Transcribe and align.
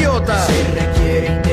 se 0.00 0.64
requiere 0.74 1.47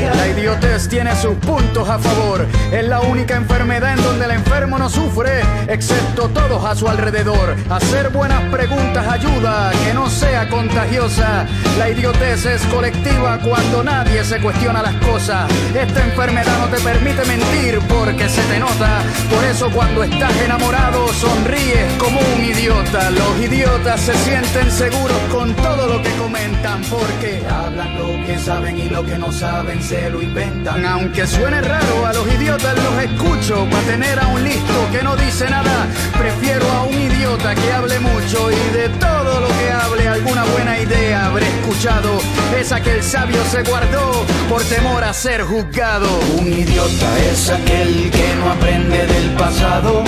La 0.00 0.26
idiotez 0.26 0.88
tiene 0.88 1.14
sus 1.16 1.34
puntos 1.36 1.86
a 1.86 1.98
favor. 1.98 2.46
Es 2.72 2.88
la 2.88 3.00
única 3.00 3.36
enfermedad 3.36 3.92
en 3.92 4.02
donde 4.02 4.24
el 4.24 4.30
enfermo 4.30 4.78
no 4.78 4.88
sufre, 4.88 5.42
excepto 5.68 6.30
todos 6.30 6.64
a 6.64 6.74
su 6.74 6.88
alrededor. 6.88 7.54
Hacer 7.68 8.08
buenas 8.08 8.40
preguntas 8.50 9.06
ayuda 9.06 9.68
a 9.68 9.72
que 9.72 9.92
no 9.92 10.08
sea 10.08 10.48
contagiosa. 10.48 11.46
La 11.78 11.90
idiotez 11.90 12.46
es 12.46 12.62
colectiva 12.66 13.38
cuando 13.44 13.84
nadie 13.84 14.24
se 14.24 14.40
cuestiona 14.40 14.80
las 14.80 14.94
cosas. 15.04 15.50
Esta 15.74 16.04
enfermedad 16.04 16.58
no 16.58 16.74
te 16.74 16.82
permite 16.82 17.24
mentir 17.26 17.78
porque 17.88 18.30
se 18.30 18.42
te 18.42 18.58
nota. 18.58 19.02
Por 19.30 19.44
eso 19.44 19.70
cuando 19.70 20.04
estás 20.04 20.34
enamorado 20.40 21.06
sonríes 21.08 21.92
como 21.98 22.18
un 22.18 22.42
idiota. 22.42 23.10
Los 23.10 23.40
idiotas 23.40 24.00
se 24.00 24.14
sienten 24.14 24.70
seguros 24.70 25.18
con 25.30 25.54
todo 25.54 25.86
lo 25.86 26.02
que 26.02 26.10
comentan 26.16 26.80
porque 26.84 27.42
hablan 27.46 27.98
lo 27.98 28.26
que 28.26 28.38
saben 28.38 28.78
y 28.78 28.88
lo 28.88 29.04
que 29.04 29.18
no 29.18 29.30
saben 29.30 29.81
se 29.82 30.08
lo 30.10 30.22
inventan. 30.22 30.84
Aunque 30.86 31.26
suene 31.26 31.60
raro, 31.60 32.06
a 32.06 32.12
los 32.12 32.26
idiotas 32.32 32.76
los 32.76 33.02
escucho 33.02 33.66
para 33.70 33.82
tener 33.82 34.18
a 34.18 34.28
un 34.28 34.42
listo 34.44 34.88
que 34.92 35.02
no 35.02 35.16
dice 35.16 35.50
nada. 35.50 35.86
Prefiero 36.18 36.70
a 36.70 36.84
un 36.84 36.94
idiota 36.94 37.54
que 37.54 37.72
hable 37.72 37.98
mucho 37.98 38.50
y 38.50 38.76
de 38.76 38.88
todo 39.00 39.40
lo 39.40 39.48
que 39.48 39.70
hable 39.70 40.08
alguna 40.08 40.44
buena 40.44 40.78
idea 40.78 41.26
habré 41.26 41.46
escuchado. 41.48 42.20
Esa 42.58 42.80
que 42.80 42.92
el 42.92 43.02
sabio 43.02 43.42
se 43.50 43.62
guardó 43.62 44.24
por 44.48 44.62
temor 44.64 45.02
a 45.02 45.12
ser 45.12 45.42
juzgado. 45.42 46.08
Un 46.38 46.52
idiota 46.52 47.18
es 47.32 47.50
aquel 47.50 48.10
que 48.10 48.34
no 48.36 48.50
aprende 48.52 49.06
del 49.06 49.30
pasado. 49.32 50.04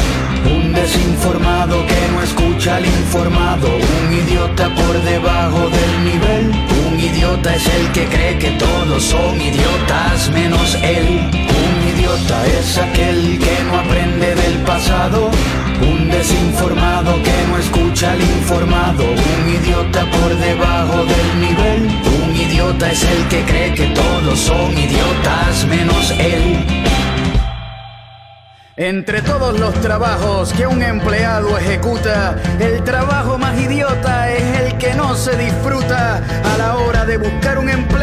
Un 0.47 0.73
desinformado 0.73 1.85
que 1.87 2.13
no 2.13 2.23
escucha 2.23 2.77
al 2.77 2.87
informado. 2.87 3.69
Un 4.07 4.13
idiota 4.13 4.69
por 4.75 5.03
debajo 5.03 5.69
del 5.71 6.05
nivel. 6.05 6.74
Idiota 7.25 7.55
es 7.55 7.67
el 7.67 7.93
que 7.93 8.05
cree 8.05 8.39
que 8.39 8.51
todos 8.51 9.03
son 9.03 9.41
idiotas 9.41 10.31
menos 10.31 10.75
él. 10.83 11.21
Un 11.33 11.99
idiota 11.99 12.47
es 12.47 12.77
aquel 12.77 13.39
que 13.39 13.65
no 13.65 13.79
aprende 13.79 14.35
del 14.35 14.59
pasado. 14.59 15.31
Un 15.81 16.11
desinformado 16.11 17.15
que 17.23 17.33
no 17.49 17.57
escucha 17.57 18.13
al 18.13 18.21
informado. 18.21 19.05
Un 19.05 19.49
idiota 19.49 20.05
por 20.11 20.37
debajo 20.37 20.99
del 21.07 21.41
nivel. 21.41 21.89
Un 22.27 22.37
idiota 22.37 22.93
es 22.93 23.03
el 23.03 23.27
que 23.29 23.43
cree 23.45 23.73
que 23.73 23.87
todos 23.87 24.39
son 24.39 24.73
idiotas 24.77 25.65
menos 25.67 26.11
él. 26.19 26.84
Entre 28.77 29.23
todos 29.23 29.61
los 29.61 29.73
trabajos 29.75 30.53
que 30.53 30.67
un 30.67 30.83
empleado 30.83 31.57
ejecuta, 31.57 32.35
el 32.59 32.83
trabajo 32.83 33.39
más 33.39 33.57
idiota 33.57 34.29
es 34.33 34.61
el 34.63 34.79
que 34.79 34.95
no 34.95 35.15
se 35.15 35.37
disfruta. 35.37 36.17
A 36.17 36.59
la 36.59 36.77
hora 36.79 37.05
de 37.05 37.17
buscar 37.19 37.61
un 37.61 37.71
empleo 37.71 37.94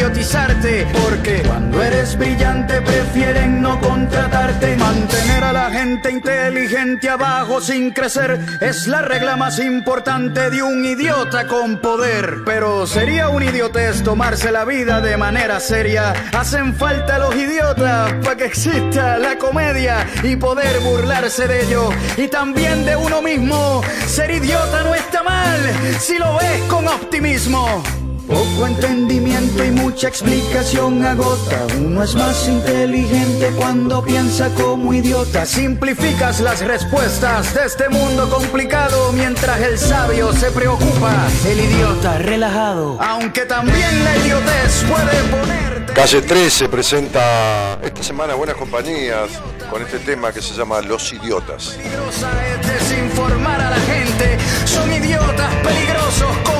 idiotizarte, 0.00 0.86
porque 1.04 1.42
cuando 1.46 1.82
eres 1.82 2.16
brillante 2.16 2.80
prefieren 2.80 3.60
no 3.60 3.78
contratarte. 3.80 4.74
Mantener 4.76 5.44
a 5.44 5.52
la 5.52 5.70
gente 5.70 6.10
inteligente 6.10 7.10
abajo 7.10 7.60
sin 7.60 7.90
crecer 7.90 8.40
es 8.62 8.86
la 8.86 9.02
regla 9.02 9.36
más 9.36 9.58
importante 9.58 10.48
de 10.48 10.62
un 10.62 10.82
idiota 10.86 11.46
con 11.46 11.82
poder. 11.82 12.38
Pero 12.46 12.86
sería 12.86 13.28
un 13.28 13.42
idiotez 13.42 14.02
tomarse 14.02 14.50
la 14.50 14.64
vida 14.64 15.02
de 15.02 15.18
manera 15.18 15.60
seria. 15.60 16.14
Hacen 16.32 16.74
falta 16.74 17.18
los 17.18 17.34
idiotas 17.36 18.14
para 18.24 18.36
que 18.36 18.46
exista 18.46 19.18
la 19.18 19.36
comedia 19.36 20.06
y 20.22 20.34
poder 20.36 20.80
burlarse 20.80 21.46
de 21.46 21.64
ello 21.64 21.90
y 22.16 22.26
también 22.28 22.86
de 22.86 22.96
uno 22.96 23.20
mismo. 23.20 23.82
Ser 24.06 24.30
idiota 24.30 24.82
no 24.82 24.94
está 24.94 25.22
mal 25.22 25.60
si 25.98 26.16
lo 26.16 26.38
ves 26.38 26.62
con 26.70 26.88
optimismo. 26.88 27.99
Poco 28.30 28.66
entendimiento 28.66 29.64
y 29.64 29.72
mucha 29.72 30.06
explicación 30.06 31.04
agota. 31.04 31.66
Uno 31.78 32.04
es 32.04 32.14
más 32.14 32.48
inteligente 32.48 33.50
cuando 33.56 34.02
piensa 34.04 34.48
como 34.50 34.94
idiota. 34.94 35.44
Simplificas 35.44 36.38
las 36.40 36.60
respuestas 36.60 37.52
de 37.54 37.66
este 37.66 37.88
mundo 37.88 38.30
complicado 38.30 39.12
mientras 39.12 39.60
el 39.60 39.76
sabio 39.76 40.32
se 40.32 40.52
preocupa. 40.52 41.12
El 41.44 41.58
idiota 41.58 42.18
relajado. 42.18 42.98
Aunque 43.00 43.46
también 43.46 44.04
la 44.04 44.16
idiotez 44.18 44.84
puede 44.88 45.22
ponerte. 45.24 45.92
Calle 45.92 46.22
13 46.22 46.68
presenta 46.68 47.78
esta 47.82 48.02
semana 48.02 48.34
Buenas 48.34 48.54
Compañías 48.54 49.28
con 49.68 49.82
este 49.82 49.98
tema 49.98 50.32
que 50.32 50.40
se 50.40 50.54
llama 50.54 50.80
Los 50.80 51.12
Idiotas. 51.12 51.70
Peligrosa 51.70 52.30
es 52.46 52.66
desinformar 52.68 53.60
a 53.60 53.70
la 53.70 53.80
gente. 53.80 54.38
Son 54.66 54.90
idiotas 54.92 55.52
peligrosos 55.56 56.36
con 56.44 56.59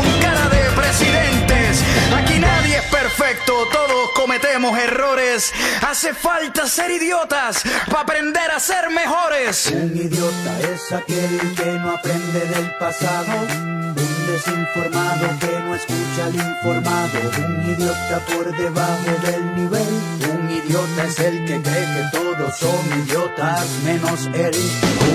perfecto, 3.17 3.67
todos 3.73 4.11
cometemos 4.15 4.79
errores. 4.79 5.53
Hace 5.87 6.15
falta 6.15 6.67
ser 6.69 6.91
idiotas 6.91 7.63
para 7.87 8.01
aprender 8.01 8.51
a 8.51 8.61
ser 8.61 8.91
mejores. 8.91 9.67
Un 9.67 9.97
idiota 9.97 10.61
es 10.73 10.93
aquel 10.93 11.55
que 11.57 11.73
no 11.73 11.91
aprende 11.93 12.41
del 12.41 12.71
pasado. 12.79 13.33
Un 13.49 13.95
desinformado 14.27 15.29
que 15.41 15.59
no 15.61 15.75
escucha 15.75 16.27
al 16.27 16.35
informado. 16.35 17.21
Un 17.39 17.71
idiota 17.71 18.21
por 18.27 18.57
debajo 18.57 19.11
del 19.25 19.57
nivel. 19.57 20.30
Un 20.71 20.77
idiota 20.77 21.05
es 21.05 21.19
el 21.19 21.45
que 21.47 21.61
cree 21.63 21.87
que 21.95 22.17
todos 22.17 22.57
son 22.57 23.03
idiotas 23.03 23.67
menos 23.85 24.31
él. 24.33 24.55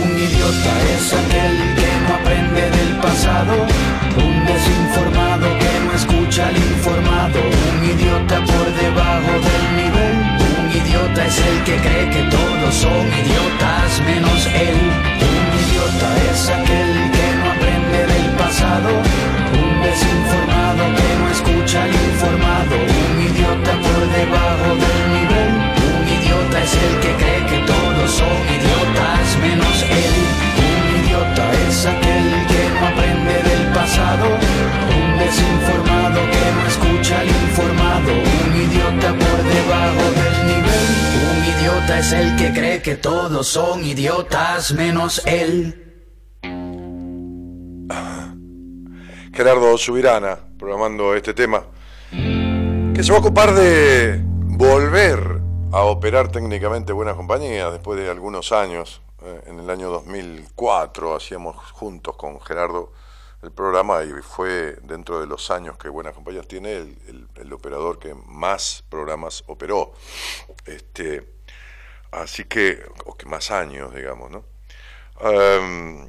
Un 0.04 0.12
idiota 0.20 0.74
es 0.92 1.14
aquel 1.14 1.56
que 1.80 1.92
no 2.04 2.16
aprende 2.16 2.62
del 2.72 2.98
pasado. 2.98 3.54
Un 4.18 4.46
desinformado 4.46 5.48
que 5.58 5.74
no 5.86 5.94
escucha 5.94 6.48
al 6.50 6.58
informado. 6.58 7.40
Un 7.72 7.86
idiota 7.86 8.36
por 8.44 8.68
debajo 8.84 9.32
del 9.48 9.66
nivel. 9.80 10.16
Un 10.60 10.68
idiota 10.76 11.26
es 11.26 11.38
el 11.40 11.64
que 11.64 11.76
cree 11.78 12.10
que 12.10 12.24
todos 12.36 12.76
son 12.76 13.08
idiotas 13.24 14.02
menos 14.04 14.46
él. 14.48 14.80
Un 15.24 15.48
idiota 15.64 16.08
es 16.32 16.50
aquel 16.50 16.92
que 17.16 17.28
no 17.40 17.46
aprende 17.56 18.00
del 18.12 18.28
pasado. 18.36 18.90
Un 19.56 19.72
desinformado 19.88 20.84
que 21.00 21.10
no 21.16 21.26
escucha 21.32 21.84
al 21.84 21.96
informado. 21.96 22.76
Un 22.76 23.22
idiota 23.24 23.72
por 23.72 24.02
debajo 24.20 24.70
del 24.84 25.14
nivel. 25.14 25.45
Es 26.66 26.74
el 26.74 27.00
que 27.00 27.14
cree 27.22 27.46
que 27.46 27.60
todos 27.68 28.10
son 28.10 28.38
idiotas 28.58 29.38
menos 29.40 29.84
él. 29.84 30.16
Un 30.66 31.06
idiota 31.06 31.54
es 31.68 31.86
aquel 31.86 32.28
que 32.48 32.62
no 32.74 32.88
aprende 32.88 33.36
del 33.50 33.72
pasado. 33.72 34.26
Un 34.98 35.20
desinformado 35.20 36.22
que 36.34 36.46
no 36.56 36.62
escucha 36.68 37.20
al 37.20 37.28
informado. 37.28 38.14
Un 38.14 38.56
idiota 38.66 39.10
por 39.14 39.40
debajo 39.44 40.06
del 40.18 40.38
nivel. 40.48 40.86
Un 41.30 41.40
idiota 41.54 42.00
es 42.00 42.12
el 42.14 42.36
que 42.36 42.52
cree 42.52 42.82
que 42.82 42.96
todos 42.96 43.48
son 43.48 43.86
idiotas 43.86 44.74
menos 44.74 45.22
él. 45.28 45.84
Gerardo 49.34 49.78
Subirana, 49.78 50.40
programando 50.58 51.14
este 51.14 51.36
tema, 51.36 51.66
que 52.10 53.04
se 53.04 53.12
va 53.12 53.20
a 53.20 53.22
ocupar 53.22 53.54
de 53.54 54.20
volver 54.24 55.35
a 55.76 55.84
operar 55.84 56.32
técnicamente 56.32 56.94
Buena 56.94 57.16
Compañía 57.16 57.70
después 57.70 58.00
de 58.00 58.10
algunos 58.10 58.54
años. 58.54 59.02
Eh, 59.22 59.42
en 59.48 59.60
el 59.60 59.70
año 59.70 59.90
2004 59.90 61.14
hacíamos 61.14 61.58
juntos 61.74 62.16
con 62.16 62.40
Gerardo 62.40 62.94
el 63.44 63.52
programa 63.52 64.02
y 64.06 64.10
fue 64.22 64.78
dentro 64.84 65.20
de 65.20 65.28
los 65.28 65.52
años 65.52 65.78
que 65.78 65.90
Buenas 65.90 66.14
Compañías 66.14 66.48
tiene 66.48 66.78
el, 66.78 67.52
operador 67.52 68.00
que 68.00 68.14
más 68.14 68.86
programas 68.90 69.44
operó. 69.48 69.92
Este, 70.64 71.36
así 72.10 72.46
que, 72.46 72.82
o 73.06 73.18
más 73.26 73.52
años, 73.52 73.94
digamos, 73.94 74.32
¿no? 74.32 74.46
Em, 75.20 76.08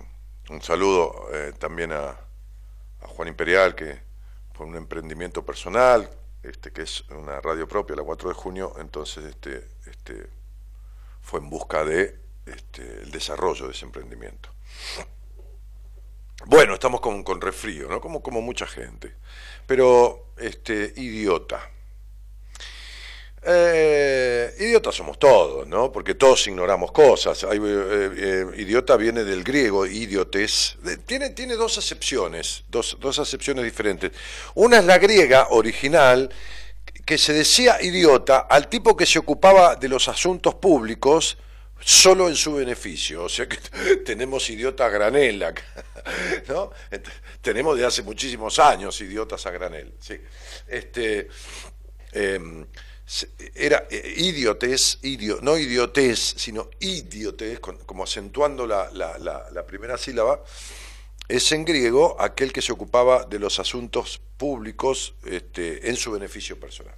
un 0.49 0.63
saludo 0.63 1.27
eh, 1.33 1.53
también 1.59 1.91
a, 1.91 2.17
Juan 3.01 3.27
Imperial, 3.27 3.75
que 3.75 4.01
fue 4.53 4.65
un 4.65 4.77
emprendimiento 4.77 5.45
personal, 5.45 6.09
este, 6.49 6.73
que 6.73 6.83
es 6.83 7.05
una 7.11 7.41
radio 7.41 7.67
propia, 7.67 7.97
la 7.97 8.03
4 8.03 8.29
de 8.29 8.35
junio, 8.35 8.75
entonces 8.79 9.25
este, 9.25 9.69
este, 9.87 10.29
fue 11.21 11.41
en 11.41 11.51
busca 11.51 11.85
de 11.85 12.19
este, 12.47 13.03
el 13.03 13.11
desarrollo 13.11 13.67
de 13.67 13.73
ese 13.73 13.85
emprendimiento. 13.85 14.51
Bueno, 16.47 16.75
estamos 16.75 17.01
con, 17.01 17.23
con 17.25 17.41
resfrío, 17.41 17.89
¿no? 17.89 18.01
Como, 18.01 18.23
como 18.23 18.43
mucha 18.43 18.67
gente. 18.67 19.15
Pero, 19.67 20.33
este, 20.37 20.93
idiota. 20.97 21.71
Eh, 23.49 24.53
idiotas 24.59 24.97
somos 24.97 25.21
todos, 25.21 25.69
¿no? 25.69 25.93
Porque 25.93 26.17
todos 26.17 26.45
ignoramos 26.49 26.91
cosas. 26.91 27.45
Eh, 27.45 27.49
eh, 27.53 28.45
idiota 28.57 28.97
viene 28.97 29.23
del 29.23 29.45
griego, 29.45 29.87
idiotes. 29.87 30.77
Tiene, 31.07 31.31
tiene 31.31 31.55
dos 31.55 31.79
acepciones, 31.79 32.65
dos, 32.69 32.97
dos 32.99 33.21
acepciones 33.21 33.65
diferentes. 33.65 34.11
Una 34.57 34.79
es 34.79 34.85
la 34.85 34.99
griega 34.99 35.47
original, 35.51 36.29
que 37.05 37.17
se 37.17 37.33
decía 37.33 37.81
idiota 37.81 38.49
al 38.51 38.67
tipo 38.67 38.97
que 38.97 39.07
se 39.07 39.21
ocupaba 39.21 39.77
de 39.77 39.89
los 39.89 40.09
asuntos 40.09 40.57
públicos 40.57 41.39
solo 41.79 42.29
en 42.29 42.35
su 42.35 42.55
beneficio. 42.57 43.23
O 43.23 43.29
sea 43.29 43.49
que 43.49 43.59
tenemos 44.05 44.51
idiota 44.51 44.87
a 44.87 44.89
granel 44.89 45.45
acá, 45.45 45.63
¿no? 46.49 46.73
Tenemos 47.41 47.79
de 47.79 47.87
hace 47.87 48.03
muchísimos 48.03 48.59
años 48.59 49.01
idiotas 49.01 49.47
a 49.47 49.53
granel, 49.53 49.95
sí. 50.01 50.19
Este, 50.67 51.29
em, 52.11 52.67
era 53.55 53.87
eh, 53.89 54.15
idiotes, 54.17 54.99
no 55.43 55.57
idiotes, 55.57 56.35
sino 56.37 56.69
idiotes, 56.81 57.61
como 57.61 58.03
acentuando 58.03 58.67
la, 58.67 58.91
la, 58.91 59.67
primera 59.67 59.97
sílaba, 59.97 60.43
es 61.29 61.53
en 61.53 61.65
griego 61.65 62.17
aquel 62.21 62.53
que 62.53 62.63
se 62.63 62.73
ocupaba 62.73 63.25
de 63.25 63.39
los 63.39 63.59
asuntos 63.61 64.21
públicos 64.37 65.15
este, 65.25 65.89
en 65.89 65.97
su 65.97 66.13
beneficio 66.13 66.59
personal. 66.59 66.95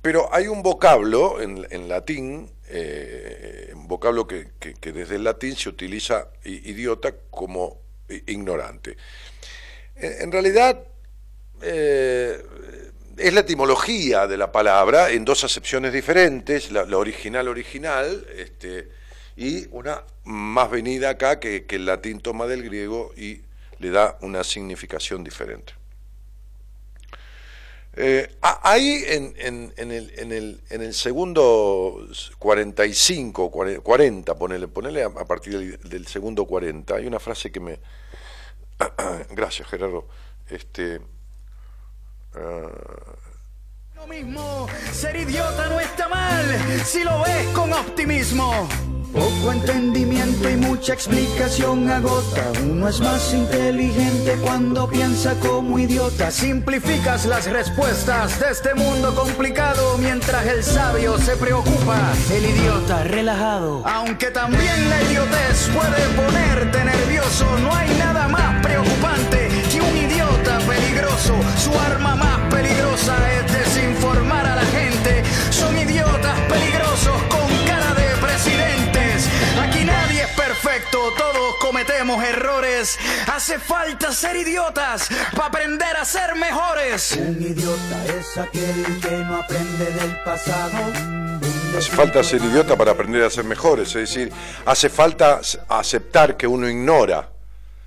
Pero 0.00 0.28
hay 0.34 0.48
un 0.48 0.62
vocablo 0.62 1.40
en, 1.40 1.88
latín, 1.88 2.50
eh, 2.68 3.70
un 3.74 3.86
vocablo 3.86 4.26
que, 4.26 4.50
desde 4.80 5.16
el 5.16 5.24
latín 5.24 5.54
se 5.56 5.68
utiliza 5.68 6.28
idiota 6.44 7.14
como 7.30 7.80
ignorante. 8.26 8.96
En, 9.94 10.32
realidad, 10.32 10.84
eh, 11.60 12.42
es 13.16 13.32
la 13.32 13.40
etimología 13.40 14.26
de 14.26 14.36
la 14.36 14.52
palabra 14.52 15.10
en 15.10 15.24
dos 15.24 15.44
acepciones 15.44 15.92
diferentes, 15.92 16.70
la, 16.70 16.84
original 16.96 17.48
original, 17.48 18.26
este, 18.36 18.90
y 19.36 19.66
una 19.70 20.02
más 20.24 20.70
venida 20.70 21.10
acá 21.10 21.40
que, 21.40 21.66
el 21.68 21.86
latín 21.86 22.20
toma 22.20 22.46
del 22.46 22.62
griego 22.62 23.12
y 23.16 23.42
le 23.78 23.90
da 23.90 24.18
una 24.20 24.44
significación 24.44 25.24
diferente. 25.24 25.74
Eh, 27.94 28.36
ahí 28.40 29.04
en, 29.06 29.34
el, 29.76 30.94
segundo 30.94 32.08
45, 32.38 33.50
40, 33.82 34.34
ponele, 34.34 35.02
a, 35.02 35.10
partir 35.10 35.78
del, 35.78 36.06
segundo 36.06 36.46
40, 36.46 36.94
hay 36.94 37.06
una 37.06 37.20
frase 37.20 37.50
que 37.52 37.60
me... 37.60 37.78
Gracias, 39.30 39.68
Gerardo. 39.68 40.08
Este, 40.48 41.00
lo 42.34 44.06
mismo, 44.06 44.66
ser 44.92 45.16
idiota 45.16 45.68
no 45.68 45.80
está 45.80 46.08
mal 46.08 46.44
si 46.84 47.04
lo 47.04 47.22
ves 47.22 47.46
con 47.54 47.72
optimismo. 47.72 48.68
Poco 49.12 49.52
entendimiento 49.52 50.48
y 50.48 50.56
mucha 50.56 50.94
explicación 50.94 51.90
agota. 51.90 52.50
Uno 52.62 52.88
es 52.88 52.98
más 53.00 53.34
inteligente 53.34 54.38
cuando 54.42 54.88
piensa 54.88 55.34
como 55.38 55.78
idiota. 55.78 56.30
Simplificas 56.30 57.26
las 57.26 57.44
respuestas 57.50 58.40
de 58.40 58.50
este 58.50 58.74
mundo 58.74 59.14
complicado 59.14 59.98
mientras 59.98 60.46
el 60.46 60.64
sabio 60.64 61.18
se 61.18 61.36
preocupa. 61.36 61.98
El 62.32 62.46
idiota 62.46 63.04
relajado. 63.04 63.86
Aunque 63.86 64.30
también 64.30 64.88
la 64.88 65.02
idiotez 65.02 65.68
puede 65.74 66.08
ponerte 66.16 66.82
nervioso, 66.82 67.44
no 67.58 67.74
hay 67.74 67.90
nada 67.98 68.28
más 68.28 68.62
preocupante 68.62 69.31
peligroso. 70.66 71.34
Su 71.56 71.72
arma 71.78 72.14
más 72.16 72.38
peligrosa 72.52 73.16
es 73.32 73.52
desinformar 73.52 74.46
a 74.46 74.56
la 74.56 74.64
gente. 74.66 75.22
Son 75.50 75.76
idiotas 75.76 76.38
peligrosos 76.48 77.22
con 77.28 77.66
cara 77.66 77.94
de 77.94 78.16
presidentes. 78.20 79.28
Aquí 79.60 79.84
nadie 79.84 80.22
es 80.22 80.30
perfecto, 80.30 81.12
todos 81.16 81.56
cometemos 81.60 82.22
errores. 82.24 82.98
Hace 83.32 83.58
falta 83.58 84.12
ser 84.12 84.36
idiotas 84.36 85.08
para 85.32 85.46
aprender 85.46 85.96
a 85.96 86.04
ser 86.04 86.34
mejores. 86.34 87.12
Un 87.18 87.42
idiota 87.42 88.04
es 88.18 88.38
aquel 88.38 89.00
que 89.00 89.10
no 89.10 89.36
aprende 89.36 89.84
del 89.84 90.16
pasado. 90.24 90.92
Hace 91.76 91.90
falta 91.90 92.22
ser 92.22 92.42
idiota 92.42 92.76
para 92.76 92.92
aprender 92.92 93.24
a 93.24 93.30
ser 93.30 93.44
mejores, 93.44 93.88
es 93.88 94.10
decir, 94.10 94.30
hace 94.66 94.90
falta 94.90 95.40
aceptar 95.68 96.36
que 96.36 96.46
uno 96.46 96.68
ignora 96.68 97.31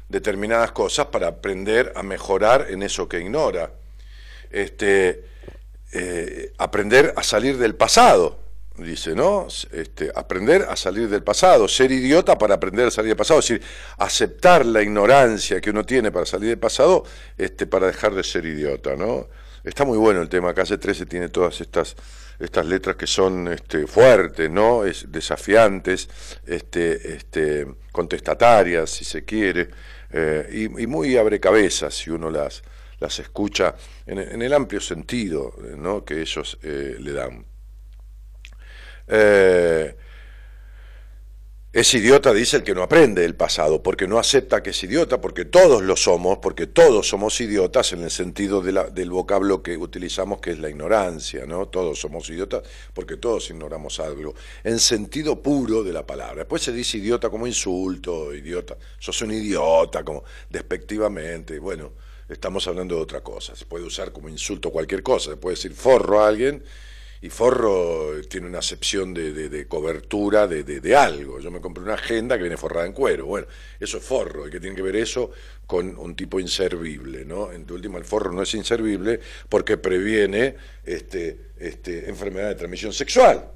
determinadas 0.10 0.72
cosas 0.72 1.08
para 1.08 1.28
aprender 1.28 1.94
a 1.96 2.04
mejorar 2.04 2.68
en 2.70 2.84
eso 2.84 3.08
que 3.08 3.20
ignora. 3.20 3.72
Este, 4.52 5.26
eh, 5.94 6.54
aprender 6.58 7.14
a 7.16 7.24
salir 7.24 7.58
del 7.58 7.76
pasado, 7.76 8.40
dice, 8.78 9.16
¿no? 9.16 9.48
Este, 9.72 10.12
aprender 10.14 10.64
a 10.70 10.76
salir 10.76 11.10
del 11.10 11.24
pasado, 11.24 11.68
ser 11.68 11.92
idiota 11.92 12.38
para 12.38 12.56
aprender 12.56 12.88
a 12.88 12.92
salir 12.92 13.10
del 13.10 13.18
pasado, 13.18 13.40
es 13.40 13.48
decir, 13.48 13.66
aceptar 13.98 14.66
la 14.66 14.82
ignorancia 14.82 15.62
que 15.62 15.70
uno 15.70 15.86
tiene 15.86 16.12
para 16.12 16.26
salir 16.26 16.50
del 16.50 16.60
pasado, 16.60 17.04
este, 17.38 17.66
para 17.68 17.88
dejar 17.88 18.14
de 18.14 18.24
ser 18.24 18.46
idiota, 18.46 18.96
¿no? 18.96 19.28
Está 19.64 19.84
muy 19.84 19.98
bueno 19.98 20.22
el 20.22 20.30
tema, 20.30 20.54
Calle 20.54 20.78
13 20.78 21.08
tiene 21.08 21.30
todas 21.30 21.60
estas, 21.60 21.96
estas 22.40 22.66
letras 22.66 22.98
que 22.98 23.08
son 23.08 23.48
este, 23.48 23.88
fuertes, 23.88 24.50
¿no? 24.50 24.86
Es, 24.86 25.12
desafiantes, 25.12 26.08
este, 26.46 27.16
este, 27.16 27.68
contestatarias, 27.92 28.92
si 28.92 29.06
se 29.06 29.26
quiere. 29.26 29.70
Eh, 30.12 30.70
y, 30.78 30.88
muy 30.88 31.18
abre 31.18 31.40
cabezas 31.40 31.94
si 31.94 32.10
uno 32.10 32.30
las, 32.30 32.64
las 33.00 33.20
escucha 33.20 33.76
en, 34.06 34.42
el 34.42 34.54
amplio 34.54 34.80
sentido 34.80 35.54
¿no? 35.78 36.06
que 36.06 36.22
ellos 36.22 36.58
eh, 36.64 36.96
le 37.00 37.12
dan. 37.12 37.46
Eh, 39.08 39.96
es 41.76 41.94
idiota, 41.94 42.34
dice 42.34 42.56
el 42.56 42.64
que 42.64 42.74
no 42.74 42.84
aprende 42.84 43.26
el 43.26 43.36
pasado, 43.36 43.84
porque 43.84 44.08
no 44.08 44.18
acepta 44.18 44.64
que 44.64 44.70
es 44.70 44.82
idiota, 44.82 45.20
porque 45.20 45.44
todos 45.44 45.84
lo 45.84 45.98
somos, 45.98 46.38
porque 46.38 46.68
todos 46.68 47.10
somos 47.10 47.42
idiotas 47.42 47.92
en 47.92 48.02
el 48.02 48.12
sentido 48.12 48.62
de 48.62 48.72
la, 48.72 48.86
del 48.86 49.10
vocablo 49.10 49.62
que 49.62 49.76
utilizamos, 49.76 50.40
que 50.40 50.52
es 50.52 50.60
la 50.60 50.70
ignorancia, 50.70 51.46
¿no? 51.46 51.68
Todos 51.68 52.00
somos 52.00 52.30
idiotas 52.30 52.64
porque 52.94 53.18
todos 53.18 53.50
ignoramos 53.50 54.00
algo, 54.00 54.34
en 54.64 54.80
sentido 54.80 55.42
puro 55.42 55.84
de 55.84 55.92
la 55.92 56.08
palabra. 56.08 56.44
Después 56.44 56.62
se 56.62 56.72
dice 56.72 56.98
idiota 56.98 57.30
como 57.30 57.46
insulto, 57.46 58.34
idiota, 58.34 58.78
sos 58.98 59.22
un 59.24 59.34
idiota, 59.34 60.02
como 60.06 60.24
despectivamente, 60.50 61.60
bueno, 61.60 61.92
estamos 62.30 62.66
hablando 62.70 62.96
de 62.96 63.02
otra 63.02 63.20
cosa. 63.20 63.54
Se 63.54 63.66
puede 63.66 63.84
usar 63.84 64.14
como 64.14 64.30
insulto 64.30 64.72
cualquier 64.72 65.04
cosa, 65.04 65.32
se 65.32 65.36
puede 65.36 65.58
decir 65.58 65.74
forro 65.74 66.22
a 66.22 66.30
alguien 66.30 66.64
y 67.26 67.30
forro 67.32 68.22
tiene 68.30 68.46
una 68.46 68.60
acepción 68.60 69.12
de, 69.12 69.66
cobertura 69.68 70.48
de, 70.48 70.96
algo. 70.96 71.40
Yo 71.40 71.50
me 71.50 71.60
compré 71.60 71.84
una 71.84 71.96
agenda 71.96 72.38
que 72.38 72.44
viene 72.44 72.56
forrada 72.56 72.86
en 72.86 72.94
cuero. 72.94 73.26
Bueno, 73.26 73.48
eso 73.80 73.98
es 73.98 74.04
forro. 74.04 74.48
¿Y 74.48 74.52
qué 74.52 74.60
tiene 74.60 74.76
que 74.76 74.84
ver 74.84 74.96
eso 74.96 75.32
con 75.66 75.98
un 75.98 76.16
tipo 76.16 76.40
inservible? 76.40 77.26
¿no? 77.26 77.52
En 77.52 77.66
último, 77.72 77.98
el 77.98 78.06
forro 78.06 78.32
no 78.32 78.44
es 78.44 78.54
inservible 78.54 79.20
porque 79.50 79.78
previene 79.78 80.56
este, 80.84 81.54
este, 81.58 82.08
enfermedad 82.08 82.50
de 82.50 82.56
transmisión 82.56 82.94
sexual. 82.94 83.50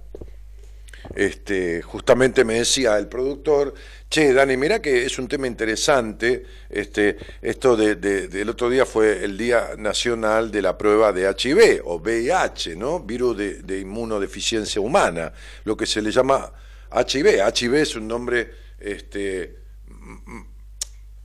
Este, 1.16 1.82
justamente 1.82 2.44
me 2.46 2.56
decía 2.56 2.98
el 2.98 3.08
productor, 3.08 3.74
che, 4.10 4.34
Dani, 4.34 4.58
mira 4.58 4.82
que 4.82 5.06
es 5.06 5.18
un 5.20 5.28
tema 5.28 5.48
interesante, 5.48 6.46
este, 6.70 7.18
esto 7.42 7.76
de, 7.76 7.96
del 7.96 8.50
otro 8.50 8.70
día 8.70 8.86
fue 8.86 9.24
el 9.24 9.38
Día 9.38 9.72
Nacional 9.78 10.52
de 10.52 10.62
la 10.62 10.78
Prueba 10.78 11.12
de 11.12 11.30
HIV 11.30 11.82
o 11.86 12.00
VIH, 12.00 12.76
¿no? 12.76 13.00
Virus 13.00 13.38
de, 13.38 13.80
inmunodeficiencia 13.80 14.82
humana, 14.82 15.34
lo 15.64 15.76
que 15.76 15.86
se 15.86 16.02
le 16.02 16.12
llama 16.12 16.52
HIV. 16.92 17.42
HIV 17.56 17.76
es 17.76 17.96
un 17.96 18.08
nombre 18.08 18.52
este, 18.80 19.60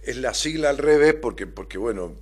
es 0.00 0.16
la 0.16 0.34
sigla 0.34 0.70
al 0.70 0.78
revés 0.78 1.14
porque, 1.14 1.46
porque 1.46 1.78
bueno, 1.78 2.14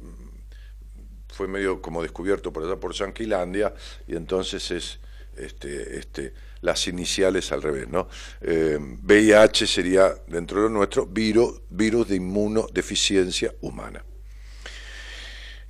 fue 1.29 1.49
medio 1.49 1.81
como 1.81 2.03
descubierto 2.03 2.53
por 2.53 2.65
allá 2.65 2.77
por 2.77 2.93
Yanquilandia 2.93 3.75
y 4.07 4.17
entonces 4.17 4.71
es 4.71 4.99
este, 5.37 5.99
este, 5.99 6.35
las 6.63 6.89
iniciales 6.89 7.53
al 7.53 7.63
revés, 7.63 7.89
¿no? 7.89 8.09
VIH 8.41 9.67
sería, 9.67 10.15
dentro 10.27 10.59
de 10.59 10.63
lo 10.65 10.69
nuestro, 10.71 11.07
virus, 11.07 11.61
de 12.09 12.17
inmunodeficiencia 12.17 13.53
humana. 13.61 14.05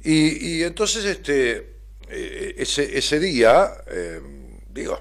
Y, 0.05 0.63
entonces 0.63 1.05
este, 1.05 1.77
eh, 2.09 2.55
ese, 2.59 3.21
día, 3.21 3.73
eh, 3.87 4.21
digo, 4.69 5.01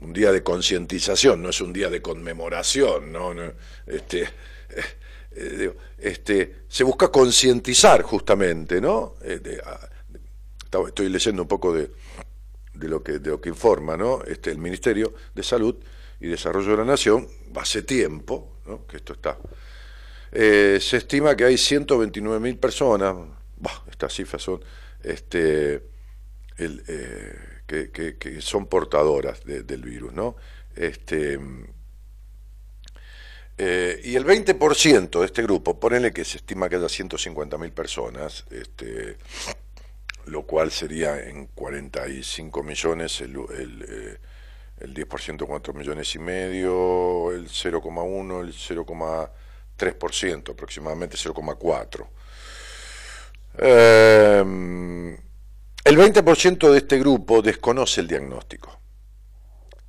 un 0.00 0.12
día 0.12 0.32
de 0.32 0.42
concientización, 0.42 1.42
no 1.42 1.50
es 1.50 1.60
un 1.60 1.72
día 1.72 1.90
de 1.90 2.00
conmemoración, 2.00 3.12
¿no? 3.12 3.34
este, 3.86 4.28
eh, 5.32 5.72
este, 5.98 6.62
se 6.66 6.84
busca 6.84 7.08
concientizar 7.08 8.02
justamente, 8.02 8.80
¿no? 8.80 9.16
estoy 9.22 11.08
leyendo 11.08 11.42
un 11.42 11.48
poco 11.48 11.74
de, 11.74 11.90
de, 12.74 12.88
lo, 12.88 13.02
que, 13.02 13.18
de 13.18 13.30
lo 13.30 13.40
que 13.40 13.48
informa, 13.48 13.96
¿no? 13.96 14.22
Este, 14.24 14.50
el 14.50 14.58
Ministerio 14.58 15.14
de 15.34 15.42
Salud 15.42 15.76
y 16.20 16.28
Desarrollo 16.28 16.70
de 16.72 16.76
la 16.76 16.84
Nación, 16.84 17.26
hace 17.54 17.82
tiempo, 17.82 18.58
¿no? 18.66 18.86
que 18.86 18.98
esto 18.98 19.14
está, 19.14 19.38
se 20.32 20.96
estima 20.96 21.34
que 21.34 21.44
hay 21.44 21.54
129.000 21.54 22.58
personas, 22.58 23.16
estas 23.90 24.14
cifras 24.14 24.42
son 24.42 24.62
este, 25.02 25.82
eh, 26.58 27.36
que, 27.66 28.40
son 28.40 28.66
portadoras 28.66 29.44
del 29.44 29.82
virus, 29.82 30.12
¿no? 30.12 30.36
Este, 30.74 31.38
eh, 33.56 34.00
y 34.04 34.16
el 34.16 34.24
20% 34.24 35.20
de 35.20 35.26
este 35.26 35.42
grupo, 35.42 35.78
ponele 35.78 36.12
que 36.12 36.24
se 36.24 36.38
estima 36.38 36.68
que 36.68 36.76
haya 36.76 36.86
150.000 36.86 37.72
personas, 37.72 38.44
este, 38.50 39.16
lo 40.30 40.46
cual 40.46 40.70
sería 40.70 41.20
en 41.28 41.46
45 41.46 42.62
millones 42.62 43.20
el, 43.20 43.36
el, 43.36 44.18
el 44.78 44.94
10% 44.94 45.46
4 45.46 45.74
millones 45.74 46.14
y 46.14 46.18
medio, 46.18 47.32
el 47.32 47.48
0,1, 47.48 48.40
el 48.40 48.52
0,3%, 48.52 50.50
aproximadamente 50.52 51.16
0,4%. 51.16 52.06
Em, 53.58 55.12
el 55.12 55.98
20% 55.98 56.70
de 56.70 56.78
este 56.78 56.98
grupo 56.98 57.42
desconoce 57.42 58.00
el 58.00 58.06
diagnóstico 58.06 58.80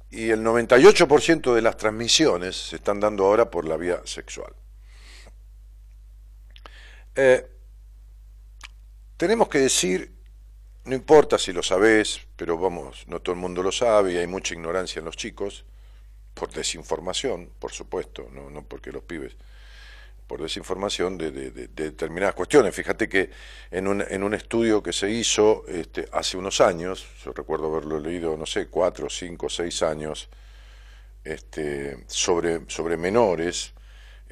y 0.09 0.31
el 0.31 0.43
98% 0.43 1.53
de 1.53 1.61
las 1.61 1.77
transmisiones 1.77 2.69
se 2.69 2.77
están 2.77 2.99
dando 2.99 3.25
ahora 3.25 3.49
por 3.49 3.65
la 3.67 3.77
vía 3.77 4.01
sexual. 4.05 4.53
Eh, 7.15 7.47
tenemos 9.15 9.47
que 9.47 9.59
decir, 9.59 10.20
no 10.91 10.97
importa 10.97 11.37
si 11.37 11.53
lo 11.53 11.63
sabés, 11.63 12.19
pero 12.35 12.57
vamos, 12.57 13.05
no 13.07 13.21
todo 13.21 13.33
el 13.33 13.39
mundo 13.39 13.63
lo 13.63 13.71
sabe 13.71 14.11
y 14.11 14.17
hay 14.17 14.27
mucha 14.27 14.55
ignorancia 14.55 14.99
en 14.99 15.05
los 15.05 15.15
chicos, 15.15 15.63
por 16.33 16.51
desinformación, 16.51 17.49
por 17.59 17.71
supuesto, 17.71 18.27
no, 18.33 18.49
no 18.49 18.63
porque 18.63 18.91
los 18.91 19.01
pibes 19.01 19.37
por 20.27 20.41
desinformación 20.41 21.17
de, 21.17 21.31
de, 21.31 21.67
determinadas 21.67 22.35
cuestiones. 22.35 22.75
Fíjate 22.75 23.07
que 23.07 23.29
en 23.69 23.87
un, 23.87 24.01
en 24.01 24.21
un 24.21 24.33
estudio 24.33 24.83
que 24.83 24.91
se 24.91 25.09
hizo 25.09 25.63
este, 25.67 26.09
hace 26.11 26.35
unos 26.35 26.59
años, 26.59 27.05
yo 27.23 27.31
recuerdo 27.31 27.67
haberlo 27.71 27.97
leído, 27.97 28.35
no 28.35 28.45
sé, 28.45 28.67
cuatro, 28.67 29.09
cinco, 29.09 29.49
seis 29.49 29.81
años, 29.83 30.27
este, 31.23 32.03
sobre, 32.07 32.61
sobre 32.67 32.97
menores, 32.97 33.73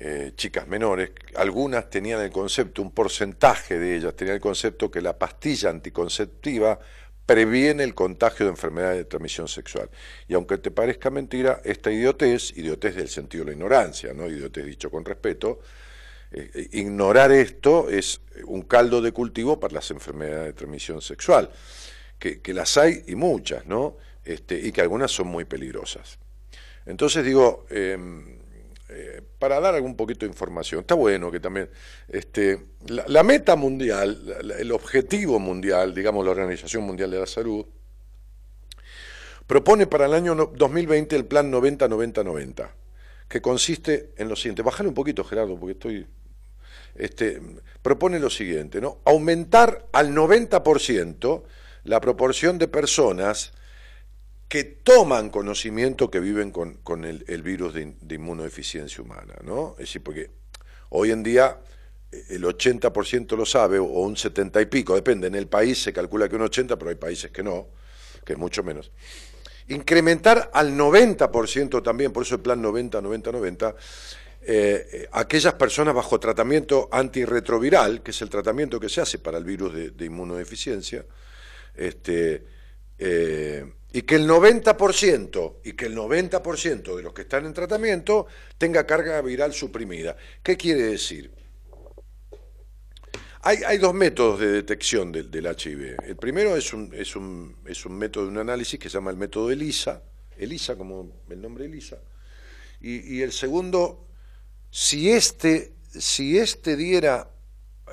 eh, 0.01 0.31
chicas 0.33 0.65
menores, 0.65 1.11
algunas 1.35 1.89
tenían 1.89 2.21
el 2.21 2.31
concepto, 2.31 2.81
un 2.81 2.91
porcentaje 2.91 3.77
de 3.77 3.97
ellas 3.97 4.15
tenían 4.15 4.35
el 4.35 4.41
concepto 4.41 4.89
que 4.89 5.01
la 5.01 5.19
pastilla 5.19 5.69
anticonceptiva 5.69 6.79
previene 7.25 7.83
el 7.83 7.93
contagio 7.93 8.45
de 8.45 8.51
enfermedades 8.51 8.97
de 8.99 9.03
transmisión 9.03 9.49
sexual. 9.49 9.89
Y 10.29 10.35
aunque 10.35 10.57
te 10.57 10.71
parezca 10.71 11.09
mentira, 11.09 11.59
esta 11.65 11.91
idiotez, 11.91 12.57
idiotez 12.57 12.95
del 12.95 13.09
sentido 13.09 13.43
de 13.43 13.51
la 13.51 13.55
ignorancia, 13.57 14.13
¿no? 14.13 14.29
idiotez 14.29 14.65
dicho 14.65 14.89
con 14.89 15.03
respeto, 15.03 15.59
eh, 16.31 16.69
ignorar 16.71 17.33
esto 17.33 17.89
es 17.89 18.21
un 18.45 18.61
caldo 18.61 19.01
de 19.01 19.11
cultivo 19.11 19.59
para 19.59 19.73
las 19.73 19.91
enfermedades 19.91 20.45
de 20.45 20.53
transmisión 20.53 21.01
sexual, 21.01 21.51
que, 22.17 22.41
las 22.53 22.77
hay 22.77 23.03
y 23.07 23.15
muchas, 23.15 23.65
¿no? 23.65 23.97
Este, 24.23 24.57
y 24.57 24.71
que 24.71 24.79
algunas 24.79 25.11
son 25.11 25.27
muy 25.27 25.43
peligrosas. 25.43 26.19
Entonces 26.85 27.25
digo, 27.25 27.65
em, 27.69 28.39
eh, 28.91 29.21
para 29.37 29.59
dar 29.59 29.75
algún 29.75 29.95
poquito 29.95 30.25
de 30.25 30.31
información, 30.31 30.81
está 30.81 30.95
bueno 30.95 31.29
que 31.29 31.39
también 31.39 31.69
este, 32.07 32.59
la, 32.87 33.23
meta 33.23 33.55
mundial, 33.55 34.35
el 34.57 34.71
objetivo 34.71 35.37
mundial, 35.39 35.93
digamos 35.93 36.25
la 36.25 36.31
Organización 36.31 36.83
Mundial 36.83 37.11
de 37.11 37.19
la 37.19 37.27
Salud, 37.27 37.65
propone 39.45 39.85
para 39.85 40.07
el 40.07 40.13
año 40.15 40.33
2020 40.33 41.15
el 41.15 41.25
plan 41.25 41.51
90-90-90, 41.51 42.69
que 43.27 43.41
consiste 43.41 44.09
en 44.17 44.27
lo 44.27 44.35
siguiente, 44.35 44.63
bájale 44.63 44.89
un 44.89 44.95
poquito 44.95 45.23
Gerardo, 45.23 45.59
porque 45.59 45.73
estoy 45.73 46.07
este, 46.95 47.41
propone 47.83 48.19
lo 48.19 48.29
siguiente, 48.31 48.81
¿no? 48.81 48.97
Aumentar 49.05 49.85
al 49.91 50.15
90% 50.15 51.43
la 51.83 52.01
proporción 52.01 52.57
de 52.57 52.67
personas 52.67 53.53
que 54.49 54.63
toman 54.63 55.29
conocimiento 55.29 56.09
que 56.09 56.19
viven 56.19 56.51
con, 56.51 57.05
el, 57.05 57.43
virus 57.43 57.75
de, 57.75 58.15
inmunodeficiencia 58.15 59.03
humana, 59.03 59.35
¿no? 59.43 59.73
Es 59.73 59.85
decir, 59.85 60.03
porque 60.03 60.31
hoy 60.89 61.11
en 61.11 61.21
día 61.21 61.59
eh, 62.11 62.23
el 62.29 62.43
80% 62.43 63.37
lo 63.37 63.45
sabe, 63.45 63.77
o 63.77 63.83
un 63.83 64.17
70 64.17 64.59
y 64.59 64.65
pico, 64.65 64.95
depende, 64.95 65.27
en 65.27 65.35
el 65.35 65.47
país 65.47 65.81
se 65.81 65.93
calcula 65.93 66.27
que 66.27 66.35
un 66.35 66.41
80, 66.41 66.79
pero 66.79 66.89
hay 66.89 66.95
países 66.95 67.29
que 67.29 67.43
no, 67.43 67.67
que 68.25 68.33
es 68.33 68.39
mucho 68.39 68.63
menos. 68.63 68.91
Incrementar 69.67 70.49
al 70.51 70.75
90% 70.75 71.83
también, 71.83 72.11
por 72.11 72.23
eso 72.23 72.33
el 72.33 72.41
plan 72.41 72.59
90-90-90, 72.63 73.75
eh, 74.41 75.07
aquellas 75.11 75.53
personas 75.53 75.93
bajo 75.93 76.19
tratamiento 76.19 76.89
antirretroviral, 76.91 78.01
que 78.01 78.09
es 78.09 78.21
el 78.23 78.31
tratamiento 78.31 78.79
que 78.79 78.89
se 78.89 78.99
hace 78.99 79.19
para 79.19 79.37
el 79.37 79.43
virus 79.43 79.95
de, 79.95 80.05
inmunodeficiencia, 80.05 81.05
este, 81.75 82.43
eh, 82.97 83.73
y 83.91 84.03
que 84.03 84.15
el 84.15 84.27
90% 84.27 85.55
y 85.63 85.73
que 85.73 85.85
el 85.87 85.95
90% 85.95 86.95
de 86.95 87.03
los 87.03 87.13
que 87.13 87.23
están 87.23 87.45
en 87.45 87.53
tratamiento 87.53 88.27
tenga 88.57 88.85
carga 88.85 89.21
viral 89.21 89.53
suprimida. 89.53 90.15
¿Qué 90.43 90.57
quiere 90.57 90.83
decir? 90.83 91.31
Hay, 93.41 93.77
dos 93.77 93.93
métodos 93.93 94.41
de 94.41 94.47
detección 94.51 95.13
del, 95.13 95.29
HIV. 95.31 95.95
El 96.05 96.17
primero 96.17 96.57
es 96.57 96.73
un, 96.73 96.93
es, 96.93 97.15
un, 97.15 97.55
es 97.65 97.85
un 97.85 97.97
método 97.97 98.25
de 98.25 98.31
un 98.31 98.37
análisis 98.37 98.77
que 98.77 98.89
se 98.89 98.95
llama 98.95 99.11
el 99.11 99.17
método 99.17 99.49
ELISA, 99.49 100.03
ELISA 100.37 100.75
como 100.75 101.23
el 101.29 101.41
nombre 101.41 101.65
ELISA, 101.65 101.99
y, 102.81 103.15
y 103.15 103.21
el 103.21 103.31
segundo 103.31 104.09
si 104.69 105.09
este, 105.09 105.73
si 105.89 106.37
este 106.37 106.75
diera 106.75 107.31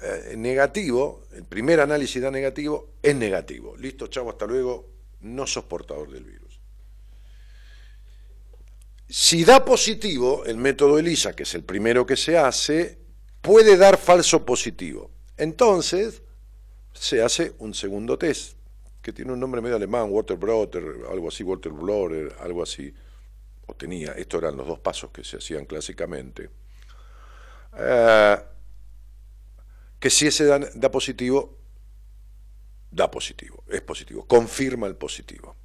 eh, 0.03 0.35
negativo, 0.37 1.26
el 1.33 1.45
primer 1.45 1.81
análisis 1.81 2.21
da 2.21 2.31
negativo, 2.31 2.95
es 3.03 3.17
negativo. 3.17 3.76
Listo, 3.76 4.09
chavo, 4.09 4.31
hasta 4.31 4.47
luego, 4.47 4.96
no 5.35 5.47
sos 5.47 5.64
portador 5.64 6.11
del 6.11 6.25
virus. 6.25 6.61
Si 9.09 9.45
da 9.45 9.64
positivo, 9.64 10.45
el 10.45 10.56
método 10.56 10.99
ELISA, 10.99 11.35
que 11.35 11.45
es 11.45 11.54
el 11.54 11.64
primero 11.64 12.04
que 12.06 12.16
se 12.16 12.37
hace, 12.37 12.99
puede 13.40 13.76
dar 13.76 13.99
falso 13.99 14.45
positivo. 14.45 15.11
Entonces, 15.37 16.23
se 16.92 17.23
hace 17.23 17.54
un 17.59 17.75
segundo 17.75 18.18
test, 18.18 18.56
que 19.02 19.12
tiene 19.12 19.33
un 19.33 19.38
nombre 19.38 19.61
medio 19.61 19.76
alemán, 19.76 20.09
Waterbroter, 20.11 20.83
algo 21.11 21.28
así, 21.28 21.45
Waterblower, 21.45 22.37
algo 22.40 22.62
así, 22.62 22.92
o 23.66 23.75
tenía, 23.75 24.12
estos 24.12 24.42
eran 24.42 24.56
los 24.56 24.66
dos 24.66 24.80
pasos 24.80 25.11
que 25.11 25.23
se 25.23 25.37
hacían 25.37 25.66
clásicamente 25.66 26.50
eh, 27.78 28.38
que 29.99 30.11
si 30.11 30.26
ese 30.26 30.45
da, 30.45 30.90
positivo, 30.90 31.59
da 32.90 33.11
positivo, 33.11 33.64
es 33.69 33.83
positivo, 33.83 34.26
confirma 34.26 34.87
el 34.87 34.97
positivo. 34.97 35.57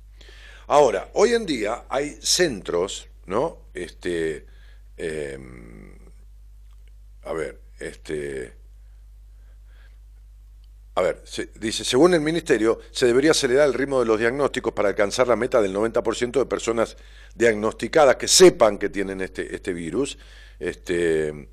Ahora, 0.68 1.10
hoy 1.14 1.34
en 1.34 1.46
día 1.46 1.86
hay 1.90 2.18
centros, 2.22 3.08
¿no? 3.26 3.68
Este, 3.74 4.46
em, 4.98 5.96
a 7.24 7.34
ver, 7.34 7.60
este, 7.80 8.54
a 10.94 11.02
ver, 11.02 11.24
dice, 11.60 11.86
según 11.86 12.14
el 12.14 12.22
Ministerio, 12.22 12.80
se 12.92 13.06
debería 13.06 13.32
acelerar 13.32 13.68
el 13.68 13.74
ritmo 13.74 14.02
de 14.02 14.06
los 14.06 14.20
diagnósticos 14.20 14.74
para 14.74 14.90
alcanzar 14.90 15.28
la 15.28 15.38
meta 15.38 15.62
del 15.62 15.74
90% 15.74 16.40
de 16.40 16.46
personas 16.46 16.98
diagnosticadas 17.34 18.18
que 18.18 18.28
sepan 18.28 18.78
que 18.78 18.90
tienen 18.90 19.22
este, 19.22 19.56
este 19.56 19.72
virus. 19.72 20.18
Este, 20.60 21.50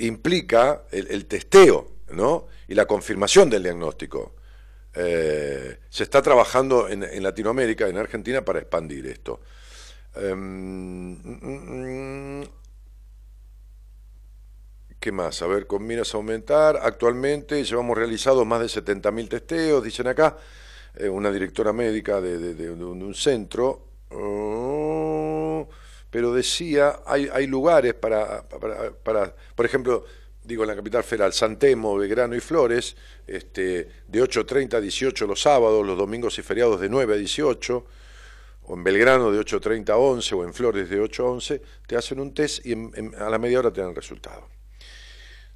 implica 0.00 0.82
el, 0.90 1.26
testeo 1.26 1.92
¿no? 2.10 2.48
y 2.66 2.74
la 2.74 2.86
confirmación 2.86 3.48
del 3.48 3.62
diagnóstico. 3.62 4.34
Eh, 4.94 5.78
se 5.88 6.02
está 6.02 6.20
trabajando 6.20 6.88
en, 6.88 7.22
Latinoamérica, 7.22 7.88
en 7.88 7.96
Argentina, 7.98 8.44
para 8.44 8.58
expandir 8.58 9.06
esto. 9.06 9.40
Em, 10.16 11.16
¿Qué 14.98 15.12
más? 15.12 15.40
A 15.42 15.46
ver, 15.46 15.66
con 15.66 15.86
miras 15.86 16.12
a 16.14 16.18
aumentar. 16.18 16.78
Actualmente 16.82 17.64
llevamos 17.64 17.96
realizados 17.96 18.46
más 18.46 18.60
de 18.60 18.66
70.000 18.66 19.28
testeos, 19.28 19.82
dicen 19.82 20.08
acá, 20.08 20.36
eh, 20.96 21.08
una 21.08 21.30
directora 21.30 21.72
médica 21.72 22.20
de, 22.20 22.70
un 22.70 23.14
centro. 23.14 23.86
Oh, 24.10 25.68
pero 26.10 26.34
decía, 26.34 27.00
hay, 27.06 27.46
lugares 27.46 27.94
para, 27.94 28.42
por 28.44 29.64
ejemplo, 29.64 30.04
digo 30.50 30.64
en 30.64 30.68
la 30.68 30.76
capital 30.76 31.04
federal, 31.04 31.32
Santemo, 31.32 31.96
Belgrano 31.96 32.34
y 32.34 32.40
Flores, 32.40 32.96
este, 33.26 33.88
de 34.08 34.22
8.30 34.22 34.74
a 34.74 34.80
18 34.80 35.26
los 35.26 35.40
sábados, 35.40 35.86
los 35.86 35.96
domingos 35.96 36.38
y 36.38 36.42
feriados 36.42 36.80
de 36.80 36.88
9 36.88 37.14
a 37.14 37.16
18 37.16 37.86
o 38.64 38.74
en 38.74 38.84
Belgrano 38.84 39.30
de 39.30 39.38
8.30 39.38 39.90
a 39.90 39.96
11 39.96 40.34
o 40.34 40.44
en 40.44 40.52
Flores 40.52 40.90
de 40.90 41.00
8 41.00 41.24
a 41.24 41.30
11, 41.30 41.62
te 41.86 41.96
hacen 41.96 42.18
un 42.18 42.34
test 42.34 42.66
y 42.66 42.72
a 43.16 43.30
la 43.30 43.38
media 43.38 43.60
hora 43.60 43.72
te 43.72 43.80
dan 43.80 43.90
el 43.90 43.96
resultado. 43.96 44.48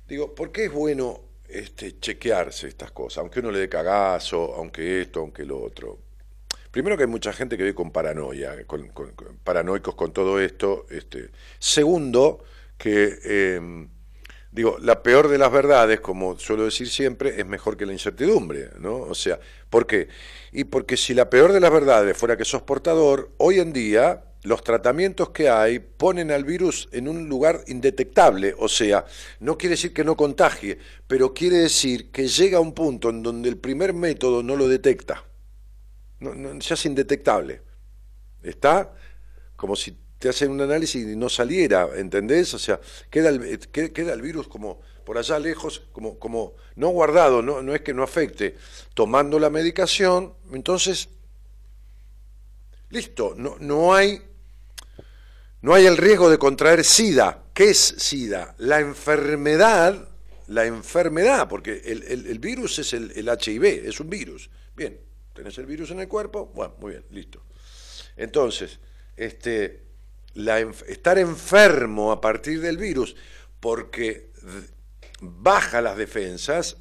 Digo, 0.07 0.33
¿por 0.33 0.53
qué 0.53 0.67
es 0.67 0.73
bueno 0.73 1.21
este, 1.49 1.99
chequearse 1.99 2.69
estas 2.69 2.93
cosas? 2.93 3.19
Aunque 3.19 3.41
uno 3.41 3.51
le 3.51 3.59
dé 3.59 3.69
cagazo, 3.69 4.55
aunque 4.55 5.01
esto, 5.01 5.21
aunque 5.21 5.45
lo 5.45 5.61
otro. 5.61 5.99
Primero 6.71 6.97
que 6.97 7.03
hay 7.03 7.09
mucha 7.09 7.33
gente 7.33 7.57
que 7.57 7.65
vive 7.65 7.75
con 7.75 7.91
paranoia, 7.91 8.65
con, 8.67 8.93
paranoicos 9.43 9.95
con 9.97 10.13
todo 10.13 10.41
esto. 10.41 10.87
Este. 10.91 11.31
Segundo, 11.59 12.45
que 12.77 13.19
em, 13.25 13.89
Digo, 14.55 14.77
la 14.81 15.03
peor 15.03 15.27
de 15.27 15.37
las 15.37 15.51
verdades, 15.51 15.99
como 15.99 16.39
suelo 16.39 16.65
decir 16.65 16.89
siempre, 16.89 17.41
es 17.41 17.45
mejor 17.45 17.77
que 17.77 17.87
la 17.87 17.93
incertidumbre, 17.93 18.71
¿no? 18.79 18.99
O 18.99 19.15
sea, 19.17 19.41
¿por 19.69 19.85
qué? 19.85 20.07
Y 20.53 20.63
porque 20.63 20.97
si 20.97 21.13
la 21.13 21.29
peor 21.29 21.53
de 21.53 21.59
las 21.59 21.73
verdades 21.73 22.17
fuera 22.17 22.37
que 22.37 22.45
sos 22.45 22.63
portador, 22.63 23.33
hoy 23.39 23.59
en 23.59 23.73
día 23.73 24.23
los 24.45 24.63
tratamientos 24.63 25.31
que 25.31 25.49
hay 25.49 25.81
ponen 25.81 26.31
al 26.31 26.45
virus 26.45 26.89
en 26.93 27.09
un 27.09 27.29
lugar 27.29 27.65
indetectable, 27.67 28.55
o 28.57 28.69
sea, 28.69 29.05
no 29.41 29.59
quiere 29.59 29.73
decir 29.73 29.93
que 29.93 30.05
no 30.05 30.17
contagie, 30.17 30.79
pero 31.09 31.35
quiere 31.35 31.57
decir 31.57 32.13
que 32.13 32.29
llega 32.29 32.59
a 32.59 32.61
un 32.61 32.75
punto 32.75 33.11
en 33.11 33.25
donde 33.25 33.49
el 33.49 33.57
primer 33.57 33.93
método 33.93 34.45
no 34.45 34.55
lo 34.55 34.69
detecta, 34.69 35.25
no, 36.21 36.33
no, 36.33 36.57
ya 36.61 36.75
es 36.75 36.87
indetectable. 36.87 37.61
Está 38.41 38.93
como 39.57 39.75
si 39.75 39.99
te 40.25 40.31
hacen 40.31 40.51
un 40.51 40.63
análisis 40.63 41.07
y 41.07 41.17
no 41.17 41.29
saliera, 41.29 41.87
¿entendés? 41.97 42.55
O 42.55 42.59
sea, 42.59 42.81
queda 43.11 43.29
el, 43.29 43.59
queda 43.69 44.15
el 44.15 44.23
virus 44.23 44.49
como 44.49 44.81
por 45.05 45.19
allá 45.19 45.39
lejos, 45.39 45.83
como, 45.93 46.19
como 46.19 46.55
no 46.77 46.89
guardado, 46.89 47.43
no, 47.43 47.61
no 47.61 47.75
es 47.75 47.83
que 47.83 47.93
no 47.93 48.03
afecte, 48.03 48.57
tomando 48.95 49.39
la 49.39 49.51
medicación, 49.51 50.33
entonces, 50.51 51.11
listo, 52.89 53.35
no, 53.37 53.57
no 53.61 53.95
hay 53.95 54.23
no 55.61 55.75
hay 55.75 55.85
el 55.85 55.99
riesgo 55.99 56.31
de 56.31 56.39
contraer 56.39 56.85
SIDA. 56.85 57.43
¿Qué 57.53 57.69
es 57.69 57.79
SIDA? 57.99 58.55
La 58.57 58.81
enfermedad, 58.81 60.09
la 60.47 60.65
enfermedad, 60.65 61.51
porque 61.51 61.83
el, 61.85 62.03
el, 62.03 62.39
virus 62.39 62.79
es 62.79 62.95
el, 62.95 63.13
el, 63.15 63.29
HIV, 63.29 63.87
es 63.87 64.01
un 64.01 64.09
virus. 64.09 64.49
Bien, 64.75 64.99
tenés 65.35 65.59
el 65.59 65.67
virus 65.67 65.91
en 65.91 66.01
el 66.01 66.09
cuerpo, 66.09 66.51
bueno, 66.55 66.77
muy 66.81 66.93
bien, 66.93 67.05
listo. 67.11 67.43
Entonces, 68.17 68.79
este, 69.17 69.84
estar 70.89 71.19
enfermo 71.19 72.13
a 72.13 72.21
partir 72.21 72.61
del 72.61 72.77
virus, 72.77 73.17
porque 73.61 74.33
baja 75.21 75.81
las 75.81 75.97
defensas, 75.97 76.77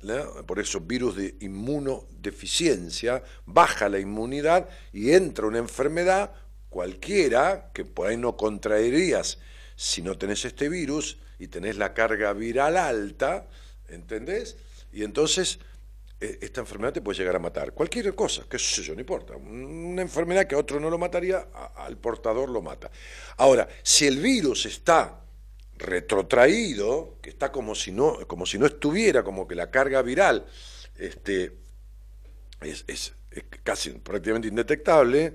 por 0.46 0.60
eso 0.60 0.82
virus 0.82 1.16
de 1.16 1.36
inmunodeficiencia, 1.40 3.24
baja 3.46 3.90
la 3.90 4.00
inmunidad 4.00 4.68
y 4.92 5.12
entra 5.12 5.48
una 5.48 5.60
enfermedad 5.60 6.32
cualquiera 6.70 7.72
que 7.74 7.86
por 7.86 8.08
ahí 8.08 8.18
no 8.18 8.36
contraerías 8.36 9.38
si 9.76 10.02
no 10.02 10.18
tenés 10.18 10.44
este 10.46 10.70
virus 10.70 11.20
y 11.40 11.48
tenés 11.48 11.78
la 11.78 11.94
carga 11.94 12.34
viral 12.34 12.78
alta, 12.78 13.48
¿entendés? 13.88 14.58
Y 14.92 15.04
entonces 15.04 15.60
esta 16.24 16.62
enfermedad 16.62 16.94
te 16.94 17.02
puede 17.02 17.18
llegar 17.18 17.36
a 17.36 17.40
matar. 17.40 17.74
Cualquier 17.74 18.14
cosa, 18.16 18.46
qué 18.50 18.58
sé 18.58 18.82
yo, 18.82 18.94
no 18.94 19.02
importa. 19.02 19.36
Una 19.36 20.02
enfermedad 20.02 20.46
que 20.48 20.56
a 20.56 20.58
otro 20.58 20.80
no 20.80 20.90
lo 20.90 20.98
mataría, 20.98 21.48
al 21.76 21.98
portador 21.98 22.50
lo 22.50 22.62
mata. 22.62 22.90
Ahora, 23.38 23.68
si 23.82 24.08
el 24.08 24.20
virus 24.20 24.66
está 24.66 25.20
retrotraído, 25.76 27.18
que 27.22 27.30
está 27.30 27.52
como 27.52 27.76
si 27.76 27.92
no, 27.92 28.26
como 28.28 28.46
si 28.46 28.58
no 28.58 28.66
estuviera, 28.66 29.24
como 29.24 29.48
que 29.48 29.56
la 29.56 29.70
carga 29.70 30.02
viral 30.02 30.46
este, 30.96 31.58
es, 32.62 32.86
es 32.88 33.14
casi 33.64 33.90
prácticamente 33.92 34.48
indetectable, 34.48 35.34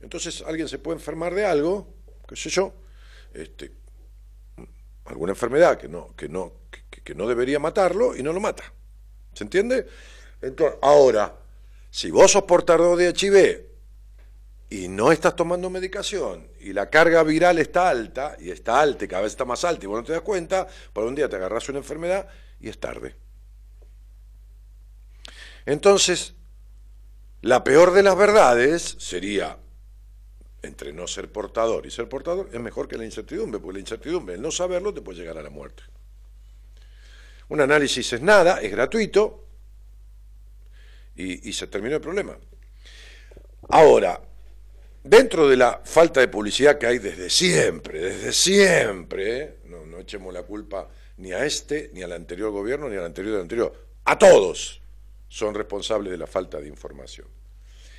entonces 0.00 0.42
alguien 0.46 0.68
se 0.68 0.78
puede 0.78 0.98
enfermar 0.98 1.34
de 1.34 1.46
algo, 1.46 1.94
qué 2.28 2.36
sé 2.36 2.50
yo, 2.50 2.74
este, 3.32 3.72
alguna 5.04 5.32
enfermedad 5.32 5.78
que 5.78 5.88
no, 5.88 6.14
que 6.16 6.28
no, 6.28 6.52
que 6.90 7.14
no 7.14 7.26
debería 7.26 7.58
matarlo 7.58 8.16
y 8.16 8.22
no 8.22 8.32
lo 8.32 8.40
mata. 8.40 8.72
¿Se 9.34 9.44
entiende? 9.44 9.86
Entonces, 10.42 10.78
ahora, 10.82 11.34
si 11.90 12.10
vos 12.10 12.32
sos 12.32 12.44
portador 12.44 12.96
de 12.96 13.10
HIV 13.10 13.66
y 14.70 14.88
no 14.88 15.12
estás 15.12 15.34
tomando 15.34 15.68
medicación 15.70 16.48
y 16.60 16.72
la 16.72 16.88
carga 16.88 17.22
viral 17.22 17.58
está 17.58 17.88
alta, 17.88 18.36
y 18.38 18.50
está 18.50 18.80
alta 18.80 19.04
y 19.04 19.08
cada 19.08 19.22
vez 19.22 19.32
está 19.32 19.44
más 19.44 19.64
alta 19.64 19.84
y 19.84 19.88
vos 19.88 19.98
no 19.98 20.04
te 20.04 20.12
das 20.12 20.22
cuenta, 20.22 20.66
por 20.92 21.04
un 21.04 21.14
día 21.14 21.28
te 21.28 21.36
agarras 21.36 21.68
una 21.68 21.78
enfermedad 21.78 22.28
y 22.60 22.68
es 22.68 22.78
tarde. 22.78 23.16
Entonces, 25.66 26.34
la 27.42 27.64
peor 27.64 27.92
de 27.92 28.02
las 28.02 28.16
verdades 28.16 28.96
sería, 28.98 29.58
entre 30.62 30.92
no 30.92 31.06
ser 31.06 31.32
portador 31.32 31.86
y 31.86 31.90
ser 31.90 32.08
portador, 32.08 32.50
es 32.52 32.60
mejor 32.60 32.86
que 32.86 32.98
la 32.98 33.04
incertidumbre, 33.04 33.60
porque 33.60 33.74
la 33.74 33.80
incertidumbre, 33.80 34.34
el 34.34 34.42
no 34.42 34.50
saberlo, 34.50 34.92
te 34.92 35.00
puede 35.00 35.18
llegar 35.18 35.38
a 35.38 35.42
la 35.42 35.50
muerte. 35.50 35.82
Un 37.50 37.60
análisis 37.60 38.12
es 38.12 38.22
nada, 38.22 38.60
es 38.60 38.70
gratuito 38.70 39.44
y, 41.16 41.52
se 41.52 41.66
terminó 41.66 41.96
el 41.96 42.00
problema. 42.00 42.38
Ahora, 43.68 44.20
dentro 45.02 45.48
de 45.48 45.56
la 45.56 45.80
falta 45.84 46.20
de 46.20 46.28
publicidad 46.28 46.78
que 46.78 46.86
hay 46.86 46.98
desde 46.98 47.28
siempre, 47.28 48.00
desde 48.00 48.32
siempre, 48.32 49.58
no, 49.64 49.84
no 49.84 49.98
echemos 49.98 50.32
la 50.32 50.44
culpa 50.44 50.88
ni 51.18 51.32
a 51.32 51.44
este, 51.44 51.90
ni 51.92 52.02
al 52.02 52.12
anterior 52.12 52.50
gobierno, 52.52 52.88
ni 52.88 52.96
al 52.96 53.04
anterior 53.04 53.34
del 53.34 53.42
anterior, 53.42 53.86
a 54.04 54.16
todos 54.16 54.80
son 55.28 55.54
responsables 55.54 56.12
de 56.12 56.18
la 56.18 56.26
falta 56.26 56.58
de 56.58 56.68
información. 56.68 57.26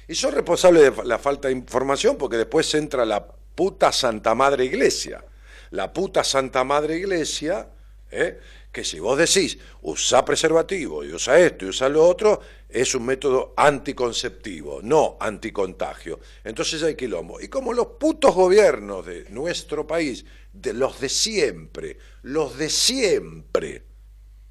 Y 0.07 0.15
son 0.15 0.33
responsables 0.33 0.95
de 0.95 1.03
la 1.05 1.19
falta 1.19 1.49
de 1.49 1.53
información 1.53 2.17
porque 2.17 2.37
después 2.37 2.73
entra 2.73 3.05
la 3.05 3.25
puta 3.25 3.91
Santa 3.91 4.33
Madre 4.33 4.65
Iglesia. 4.65 5.23
La 5.71 5.93
puta 5.93 6.23
Santa 6.23 6.63
Madre 6.63 6.97
Iglesia, 6.97 7.69
¿eh? 8.11 8.39
Que 8.71 8.85
si 8.85 8.99
vos 8.99 9.17
decís, 9.17 9.57
usa 9.81 10.23
preservativo 10.23 11.03
y 11.03 11.11
usa 11.11 11.37
esto 11.39 11.65
y 11.65 11.69
usa 11.69 11.89
lo 11.89 12.07
otro, 12.07 12.39
es 12.69 12.95
un 12.95 13.05
método 13.05 13.53
anticonceptivo, 13.57 14.79
no 14.81 15.17
anticontagio. 15.19 16.19
Entonces 16.43 16.81
hay 16.83 16.95
quilombo. 16.95 17.41
Y 17.41 17.49
como 17.49 17.73
los 17.73 17.87
putos 17.99 18.33
gobiernos 18.33 19.05
de 19.05 19.29
nuestro 19.29 19.85
país, 19.85 20.25
de 20.53 20.73
los 20.73 21.01
de 21.01 21.09
siempre, 21.09 21.97
los 22.23 22.57
de 22.57 22.69
siempre, 22.69 23.83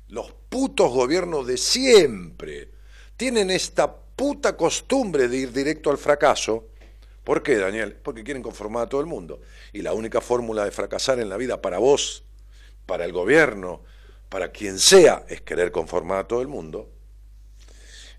los 0.09 0.33
putos 0.51 0.93
gobiernos 0.93 1.47
de 1.47 1.57
siempre, 1.57 2.71
tienen 3.17 3.51
esta 3.51 3.91
puta 4.21 4.55
costumbre 4.55 5.29
de 5.29 5.39
ir 5.39 5.53
directo 5.53 5.91
al 5.91 5.97
fracaso, 5.97 6.69
¿por 7.25 7.43
qué, 7.43 7.57
Daniel? 7.57 7.95
Porque 7.95 8.23
quieren 8.23 8.43
conformar 8.43 8.83
a 8.85 8.89
todo 8.89 9.01
el 9.01 9.07
mundo. 9.07 9.41
Y 9.73 9.81
la 9.81 9.95
única 9.95 10.21
fórmula 10.21 10.65
de 10.65 10.71
fracasar 10.73 11.21
en 11.21 11.31
la 11.31 11.39
vida 11.39 11.63
para 11.63 11.79
vos, 11.79 12.25
para 12.85 13.07
el 13.07 13.13
gobierno, 13.13 13.83
para 14.31 14.51
quien 14.51 14.79
sea, 14.79 15.27
es 15.29 15.43
querer 15.43 15.71
conformar 15.71 16.21
a 16.21 16.29
todo 16.29 16.41
el 16.41 16.49
mundo. 16.49 16.89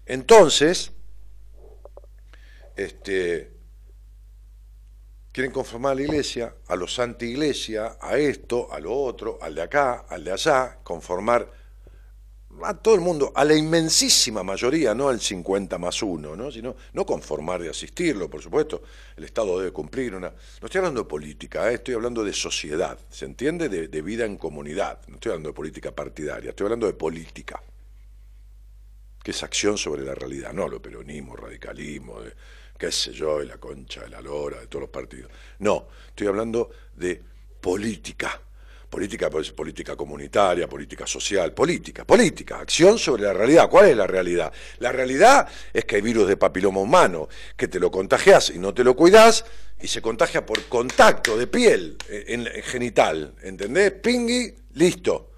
Entonces, 0.06 0.92
este, 2.76 3.52
quieren 5.32 5.52
conformar 5.54 5.94
a 5.94 5.96
la 5.96 6.02
iglesia, 6.02 6.54
a 6.68 6.76
los 6.76 7.00
anti-iglesia, 7.00 7.98
a 8.00 8.18
esto, 8.18 8.72
a 8.74 8.80
lo 8.80 8.94
otro, 8.94 9.40
al 9.42 9.56
de 9.56 9.62
acá, 9.62 10.06
al 10.10 10.26
de 10.26 10.34
allá, 10.34 10.80
conformar 10.84 11.61
a 12.64 12.74
todo 12.74 12.96
el 12.96 13.02
mundo, 13.02 13.32
a 13.36 13.44
la 13.44 13.56
inmensísima 13.56 14.44
mayoría, 14.44 14.94
no 14.94 15.10
al 15.10 15.20
50 15.20 15.78
más 15.78 16.02
uno, 16.02 16.36
¿no? 16.36 16.52
sino 16.52 16.76
no 16.94 17.06
conformar 17.06 17.62
de 17.62 17.70
asistirlo, 17.70 18.30
por 18.30 18.42
supuesto, 18.42 18.84
el 19.16 19.24
Estado 19.24 19.60
debe 19.60 19.72
cumplir 19.72 20.16
una... 20.16 20.30
No 20.30 20.66
estoy 20.66 20.80
hablando 20.80 21.04
de 21.04 21.10
política, 21.10 21.72
¿eh? 21.72 21.76
estoy 21.76 21.96
hablando 21.96 22.24
de 22.24 22.34
sociedad, 22.34 22.98
¿se 23.10 23.26
entiende? 23.26 23.70
De, 23.70 23.88
de, 23.88 24.02
vida 24.02 24.26
en 24.26 24.38
comunidad, 24.38 25.00
no 25.08 25.16
estoy 25.16 25.32
hablando 25.32 25.50
de 25.50 25.54
política 25.54 25.92
partidaria, 25.92 26.50
estoy 26.50 26.66
hablando 26.66 26.88
de 26.88 26.94
política, 26.94 27.62
que 29.24 29.32
es 29.32 29.44
acción 29.44 29.78
sobre 29.78 30.04
la 30.04 30.16
realidad, 30.16 30.54
no 30.54 30.68
lo 30.68 30.82
peronismo, 30.82 31.36
radicalismo, 31.36 32.22
de, 32.22 32.34
qué 32.78 32.92
sé 32.92 33.14
yo, 33.14 33.40
de 33.40 33.46
la 33.46 33.58
concha, 33.58 34.02
de 34.02 34.10
la 34.10 34.22
lora, 34.22 34.60
de 34.60 34.68
todos 34.68 34.82
los 34.82 34.90
partidos. 34.90 35.32
No, 35.60 35.88
estoy 36.10 36.28
hablando 36.28 36.72
de 36.96 37.22
política 37.62 38.42
Política 38.92 39.30
pues, 39.30 39.54
política 39.54 39.96
comunitaria, 39.96 40.68
política 40.68 41.08
social, 41.08 41.54
política, 41.54 42.04
política, 42.04 42.60
acción 42.60 43.00
sobre 43.00 43.24
la 43.24 43.32
realidad. 43.32 43.70
¿Cuál 43.70 43.88
es 43.88 43.96
la 43.96 44.06
realidad? 44.06 44.52
La 44.80 44.92
realidad 44.92 45.48
es 45.72 45.86
que 45.86 45.96
hay 45.96 46.02
virus 46.02 46.28
de 46.28 46.36
papiloma 46.36 46.82
humano, 46.82 47.30
que 47.56 47.70
te 47.70 47.80
lo 47.80 47.90
contagias 47.90 48.50
y 48.50 48.60
no 48.60 48.74
te 48.74 48.84
lo 48.84 48.94
cuidas 48.94 49.46
y 49.80 49.88
se 49.88 50.02
contagia 50.02 50.46
por 50.46 50.66
contacto 50.66 51.38
de 51.38 51.48
piel 51.48 51.96
eh, 52.10 52.26
en, 52.28 52.46
genital, 52.64 53.34
¿entendés? 53.44 53.94
Pingui, 53.94 54.54
listo. 54.74 55.32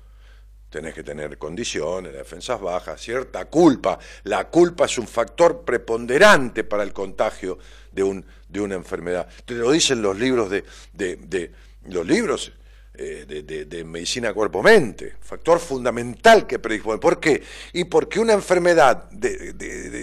tenés 0.71 0.95
que 0.95 1.03
tener 1.03 1.37
condiciones, 1.37 2.11
defensas 2.11 2.59
bajas, 2.59 2.99
cierta 2.99 3.45
culpa. 3.45 3.99
La 4.23 4.49
culpa 4.49 4.85
es 4.85 4.97
un 4.97 5.07
factor 5.07 5.63
preponderante 5.63 6.63
para 6.63 6.81
el 6.81 6.91
contagio 6.91 7.59
de, 7.91 8.01
un, 8.01 8.25
de 8.49 8.61
una 8.61 8.73
enfermedad. 8.73 9.27
Te 9.45 9.53
lo 9.53 9.69
dicen 9.69 10.01
los 10.01 10.17
libros 10.17 10.49
de, 10.49 10.63
de, 10.91 11.17
de 11.17 11.51
los 11.85 12.07
libros 12.07 12.51
eh, 12.95 13.65
de, 13.67 13.84
medicina 13.86 14.32
cuerpo-mente, 14.36 15.15
factor 15.19 15.60
fundamental 15.60 16.45
que 16.45 16.60
predispone. 16.60 16.99
¿Por 16.99 17.19
qué? 17.19 17.41
Y 17.73 17.86
porque 17.86 18.19
una 18.19 18.34
enfermedad 18.34 19.10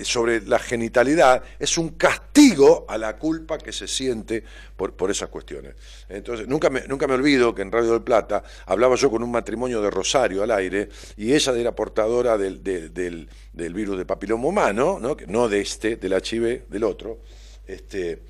sobre 0.02 0.40
la 0.40 0.58
genitalidad 0.58 1.40
es 1.56 1.78
un 1.78 1.90
castigo 1.90 2.86
a 2.88 2.98
la 2.98 3.16
culpa 3.16 3.58
que 3.58 3.70
se 3.70 3.86
siente 3.86 4.42
por, 4.76 4.94
por 4.94 5.08
esas 5.08 5.28
cuestiones. 5.28 5.76
Entonces, 6.08 6.48
nunca 6.48 6.68
me, 6.68 6.80
nunca 6.88 7.06
me 7.06 7.14
olvido 7.14 7.54
que 7.54 7.62
en 7.62 7.70
Radio 7.70 7.92
del 7.92 8.02
Plata 8.02 8.42
hablaba 8.66 8.96
yo 8.96 9.08
con 9.08 9.22
un 9.22 9.30
matrimonio 9.30 9.80
de 9.80 9.88
Rosario 9.88 10.42
al 10.42 10.50
aire 10.50 10.88
y 11.16 11.32
ella 11.32 11.52
era 11.52 11.72
portadora 11.72 12.36
del, 12.36 12.60
del, 12.64 13.28
virus 13.72 13.98
de 13.98 14.04
papiloma 14.04 14.48
humano, 14.48 14.98
¿no? 15.00 15.16
no 15.28 15.48
de 15.48 15.60
este, 15.60 15.94
del 15.94 16.14
HIV, 16.14 16.68
del 16.68 16.82
otro. 16.82 17.20
Este, 17.68 18.20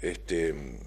este, 0.00 0.80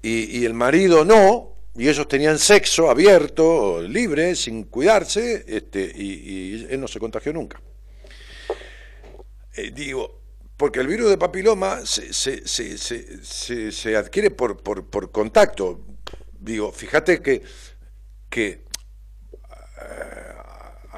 y 0.00 0.46
el 0.46 0.54
marido 0.54 1.04
no, 1.04 1.57
y 1.78 1.88
ellos 1.88 2.08
tenían 2.08 2.38
sexo 2.38 2.90
abierto, 2.90 3.80
libre, 3.80 4.34
sin 4.34 4.64
cuidarse, 4.64 5.44
este, 5.46 5.92
y, 5.94 6.66
él 6.68 6.80
no 6.80 6.88
se 6.88 6.98
contagió 6.98 7.32
nunca. 7.32 7.62
Eh, 9.54 9.70
digo, 9.72 10.20
porque 10.56 10.80
el 10.80 10.88
virus 10.88 11.08
de 11.08 11.16
papiloma 11.16 11.86
se, 11.86 12.12
se, 12.12 13.70
se, 13.70 13.96
adquiere 13.96 14.32
por, 14.32 14.60
por, 14.60 14.90
por, 14.90 15.12
contacto. 15.12 15.86
Digo, 16.40 16.72
fíjate 16.72 17.22
que, 17.22 17.42
que 18.28 18.64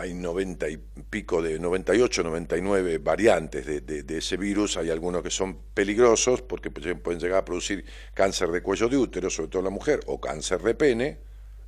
hay 0.01 0.15
90 0.15 0.67
y 0.71 0.79
pico 0.79 1.43
de 1.43 1.59
98, 1.59 2.23
99 2.23 2.99
variantes 2.99 3.67
de, 3.67 4.17
ese 4.17 4.39
virus, 4.39 4.79
hay 4.79 4.89
algunos 4.89 5.23
que 5.23 5.31
son 5.31 5.59
peligrosos 5.75 6.41
porque 6.41 6.71
pueden 6.71 7.21
llegar 7.21 7.41
a 7.41 7.45
producir 7.45 7.85
cáncer 8.15 8.49
de 8.49 8.63
cuello 8.63 8.89
de 8.89 8.97
útero, 8.97 9.29
sobre 9.29 9.51
todo 9.51 9.61
en 9.61 9.65
la 9.65 9.71
mujer, 9.71 10.01
o 10.07 10.19
cáncer 10.19 10.63
de 10.63 10.75
pene, 10.75 11.19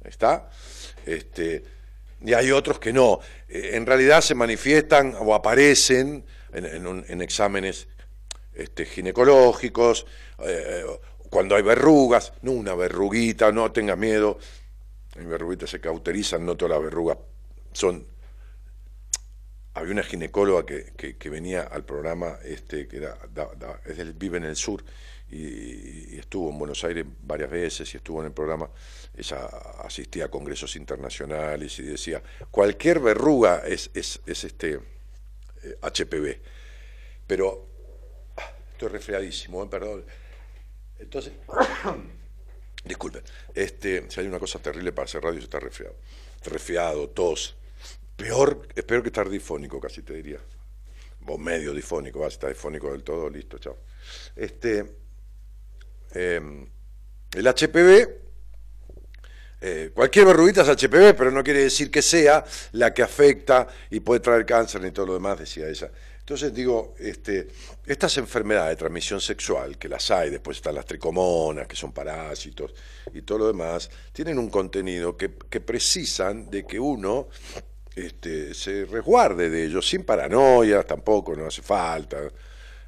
¿está? 0.02 0.48
Este, 1.04 1.62
y 2.22 2.32
hay 2.32 2.50
otros 2.52 2.78
que 2.78 2.90
no. 2.90 3.20
Eh, 3.50 3.72
en 3.74 3.84
realidad 3.84 4.22
se 4.22 4.34
manifiestan 4.34 5.14
o 5.20 5.34
aparecen 5.34 6.24
en, 6.54 7.20
exámenes 7.20 7.86
este, 8.54 8.86
ginecológicos, 8.86 10.06
eh, 10.38 10.86
cuando 11.28 11.54
hay 11.54 11.62
verrugas, 11.62 12.32
no 12.40 12.52
una 12.52 12.74
verruguita, 12.74 13.52
no 13.52 13.70
tenga 13.72 13.94
miedo, 13.94 14.38
las 15.16 15.26
verruguitas 15.26 15.68
se 15.68 15.80
cauterizan, 15.80 16.46
no 16.46 16.56
todas 16.56 16.76
las 16.76 16.82
verrugas 16.82 17.18
son 17.72 18.11
había 19.74 19.92
una 19.92 20.02
ginecóloga 20.02 20.66
que, 20.66 21.16
que, 21.16 21.30
venía 21.30 21.62
al 21.62 21.84
programa, 21.84 22.38
este, 22.44 22.86
que 22.88 23.08
vive 24.14 24.36
en 24.38 24.44
el 24.44 24.56
sur, 24.56 24.84
y, 25.30 26.18
estuvo 26.18 26.50
en 26.50 26.58
Buenos 26.58 26.84
Aires 26.84 27.06
varias 27.22 27.50
veces 27.50 27.92
y 27.94 27.96
estuvo 27.96 28.20
en 28.20 28.26
el 28.26 28.32
programa, 28.32 28.70
ella 29.16 29.46
asistía 29.82 30.26
a 30.26 30.28
congresos 30.28 30.76
internacionales 30.76 31.78
y 31.78 31.82
decía, 31.82 32.22
cualquier 32.50 33.00
verruga 33.00 33.62
es, 33.66 33.90
es, 33.94 34.20
es 34.26 34.44
este 34.44 34.78
HPV, 35.80 36.26
eh, 36.28 36.40
pero 37.26 37.66
estoy 38.72 38.88
resfriadísimo, 38.88 39.62
eh, 39.64 39.68
perdón. 39.70 40.04
Entonces, 40.98 41.32
disculpen, 42.84 43.22
este, 43.54 44.10
si 44.10 44.20
hay 44.20 44.26
una 44.26 44.38
cosa 44.38 44.58
terrible 44.58 44.92
para 44.92 45.06
hacer 45.06 45.22
radio, 45.22 45.38
se 45.40 45.44
está 45.44 45.60
resfriado. 45.60 45.96
Resfriado, 46.44 47.08
tos, 47.08 47.56
Peor, 48.16 48.68
es 48.74 48.84
peor 48.84 49.02
que 49.02 49.08
estar 49.08 49.28
difónico, 49.28 49.80
casi 49.80 50.02
te 50.02 50.14
diría. 50.14 50.38
O 51.26 51.38
medio 51.38 51.72
difónico, 51.72 52.20
vas 52.20 52.32
a 52.32 52.34
estar 52.34 52.50
difónico 52.50 52.90
del 52.92 53.02
todo, 53.02 53.28
listo, 53.30 53.58
chao. 53.58 53.78
Este, 54.34 54.96
em, 56.14 56.66
el 57.32 57.46
HPV, 57.46 58.22
eh, 59.64 59.90
cualquier 59.94 60.26
verruguita 60.26 60.62
es 60.62 60.68
HPV, 60.68 61.14
pero 61.14 61.30
no 61.30 61.44
quiere 61.44 61.60
decir 61.60 61.90
que 61.90 62.02
sea 62.02 62.44
la 62.72 62.92
que 62.92 63.02
afecta 63.02 63.68
y 63.90 64.00
puede 64.00 64.20
traer 64.20 64.44
cáncer 64.44 64.82
ni 64.82 64.90
todo 64.90 65.06
lo 65.06 65.14
demás, 65.14 65.38
decía 65.38 65.68
ella. 65.68 65.90
Entonces 66.18 66.52
digo, 66.52 66.94
este, 66.98 67.48
estas 67.86 68.16
enfermedades 68.18 68.70
de 68.70 68.76
transmisión 68.76 69.20
sexual, 69.20 69.78
que 69.78 69.88
las 69.88 70.10
hay, 70.10 70.30
después 70.30 70.56
están 70.56 70.74
las 70.74 70.86
tricomonas, 70.86 71.66
que 71.66 71.76
son 71.76 71.92
parásitos 71.92 72.74
y 73.12 73.22
todo 73.22 73.38
lo 73.38 73.46
demás, 73.48 73.90
tienen 74.12 74.38
un 74.38 74.48
contenido 74.48 75.16
que, 75.16 75.34
que 75.50 75.60
precisan 75.60 76.50
de 76.50 76.64
que 76.64 76.78
uno 76.78 77.28
este, 77.94 78.54
se 78.54 78.84
resguarde 78.86 79.50
de 79.50 79.64
ellos, 79.64 79.88
sin 79.88 80.04
paranoia 80.04 80.82
tampoco, 80.82 81.36
no 81.36 81.46
hace 81.46 81.62
falta, 81.62 82.18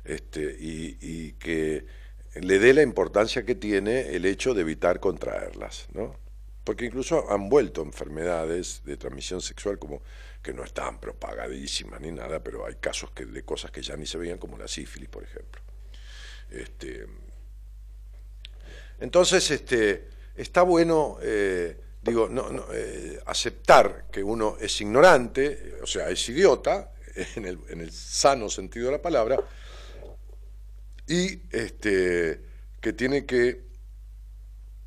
este, 0.05 0.57
y, 0.59 1.33
que 1.33 1.87
le 2.35 2.59
dé 2.59 2.75
la 2.75 2.83
importancia 2.83 3.45
que 3.45 3.55
tiene 3.55 4.15
el 4.15 4.25
hecho 4.25 4.55
de 4.55 4.63
evitar 4.63 5.01
contraerlas, 5.01 5.87
¿no? 5.93 6.17
Porque 6.65 6.87
incluso 6.87 7.31
han 7.31 7.49
vuelto 7.49 7.83
enfermedades 7.83 8.83
de 8.85 8.97
transmisión 8.97 9.43
sexual 9.43 9.79
como 9.79 10.03
que 10.43 10.55
no 10.55 10.65
están 10.65 10.99
propagadísimas 10.99 12.01
ni 12.01 12.11
nada, 12.11 12.43
pero 12.43 12.67
hay 12.67 12.77
casos 12.77 13.11
que, 13.11 13.27
de 13.27 13.43
cosas 13.45 13.71
que 13.71 13.83
ya 13.83 13.97
ni 13.97 14.07
se 14.07 14.19
veían, 14.19 14.39
como 14.39 14.57
la 14.57 14.67
sífilis, 14.67 15.09
por 15.09 15.23
ejemplo. 15.23 15.61
Este, 16.51 17.07
entonces, 19.01 19.51
este, 19.51 20.09
está 20.35 20.63
bueno 20.63 21.19
eh, 21.21 21.77
digo, 22.05 22.29
no, 22.29 22.51
no 22.51 22.67
eh, 22.73 23.21
aceptar 23.27 24.07
que 24.11 24.23
uno 24.23 24.57
es 24.61 24.81
ignorante, 24.81 25.77
o 25.83 25.87
sea, 25.87 26.09
es 26.11 26.29
idiota, 26.29 26.93
en 27.37 27.47
el, 27.47 27.59
en 27.69 27.81
el 27.81 27.93
sano 27.93 28.49
sentido 28.49 28.87
de 28.87 28.93
la 28.93 29.03
palabra, 29.03 29.39
y 31.07 31.43
este, 31.51 32.41
que 32.81 32.93
tiene 32.93 33.27
que 33.27 33.65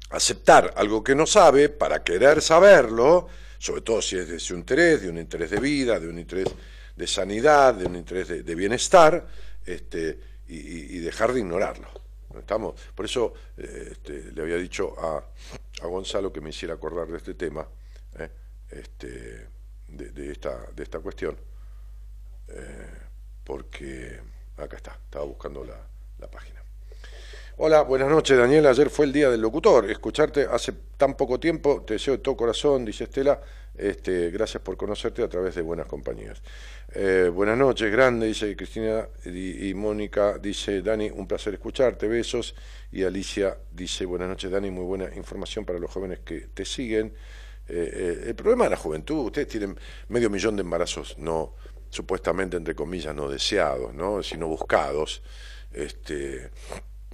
aceptar 0.09 0.73
algo 0.77 1.03
que 1.03 1.15
no 1.15 1.25
sabe 1.25 1.69
para 1.69 2.03
querer 2.03 2.41
saberlo, 2.41 3.27
sobre 3.59 3.81
todo 3.81 4.01
si 4.01 4.17
es 4.17 4.27
de 4.27 4.39
su 4.39 4.55
interés, 4.55 5.01
de 5.01 5.09
un 5.09 5.17
interés 5.17 5.51
de 5.51 5.59
vida, 5.59 5.99
de 5.99 6.07
un 6.07 6.17
interés 6.17 6.47
de 6.95 7.07
sanidad, 7.07 7.73
de 7.75 7.85
un 7.85 7.95
interés 7.95 8.27
de, 8.27 8.55
bienestar, 8.55 9.27
este, 9.65 10.19
y 10.47 10.99
dejar 10.99 11.33
de 11.33 11.39
ignorarlo. 11.41 11.97
Estamos, 12.39 12.79
por 12.93 13.05
eso 13.05 13.33
eh, 13.57 13.89
este, 13.91 14.31
le 14.31 14.41
había 14.41 14.57
dicho 14.57 14.95
a, 14.97 15.23
a, 15.81 15.87
Gonzalo 15.87 16.31
que 16.31 16.41
me 16.41 16.49
hiciera 16.49 16.73
acordar 16.73 17.07
de 17.07 17.17
este 17.17 17.33
tema, 17.33 17.67
eh, 18.19 18.29
este, 18.69 19.47
de, 19.87 20.31
esta, 20.31 20.71
de 20.71 20.83
esta 20.83 20.99
cuestión, 20.99 21.37
eh, 22.47 22.99
porque 23.43 24.19
acá 24.57 24.77
está, 24.77 24.99
estaba 25.05 25.25
buscando 25.25 25.63
la, 25.63 25.87
la 26.19 26.29
página. 26.29 26.56
Hola, 27.59 27.81
buenas 27.81 28.07
noches 28.11 28.37
Daniel, 28.37 28.67
ayer 28.67 28.87
fue 28.91 29.07
el 29.07 29.11
día 29.11 29.31
del 29.31 29.41
locutor, 29.41 29.89
escucharte 29.89 30.45
hace 30.45 30.73
tan 30.95 31.15
poco 31.17 31.39
tiempo, 31.39 31.81
te 31.81 31.95
deseo 31.95 32.13
de 32.13 32.19
todo 32.19 32.37
corazón, 32.37 32.85
dice 32.85 33.05
Estela, 33.05 33.41
este, 33.75 34.29
gracias 34.29 34.61
por 34.61 34.77
conocerte 34.77 35.23
a 35.23 35.27
través 35.27 35.55
de 35.55 35.63
buenas 35.63 35.87
compañías. 35.87 36.39
Eh, 36.93 37.31
buenas 37.33 37.57
noches, 37.57 37.91
grande, 37.91 38.27
dice 38.27 38.55
Cristina 38.55 39.09
y, 39.25 39.73
Mónica, 39.73 40.37
dice 40.37 40.83
Dani, 40.83 41.09
un 41.09 41.27
placer 41.27 41.55
escucharte, 41.55 42.07
besos. 42.07 42.53
Y 42.91 43.03
Alicia 43.03 43.57
dice, 43.71 44.05
buenas 44.05 44.29
noches 44.29 44.51
Dani, 44.51 44.69
muy 44.69 44.85
buena 44.85 45.15
información 45.15 45.65
para 45.65 45.79
los 45.79 45.89
jóvenes 45.89 46.19
que 46.19 46.49
te 46.53 46.63
siguen. 46.63 47.07
Eh, 47.67 47.91
eh, 47.91 48.23
el 48.27 48.35
problema 48.35 48.65
de 48.65 48.69
la 48.69 48.77
juventud, 48.77 49.25
ustedes 49.25 49.47
tienen 49.47 49.75
medio 50.09 50.29
millón 50.29 50.55
de 50.57 50.61
embarazos 50.61 51.17
no, 51.17 51.55
supuestamente 51.89 52.55
entre 52.55 52.75
comillas, 52.75 53.15
no 53.15 53.27
deseados, 53.27 53.95
¿no? 53.95 54.21
sino 54.21 54.47
buscados. 54.47 55.23
Este, 55.73 56.51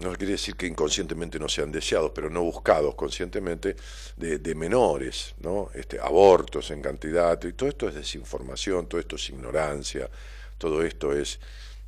no 0.03 0.15
quiere 0.15 0.33
decir 0.33 0.55
que 0.55 0.67
inconscientemente 0.67 1.39
no 1.39 1.47
sean 1.47 1.71
deseados, 1.71 2.11
pero 2.13 2.29
no 2.29 2.43
buscados 2.43 2.95
conscientemente, 2.95 3.75
de, 4.17 4.55
menores, 4.55 5.33
¿no? 5.39 5.69
Este, 5.73 5.99
abortos 5.99 6.71
en 6.71 6.81
cantidad, 6.81 7.41
y 7.43 7.53
todo 7.53 7.69
esto 7.69 7.87
es 7.87 7.95
desinformación, 7.95 8.87
todo 8.87 8.99
esto 8.99 9.15
es 9.15 9.29
ignorancia, 9.29 10.09
todo 10.57 10.83
esto 10.83 11.13
es 11.13 11.39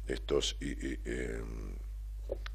estos, 0.08 0.58
em, 0.60 1.76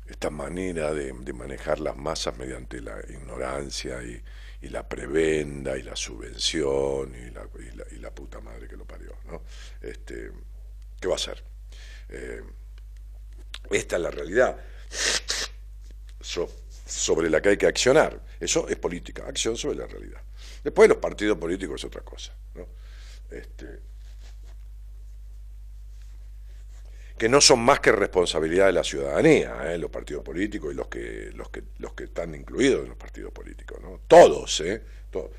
esta 0.06 0.30
manera 0.30 0.92
de, 0.92 1.12
manejar 1.32 1.80
las 1.80 1.96
masas 1.96 2.36
mediante 2.36 2.80
la 2.80 2.98
ignorancia 3.08 4.02
y, 4.02 4.22
la 4.68 4.86
prebenda 4.86 5.78
y 5.78 5.82
la 5.82 5.96
subvención 5.96 7.14
y 7.14 7.30
la, 7.98 8.10
puta 8.10 8.40
madre 8.40 8.68
que 8.68 8.76
lo 8.76 8.84
parió, 8.84 9.16
¿no? 9.26 9.42
Este, 9.80 10.30
¿Qué 11.00 11.08
va 11.08 11.14
a 11.14 11.18
ser? 11.18 11.42
Eh, 12.10 12.42
esta 13.70 13.96
es 13.96 14.02
la 14.02 14.10
realidad 14.10 14.58
sobre 16.20 17.30
la 17.30 17.40
que 17.40 17.50
hay 17.50 17.56
que 17.56 17.66
accionar. 17.66 18.20
Eso 18.38 18.68
es 18.68 18.76
política, 18.76 19.24
acción 19.26 19.56
sobre 19.56 19.76
la 19.76 19.87
realidad. 19.87 20.20
Después 20.62 20.88
los 20.88 20.98
partidos 20.98 21.38
políticos 21.38 21.80
es 21.80 21.85
otra 21.85 22.02
cosa. 22.02 22.33
Este, 23.30 23.78
que 27.20 27.28
no 27.28 27.42
son 27.42 27.61
más 27.61 27.80
que 27.80 27.92
responsabilidad 27.92 28.64
de 28.64 28.72
la 28.72 28.83
ciudadanía, 28.83 29.54
¿eh? 29.66 29.76
los 29.76 29.90
partidos 29.90 30.24
políticos 30.24 30.72
y 30.72 30.74
los 30.74 30.88
que, 30.88 31.30
los, 31.35 31.50
que, 31.50 31.64
los 31.76 31.92
que 31.92 32.04
están 32.04 32.35
incluidos 32.35 32.85
en 32.85 32.88
los 32.88 32.96
partidos 32.96 33.30
políticos, 33.30 33.78
¿no? 33.83 34.00
todos, 34.09 34.59
¿eh? 34.62 34.80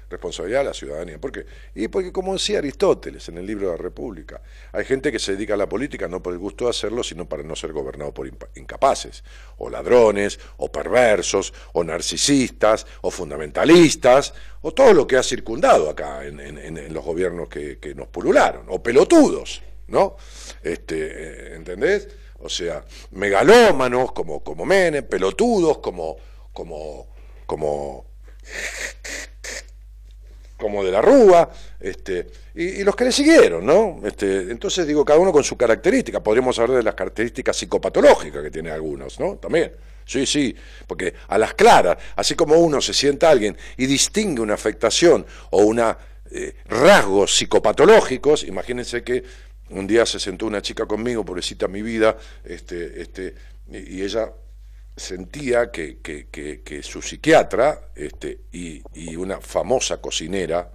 responsabilidad 0.07 0.59
de 0.59 0.65
la 0.65 0.73
ciudadanía. 0.75 1.17
¿Por 1.17 1.31
qué? 1.31 1.43
Y 1.73 1.87
porque, 1.87 2.11
como 2.11 2.33
decía 2.33 2.59
Aristóteles 2.59 3.27
en 3.29 3.39
el 3.39 3.47
libro 3.47 3.71
de 3.71 3.77
la 3.77 3.81
República, 3.81 4.43
hay 4.73 4.85
gente 4.85 5.11
que 5.11 5.17
se 5.17 5.31
dedica 5.31 5.55
a 5.55 5.57
la 5.57 5.67
política 5.67 6.07
no 6.07 6.21
por 6.21 6.33
el 6.33 6.39
gusto 6.39 6.65
de 6.65 6.69
hacerlo, 6.69 7.01
sino 7.01 7.27
para 7.27 7.41
no 7.41 7.55
ser 7.55 7.73
gobernado 7.73 8.13
por 8.13 8.29
incapaces, 8.53 9.23
o 9.57 9.67
ladrones, 9.67 10.39
o 10.57 10.71
perversos, 10.71 11.51
o 11.73 11.83
narcisistas, 11.83 12.85
o 13.01 13.09
fundamentalistas, 13.09 14.35
o 14.61 14.71
todo 14.71 14.93
lo 14.93 15.07
que 15.07 15.17
ha 15.17 15.23
circundado 15.23 15.89
acá 15.89 16.27
en, 16.27 16.93
los 16.93 17.03
gobiernos 17.03 17.49
que, 17.49 17.79
que 17.79 17.95
nos 17.95 18.07
pulularon, 18.07 18.65
o 18.67 18.83
pelotudos. 18.83 19.63
¿No? 19.91 20.15
Este, 20.63 20.95
eh, 21.05 21.55
¿Entendés? 21.55 22.07
O 22.39 22.49
sea, 22.49 22.83
megalómanos 23.11 24.11
como, 24.13 24.43
como 24.43 24.65
Menem, 24.65 25.05
pelotudos 25.05 25.77
como, 25.77 26.17
como, 26.53 27.07
como, 27.45 28.05
como 30.57 30.83
de 30.83 30.91
la 30.91 31.01
Rúa, 31.01 31.49
este, 31.79 32.27
y, 32.55 32.83
los 32.83 32.95
que 32.95 33.05
le 33.05 33.11
siguieron, 33.11 33.65
¿no? 33.65 33.99
Este, 34.03 34.51
entonces 34.51 34.87
digo, 34.87 35.05
cada 35.05 35.19
uno 35.19 35.31
con 35.31 35.43
su 35.43 35.55
característica, 35.55 36.21
podríamos 36.21 36.57
hablar 36.59 36.77
de 36.77 36.83
las 36.83 36.95
características 36.95 37.57
psicopatológicas 37.57 38.41
que 38.41 38.51
tiene 38.51 38.71
algunos, 38.71 39.19
¿no? 39.19 39.35
También. 39.35 39.71
Sí, 40.03 40.25
sí, 40.25 40.55
porque 40.87 41.13
a 41.27 41.37
las 41.37 41.53
claras, 41.53 41.97
así 42.15 42.35
como 42.35 42.55
uno 42.55 42.81
se 42.81 42.93
sienta 42.93 43.29
alguien 43.29 43.55
y 43.77 43.85
distingue 43.85 44.41
una 44.41 44.55
afectación 44.55 45.25
o 45.51 45.61
una 45.63 45.97
eh, 46.31 46.55
rasgos 46.65 47.35
psicopatológicos, 47.35 48.43
imagínense 48.43 49.03
que 49.03 49.23
un 49.71 49.87
día 49.87 50.05
se 50.05 50.19
sentó 50.19 50.45
una 50.45 50.61
chica 50.61 50.85
conmigo, 50.85 51.25
pobrecita 51.25 51.67
mi 51.67 51.81
vida, 51.81 52.17
este, 52.43 53.01
este, 53.01 53.35
y 53.69 54.01
ella 54.01 54.31
sentía 54.95 55.71
que, 55.71 56.81
su 56.83 57.01
psiquiatra 57.01 57.91
este, 57.95 58.41
y, 58.51 58.81
una 59.15 59.39
famosa 59.39 60.01
cocinera 60.01 60.71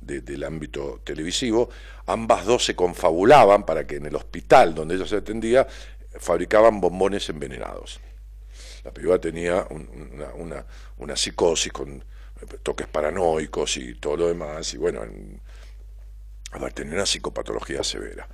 del 0.00 0.44
ámbito 0.44 1.00
televisivo, 1.02 1.70
ambas 2.06 2.44
dos 2.44 2.64
se 2.64 2.76
confabulaban 2.76 3.64
para 3.64 3.86
que 3.86 3.96
en 3.96 4.06
el 4.06 4.14
hospital 4.14 4.74
donde 4.74 4.96
ella 4.96 5.06
se 5.06 5.16
atendía 5.16 5.66
fabricaban 6.18 6.80
bombones 6.80 7.28
envenenados. 7.30 8.00
La 8.84 8.92
piba 8.92 9.18
tenía 9.18 9.66
una, 9.70 10.64
una, 10.98 11.16
psicosis 11.16 11.72
con 11.72 12.04
toques 12.62 12.86
paranoicos 12.86 13.78
y 13.78 13.94
todo 13.94 14.18
lo 14.18 14.28
demás, 14.28 14.74
y 14.74 14.76
bueno, 14.76 15.00
a 15.00 15.06
tenía 16.74 16.94
una 16.94 17.06
psicopatología 17.06 17.82
severa, 17.82 18.28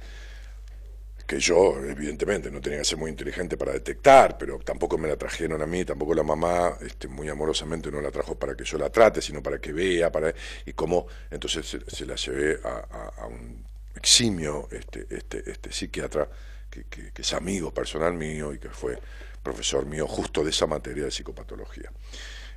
que 1.30 1.38
yo, 1.38 1.76
evidentemente, 1.85 2.50
no 2.50 2.61
tenía 2.61 2.80
que 2.80 2.85
ser 2.85 2.98
muy 2.98 3.09
inteligente 3.09 3.56
para 3.56 3.72
detectar, 3.72 4.37
pero 4.37 4.59
tampoco 4.59 4.98
me 4.98 5.06
la 5.06 5.16
trajeron 5.16 5.62
a 5.62 5.66
mí, 5.66 5.85
tampoco 5.85 6.12
la 6.12 6.24
mamá, 6.24 6.76
este, 6.80 7.06
muy 7.06 7.28
amorosamente 7.28 7.88
no 7.88 8.00
la 8.00 8.11
trajo 8.11 8.35
para 8.35 8.56
que 8.56 8.64
yo 8.64 8.76
la 8.78 8.90
trate, 8.90 9.22
sino 9.22 9.40
para 9.40 9.61
que 9.61 9.72
vea, 9.72 10.11
para 10.11 10.35
y 10.66 10.72
cómo, 10.72 11.06
entonces 11.30 11.78
se, 11.87 12.04
la 12.04 12.16
llevé 12.16 12.59
a, 12.64 13.26
un 13.26 13.64
eximio 13.94 14.66
este, 14.72 15.06
este, 15.09 15.48
este 15.48 15.70
psiquiatra, 15.70 16.28
que, 16.68 17.12
es 17.14 17.33
amigo 17.33 17.72
personal 17.72 18.14
mío 18.14 18.52
y 18.52 18.59
que 18.59 18.70
fue 18.70 18.98
profesor 19.40 19.87
mío 19.87 20.09
justo 20.09 20.42
de 20.42 20.50
esa 20.50 20.66
materia 20.66 21.04
de 21.04 21.11
psicopatología. 21.12 21.92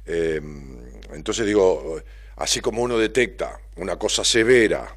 Em, 0.03 0.79
entonces 1.13 1.45
digo, 1.45 2.01
así 2.37 2.59
como 2.59 2.81
uno 2.81 2.97
detecta 2.97 3.59
una 3.75 3.97
cosa 3.97 4.23
severa, 4.23 4.95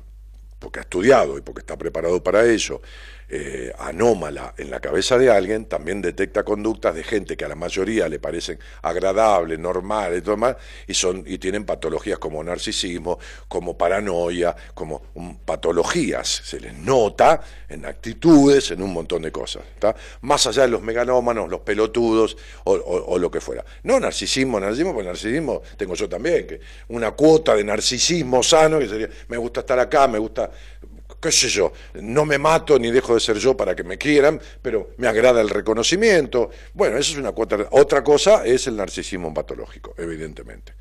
porque 0.59 0.81
ha 0.81 0.83
estudiado 0.83 1.39
y 1.39 1.43
porque 1.43 1.61
está 1.61 1.77
preparado 1.77 2.23
para 2.23 2.47
ello, 2.47 2.81
eh, 3.29 3.73
anómala 3.79 4.55
en 4.57 4.71
la 4.71 4.79
cabeza 4.79 5.19
de 5.19 5.31
alguien, 5.31 5.67
también 5.67 6.01
detecta 6.01 6.45
conductas 6.45 6.95
de 6.95 7.03
gente 7.03 7.37
que 7.37 7.45
a 7.45 7.49
la 7.49 7.57
mayoría 7.57 8.09
le 8.09 8.21
parecen 8.21 8.59
agradables, 8.83 9.59
normales 9.59 10.21
y 10.21 10.23
todo 10.23 10.37
más, 10.37 10.57
y, 10.87 10.95
son, 10.95 11.25
y 11.27 11.39
tienen 11.39 11.65
patologías 11.65 12.21
como 12.21 12.43
narcisismo, 12.45 13.19
como 13.49 13.77
paranoia, 13.77 14.55
como 14.75 15.03
patologías, 15.45 16.29
se 16.29 16.61
les 16.61 16.75
nota 16.75 17.41
en 17.69 17.85
actitudes, 17.85 18.71
en 18.71 18.81
un 18.81 18.93
montón 18.93 19.23
de 19.23 19.33
cosas, 19.33 19.65
más 20.21 20.47
allá 20.47 20.63
de 20.63 20.69
los 20.69 20.83
megalómanos, 20.83 21.49
los 21.49 21.61
pelotudos 21.61 22.37
o, 22.65 23.19
lo 23.19 23.31
que 23.31 23.41
fuera. 23.41 23.65
No 23.83 23.99
narcisismo, 23.99 24.61
narcisismo, 24.61 24.93
porque 24.93 25.09
narcisismo 25.09 25.63
tengo 25.77 25.95
yo 25.95 26.09
también, 26.09 26.47
que 26.47 26.61
una 26.89 27.11
cuota 27.11 27.57
de 27.57 27.65
narcisismo 27.65 28.43
sano, 28.43 28.79
que 28.79 28.89
sería, 28.89 29.09
me 29.29 29.37
gusta 29.37 29.61
estar 29.61 29.79
acá, 29.79 30.07
me 30.07 30.19
gusta 30.19 30.51
qué 31.21 31.33
sé 31.33 31.49
yo, 31.49 31.73
no 31.95 32.25
me 32.25 32.39
mato 32.39 32.79
ni 32.79 32.91
dejo 32.91 33.15
de 33.15 33.21
ser 33.21 33.39
yo 33.39 33.57
para 33.57 33.75
que 33.75 33.85
me 33.85 33.99
quieran, 33.99 34.41
pero 34.63 34.91
me 34.99 35.09
agrada 35.09 35.41
el 35.41 35.49
reconocimiento. 35.49 36.51
Bueno, 36.75 36.97
eso 36.99 37.13
es 37.13 37.19
una 37.19 37.33
cuota. 37.33 37.69
Otra 37.71 38.03
cosa 38.03 38.45
es 38.45 38.67
el 38.67 38.77
narcisismo 38.77 39.33
patológico, 39.33 39.95
evidentemente. 39.99 40.75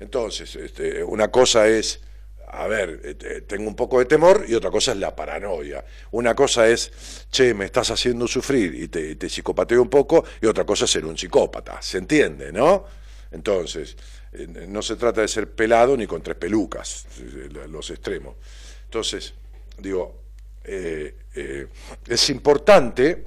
Entonces, 0.00 0.56
este, 0.56 1.02
una 1.02 1.28
cosa 1.28 1.68
es, 1.68 2.00
a 2.48 2.66
ver, 2.66 3.00
este, 3.04 3.42
tengo 3.42 3.68
un 3.68 3.76
poco 3.76 3.98
de 3.98 4.06
temor 4.06 4.44
y 4.48 4.54
otra 4.54 4.70
cosa 4.70 4.92
es 4.92 4.98
la 4.98 5.14
paranoia. 5.14 5.84
Una 6.10 6.34
cosa 6.34 6.68
es, 6.68 7.26
che, 7.30 7.54
me 7.54 7.66
estás 7.66 7.90
haciendo 7.90 8.26
sufrir 8.26 8.74
y 8.74 8.88
te, 8.88 9.16
te 9.16 9.28
psicopateo 9.28 9.80
un 9.80 9.90
poco, 9.90 10.24
y 10.40 10.46
otra 10.46 10.64
cosa 10.64 10.84
es 10.84 10.90
ser 10.90 11.04
un 11.04 11.16
psicópata. 11.16 11.80
¿Se 11.80 11.98
entiende, 11.98 12.52
no? 12.52 12.84
Entonces, 13.30 13.96
eh, 14.32 14.66
no 14.68 14.82
se 14.82 14.96
trata 14.96 15.20
de 15.20 15.28
ser 15.28 15.50
pelado 15.50 15.96
ni 15.96 16.06
con 16.06 16.22
tres 16.22 16.36
pelucas, 16.36 17.06
eh, 17.20 17.48
los 17.68 17.90
extremos. 17.90 18.36
Entonces, 18.84 19.34
digo, 19.78 20.22
eh, 20.64 21.14
eh, 21.34 21.66
es 22.06 22.30
importante, 22.30 23.24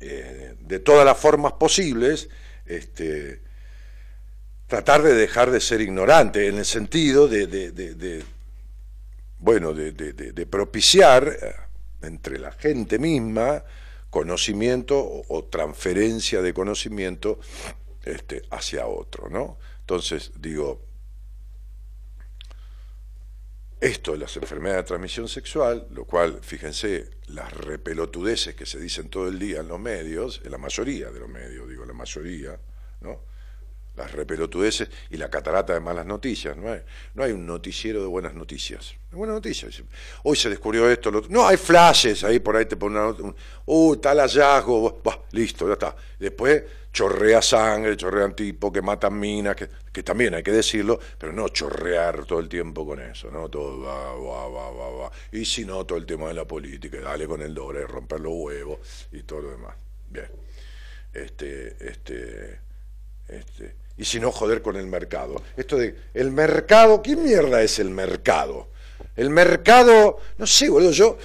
eh, 0.00 0.54
de 0.58 0.78
todas 0.80 1.04
las 1.04 1.18
formas 1.18 1.52
posibles, 1.54 2.28
este, 2.66 3.42
tratar 4.66 5.02
de 5.02 5.14
dejar 5.14 5.50
de 5.50 5.60
ser 5.60 5.80
ignorante, 5.80 6.48
en 6.48 6.58
el 6.58 6.64
sentido 6.64 7.28
de, 7.28 8.24
bueno, 9.38 9.74
de, 9.74 10.46
propiciar 10.46 11.36
entre 12.02 12.38
la 12.38 12.52
gente 12.52 12.98
misma 12.98 13.64
conocimiento 14.08 15.24
o, 15.28 15.44
transferencia 15.44 16.40
de 16.40 16.54
conocimiento 16.54 17.38
este, 18.04 18.42
hacia 18.50 18.86
otro, 18.86 19.28
¿no? 19.28 19.58
Entonces, 19.80 20.32
digo, 20.38 20.80
esto 23.84 24.12
de 24.12 24.18
las 24.18 24.34
enfermedades 24.38 24.84
de 24.84 24.88
transmisión 24.88 25.28
sexual, 25.28 25.86
lo 25.90 26.06
cual, 26.06 26.38
fíjense, 26.40 27.10
las 27.26 27.52
repelotudeces 27.52 28.54
que 28.54 28.64
se 28.64 28.80
dicen 28.80 29.10
todo 29.10 29.28
el 29.28 29.38
día 29.38 29.60
en 29.60 29.68
los 29.68 29.78
medios, 29.78 30.40
en 30.42 30.52
la 30.52 30.58
mayoría 30.58 31.10
de 31.10 31.20
los 31.20 31.28
medios, 31.28 31.68
digo 31.68 31.84
la 31.84 31.92
mayoría, 31.92 32.58
¿no? 33.02 33.20
Las 33.94 34.10
repelotudeces 34.10 34.88
y 35.10 35.18
la 35.18 35.28
catarata 35.28 35.74
de 35.74 35.80
malas 35.80 36.06
noticias, 36.06 36.56
no 36.56 36.72
hay, 36.72 36.82
no 37.12 37.24
hay 37.24 37.32
un 37.32 37.46
noticiero 37.46 38.00
de 38.00 38.06
buenas 38.06 38.32
noticias. 38.32 38.94
Buenas 39.12 39.34
noticias. 39.34 39.82
Hoy 40.22 40.36
se 40.36 40.48
descubrió 40.48 40.90
esto, 40.90 41.10
lo 41.10 41.20
no, 41.28 41.46
hay 41.46 41.58
flashes 41.58 42.24
ahí 42.24 42.40
por 42.40 42.56
ahí 42.56 42.64
te 42.64 42.76
ponen 42.76 43.02
una, 43.02 43.34
uh, 43.66 43.96
tal 43.96 44.18
hallazgo, 44.18 45.02
listo, 45.32 45.66
ya 45.66 45.74
está. 45.74 45.94
Después 46.18 46.62
chorrea 46.94 47.42
sangre, 47.42 47.96
chorrean 47.96 48.36
tipo 48.36 48.72
que 48.72 48.80
matan 48.80 49.18
minas, 49.18 49.56
que, 49.56 49.68
que, 49.92 50.04
también 50.04 50.32
hay 50.34 50.44
que 50.44 50.52
decirlo, 50.52 50.98
pero 51.18 51.32
no 51.32 51.48
chorrear 51.48 52.24
todo 52.24 52.38
el 52.38 52.48
tiempo 52.48 52.86
con 52.86 53.00
eso, 53.00 53.32
¿no? 53.32 53.48
Todo 53.48 53.80
va, 53.80 54.14
va, 54.14 54.48
va, 54.48 54.70
va, 54.70 54.90
va. 54.90 55.10
Y 55.32 55.44
si 55.44 55.64
no, 55.64 55.84
todo 55.84 55.98
el 55.98 56.06
tema 56.06 56.28
de 56.28 56.34
la 56.34 56.44
política, 56.44 57.00
dale 57.00 57.26
con 57.26 57.42
el 57.42 57.52
dólar, 57.52 57.90
romper 57.90 58.20
los 58.20 58.32
huevos 58.34 59.08
y 59.10 59.24
todo 59.24 59.42
lo 59.42 59.50
demás. 59.50 59.74
Bien. 60.08 60.28
Este, 61.12 61.76
este, 61.80 62.60
este. 63.26 63.74
Y 63.96 64.04
si 64.04 64.20
no, 64.20 64.30
joder 64.30 64.62
con 64.62 64.76
el 64.76 64.86
mercado. 64.86 65.42
Esto 65.56 65.76
de, 65.76 65.96
el 66.14 66.30
mercado, 66.30 67.02
¿qué 67.02 67.16
mierda 67.16 67.60
es 67.60 67.80
el 67.80 67.90
mercado? 67.90 68.68
El 69.16 69.30
mercado, 69.30 70.20
no 70.38 70.46
sé, 70.46 70.68
boludo, 70.68 70.92
yo, 70.92 71.18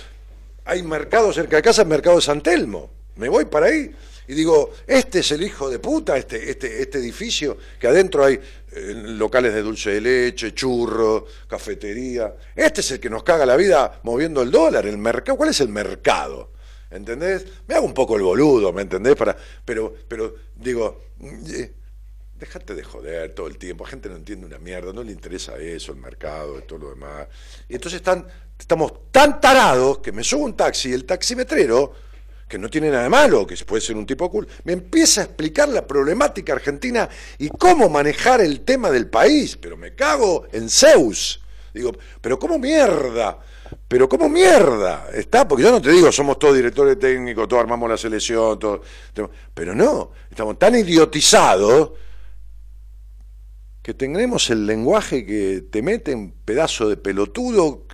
hay 0.66 0.82
mercado 0.82 1.32
cerca 1.32 1.58
de 1.58 1.62
casa, 1.62 1.84
el 1.84 1.88
mercado 1.88 2.16
de 2.16 2.24
San 2.24 2.42
Telmo. 2.42 2.90
Me 3.16 3.30
voy 3.30 3.46
para 3.46 3.68
ahí 3.68 3.94
y 4.30 4.36
digo, 4.36 4.74
este 4.86 5.22
es 5.22 5.32
el 5.32 5.42
hijo 5.42 5.72
de 5.72 5.80
puta, 5.80 6.16
este, 6.16 6.52
este, 6.52 6.84
este 6.84 7.00
edificio, 7.00 7.58
que 7.80 7.88
adentro 7.88 8.24
hay 8.24 8.36
eh, 8.36 8.94
locales 8.94 9.52
de 9.56 9.64
dulce 9.64 9.90
de 9.90 10.02
leche, 10.02 10.54
churro, 10.54 11.26
cafetería. 11.48 12.36
Este 12.56 12.82
es 12.82 12.92
el 12.92 13.00
que 13.00 13.10
nos 13.10 13.24
caga 13.24 13.44
la 13.44 13.56
vida 13.56 14.00
moviendo 14.04 14.44
el 14.44 14.52
dólar, 14.52 14.86
el 14.86 15.00
mercado. 15.00 15.36
¿Cuál 15.36 15.50
es 15.50 15.60
el 15.62 15.70
mercado? 15.70 16.52
¿Entendés? 16.92 17.44
Me 17.68 17.74
hago 17.74 17.88
un 17.88 17.94
poco 17.96 18.18
el 18.18 18.22
boludo, 18.22 18.72
¿me 18.72 18.84
entendés? 18.84 19.16
Para, 19.16 19.36
pero, 19.66 19.96
pero 20.08 20.36
digo, 20.56 21.06
eh, 21.48 21.74
Dejate 22.40 22.76
de 22.76 22.84
joder 22.84 23.34
todo 23.34 23.48
el 23.48 23.58
tiempo, 23.58 23.84
la 23.84 23.90
gente 23.90 24.10
no 24.10 24.16
entiende 24.16 24.46
una 24.46 24.60
mierda, 24.60 24.94
no 24.94 25.04
le 25.04 25.12
interesa 25.12 25.58
eso, 25.58 25.92
el 25.92 25.98
mercado, 25.98 26.62
todo 26.62 26.80
lo 26.80 26.90
demás. 26.92 27.28
Y 27.68 27.74
entonces 27.74 27.98
están, 27.98 28.26
estamos 28.58 29.12
tan 29.12 29.42
tarados 29.42 29.98
que 29.98 30.14
me 30.14 30.24
subo 30.24 30.46
un 30.46 30.56
taxi 30.56 30.90
y 30.90 30.94
el 30.94 31.04
taximetrero 31.04 32.09
que 32.50 32.58
no 32.58 32.70
tiene 32.70 32.90
nada 32.90 33.04
de 33.04 33.10
malo, 33.10 33.46
que 33.46 33.56
puede 33.64 33.80
ser 33.80 33.96
un 33.96 34.08
tipo 34.08 34.30
cool, 34.30 34.48
me 34.64 34.74
empieza 34.74 35.22
a 35.22 35.26
explicar 35.26 35.70
la 35.70 35.86
problemática 35.86 36.54
argentina 36.54 37.08
y 37.38 37.48
cómo 37.50 37.88
manejar 37.88 38.42
el 38.42 38.62
tema 38.62 38.90
del 38.90 39.08
país, 39.08 39.56
pero 39.56 39.78
me 39.78 39.94
cago 39.94 40.48
en 40.52 40.68
Zeus. 40.70 41.42
Digo, 41.74 41.92
pero 42.20 42.40
¿cómo 42.40 42.58
mierda? 42.58 43.40
pero 43.88 44.10
¿cómo 44.10 44.30
mierda? 44.30 45.10
Está, 45.14 45.48
porque 45.48 45.64
yo 45.64 45.72
no 45.72 45.82
te 45.82 45.92
digo, 45.92 46.12
somos 46.12 46.40
todos 46.40 46.56
directores 46.56 46.98
técnicos, 46.98 47.48
todos 47.48 47.62
armamos 47.62 47.90
la 47.90 47.98
selección, 47.98 48.58
todo, 48.58 48.82
pero 49.54 49.76
no, 49.76 50.12
estamos 50.30 50.58
tan 50.58 50.76
idiotizados 50.76 51.92
que 53.82 53.94
tendremos 53.94 54.50
el 54.50 54.66
lenguaje 54.66 55.26
que 55.26 55.66
te 55.70 55.82
mete 55.82 56.12
en 56.12 56.32
pedazo 56.32 56.90
de 56.90 56.98
pelotudo. 56.98 57.86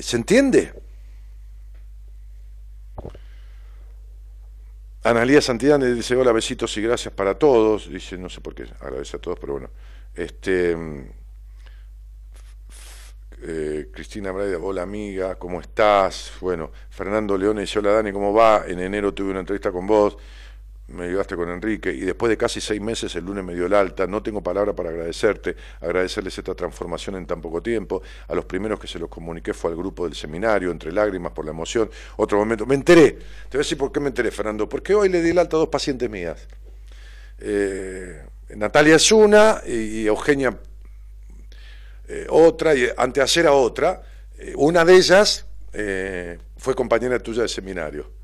¿Se 0.00 0.16
entiende? 0.16 0.72
Analía 5.04 5.40
Santidad 5.40 5.80
dice, 5.80 6.14
hola, 6.14 6.30
besitos 6.30 6.76
y 6.76 6.82
gracias 6.82 7.12
para 7.12 7.34
todos. 7.36 7.90
Dice, 7.90 8.16
no 8.16 8.28
sé 8.28 8.40
por 8.40 8.54
qué, 8.54 8.66
agradece 8.80 9.16
a 9.16 9.20
todos, 9.20 9.38
pero 9.40 9.54
bueno. 9.54 9.70
Este, 10.14 10.76
eh, 13.42 13.88
Cristina 13.92 14.30
Braida, 14.30 14.58
hola 14.58 14.82
amiga, 14.82 15.34
¿cómo 15.36 15.60
estás? 15.60 16.32
Bueno, 16.40 16.70
Fernando 16.90 17.36
Leone 17.36 17.62
dice, 17.62 17.80
hola 17.80 17.92
Dani, 17.92 18.12
¿cómo 18.12 18.32
va? 18.32 18.64
En 18.66 18.78
enero 18.78 19.12
tuve 19.12 19.30
una 19.30 19.40
entrevista 19.40 19.72
con 19.72 19.88
vos 19.88 20.16
me 20.88 21.04
ayudaste 21.04 21.36
con 21.36 21.48
Enrique 21.48 21.90
y 21.92 22.00
después 22.00 22.28
de 22.28 22.36
casi 22.36 22.60
seis 22.60 22.80
meses 22.80 23.14
el 23.16 23.24
lunes 23.24 23.44
me 23.44 23.54
dio 23.54 23.66
el 23.66 23.74
alta, 23.74 24.06
no 24.06 24.22
tengo 24.22 24.42
palabra 24.42 24.74
para 24.74 24.90
agradecerte, 24.90 25.56
agradecerles 25.80 26.36
esta 26.36 26.54
transformación 26.54 27.16
en 27.16 27.26
tan 27.26 27.40
poco 27.40 27.62
tiempo, 27.62 28.02
a 28.28 28.34
los 28.34 28.44
primeros 28.44 28.78
que 28.78 28.86
se 28.86 28.98
los 28.98 29.08
comuniqué 29.08 29.54
fue 29.54 29.70
al 29.70 29.76
grupo 29.76 30.04
del 30.04 30.14
seminario, 30.14 30.70
entre 30.70 30.92
lágrimas 30.92 31.32
por 31.32 31.44
la 31.44 31.52
emoción, 31.52 31.90
otro 32.16 32.38
momento, 32.38 32.66
me 32.66 32.74
enteré, 32.74 33.12
te 33.12 33.18
voy 33.52 33.56
a 33.56 33.58
decir 33.58 33.78
por 33.78 33.92
qué 33.92 34.00
me 34.00 34.08
enteré 34.08 34.30
Fernando, 34.30 34.68
porque 34.68 34.94
hoy 34.94 35.08
le 35.08 35.22
di 35.22 35.30
el 35.30 35.38
alta 35.38 35.56
a 35.56 35.60
dos 35.60 35.68
pacientes 35.68 36.10
mías, 36.10 36.46
eh, 37.38 38.24
Natalia 38.50 38.96
es 38.96 39.10
una 39.10 39.62
y, 39.66 40.06
Eugenia 40.06 40.56
eh, 42.06 42.26
otra, 42.28 42.74
y 42.74 42.88
anteayer 42.96 43.46
otra, 43.48 44.02
eh, 44.38 44.52
una 44.56 44.84
de 44.84 44.96
ellas 44.96 45.46
fue 46.58 46.74
compañera 46.74 47.18
tuya 47.18 47.42
de 47.42 47.48
seminario. 47.48 48.21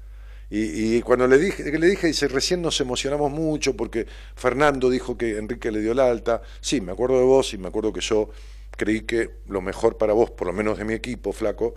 Y, 0.50 1.02
cuando 1.02 1.26
le 1.26 1.36
dije, 1.36 1.78
le 1.78 1.86
dije, 1.86 2.06
dice, 2.06 2.26
recién 2.26 2.62
nos 2.62 2.80
emocionamos 2.80 3.30
mucho 3.30 3.76
porque 3.76 4.06
Fernando 4.34 4.88
dijo 4.88 5.18
que 5.18 5.36
Enrique 5.36 5.70
le 5.70 5.80
dio 5.80 5.92
el 5.92 6.00
alta. 6.00 6.40
Sí, 6.60 6.80
me 6.80 6.92
acuerdo 6.92 7.18
de 7.18 7.24
vos 7.24 7.52
y 7.52 7.58
me 7.58 7.68
acuerdo 7.68 7.92
que 7.92 8.00
yo 8.00 8.30
creí 8.70 9.02
que 9.02 9.30
lo 9.48 9.60
mejor 9.60 9.98
para 9.98 10.14
vos, 10.14 10.30
por 10.30 10.46
lo 10.46 10.54
menos 10.54 10.78
de 10.78 10.84
mi 10.84 10.94
equipo, 10.94 11.32
flaco, 11.32 11.74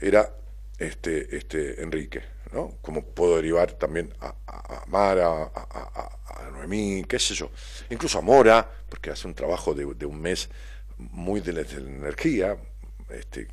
era 0.00 0.34
este, 0.78 1.36
este 1.36 1.82
Enrique, 1.82 2.22
¿no? 2.52 2.78
Como 2.80 3.04
puedo 3.04 3.36
derivar 3.36 3.72
también 3.72 4.14
a, 4.20 4.34
a, 4.46 4.84
Mara, 4.86 5.50
a, 5.54 6.50
Noemí, 6.52 7.04
qué 7.06 7.18
sé 7.18 7.34
yo. 7.34 7.50
Incluso 7.90 8.18
a 8.18 8.22
Mora, 8.22 8.66
porque 8.88 9.10
hace 9.10 9.26
un 9.26 9.34
trabajo 9.34 9.74
de, 9.74 9.84
un 9.84 10.20
mes 10.20 10.48
muy 10.96 11.40
de 11.40 11.52
la, 11.52 11.62
de 11.64 11.80
la 11.80 11.90
energía, 11.90 12.56
este, 13.10 13.48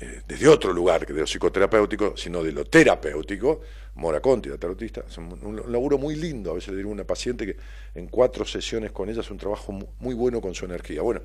eh, 0.00 0.22
desde 0.26 0.48
otro 0.48 0.72
lugar 0.72 1.04
que 1.04 1.12
de 1.12 1.20
lo 1.20 1.26
psicoterapéutico, 1.26 2.16
sino 2.16 2.42
de 2.42 2.52
lo 2.52 2.64
terapéutico, 2.64 3.60
Mora 3.96 4.20
Conti, 4.20 4.48
la 4.48 4.56
tarotista, 4.56 5.04
es 5.06 5.18
un, 5.18 5.62
laburo 5.68 5.98
muy 5.98 6.16
lindo, 6.16 6.52
a 6.52 6.54
veces 6.54 6.70
le 6.70 6.78
digo 6.78 6.88
a 6.88 6.92
una 6.92 7.04
paciente 7.04 7.44
que 7.44 7.56
en 7.94 8.06
cuatro 8.08 8.46
sesiones 8.46 8.92
con 8.92 9.10
ella 9.10 9.20
es 9.20 9.30
un 9.30 9.36
trabajo 9.36 9.72
muy, 9.72 10.14
bueno 10.14 10.40
con 10.40 10.54
su 10.54 10.64
energía, 10.64 11.02
bueno, 11.02 11.20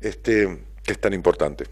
este, 0.00 0.60
que 0.84 0.92
es 0.92 1.00
tan 1.00 1.12
importante. 1.12 1.64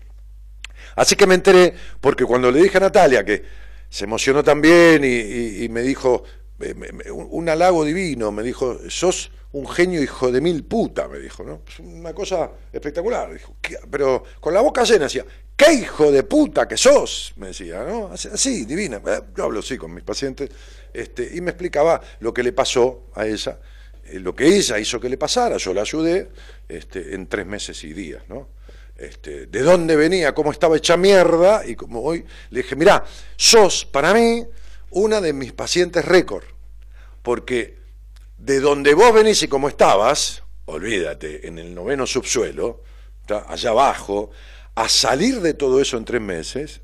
Así 0.96 1.14
que 1.14 1.28
me 1.28 1.34
enteré, 1.34 1.74
porque 2.00 2.24
cuando 2.24 2.50
le 2.50 2.60
dije 2.60 2.78
a 2.78 2.80
Natalia 2.80 3.24
que 3.24 3.44
se 3.88 4.04
emocionó 4.04 4.42
también 4.42 5.04
y, 5.04 5.64
y 5.64 5.68
me 5.68 5.82
dijo, 5.82 6.24
un 7.12 7.48
halago 7.48 7.84
divino, 7.84 8.32
me 8.32 8.42
dijo, 8.42 8.78
sos 8.88 9.30
un 9.52 9.66
genio 9.68 10.02
hijo 10.02 10.30
de 10.30 10.40
mil 10.40 10.64
puta, 10.64 11.08
me 11.08 11.18
dijo, 11.18 11.44
¿no? 11.44 11.62
Una 11.78 12.12
cosa 12.12 12.50
espectacular, 12.72 13.32
dijo, 13.32 13.54
pero 13.90 14.24
con 14.40 14.52
la 14.52 14.60
boca 14.60 14.84
llena 14.84 15.04
decía, 15.04 15.24
qué 15.58 15.72
hijo 15.72 16.12
de 16.12 16.22
puta 16.22 16.68
que 16.68 16.76
sos, 16.76 17.32
me 17.36 17.48
decía, 17.48 17.82
¿no? 17.82 18.12
Así, 18.12 18.64
divina, 18.64 19.02
eh, 19.04 19.20
yo 19.36 19.44
hablo 19.44 19.58
así 19.58 19.76
con 19.76 19.92
mis 19.92 20.04
pacientes, 20.04 20.48
este, 20.94 21.28
y 21.34 21.40
me 21.40 21.50
explicaba 21.50 22.00
lo 22.20 22.32
que 22.32 22.44
le 22.44 22.52
pasó 22.52 23.08
a 23.14 23.26
ella, 23.26 23.58
eh, 24.04 24.20
lo 24.20 24.36
que 24.36 24.46
ella 24.46 24.78
hizo 24.78 25.00
que 25.00 25.08
le 25.08 25.18
pasara, 25.18 25.56
yo 25.56 25.74
la 25.74 25.80
ayudé 25.80 26.30
este, 26.68 27.12
en 27.12 27.26
tres 27.26 27.44
meses 27.44 27.82
y 27.82 27.92
días, 27.92 28.22
¿no? 28.28 28.50
Este, 28.96 29.46
de 29.46 29.62
dónde 29.62 29.96
venía, 29.96 30.32
cómo 30.32 30.52
estaba 30.52 30.76
hecha 30.76 30.96
mierda, 30.96 31.66
y 31.66 31.74
como 31.74 32.02
hoy 32.02 32.24
le 32.50 32.62
dije, 32.62 32.76
mirá, 32.76 33.04
sos 33.36 33.84
para 33.84 34.14
mí 34.14 34.46
una 34.90 35.20
de 35.20 35.32
mis 35.32 35.52
pacientes 35.52 36.04
récord, 36.04 36.44
porque 37.22 37.78
de 38.38 38.60
donde 38.60 38.94
vos 38.94 39.12
venís 39.12 39.42
y 39.42 39.48
cómo 39.48 39.68
estabas, 39.68 40.44
olvídate, 40.66 41.48
en 41.48 41.58
el 41.58 41.74
noveno 41.74 42.06
subsuelo, 42.06 42.84
allá 43.48 43.70
abajo, 43.70 44.30
a 44.78 44.88
salir 44.88 45.40
de 45.40 45.54
todo 45.54 45.80
eso 45.80 45.96
en 45.96 46.04
tres 46.04 46.20
meses, 46.20 46.82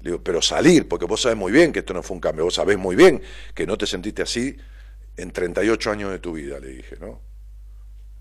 digo, 0.00 0.20
pero 0.20 0.42
salir, 0.42 0.88
porque 0.88 1.06
vos 1.06 1.20
sabés 1.20 1.38
muy 1.38 1.52
bien 1.52 1.72
que 1.72 1.78
esto 1.78 1.94
no 1.94 2.02
fue 2.02 2.16
un 2.16 2.20
cambio, 2.20 2.44
vos 2.44 2.54
sabés 2.54 2.76
muy 2.76 2.96
bien 2.96 3.22
que 3.54 3.68
no 3.68 3.78
te 3.78 3.86
sentiste 3.86 4.22
así 4.22 4.56
en 5.16 5.30
38 5.30 5.92
años 5.92 6.10
de 6.10 6.18
tu 6.18 6.32
vida, 6.32 6.58
le 6.58 6.68
dije, 6.68 6.96
¿no? 7.00 7.20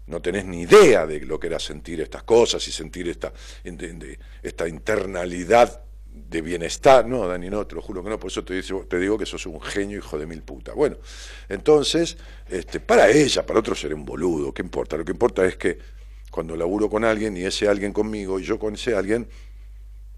No 0.05 0.21
tenés 0.21 0.45
ni 0.45 0.61
idea 0.61 1.07
de 1.07 1.21
lo 1.21 1.39
que 1.39 1.47
era 1.47 1.59
sentir 1.59 2.01
estas 2.01 2.21
cosas 2.21 2.67
y 2.67 2.71
sentir 2.71 3.09
esta, 3.09 3.33
esta 4.43 4.67
internalidad 4.67 5.83
de 6.05 6.41
bienestar. 6.41 7.07
No, 7.07 7.27
Dani, 7.27 7.49
no, 7.49 7.65
te 7.65 7.75
lo 7.75 7.81
juro 7.81 8.03
que 8.03 8.09
no, 8.09 8.19
por 8.19 8.29
eso 8.29 8.43
te, 8.43 8.61
digo 8.99 9.17
que 9.17 9.25
sos 9.25 9.45
un 9.47 9.59
genio 9.59 9.97
hijo 9.97 10.19
de 10.19 10.27
mil 10.27 10.43
putas. 10.43 10.75
Bueno, 10.75 10.97
entonces, 11.47 12.17
este, 12.47 12.79
para 12.79 13.09
ella, 13.09 13.43
para 13.45 13.59
otros 13.59 13.79
seré 13.79 13.95
un 13.95 14.05
boludo, 14.05 14.53
¿qué 14.53 14.61
importa? 14.61 14.97
Lo 14.97 15.05
que 15.05 15.11
importa 15.11 15.45
es 15.45 15.57
que 15.57 15.98
cuando 16.31 16.55
laburo 16.55 16.89
con 16.89 17.03
alguien 17.03 17.35
y 17.37 17.43
ese 17.43 17.67
alguien 17.67 17.93
conmigo 17.93 18.39
y 18.39 18.43
yo 18.43 18.59
con 18.59 18.75
ese 18.75 18.95
alguien, 18.95 19.27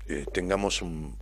eh, 0.08 0.26
tengamos 0.32 0.82
un, 0.82 1.16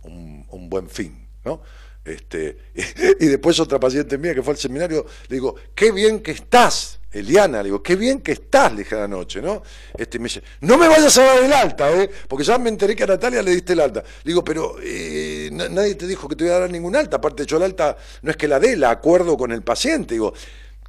un, 0.48 0.68
buen 0.68 0.88
fin, 0.88 1.28
¿no? 1.44 1.62
Este, 2.04 2.56
y, 3.20 3.26
después 3.26 3.60
otra 3.60 3.78
paciente 3.78 4.18
mía 4.18 4.34
que 4.34 4.42
fue 4.42 4.54
al 4.54 4.58
seminario, 4.58 5.06
le 5.28 5.36
digo, 5.36 5.54
qué 5.74 5.92
bien 5.92 6.20
que 6.20 6.32
estás, 6.32 6.98
Eliana, 7.12 7.58
le 7.58 7.64
digo, 7.64 7.82
qué 7.82 7.94
bien 7.94 8.20
que 8.20 8.32
estás, 8.32 8.72
le 8.72 8.78
dije 8.78 8.96
la 8.96 9.06
noche, 9.06 9.42
¿no? 9.42 9.62
Este, 9.96 10.18
me 10.18 10.24
dice, 10.24 10.42
no 10.60 10.78
me 10.78 10.88
vayas 10.88 11.16
a 11.18 11.24
dar 11.24 11.44
el 11.44 11.52
alta, 11.52 11.92
¿eh? 11.92 12.10
Porque 12.26 12.44
ya 12.44 12.58
me 12.58 12.68
enteré 12.68 12.96
que 12.96 13.04
a 13.04 13.06
Natalia 13.06 13.42
le 13.42 13.50
diste 13.52 13.74
el 13.74 13.80
alta. 13.80 14.00
Le 14.00 14.30
digo, 14.30 14.42
pero 14.42 14.76
eh, 14.82 15.50
nadie 15.52 15.94
te 15.94 16.06
dijo 16.06 16.26
que 16.26 16.36
te 16.36 16.44
voy 16.44 16.52
a 16.52 16.60
dar 16.60 16.70
ningún 16.70 16.96
alta, 16.96 17.18
aparte 17.18 17.44
yo 17.46 17.58
el 17.58 17.64
alta 17.64 17.96
no 18.22 18.30
es 18.30 18.36
que 18.36 18.48
la 18.48 18.58
dé, 18.58 18.76
la 18.76 18.90
acuerdo 18.90 19.36
con 19.36 19.52
el 19.52 19.62
paciente, 19.62 20.14
digo, 20.14 20.32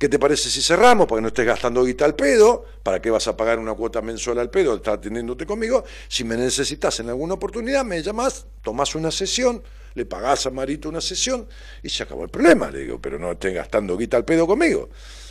¿Qué 0.02 0.10
te 0.10 0.18
parece 0.18 0.50
si 0.50 0.64
cerramos 0.64 1.06
para 1.06 1.20
que 1.20 1.22
no 1.22 1.28
estés 1.28 1.46
gastando 1.46 1.84
guita 1.84 2.06
al 2.06 2.16
pedo? 2.16 2.66
¿Para 2.82 3.00
qué 3.00 3.12
vas 3.12 3.28
a 3.28 3.38
pagar 3.38 3.60
una 3.60 3.76
cuota 3.76 4.02
mensual 4.02 4.40
al 4.40 4.50
pedo? 4.50 4.78
Estás 4.78 4.96
atendiéndote 4.96 5.46
conmigo. 5.46 5.84
Si 6.08 6.24
me 6.24 6.36
necesitas 6.36 7.00
en 7.02 7.10
alguna 7.10 7.36
oportunidad, 7.36 7.86
me 7.86 8.02
llamas, 8.02 8.48
tomás 8.64 8.96
una 8.96 9.12
sesión, 9.12 9.62
le 9.94 10.08
pagás 10.08 10.48
a 10.48 10.50
Marito 10.50 10.90
una 10.90 11.02
sesión 11.02 11.48
y 11.84 11.90
se 11.90 12.02
acabó 12.02 12.24
el 12.24 12.32
problema. 12.32 12.72
Le 12.72 12.80
digo, 12.80 13.00
pero 13.00 13.20
no 13.20 13.34
estés 13.34 13.54
gastando 13.54 13.96
guita 13.96 14.18
al 14.18 14.26
pedo 14.26 14.48
conmigo. 14.48 14.90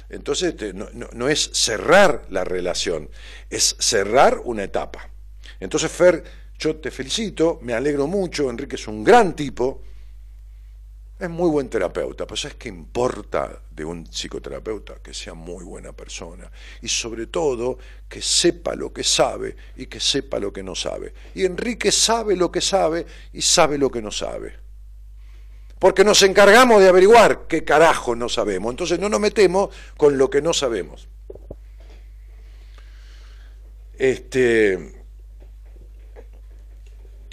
Entonces, 0.08 0.50
este, 0.50 0.72
no 0.72 1.28
es 1.28 1.50
cerrar 1.52 2.26
la 2.28 2.44
relación, 2.44 3.10
es 3.50 3.74
cerrar 3.80 4.40
una 4.44 4.62
etapa. 4.62 5.10
Entonces, 5.58 5.90
Fer, 5.90 6.22
yo 6.60 6.76
te 6.76 6.92
felicito, 6.92 7.58
me 7.62 7.74
alegro 7.74 8.06
mucho, 8.06 8.48
Enrique 8.48 8.76
es 8.76 8.86
un 8.86 9.02
gran 9.02 9.34
tipo 9.34 9.82
es 11.20 11.28
muy 11.28 11.50
buen 11.50 11.68
terapeuta, 11.68 12.26
pero 12.26 12.36
¿sabes 12.36 12.56
qué 12.56 12.70
importa 12.70 13.60
de 13.70 13.84
un 13.84 14.06
psicoterapeuta? 14.06 14.94
Que 15.02 15.12
sea 15.12 15.34
muy 15.34 15.64
buena 15.64 15.92
persona 15.92 16.50
y 16.80 16.88
sobre 16.88 17.26
todo 17.26 17.78
que 18.08 18.22
sepa 18.22 18.74
lo 18.74 18.90
que 18.90 19.04
sabe 19.04 19.54
y 19.76 19.84
que 19.84 20.00
sepa 20.00 20.38
lo 20.38 20.50
que 20.50 20.62
no 20.62 20.74
sabe. 20.74 21.12
Y 21.34 21.44
Enrique 21.44 21.92
sabe 21.92 22.36
lo 22.36 22.50
que 22.50 22.62
sabe 22.62 23.04
y 23.34 23.42
sabe 23.42 23.76
lo 23.76 23.90
que 23.90 24.00
no 24.00 24.10
sabe. 24.10 24.54
Porque 25.78 26.04
nos 26.04 26.22
encargamos 26.22 26.80
de 26.80 26.88
averiguar 26.88 27.46
qué 27.46 27.64
carajo 27.64 28.16
no 28.16 28.30
sabemos. 28.30 28.70
Entonces 28.70 28.98
no 28.98 29.10
nos 29.10 29.20
metemos 29.20 29.74
con 29.98 30.16
lo 30.16 30.30
que 30.30 30.40
no 30.40 30.54
sabemos. 30.54 31.06
Este, 33.98 35.02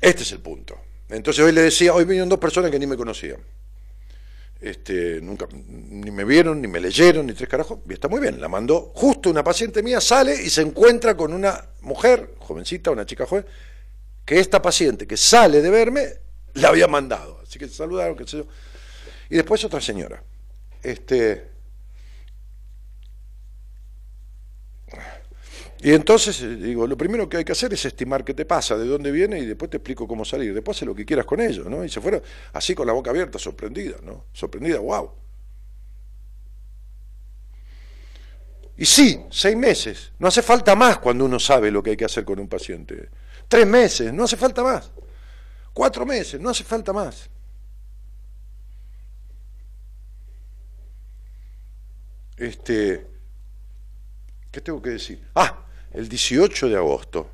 este 0.02 0.24
es 0.24 0.32
el 0.34 0.40
punto. 0.40 0.78
Entonces 1.08 1.46
hoy 1.46 1.54
le 1.54 1.62
decía, 1.62 1.94
hoy 1.94 2.04
vinieron 2.04 2.28
dos 2.28 2.40
personas 2.40 2.70
que 2.70 2.80
ni 2.80 2.86
me 2.86 2.98
conocían 2.98 3.40
este, 4.60 5.22
nunca, 5.22 5.48
ni 5.54 6.10
me 6.12 6.24
vieron, 6.24 6.62
ni 6.62 6.68
me 6.68 6.80
leyeron, 6.80 7.28
ni 7.28 7.34
tres 7.34 7.50
carajos, 7.50 7.80
y 7.88 7.94
está 7.94 8.08
muy 8.08 8.20
bien, 8.20 8.42
la 8.42 8.48
mandó, 8.48 8.92
justo 8.96 9.30
una 9.30 9.44
paciente 9.44 9.84
mía 9.84 10.02
sale 10.02 10.42
y 10.44 10.50
se 10.50 10.62
encuentra 10.62 11.16
con 11.16 11.34
una 11.34 11.70
mujer, 11.82 12.34
jovencita, 12.40 12.92
una 12.92 13.06
chica 13.06 13.26
joven, 13.26 13.46
que 14.26 14.40
esta 14.40 14.62
paciente 14.62 15.06
que 15.06 15.18
sale 15.18 15.62
de 15.62 15.70
verme, 15.70 16.08
la 16.56 16.70
había 16.70 16.88
mandado, 16.88 17.40
así 17.44 17.60
que 17.60 17.68
se 17.68 17.76
saludaron, 17.76 18.18
qué 18.18 18.28
sé 18.28 18.38
yo, 18.38 18.48
y 19.30 19.36
después 19.36 19.64
otra 19.64 19.80
señora, 19.80 20.24
este, 20.82 21.57
Y 25.80 25.94
entonces, 25.94 26.42
eh, 26.42 26.56
digo, 26.56 26.88
lo 26.88 26.98
primero 26.98 27.30
que 27.30 27.38
hay 27.38 27.46
que 27.46 27.52
hacer 27.52 27.74
es 27.74 27.86
estimar 27.86 28.24
qué 28.24 28.34
te 28.34 28.46
pasa, 28.46 28.78
de 28.78 28.86
dónde 28.86 29.12
viene 29.12 29.40
y 29.40 29.46
después 29.46 29.70
te 29.70 29.78
explico 29.78 30.08
cómo 30.08 30.26
salir. 30.26 30.54
Después 30.54 30.82
haz 30.82 30.88
lo 30.88 30.96
que 30.96 31.06
quieras 31.06 31.26
con 31.26 31.40
ello, 31.40 31.66
¿no? 31.70 31.86
Y 31.86 31.90
se 31.90 32.02
fueron 32.02 32.22
así 32.54 32.74
con 32.74 32.88
la 32.88 32.94
boca 32.94 33.12
abierta, 33.12 33.38
sorprendida, 33.38 33.98
¿no? 34.04 34.26
Sorprendida, 34.34 34.80
wow. 34.80 35.12
Y 38.78 38.86
sí, 38.86 39.24
seis 39.30 39.56
meses. 39.56 40.12
No 40.20 40.28
hace 40.28 40.42
falta 40.42 40.76
más 40.76 41.00
cuando 41.00 41.26
uno 41.26 41.40
sabe 41.40 41.70
lo 41.72 41.84
que 41.84 41.92
hay 41.92 41.98
que 41.98 42.06
hacer 42.06 42.26
con 42.26 42.40
un 42.40 42.48
paciente. 42.48 43.10
Tres 43.48 43.66
meses, 43.66 44.12
no 44.14 44.24
hace 44.24 44.38
falta 44.38 44.64
más. 44.64 44.92
Cuatro 45.74 46.06
meses, 46.06 46.42
no 46.42 46.50
hace 46.50 46.64
falta 46.64 46.92
más. 46.92 47.30
Este, 52.36 53.08
¿qué 54.52 54.62
tengo 54.62 54.82
que 54.82 54.92
decir? 54.92 55.28
Ah, 55.34 55.67
el 55.94 56.10
18 56.10 56.70
de 56.70 56.76
agosto, 56.76 57.30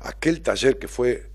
aquel 0.00 0.40
taller 0.42 0.78
que 0.78 0.88
fue 0.88 1.34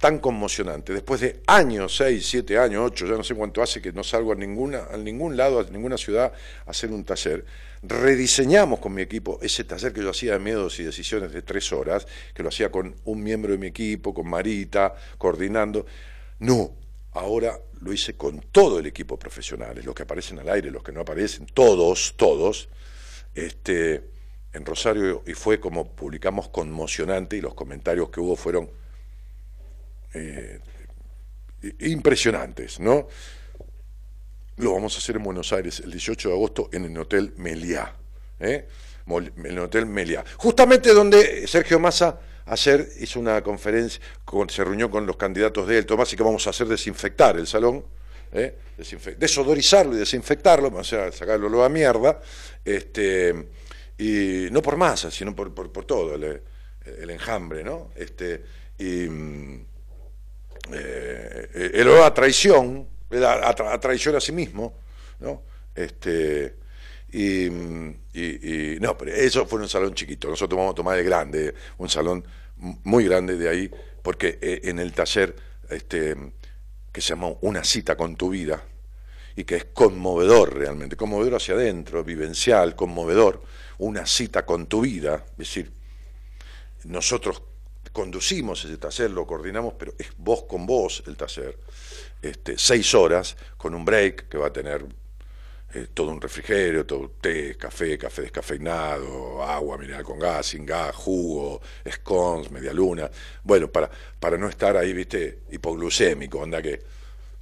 tan 0.00 0.18
conmocionante, 0.18 0.94
después 0.94 1.20
de 1.20 1.42
años, 1.46 1.94
seis, 1.94 2.26
siete 2.26 2.56
años, 2.56 2.82
ocho, 2.86 3.06
ya 3.06 3.16
no 3.16 3.22
sé 3.22 3.34
cuánto 3.34 3.62
hace 3.62 3.82
que 3.82 3.92
no 3.92 4.02
salgo 4.02 4.32
a, 4.32 4.34
ninguna, 4.34 4.86
a 4.90 4.96
ningún 4.96 5.36
lado, 5.36 5.60
a 5.60 5.64
ninguna 5.64 5.98
ciudad 5.98 6.32
a 6.66 6.70
hacer 6.70 6.90
un 6.90 7.04
taller, 7.04 7.44
rediseñamos 7.82 8.80
con 8.80 8.94
mi 8.94 9.02
equipo 9.02 9.38
ese 9.42 9.64
taller 9.64 9.92
que 9.92 10.02
yo 10.02 10.08
hacía 10.08 10.32
de 10.32 10.38
miedos 10.38 10.80
y 10.80 10.84
decisiones 10.84 11.32
de 11.32 11.42
tres 11.42 11.70
horas, 11.72 12.06
que 12.32 12.42
lo 12.42 12.48
hacía 12.48 12.70
con 12.70 12.96
un 13.04 13.22
miembro 13.22 13.52
de 13.52 13.58
mi 13.58 13.66
equipo, 13.66 14.14
con 14.14 14.26
Marita, 14.26 14.94
coordinando. 15.18 15.84
No, 16.38 16.72
ahora 17.12 17.60
lo 17.80 17.92
hice 17.92 18.16
con 18.16 18.40
todo 18.52 18.78
el 18.78 18.86
equipo 18.86 19.18
profesional, 19.18 19.78
los 19.84 19.94
que 19.94 20.04
aparecen 20.04 20.38
al 20.38 20.48
aire, 20.48 20.70
los 20.70 20.82
que 20.82 20.92
no 20.92 21.00
aparecen, 21.00 21.44
todos, 21.44 22.14
todos, 22.16 22.70
este, 23.34 24.02
en 24.52 24.64
Rosario, 24.64 25.22
y 25.26 25.34
fue 25.34 25.60
como 25.60 25.88
publicamos 25.92 26.48
conmocionante 26.48 27.36
y 27.36 27.40
los 27.40 27.54
comentarios 27.54 28.10
que 28.10 28.20
hubo 28.20 28.36
fueron 28.36 28.70
eh, 30.14 30.60
impresionantes, 31.80 32.80
¿no? 32.80 33.06
Lo 34.56 34.74
vamos 34.74 34.94
a 34.94 34.98
hacer 34.98 35.16
en 35.16 35.22
Buenos 35.22 35.52
Aires 35.52 35.80
el 35.80 35.90
18 35.90 36.28
de 36.28 36.34
agosto 36.34 36.68
en 36.72 36.84
el 36.84 36.98
Hotel 36.98 37.32
Meliá, 37.36 37.94
¿eh? 38.40 38.66
En 39.06 39.46
el 39.46 39.58
Hotel 39.58 39.86
Meliá. 39.86 40.24
Justamente 40.36 40.92
donde 40.92 41.46
Sergio 41.46 41.78
Massa 41.78 42.20
ayer 42.46 42.88
hizo 42.98 43.20
una 43.20 43.42
conferencia, 43.42 44.00
se 44.48 44.64
reunió 44.64 44.90
con 44.90 45.06
los 45.06 45.16
candidatos 45.16 45.66
de 45.68 45.78
él, 45.78 45.86
Tomás, 45.86 46.12
y 46.12 46.16
que 46.16 46.22
vamos 46.22 46.46
a 46.46 46.50
hacer 46.50 46.66
desinfectar 46.66 47.36
el 47.36 47.46
salón, 47.46 47.84
¿eh? 48.32 48.56
desodorizarlo 49.16 49.94
y 49.94 49.98
desinfectarlo, 49.98 50.68
o 50.74 50.84
sea, 50.84 51.12
sacarlo 51.12 51.64
a 51.64 51.68
mierda, 51.68 52.20
este, 52.64 53.48
y 54.00 54.48
no 54.50 54.62
por 54.62 54.78
masa, 54.78 55.10
sino 55.10 55.36
por, 55.36 55.52
por, 55.52 55.84
todo 55.84 56.14
el, 56.14 56.42
el, 56.86 57.10
enjambre, 57.10 57.62
¿no? 57.62 57.90
Este, 57.94 58.42
y 58.78 59.06
mm, 59.06 59.66
eh, 60.72 61.70
el 61.74 61.86
olor 61.86 62.04
a 62.04 62.14
traición, 62.14 62.88
a, 63.12 63.78
traición 63.78 64.16
a 64.16 64.20
sí 64.20 64.32
mismo, 64.32 64.72
¿no? 65.18 65.42
Este, 65.74 66.56
y, 67.12 67.50
no, 68.80 68.96
pero 68.96 69.12
eso 69.12 69.44
fue 69.44 69.60
un 69.60 69.68
salón 69.68 69.92
chiquito. 69.92 70.30
Nosotros 70.30 70.56
vamos 70.56 70.72
a 70.72 70.76
tomar 70.76 70.98
el 70.98 71.04
grande, 71.04 71.54
un 71.76 71.90
salón 71.90 72.24
muy 72.56 73.04
grande 73.04 73.36
de 73.36 73.50
ahí, 73.50 73.70
porque 74.02 74.38
eh, 74.40 74.62
en 74.64 74.78
el 74.78 74.92
taller 74.94 75.36
este, 75.68 76.16
que 76.90 77.02
se 77.02 77.10
llama 77.10 77.34
Una 77.42 77.64
cita 77.64 77.98
con 77.98 78.16
tu 78.16 78.30
vida, 78.30 78.64
y 79.36 79.44
que 79.44 79.56
es 79.56 79.64
conmovedor 79.66 80.54
realmente, 80.56 80.96
conmovedor 80.96 81.34
hacia 81.34 81.54
adentro, 81.54 82.02
vivencial, 82.02 82.74
conmovedor, 82.74 83.42
una 83.80 84.06
cita 84.06 84.44
con 84.44 84.66
tu 84.66 84.82
vida, 84.82 85.24
es 85.32 85.38
decir, 85.38 85.72
nosotros 86.84 87.42
conducimos 87.92 88.64
ese 88.64 88.76
taller, 88.76 89.10
lo 89.10 89.26
coordinamos, 89.26 89.74
pero 89.78 89.94
es 89.98 90.08
voz 90.18 90.44
con 90.44 90.66
voz 90.66 91.02
el 91.06 91.16
taller, 91.16 91.58
este, 92.22 92.58
seis 92.58 92.94
horas 92.94 93.36
con 93.56 93.74
un 93.74 93.84
break 93.84 94.28
que 94.28 94.38
va 94.38 94.48
a 94.48 94.52
tener 94.52 94.84
eh, 95.72 95.88
todo 95.94 96.10
un 96.10 96.20
refrigerio, 96.20 96.84
todo 96.84 97.10
té, 97.20 97.56
café, 97.56 97.96
café 97.96 98.22
descafeinado, 98.22 99.42
agua 99.42 99.78
mineral 99.78 100.04
con 100.04 100.18
gas, 100.18 100.46
sin 100.46 100.66
gas, 100.66 100.94
jugo, 100.94 101.60
scones, 101.90 102.50
media 102.50 102.74
luna, 102.74 103.10
bueno, 103.44 103.68
para, 103.68 103.90
para 104.18 104.36
no 104.36 104.48
estar 104.48 104.76
ahí, 104.76 104.92
viste, 104.92 105.40
hipoglucémico, 105.50 106.42
anda 106.42 106.60
que 106.60 106.82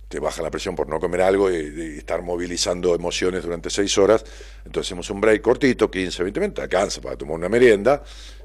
te 0.09 0.19
baja 0.19 0.43
la 0.43 0.51
presión 0.51 0.75
por 0.75 0.89
no 0.89 0.99
comer 0.99 1.21
algo 1.21 1.51
y, 1.51 1.99
estar 1.99 2.23
movilizando 2.23 2.95
emociones 2.95 3.43
durante 3.43 3.71
seis 3.71 3.97
horas, 3.99 4.25
entonces 4.65 4.89
hacemos 4.89 5.11
un 5.11 5.21
break 5.21 5.43
cortito, 5.43 5.91
15, 5.91 6.23
20 6.23 6.41
minutos, 6.41 6.63
alcanza 6.63 7.01
para 7.01 7.17
tomar 7.17 7.37
una 7.37 7.49
merienda, 7.49 8.03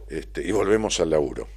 este, 0.09 0.45
y 0.45 0.51
volvemos 0.51 0.99
al 0.99 1.09
laburo. 1.09 1.47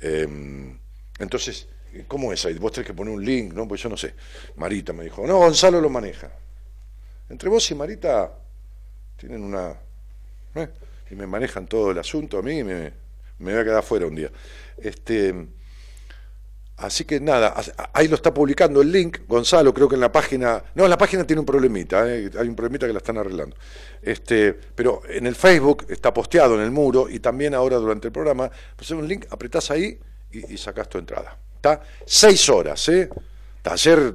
Em, 0.00 0.78
entonces, 1.18 1.68
¿cómo 2.08 2.32
es 2.32 2.44
ahí? 2.46 2.54
Vos 2.54 2.72
tenés 2.72 2.86
que 2.86 2.94
poner 2.94 3.14
un 3.14 3.24
link, 3.24 3.52
¿no? 3.52 3.68
Pues 3.68 3.82
yo 3.82 3.88
no 3.88 3.96
sé. 3.96 4.14
Marita 4.56 4.92
me 4.92 5.04
dijo, 5.04 5.26
no, 5.26 5.38
Gonzalo 5.38 5.80
lo 5.80 5.90
maneja. 5.90 6.30
Entre 7.28 7.48
vos 7.48 7.70
y 7.70 7.74
Marita 7.74 8.32
tienen 9.16 9.42
una... 9.42 9.74
¿eh? 10.54 10.68
Y 11.10 11.14
me 11.14 11.26
manejan 11.26 11.66
todo 11.66 11.90
el 11.90 11.98
asunto 11.98 12.38
a 12.38 12.42
mí 12.42 12.58
y 12.58 12.64
me, 12.64 12.92
me 13.38 13.52
voy 13.52 13.60
a 13.60 13.64
quedar 13.64 13.82
fuera 13.82 14.06
un 14.06 14.14
día. 14.14 14.30
Este, 14.76 15.34
así 16.76 17.04
que 17.04 17.20
nada, 17.20 17.54
ahí 17.92 18.08
lo 18.08 18.16
está 18.16 18.32
publicando 18.32 18.82
el 18.82 18.92
link, 18.92 19.20
Gonzalo, 19.26 19.72
creo 19.72 19.88
que 19.88 19.94
en 19.94 20.00
la 20.00 20.12
página... 20.12 20.62
No, 20.74 20.84
en 20.84 20.90
la 20.90 20.98
página 20.98 21.26
tiene 21.26 21.40
un 21.40 21.46
problemita, 21.46 22.08
¿eh? 22.08 22.30
hay 22.38 22.48
un 22.48 22.56
problemita 22.56 22.86
que 22.86 22.92
la 22.92 22.98
están 22.98 23.18
arreglando. 23.18 23.56
Este, 24.02 24.52
pero 24.52 25.02
en 25.08 25.26
el 25.26 25.34
Facebook 25.34 25.86
está 25.88 26.12
posteado 26.12 26.54
en 26.56 26.60
el 26.60 26.70
muro 26.70 27.08
y 27.08 27.20
también 27.20 27.54
ahora 27.54 27.76
durante 27.76 28.08
el 28.08 28.12
programa, 28.12 28.50
pues 28.76 28.90
un 28.90 29.08
link, 29.08 29.26
apretás 29.30 29.70
ahí 29.70 29.98
y, 30.30 30.54
y 30.54 30.58
sacás 30.58 30.88
tu 30.88 30.98
entrada. 30.98 31.38
¿Está? 31.56 31.82
Seis 32.04 32.48
horas, 32.48 32.88
¿eh? 32.90 33.08
Taller, 33.62 34.14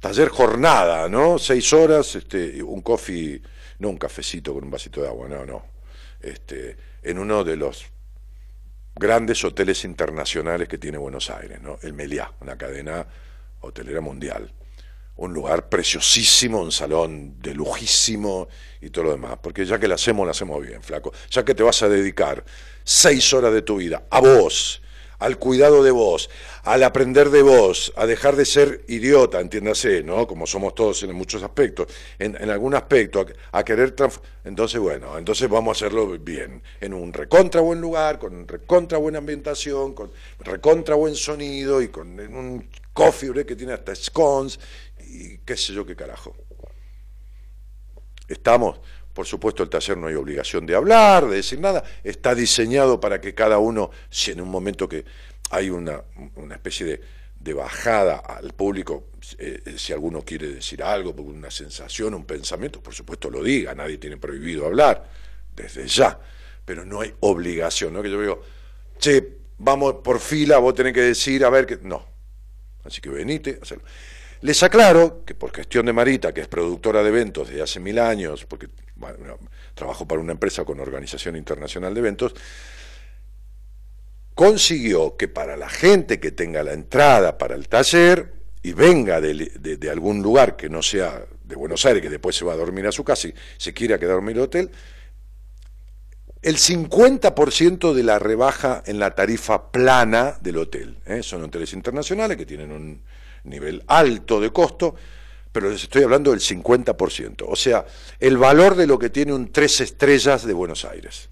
taller 0.00 0.28
jornada, 0.28 1.08
¿no? 1.08 1.38
Seis 1.38 1.72
horas, 1.72 2.14
este, 2.16 2.62
un 2.62 2.82
coffee, 2.82 3.40
no 3.78 3.88
un 3.88 3.96
cafecito 3.96 4.52
con 4.52 4.64
un 4.64 4.70
vasito 4.70 5.00
de 5.00 5.08
agua, 5.08 5.28
no, 5.28 5.46
no. 5.46 5.64
Este, 6.20 6.76
en 7.02 7.18
uno 7.18 7.44
de 7.44 7.56
los 7.56 7.86
grandes 8.96 9.44
hoteles 9.44 9.84
internacionales 9.84 10.68
que 10.68 10.78
tiene 10.78 10.98
Buenos 10.98 11.30
Aires, 11.30 11.60
¿no? 11.60 11.78
El 11.82 11.92
Meliá, 11.92 12.32
una 12.40 12.56
cadena 12.56 13.06
hotelera 13.60 14.00
mundial 14.00 14.52
un 15.16 15.32
lugar 15.32 15.68
preciosísimo, 15.68 16.60
un 16.60 16.72
salón 16.72 17.40
de 17.40 17.54
lujísimo 17.54 18.48
y 18.80 18.90
todo 18.90 19.04
lo 19.04 19.10
demás. 19.12 19.38
Porque 19.42 19.64
ya 19.64 19.78
que 19.78 19.88
lo 19.88 19.94
hacemos, 19.94 20.26
lo 20.26 20.30
hacemos 20.30 20.64
bien, 20.64 20.82
flaco. 20.82 21.12
Ya 21.30 21.44
que 21.44 21.54
te 21.54 21.62
vas 21.62 21.82
a 21.82 21.88
dedicar 21.88 22.44
seis 22.84 23.32
horas 23.32 23.52
de 23.52 23.62
tu 23.62 23.76
vida 23.76 24.04
a 24.10 24.20
vos, 24.20 24.82
al 25.18 25.38
cuidado 25.38 25.82
de 25.82 25.90
vos, 25.90 26.30
al 26.64 26.82
aprender 26.82 27.30
de 27.30 27.42
vos, 27.42 27.92
a 27.96 28.06
dejar 28.06 28.36
de 28.36 28.44
ser 28.44 28.84
idiota, 28.88 29.40
entiéndase, 29.40 30.02
¿no? 30.02 30.26
Como 30.26 30.46
somos 30.46 30.74
todos 30.74 31.02
en 31.02 31.14
muchos 31.14 31.42
aspectos, 31.42 31.86
en, 32.18 32.50
algún 32.50 32.74
aspecto, 32.74 33.26
a, 33.52 33.64
querer 33.64 33.94
Entonces, 34.44 34.80
bueno, 34.80 35.16
entonces 35.18 35.48
vamos 35.48 35.76
a 35.76 35.86
hacerlo 35.86 36.06
bien, 36.18 36.62
en 36.80 36.94
un 36.94 37.12
recontra 37.12 37.60
buen 37.60 37.80
lugar, 37.80 38.18
con 38.18 38.46
recontra 38.46 38.98
buena 38.98 39.18
ambientación, 39.18 39.94
con 39.94 40.10
recontra 40.40 40.94
buen 40.94 41.14
sonido 41.14 41.80
y 41.82 41.88
con 41.88 42.18
un 42.18 42.68
coffee 42.92 43.44
que 43.44 43.56
tiene 43.56 43.72
hasta 43.72 43.94
scones 43.94 44.58
y 44.98 45.38
qué 45.38 45.56
sé 45.56 45.72
yo 45.72 45.84
qué 45.84 45.94
carajo. 45.94 46.34
Estamos, 48.28 48.80
por 49.16 49.26
supuesto, 49.26 49.62
el 49.62 49.70
taller 49.70 49.96
no 49.96 50.08
hay 50.08 50.14
obligación 50.14 50.66
de 50.66 50.74
hablar, 50.74 51.26
de 51.26 51.36
decir 51.36 51.58
nada, 51.58 51.82
está 52.04 52.34
diseñado 52.34 53.00
para 53.00 53.18
que 53.18 53.34
cada 53.34 53.56
uno, 53.56 53.90
si 54.10 54.32
en 54.32 54.42
un 54.42 54.50
momento 54.50 54.86
que 54.86 55.06
hay 55.48 55.70
una, 55.70 56.02
especie 56.50 56.84
de, 56.84 57.00
de, 57.40 57.54
bajada 57.54 58.18
al 58.18 58.52
público, 58.52 59.06
eh, 59.38 59.74
si 59.78 59.94
alguno 59.94 60.20
quiere 60.20 60.48
decir 60.48 60.82
algo, 60.82 61.12
una 61.12 61.50
sensación, 61.50 62.12
un 62.12 62.26
pensamiento, 62.26 62.82
por 62.82 62.92
supuesto 62.92 63.30
lo 63.30 63.42
diga, 63.42 63.74
nadie 63.74 63.96
tiene 63.96 64.18
prohibido 64.18 64.66
hablar, 64.66 65.08
desde 65.54 65.88
ya, 65.88 66.20
pero 66.66 66.84
no 66.84 67.00
hay 67.00 67.14
obligación, 67.20 67.94
¿no? 67.94 68.02
Que 68.02 68.10
yo 68.10 68.20
digo, 68.20 68.42
che, 68.98 69.38
vamos 69.56 69.94
por 70.04 70.20
fila, 70.20 70.58
vos 70.58 70.74
tenés 70.74 70.92
que 70.92 71.00
decir, 71.00 71.42
a 71.42 71.48
ver, 71.48 71.64
que 71.64 71.78
no. 71.80 72.06
Así 72.84 73.00
que 73.00 73.08
venite, 73.08 73.60
hacerlo. 73.62 73.84
Les 74.42 74.62
aclaro 74.62 75.24
que 75.24 75.34
por 75.34 75.54
gestión 75.54 75.86
de 75.86 75.94
Marita, 75.94 76.34
que 76.34 76.42
es 76.42 76.48
productora 76.48 77.02
de 77.02 77.08
eventos 77.08 77.48
desde 77.48 77.62
hace 77.62 77.80
mil 77.80 77.98
años, 77.98 78.44
porque 78.44 78.68
trabajo 79.74 80.06
para 80.06 80.20
una 80.20 80.32
empresa 80.32 80.64
con 80.64 80.80
organización 80.80 81.36
internacional 81.36 81.94
de 81.94 82.00
eventos, 82.00 82.34
consiguió 84.34 85.16
que 85.16 85.28
para 85.28 85.56
la 85.56 85.68
gente 85.68 86.20
que 86.20 86.30
tenga 86.30 86.62
la 86.62 86.72
entrada 86.72 87.38
para 87.38 87.54
el 87.54 87.68
taller 87.68 88.34
y 88.62 88.72
venga 88.72 89.20
de, 89.20 89.88
algún 89.90 90.22
lugar 90.22 90.56
que 90.56 90.68
no 90.68 90.82
sea 90.82 91.24
de 91.44 91.56
Buenos 91.56 91.86
Aires, 91.86 92.02
que 92.02 92.10
después 92.10 92.36
se 92.36 92.44
va 92.44 92.52
a 92.52 92.56
dormir 92.56 92.86
a 92.86 92.92
su 92.92 93.04
casa 93.04 93.28
y 93.28 93.34
se 93.56 93.72
quiera 93.72 93.98
quedar 93.98 94.18
en 94.18 94.28
el 94.28 94.40
hotel, 94.40 94.70
el 96.42 96.56
50% 96.56 97.92
de 97.92 98.02
la 98.02 98.18
rebaja 98.18 98.82
en 98.86 98.98
la 98.98 99.14
tarifa 99.14 99.70
plana 99.70 100.36
del 100.40 100.58
hotel. 100.58 100.98
¿eh? 101.06 101.22
Son 101.22 101.42
hoteles 101.42 101.72
internacionales 101.72 102.36
que 102.36 102.46
tienen 102.46 102.72
un, 102.72 103.02
nivel 103.46 103.82
alto 103.86 104.40
de 104.40 104.50
costo, 104.50 104.94
pero 105.56 105.70
les 105.70 105.84
estoy 105.84 106.02
hablando 106.02 106.32
del 106.32 106.40
50%. 106.40 107.46
O 107.48 107.56
sea, 107.56 107.86
el 108.20 108.36
valor 108.36 108.74
de 108.76 108.86
lo 108.86 108.98
que 108.98 109.08
tiene 109.08 109.32
un 109.32 109.50
tres 109.50 109.80
estrellas 109.80 110.44
de 110.44 110.52
Buenos 110.52 110.84
Aires. 110.84 111.30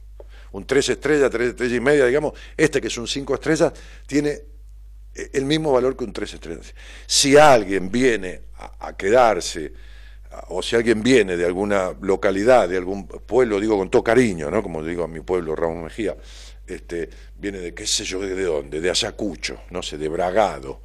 Un 0.52 0.64
tres 0.64 0.88
estrellas, 0.88 1.30
tres 1.30 1.50
estrellas 1.50 1.76
y 1.76 1.80
media, 1.80 2.06
digamos, 2.06 2.32
este 2.56 2.80
que 2.80 2.86
es 2.86 2.96
un 2.96 3.06
cinco 3.06 3.34
estrellas, 3.34 3.74
tiene 4.06 4.30
eh, 5.14 5.30
el 5.34 5.44
mismo 5.44 5.72
valor 5.72 5.94
que 5.94 6.04
un 6.04 6.14
tres 6.14 6.32
estrellas. 6.32 6.74
Si 7.04 7.36
alguien 7.36 7.90
viene 7.90 8.40
a, 8.80 8.96
quedarse, 8.96 9.74
o 10.48 10.62
si 10.62 10.74
alguien 10.74 11.02
viene 11.02 11.36
de 11.36 11.44
alguna 11.44 11.94
localidad, 12.00 12.66
de 12.66 12.78
algún 12.78 13.06
pueblo, 13.06 13.60
digo 13.60 13.76
con 13.76 13.90
todo 13.90 14.02
cariño, 14.02 14.50
¿no? 14.50 14.62
como 14.62 14.82
digo 14.82 15.04
a 15.04 15.08
mi 15.08 15.20
pueblo, 15.20 15.54
Ramón 15.54 15.84
Mejía, 15.84 16.16
este, 16.66 17.10
viene 17.36 17.58
de 17.58 17.74
qué 17.74 17.86
sé 17.86 18.04
yo 18.04 18.22
de 18.22 18.42
dónde, 18.42 18.80
de 18.80 18.88
Ayacucho, 18.88 19.64
no 19.68 19.82
sé, 19.82 19.98
de 19.98 20.08
Bragado, 20.08 20.80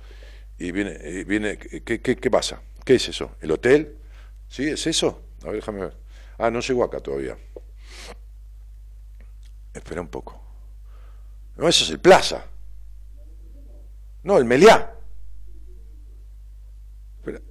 y 0.58 0.74
viene, 0.74 1.24
viene 1.24 1.58
¿qué, 1.58 2.02
qué, 2.02 2.18
qué 2.18 2.30
pasa? 2.30 2.62
¿Qué 2.84 2.96
es 2.96 3.10
eso? 3.10 3.36
¿El 3.42 3.52
hotel? 3.52 3.98
¿Sí? 4.48 4.68
¿Es 4.68 4.88
eso? 4.88 5.22
A 5.44 5.48
ver, 5.48 5.56
déjame 5.56 5.82
ver. 5.82 5.98
Ah, 6.38 6.50
no 6.50 6.60
llegó 6.60 6.84
acá 6.84 7.00
todavía. 7.00 7.38
Espera 9.74 10.02
un 10.02 10.08
poco. 10.08 10.42
No, 11.58 11.68
eso 11.68 11.84
es 11.84 11.90
el 11.92 12.00
Plaza. 12.00 12.46
No, 14.24 14.38
el 14.38 14.46
Meliá. 14.46 14.94
Espera. 17.18 17.42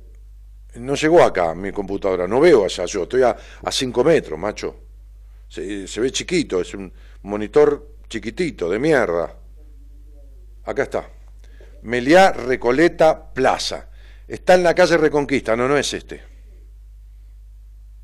No 0.77 0.95
llegó 0.95 1.23
acá 1.23 1.55
mi 1.55 1.73
computadora, 1.73 2.27
no 2.27 2.41
veo 2.41 2.65
allá 2.65 2.85
yo, 2.87 3.05
estoy 3.05 3.23
a 3.23 3.37
5 3.71 4.05
metros, 4.05 4.39
macho. 4.39 4.77
Se, 5.49 5.87
se, 5.87 6.01
ve 6.01 6.11
chiquito, 6.11 6.61
es 6.61 6.75
un 6.75 6.93
monitor 7.23 7.97
chiquitito, 8.09 8.69
de 8.69 8.79
mierda. 8.79 9.35
Acá 10.65 10.83
está. 10.83 11.11
Meliá 11.83 12.33
Recoleta 12.33 13.33
Plaza. 13.33 13.89
Está 14.29 14.55
en 14.55 14.63
la 14.63 14.75
calle 14.75 14.99
Reconquista, 14.99 15.57
no, 15.57 15.67
no 15.67 15.79
es 15.79 15.95
este. 15.95 16.23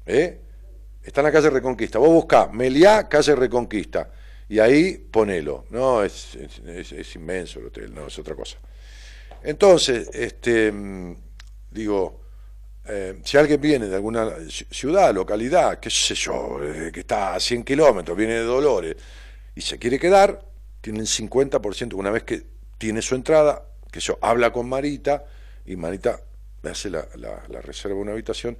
¿Eh? 0.07 0.41
Está 1.03 1.21
en 1.21 1.27
la 1.27 1.33
calle 1.33 1.51
Reconquista. 1.51 1.99
Vos 1.99 2.09
buscá 2.09 2.49
Meliá, 2.49 3.07
calle 3.11 3.37
Reconquista. 3.37 4.11
Y 4.49 4.59
ahí 4.59 4.97
ponelo. 4.97 5.67
No, 5.69 6.03
es, 6.03 6.39
inmenso 7.15 7.61
el 7.61 7.67
hotel, 7.67 7.95
no, 7.95 8.07
es 8.07 8.19
otra 8.19 8.35
cosa. 8.35 8.57
Entonces, 9.43 10.09
este, 10.15 10.73
mm, 10.73 11.17
digo, 11.71 12.23
eh, 12.87 13.21
si 13.23 13.37
alguien 13.37 13.61
viene 13.61 13.87
de 13.87 13.95
alguna 13.95 14.31
ciudad, 14.49 15.15
localidad, 15.15 15.79
qué 15.79 15.91
sé 15.91 16.15
yo, 16.15 16.59
eh, 16.63 16.91
que 16.91 17.01
está 17.01 17.35
a 17.35 17.41
100 17.41 17.65
kilómetros, 17.65 18.17
viene 18.17 18.35
de 18.35 18.45
Dolores, 18.45 18.97
y 19.55 19.61
se 19.61 19.79
quiere 19.79 19.99
quedar, 19.99 20.43
tiene 20.81 21.01
el 21.01 21.07
50%, 21.07 21.95
una 21.95 22.11
vez 22.11 22.23
que 22.25 22.43
tiene 22.79 23.03
su 23.03 23.15
entrada, 23.15 23.67
que 23.91 24.01
yo 24.01 24.19
habla 24.23 24.53
con 24.53 24.69
Marita, 24.69 25.25
y 25.67 25.77
Marita 25.77 26.21
le 26.63 26.71
hace 26.71 26.91
la, 26.91 27.07
la 27.17 27.61
reserva 27.61 27.97
de 27.97 28.03
una 28.03 28.13
habitación, 28.13 28.57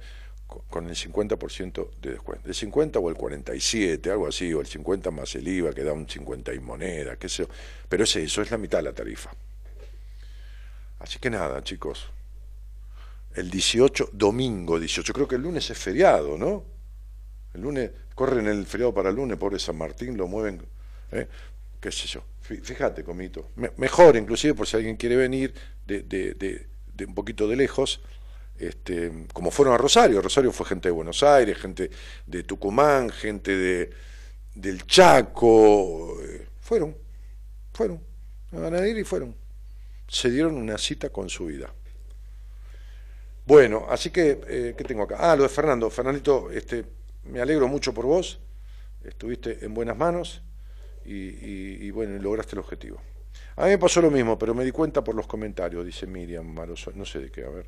con 0.47 0.87
el 0.87 0.95
50% 0.95 1.89
de 2.01 2.11
descuento. 2.11 2.47
El 2.47 2.55
50 2.55 2.99
o 2.99 3.09
el 3.09 3.15
47, 3.15 4.11
algo 4.11 4.27
así, 4.27 4.53
o 4.53 4.61
el 4.61 4.67
50 4.67 5.11
más 5.11 5.35
el 5.35 5.47
IVA, 5.47 5.73
que 5.73 5.83
da 5.83 5.93
un 5.93 6.07
50 6.07 6.53
y 6.53 6.59
moneda, 6.59 7.17
qué 7.17 7.27
sé 7.27 7.43
yo. 7.43 7.49
Pero 7.89 8.03
es 8.03 8.15
eso, 8.15 8.41
es 8.41 8.51
la 8.51 8.57
mitad 8.57 8.79
de 8.79 8.83
la 8.83 8.93
tarifa. 8.93 9.31
Así 10.99 11.19
que 11.19 11.29
nada, 11.29 11.63
chicos. 11.63 12.07
El 13.33 13.49
18, 13.49 14.11
domingo 14.13 14.79
18, 14.79 15.13
creo 15.13 15.27
que 15.27 15.35
el 15.35 15.41
lunes 15.41 15.69
es 15.69 15.77
feriado, 15.77 16.37
¿no? 16.37 16.63
El 17.53 17.61
lunes, 17.61 17.91
corren 18.13 18.47
el 18.47 18.65
feriado 18.65 18.93
para 18.93 19.09
el 19.09 19.15
lunes, 19.15 19.37
pobre 19.37 19.59
San 19.59 19.77
Martín, 19.77 20.15
lo 20.15 20.27
mueven, 20.27 20.61
¿eh? 21.11 21.27
qué 21.81 21.91
sé 21.91 22.07
yo. 22.07 22.23
Fíjate, 22.41 23.03
comito. 23.03 23.49
mejor, 23.77 24.15
inclusive, 24.15 24.53
por 24.53 24.67
si 24.67 24.77
alguien 24.77 24.95
quiere 24.95 25.15
venir 25.15 25.53
de, 25.85 26.03
de, 26.03 26.35
de 26.35 26.67
un 27.05 27.13
poquito 27.13 27.47
de 27.47 27.55
lejos, 27.55 28.01
este, 28.57 29.27
como 29.33 29.51
fueron 29.51 29.73
a 29.73 29.77
Rosario. 29.77 30.21
Rosario 30.21 30.51
fue 30.51 30.65
gente 30.65 30.87
de 30.87 30.93
Buenos 30.93 31.23
Aires, 31.23 31.57
gente 31.57 31.91
de 32.25 32.43
Tucumán, 32.43 33.09
gente 33.09 33.55
de, 33.55 33.89
del 34.53 34.85
Chaco. 34.85 36.21
Eh, 36.21 36.47
fueron, 36.61 36.95
fueron. 37.73 37.99
A 38.53 38.87
ir 38.87 38.97
y 38.97 39.03
fueron. 39.03 39.35
Se 40.07 40.29
dieron 40.29 40.55
una 40.55 40.77
cita 40.77 41.09
con 41.09 41.29
su 41.29 41.47
vida. 41.47 41.73
Bueno, 43.45 43.85
así 43.89 44.09
que, 44.09 44.41
eh, 44.47 44.73
¿qué 44.77 44.83
tengo 44.83 45.03
acá? 45.03 45.17
Ah, 45.19 45.35
lo 45.35 45.43
de 45.43 45.49
Fernando. 45.49 45.89
Fernandito, 45.89 46.49
este, 46.51 46.85
me 47.25 47.41
alegro 47.41 47.67
mucho 47.67 47.93
por 47.93 48.05
vos. 48.05 48.39
Estuviste 49.03 49.63
en 49.63 49.73
buenas 49.73 49.97
manos 49.97 50.41
y, 51.05 51.91
bueno, 51.91 52.17
lograste 52.21 52.55
el 52.55 52.59
objetivo. 52.59 52.99
A 53.57 53.63
mí 53.63 53.69
me 53.69 53.77
pasó 53.77 54.01
lo 54.01 54.11
mismo, 54.11 54.37
pero 54.37 54.53
me 54.53 54.65
di 54.65 54.71
cuenta 54.71 55.03
por 55.03 55.15
los 55.15 55.27
comentarios, 55.27 55.85
dice 55.85 56.05
Miriam 56.07 56.45
Maroso. 56.45 56.91
No 56.93 57.05
sé 57.05 57.19
de 57.19 57.31
qué, 57.31 57.45
a 57.45 57.49
ver. 57.49 57.65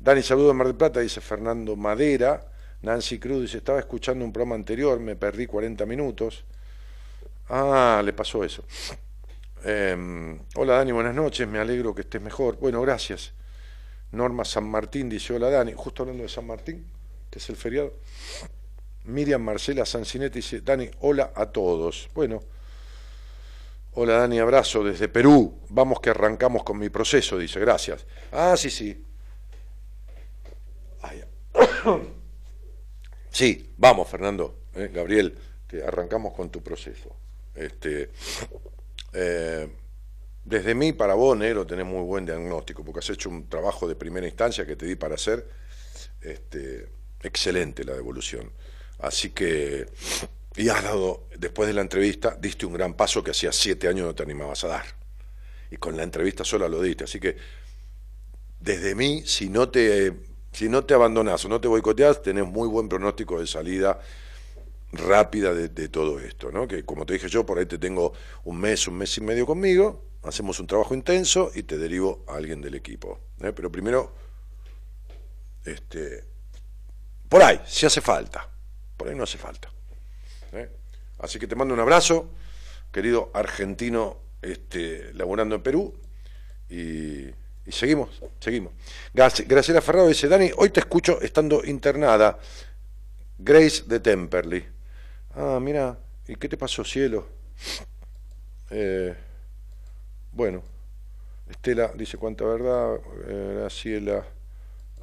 Dani, 0.00 0.22
saludo 0.22 0.48
de 0.48 0.54
Mar 0.54 0.66
del 0.66 0.76
Plata, 0.76 1.00
dice 1.00 1.20
Fernando 1.20 1.76
Madera. 1.76 2.50
Nancy 2.82 3.18
Cruz 3.18 3.42
dice, 3.42 3.58
estaba 3.58 3.78
escuchando 3.78 4.24
un 4.24 4.32
programa 4.32 4.54
anterior, 4.54 4.98
me 5.00 5.16
perdí 5.16 5.46
40 5.46 5.84
minutos. 5.86 6.44
Ah, 7.48 8.02
le 8.04 8.12
pasó 8.12 8.44
eso. 8.44 8.64
Em, 9.64 10.38
hola 10.56 10.76
Dani, 10.76 10.92
buenas 10.92 11.14
noches, 11.14 11.48
me 11.48 11.58
alegro 11.58 11.94
que 11.94 12.02
estés 12.02 12.20
mejor. 12.20 12.58
Bueno, 12.58 12.80
gracias. 12.82 13.32
Norma 14.12 14.44
San 14.44 14.68
Martín 14.68 15.08
dice, 15.08 15.34
hola 15.34 15.50
Dani, 15.50 15.72
justo 15.74 16.02
hablando 16.02 16.22
de 16.22 16.28
San 16.28 16.46
Martín, 16.46 16.86
que 17.30 17.38
es 17.38 17.48
el 17.48 17.56
feriado. 17.56 17.94
Miriam 19.04 19.42
Marcela 19.42 19.84
Sancinetti 19.84 20.38
dice, 20.38 20.60
Dani, 20.60 20.90
hola 21.00 21.32
a 21.34 21.46
todos. 21.46 22.08
Bueno, 22.14 22.42
hola 23.94 24.18
Dani, 24.18 24.38
abrazo 24.38 24.84
desde 24.84 25.08
Perú. 25.08 25.60
Vamos 25.68 26.00
que 26.00 26.10
arrancamos 26.10 26.64
con 26.64 26.78
mi 26.78 26.88
proceso, 26.90 27.38
dice, 27.38 27.60
gracias. 27.60 28.06
Ah, 28.32 28.56
sí, 28.56 28.70
sí, 28.70 29.04
Sí, 33.30 33.74
vamos, 33.76 34.08
Fernando, 34.08 34.60
eh, 34.74 34.90
Gabriel, 34.92 35.36
que 35.66 35.82
arrancamos 35.82 36.34
con 36.34 36.50
tu 36.50 36.62
proceso. 36.62 37.16
Este, 37.54 38.10
eh, 39.12 39.68
desde 40.44 40.74
mí 40.74 40.92
para 40.92 41.14
vos, 41.14 41.36
Negro, 41.36 41.66
tenés 41.66 41.86
muy 41.86 42.02
buen 42.02 42.24
diagnóstico, 42.24 42.84
porque 42.84 43.00
has 43.00 43.10
hecho 43.10 43.28
un 43.28 43.48
trabajo 43.48 43.88
de 43.88 43.96
primera 43.96 44.26
instancia 44.26 44.64
que 44.64 44.76
te 44.76 44.86
di 44.86 44.94
para 44.94 45.16
hacer. 45.16 45.48
Este, 46.20 46.88
excelente 47.22 47.82
la 47.84 47.94
devolución. 47.94 48.52
Así 49.00 49.30
que, 49.30 49.86
y 50.56 50.68
has 50.68 50.82
dado, 50.82 51.26
después 51.36 51.66
de 51.66 51.74
la 51.74 51.80
entrevista, 51.80 52.36
diste 52.40 52.66
un 52.66 52.74
gran 52.74 52.94
paso 52.94 53.22
que 53.22 53.32
hacía 53.32 53.52
siete 53.52 53.88
años 53.88 54.06
no 54.06 54.14
te 54.14 54.22
animabas 54.22 54.64
a 54.64 54.68
dar. 54.68 54.84
Y 55.70 55.76
con 55.76 55.96
la 55.96 56.02
entrevista 56.02 56.44
sola 56.44 56.68
lo 56.68 56.80
diste. 56.80 57.04
Así 57.04 57.18
que, 57.18 57.36
desde 58.60 58.94
mí, 58.94 59.22
si 59.26 59.48
no 59.48 59.68
te 59.68 60.12
si 60.54 60.68
no 60.68 60.84
te 60.84 60.94
abandonás 60.94 61.44
o 61.44 61.48
no 61.48 61.60
te 61.60 61.66
boicoteás, 61.66 62.22
tenés 62.22 62.46
muy 62.46 62.68
buen 62.68 62.88
pronóstico 62.88 63.40
de 63.40 63.46
salida 63.46 64.00
rápida 64.92 65.52
de, 65.52 65.88
todo 65.88 66.20
esto, 66.20 66.52
¿no? 66.52 66.68
Que 66.68 66.84
como 66.84 67.04
te 67.04 67.14
dije 67.14 67.28
yo, 67.28 67.44
por 67.44 67.58
ahí 67.58 67.66
te 67.66 67.78
tengo 67.78 68.12
un 68.44 68.60
mes, 68.60 68.86
un 68.86 68.94
mes 68.94 69.18
y 69.18 69.20
medio 69.20 69.46
conmigo, 69.46 70.04
hacemos 70.22 70.60
un 70.60 70.68
trabajo 70.68 70.94
intenso 70.94 71.50
y 71.52 71.64
te 71.64 71.76
derivo 71.76 72.24
a 72.28 72.36
alguien 72.36 72.60
del 72.60 72.76
equipo. 72.76 73.18
¿eh? 73.40 73.52
Pero 73.52 73.72
primero, 73.72 74.14
este, 75.64 76.22
por 77.28 77.42
ahí, 77.42 77.60
si 77.66 77.86
hace 77.86 78.00
falta, 78.00 78.48
por 78.96 79.08
ahí 79.08 79.16
no 79.16 79.24
hace 79.24 79.38
falta. 79.38 79.73
¿Eh? 80.54 80.70
Así 81.18 81.38
que 81.38 81.46
te 81.46 81.56
mando 81.56 81.74
un 81.74 81.80
abrazo, 81.80 82.30
querido 82.92 83.30
argentino, 83.34 84.18
este, 84.42 85.12
laborando 85.14 85.54
en 85.54 85.62
Perú, 85.62 85.94
y 86.68 87.30
y 87.66 87.72
seguimos, 87.72 88.22
seguimos. 88.40 88.72
Graciela 89.12 89.80
Ferrado 89.80 90.08
dice, 90.08 90.28
Dani, 90.28 90.50
hoy 90.56 90.68
te 90.68 90.80
escucho 90.80 91.20
estando 91.22 91.64
internada. 91.64 92.38
Grace 93.38 93.84
de 93.86 94.00
Temperley. 94.00 94.66
Ah, 95.34 95.58
mira, 95.60 95.98
¿y 96.28 96.36
qué 96.36 96.48
te 96.48 96.58
pasó, 96.58 96.84
cielo? 96.84 97.26
Eh, 98.70 99.14
bueno, 100.32 100.62
Estela 101.48 101.90
dice 101.94 102.18
cuánta 102.18 102.44
verdad. 102.44 102.96
Eh. 103.26 104.22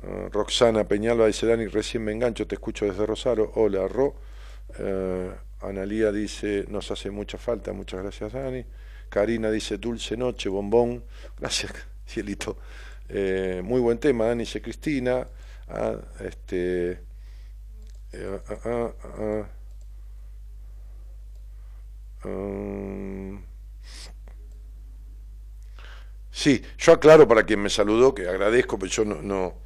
Uh, 0.04 0.30
Roxana 0.30 0.84
Peñalba 0.84 1.28
dice, 1.28 1.46
Dani, 1.46 1.68
recién 1.68 2.04
me 2.04 2.12
engancho, 2.12 2.48
te 2.48 2.56
escucho 2.56 2.86
desde 2.86 3.06
Rosario. 3.06 3.52
Hola, 3.56 3.88
Ro. 3.88 4.16
Eh, 4.80 5.32
Analía 5.62 6.12
dice, 6.12 6.66
nos 6.70 6.90
hace 6.90 7.12
mucha 7.12 7.38
falta, 7.38 7.72
muchas 7.74 8.02
gracias, 8.02 8.34
Dani. 8.34 8.66
Karina 9.10 9.52
dice, 9.52 9.78
dulce 9.78 10.18
noche, 10.18 10.50
bombón. 10.50 11.04
Gracias, 11.40 11.74
cielito. 12.08 12.58
Eh, 13.10 13.62
muy 13.64 13.82
buen 13.82 14.00
tema, 14.00 14.26
Dani 14.26 14.44
dice 14.44 14.62
Cristina. 14.62 15.28
Ah, 15.68 15.96
este, 16.20 16.92
eh, 18.14 18.40
ah, 18.66 18.92
ah, 19.04 19.48
um, 22.26 23.42
sí, 26.32 26.62
yo 26.78 26.94
aclaro 26.94 27.28
para 27.28 27.44
quien 27.44 27.62
me 27.62 27.70
saludó 27.70 28.14
que 28.16 28.28
agradezco, 28.28 28.80
pero 28.80 28.92
yo 28.92 29.06
no, 29.06 29.61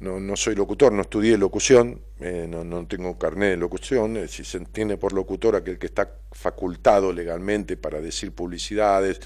no, 0.00 0.20
no 0.20 0.36
soy 0.36 0.54
locutor, 0.54 0.92
no 0.92 1.02
estudié 1.02 1.36
locución, 1.36 2.02
eh, 2.20 2.46
no, 2.48 2.64
no, 2.64 2.86
tengo 2.86 3.18
carnet 3.18 3.50
de 3.50 3.56
locución, 3.56 4.28
si 4.28 4.44
se 4.44 4.58
entiende 4.58 4.96
por 4.96 5.12
locutor 5.12 5.56
aquel 5.56 5.78
que 5.78 5.86
está 5.86 6.12
facultado 6.32 7.12
legalmente 7.12 7.76
para 7.76 8.00
decir 8.00 8.32
publicidades. 8.32 9.20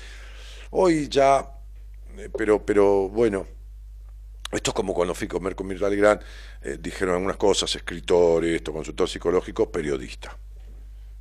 Hoy 0.70 1.08
ya 1.08 1.58
eh, 2.18 2.28
pero, 2.36 2.64
pero 2.64 3.08
bueno, 3.08 3.46
esto 4.50 4.70
es 4.70 4.74
como 4.74 4.94
cuando 4.94 5.14
fui 5.14 5.26
comer 5.26 5.54
con 5.54 5.66
Mirta 5.66 5.88
Legrand, 5.88 6.20
eh, 6.62 6.78
dijeron 6.80 7.14
algunas 7.14 7.36
cosas, 7.36 7.74
escritor, 7.74 8.44
esto, 8.44 8.72
consultor 8.72 9.08
psicológico, 9.08 9.70
periodista. 9.70 10.36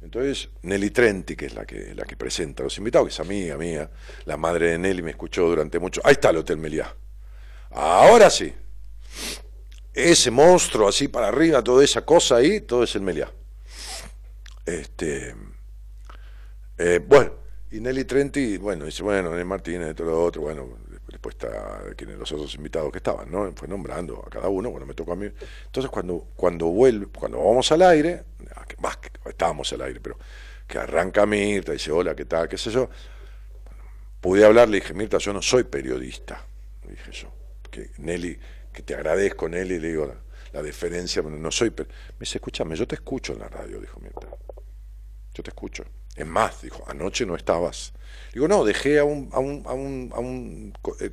Entonces, 0.01 0.49
Nelly 0.63 0.89
Trenti, 0.89 1.35
que 1.35 1.45
es 1.45 1.53
la 1.53 1.65
que, 1.65 1.93
la 1.93 2.05
que 2.05 2.17
presenta 2.17 2.63
a 2.63 2.65
los 2.65 2.77
invitados, 2.77 3.07
que 3.07 3.13
es 3.13 3.19
amiga 3.19 3.55
mía, 3.55 3.89
la 4.25 4.35
madre 4.35 4.71
de 4.71 4.77
Nelly 4.79 5.03
me 5.03 5.11
escuchó 5.11 5.47
durante 5.47 5.79
mucho. 5.79 6.01
Ahí 6.03 6.13
está 6.13 6.31
el 6.31 6.37
Hotel 6.37 6.57
Meliá. 6.57 6.93
Ahora 7.69 8.29
sí. 8.29 8.53
Ese 9.93 10.32
monstruo 10.32 10.88
así 10.88 11.07
para 11.07 11.28
arriba, 11.28 11.64
toda 11.64 11.84
esa 11.84 12.05
cosa 12.05 12.38
ahí, 12.38 12.62
todo 12.62 12.84
es 12.84 12.95
el 12.95 13.01
Meliá. 13.01 13.32
Este, 14.66 15.36
Eh, 16.78 16.99
bueno, 17.05 17.32
y 17.72 17.80
Nelly 17.80 18.05
Trenti, 18.05 18.57
bueno, 18.57 18.86
dice, 18.86 19.03
bueno, 19.03 19.30
Nelly 19.32 19.45
Martínez, 19.45 19.95
todo 19.95 20.07
lo 20.09 20.24
otro, 20.24 20.41
bueno, 20.41 20.80
después 21.07 21.36
está 21.36 21.84
quienes 21.95 22.18
los 22.18 22.32
otros 22.32 22.55
invitados 22.55 22.91
que 22.91 22.97
estaban, 22.97 23.30
¿no? 23.32 23.51
Fue 23.53 23.68
nombrando 23.68 24.24
a 24.26 24.30
cada 24.30 24.49
uno, 24.49 24.72
bueno, 24.72 24.86
me 24.88 24.93
tocó 24.95 25.14
a 25.14 25.16
mí. 25.16 25.28
Entonces 25.66 25.91
cuando, 25.91 26.28
cuando 26.36 26.68
vuelve, 26.68 27.07
cuando 27.07 27.38
vamos 27.38 27.72
al 27.72 27.84
aire, 27.84 28.24
más 28.80 28.97
que 28.97 29.12
estábamos 29.30 29.72
al 29.74 29.82
aire, 29.84 29.99
pero 30.01 30.18
que 30.68 30.80
arranca 30.80 31.26
Mirta, 31.26 31.74
dice, 31.74 31.91
hola, 31.91 32.16
¿qué 32.16 32.26
tal? 32.26 32.49
qué 32.49 32.57
sé 32.57 32.72
yo, 32.72 32.89
pude 34.22 34.43
hablar, 34.43 34.68
le 34.70 34.80
dije, 34.80 34.93
Mirta, 34.93 35.18
yo 35.20 35.32
no 35.32 35.41
soy 35.41 35.64
periodista, 35.64 36.43
dije 36.88 37.12
yo, 37.12 37.32
que 37.70 37.91
Nelly, 37.99 38.39
que 38.72 38.82
te 38.82 38.95
agradezco, 38.95 39.49
Nelly, 39.49 39.80
le 39.80 39.88
digo 39.89 40.13
la, 40.53 40.61
deferencia, 40.61 41.24
pero 41.24 41.38
no 41.38 41.49
soy, 41.51 41.72
me 41.78 41.86
dice, 42.19 42.38
escúchame, 42.38 42.76
yo 42.76 42.88
te 42.88 42.95
escucho 42.95 43.34
en 43.34 43.39
la 43.39 43.47
radio, 43.47 43.80
dijo 43.80 43.99
Mirta, 43.99 44.28
yo 45.34 45.43
te 45.43 45.49
escucho. 45.49 45.86
Es 46.15 46.28
más, 46.28 46.61
dijo, 46.61 46.84
anoche 46.88 47.26
no 47.26 47.36
estabas. 47.36 47.93
Digo, 48.34 48.47
no, 48.47 48.65
dejé 48.65 48.99
a 48.99 49.05
un, 49.05 49.30
a 49.32 49.39
un, 49.39 49.63
a 49.65 49.74
un, 49.74 50.11
a 50.13 50.19
un 50.19 50.74
eh, 50.99 51.09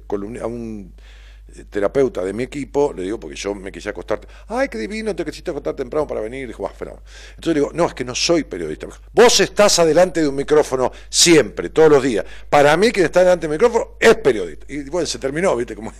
terapeuta 1.70 2.22
de 2.24 2.32
mi 2.32 2.44
equipo, 2.44 2.92
le 2.92 3.02
digo, 3.02 3.18
porque 3.18 3.36
yo 3.36 3.54
me 3.54 3.72
quise 3.72 3.88
acostar, 3.88 4.20
ay, 4.48 4.68
qué 4.68 4.78
divino, 4.78 5.14
te 5.14 5.24
quisiste 5.24 5.50
acostar 5.50 5.74
temprano 5.74 6.06
para 6.06 6.20
venir, 6.20 6.46
dijo, 6.46 6.66
ah, 6.66 6.72
Entonces 6.78 7.00
le 7.46 7.54
digo, 7.54 7.70
no, 7.72 7.86
es 7.86 7.94
que 7.94 8.04
no 8.04 8.14
soy 8.14 8.44
periodista. 8.44 8.86
Vos 9.12 9.40
estás 9.40 9.78
adelante 9.78 10.20
de 10.20 10.28
un 10.28 10.34
micrófono 10.34 10.92
siempre, 11.08 11.70
todos 11.70 11.90
los 11.90 12.02
días. 12.02 12.24
Para 12.48 12.76
mí, 12.76 12.92
quien 12.92 13.06
está 13.06 13.20
delante 13.20 13.46
del 13.48 13.56
micrófono 13.56 13.96
es 13.98 14.16
periodista. 14.16 14.66
Y 14.68 14.88
bueno, 14.90 15.06
se 15.06 15.18
terminó, 15.18 15.56
viste, 15.56 15.74
como, 15.74 15.92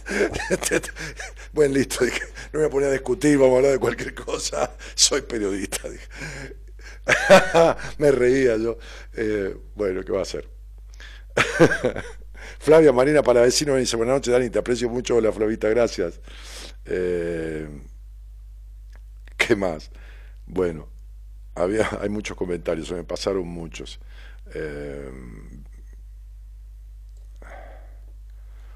bueno, 1.52 1.74
listo, 1.74 2.04
dije, 2.04 2.22
no 2.52 2.60
me 2.60 2.66
voy 2.66 2.66
a 2.66 2.70
poner 2.70 2.88
a 2.90 2.92
discutir, 2.92 3.38
vamos 3.38 3.54
a 3.54 3.56
hablar 3.58 3.72
de 3.72 3.78
cualquier 3.78 4.14
cosa, 4.14 4.70
soy 4.94 5.22
periodista, 5.22 5.88
dije. 5.88 6.06
me 7.98 8.10
reía 8.10 8.56
yo. 8.56 8.78
Eh, 9.14 9.56
bueno, 9.74 10.02
¿qué 10.04 10.12
va 10.12 10.20
a 10.20 10.22
hacer? 10.22 10.48
Flavia 12.58 12.92
Marina 12.92 13.22
para 13.22 13.40
vecino 13.42 13.74
me 13.74 13.80
dice, 13.80 13.96
buenas 13.96 14.16
noches 14.16 14.32
Dani, 14.32 14.50
te 14.50 14.58
aprecio 14.58 14.88
mucho, 14.88 15.16
hola 15.16 15.32
Flavita, 15.32 15.68
gracias. 15.68 16.20
Eh, 16.84 17.68
¿Qué 19.36 19.54
más? 19.54 19.90
Bueno, 20.46 20.88
había, 21.54 21.88
hay 22.00 22.08
muchos 22.08 22.36
comentarios, 22.36 22.88
se 22.88 22.94
me 22.94 23.04
pasaron 23.04 23.46
muchos. 23.46 24.00
Eh, 24.54 25.10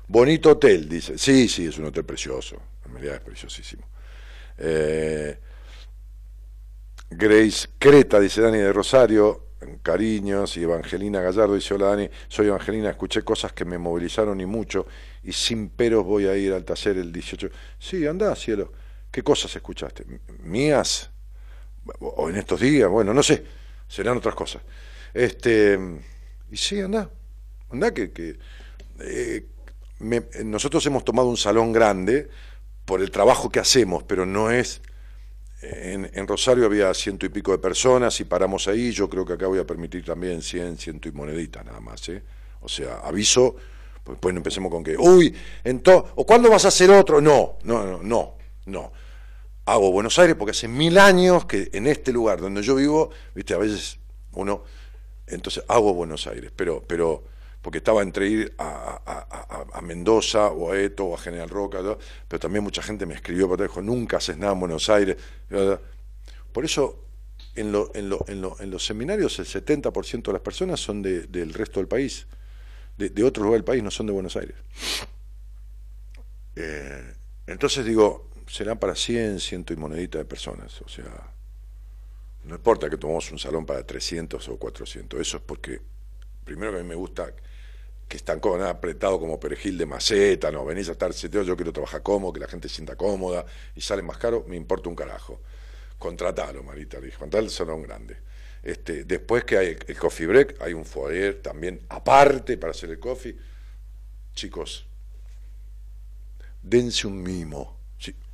bonito 0.06 0.50
hotel, 0.50 0.88
dice. 0.88 1.18
Sí, 1.18 1.48
sí, 1.48 1.66
es 1.66 1.78
un 1.78 1.86
hotel 1.86 2.04
precioso, 2.04 2.56
en 2.86 2.92
realidad 2.92 3.16
es 3.16 3.20
preciosísimo. 3.22 3.84
Eh, 4.58 5.38
Grace 7.10 7.68
Creta, 7.78 8.20
dice 8.20 8.40
Dani 8.40 8.58
de 8.58 8.72
Rosario, 8.72 9.51
cariños, 9.82 10.56
y 10.56 10.62
Evangelina 10.62 11.20
Gallardo 11.20 11.54
dice, 11.54 11.74
hola 11.74 11.88
Dani, 11.88 12.08
soy 12.28 12.48
Evangelina, 12.48 12.90
escuché 12.90 13.22
cosas 13.22 13.52
que 13.52 13.64
me 13.64 13.78
movilizaron 13.78 14.40
y 14.40 14.46
mucho, 14.46 14.86
y 15.22 15.32
sin 15.32 15.68
peros 15.68 16.04
voy 16.04 16.26
a 16.26 16.36
ir 16.36 16.52
al 16.52 16.64
taller 16.64 16.98
el 16.98 17.12
18. 17.12 17.48
Sí, 17.78 18.06
anda, 18.06 18.34
cielo. 18.36 18.72
¿Qué 19.10 19.22
cosas 19.22 19.54
escuchaste? 19.54 20.04
¿Mías? 20.42 21.10
¿O 22.00 22.28
en 22.28 22.36
estos 22.36 22.60
días? 22.60 22.88
Bueno, 22.88 23.12
no 23.12 23.22
sé, 23.22 23.44
serán 23.88 24.16
otras 24.16 24.34
cosas. 24.34 24.62
Este, 25.12 25.78
y 26.50 26.56
sí, 26.56 26.80
anda, 26.80 27.10
anda 27.70 27.92
que... 27.92 28.12
que 28.12 28.38
eh, 29.00 29.46
nosotros 30.44 30.84
hemos 30.86 31.04
tomado 31.04 31.28
un 31.28 31.36
salón 31.36 31.72
grande 31.72 32.28
por 32.84 33.00
el 33.00 33.10
trabajo 33.10 33.50
que 33.50 33.60
hacemos, 33.60 34.02
pero 34.02 34.26
no 34.26 34.50
es 34.50 34.82
en, 35.62 36.26
Rosario 36.26 36.66
había 36.66 36.92
ciento 36.92 37.24
y 37.24 37.28
pico 37.28 37.52
de 37.52 37.58
personas 37.58 38.18
y 38.20 38.24
paramos 38.24 38.66
ahí, 38.66 38.90
yo 38.90 39.08
creo 39.08 39.24
que 39.24 39.34
acá 39.34 39.46
voy 39.46 39.60
a 39.60 39.66
permitir 39.66 40.04
también 40.04 40.42
cien, 40.42 40.76
ciento 40.76 41.08
y 41.08 41.12
monedita 41.12 41.62
nada 41.62 41.80
más, 41.80 42.08
¿eh? 42.08 42.22
O 42.60 42.68
sea, 42.68 42.98
aviso, 42.98 43.56
pues, 44.02 44.18
pues 44.20 44.36
empecemos 44.36 44.70
con 44.70 44.82
que, 44.82 44.96
uy, 44.98 45.34
entonces, 45.62 46.12
¿o 46.16 46.26
cuándo 46.26 46.50
vas 46.50 46.64
a 46.64 46.68
hacer 46.68 46.90
otro? 46.90 47.20
No, 47.20 47.58
no, 47.62 47.84
no, 47.84 48.02
no, 48.02 48.36
no. 48.66 48.92
Hago 49.64 49.92
Buenos 49.92 50.18
Aires 50.18 50.34
porque 50.36 50.50
hace 50.50 50.66
mil 50.66 50.98
años 50.98 51.44
que 51.44 51.70
en 51.72 51.86
este 51.86 52.12
lugar 52.12 52.40
donde 52.40 52.62
yo 52.62 52.74
vivo, 52.74 53.10
viste, 53.34 53.54
a 53.54 53.58
veces 53.58 53.98
uno, 54.32 54.64
entonces 55.28 55.64
hago 55.68 55.94
Buenos 55.94 56.26
Aires, 56.26 56.50
pero, 56.54 56.82
pero 56.84 57.24
porque 57.62 57.78
estaba 57.78 58.02
entre 58.02 58.26
ir 58.28 58.54
a, 58.58 59.80
Mendoza 59.82 60.48
o 60.48 60.72
a 60.72 60.78
Eto 60.78 61.06
o 61.06 61.14
a 61.14 61.18
General 61.18 61.48
Roca, 61.48 61.80
pero 62.28 62.40
también 62.40 62.62
mucha 62.62 62.82
gente 62.82 63.06
me 63.06 63.14
escribió, 63.14 63.48
pero 63.48 63.62
dijo, 63.62 63.80
nunca 63.80 64.18
haces 64.18 64.36
nada 64.36 64.52
en 64.52 64.60
Buenos 64.60 64.88
Aires. 64.90 65.16
Por 66.52 66.64
eso, 66.64 67.06
en, 67.54 67.74
en, 67.94 68.70
los 68.70 68.84
seminarios, 68.84 69.38
el 69.38 69.46
70% 69.46 70.22
de 70.22 70.32
las 70.32 70.42
personas 70.42 70.80
son 70.80 71.02
del 71.02 71.54
resto 71.54 71.80
del 71.80 71.88
país, 71.88 72.26
de, 72.98 73.10
de 73.10 73.24
otro 73.24 73.44
lugar 73.44 73.58
del 73.58 73.64
país, 73.64 73.82
no 73.82 73.90
son 73.90 74.06
de 74.06 74.12
Buenos 74.12 74.36
Aires. 74.36 74.56
Eh, 76.56 77.14
entonces 77.46 77.84
digo, 77.84 78.30
serán 78.46 78.78
para 78.78 78.94
100, 78.94 79.40
ciento 79.40 79.72
y 79.72 79.76
monedita 79.76 80.18
de 80.18 80.24
personas, 80.24 80.80
o 80.82 80.88
sea, 80.88 81.32
no 82.44 82.56
importa 82.56 82.90
que 82.90 82.96
tomemos 82.96 83.30
un 83.30 83.38
salón 83.38 83.64
para 83.64 83.86
300 83.86 84.48
o 84.48 84.56
400, 84.56 85.20
eso 85.20 85.36
es 85.38 85.42
porque, 85.44 85.80
primero 86.44 86.72
que 86.72 86.80
a 86.80 86.82
mí 86.82 86.88
me 86.88 86.94
gusta 86.94 87.32
que 88.12 88.18
están 88.18 88.40
como, 88.40 88.62
apretado 88.62 89.18
como 89.18 89.40
perejil 89.40 89.78
de 89.78 89.86
maceta, 89.86 90.50
no, 90.50 90.66
venís 90.66 90.86
a 90.90 90.92
estar 90.92 91.14
seteo, 91.14 91.44
yo 91.44 91.56
quiero 91.56 91.72
trabajar 91.72 92.02
cómodo, 92.02 92.34
que 92.34 92.40
la 92.40 92.46
gente 92.46 92.68
sienta 92.68 92.94
cómoda 92.94 93.46
y 93.74 93.80
sale 93.80 94.02
más 94.02 94.18
caro, 94.18 94.44
me 94.46 94.54
importa 94.54 94.90
un 94.90 94.94
carajo. 94.94 95.40
Contratalo, 95.98 96.62
Marita, 96.62 97.00
le 97.00 97.06
dije, 97.06 97.16
contratalo 97.16 97.46
el 97.46 97.50
salón 97.50 97.80
grande. 97.80 98.18
Este, 98.62 99.04
después 99.04 99.44
que 99.44 99.56
hay 99.56 99.78
el 99.86 99.96
coffee 99.96 100.26
break, 100.26 100.60
hay 100.60 100.74
un 100.74 100.84
foyer 100.84 101.40
también 101.40 101.80
aparte 101.88 102.58
para 102.58 102.72
hacer 102.72 102.90
el 102.90 102.98
coffee. 102.98 103.34
Chicos, 104.34 104.84
dense 106.62 107.06
un 107.06 107.22
mimo. 107.22 107.78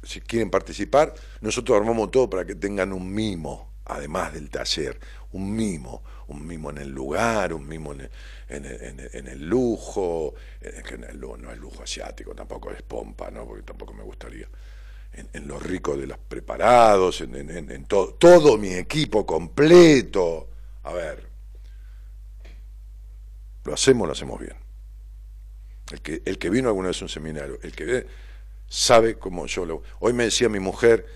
Si 0.03 0.21
quieren 0.21 0.51
participar, 0.51 1.15
nosotros 1.41 1.79
armamos 1.79 2.11
todo 2.11 2.29
para 2.29 2.45
que 2.45 2.57
tengan 2.57 2.93
un 2.93 3.15
mimo, 3.15 3.75
además 3.85 4.33
del 4.33 4.51
taller, 4.51 4.99
un 5.31 5.55
mimo, 5.55 6.03
un 6.29 6.47
mimo 6.47 6.71
en 6.71 6.79
el 6.79 6.91
lugar, 6.91 7.53
un 7.53 7.67
mimo 7.67 7.93
en 7.93 8.03
el, 8.03 8.11
en 8.49 9.09
en 9.13 9.29
el, 9.29 9.49
lujo, 9.49 10.35
no 11.39 11.51
es 11.51 11.59
lujo 11.59 11.83
asiático, 11.83 12.35
tampoco 12.35 12.71
es 12.71 12.83
pompa, 12.83 13.31
¿no? 13.31 13.47
porque 13.47 13.63
tampoco 13.63 13.93
me 13.93 14.03
gustaría. 14.03 14.47
En, 15.13 15.49
lo 15.49 15.59
rico 15.59 15.97
de 15.97 16.07
los 16.07 16.19
preparados, 16.19 17.23
en, 17.23 17.85
todo, 17.87 18.15
todo 18.15 18.57
mi 18.59 18.75
equipo 18.75 19.27
completo. 19.27 20.49
A 20.85 20.93
ver, 20.93 21.27
lo 23.65 23.75
hacemos, 23.75 24.07
lo 24.07 24.13
hacemos 24.13 24.39
bien. 24.39 24.57
El 25.91 26.03
que, 26.03 26.23
el 26.25 26.39
que 26.39 26.51
vino 26.51 26.69
alguna 26.69 26.89
vez 26.89 27.01
a 27.01 27.07
un 27.07 27.09
seminario, 27.09 27.59
el 27.63 27.73
que 27.75 27.85
ve, 27.85 28.07
sabe 28.69 29.19
cómo 29.19 29.47
yo 29.47 29.65
lo... 29.65 29.83
Hoy 30.01 30.13
me 30.13 30.25
decía 30.25 30.49
mi 30.49 30.61
mujer, 30.61 31.07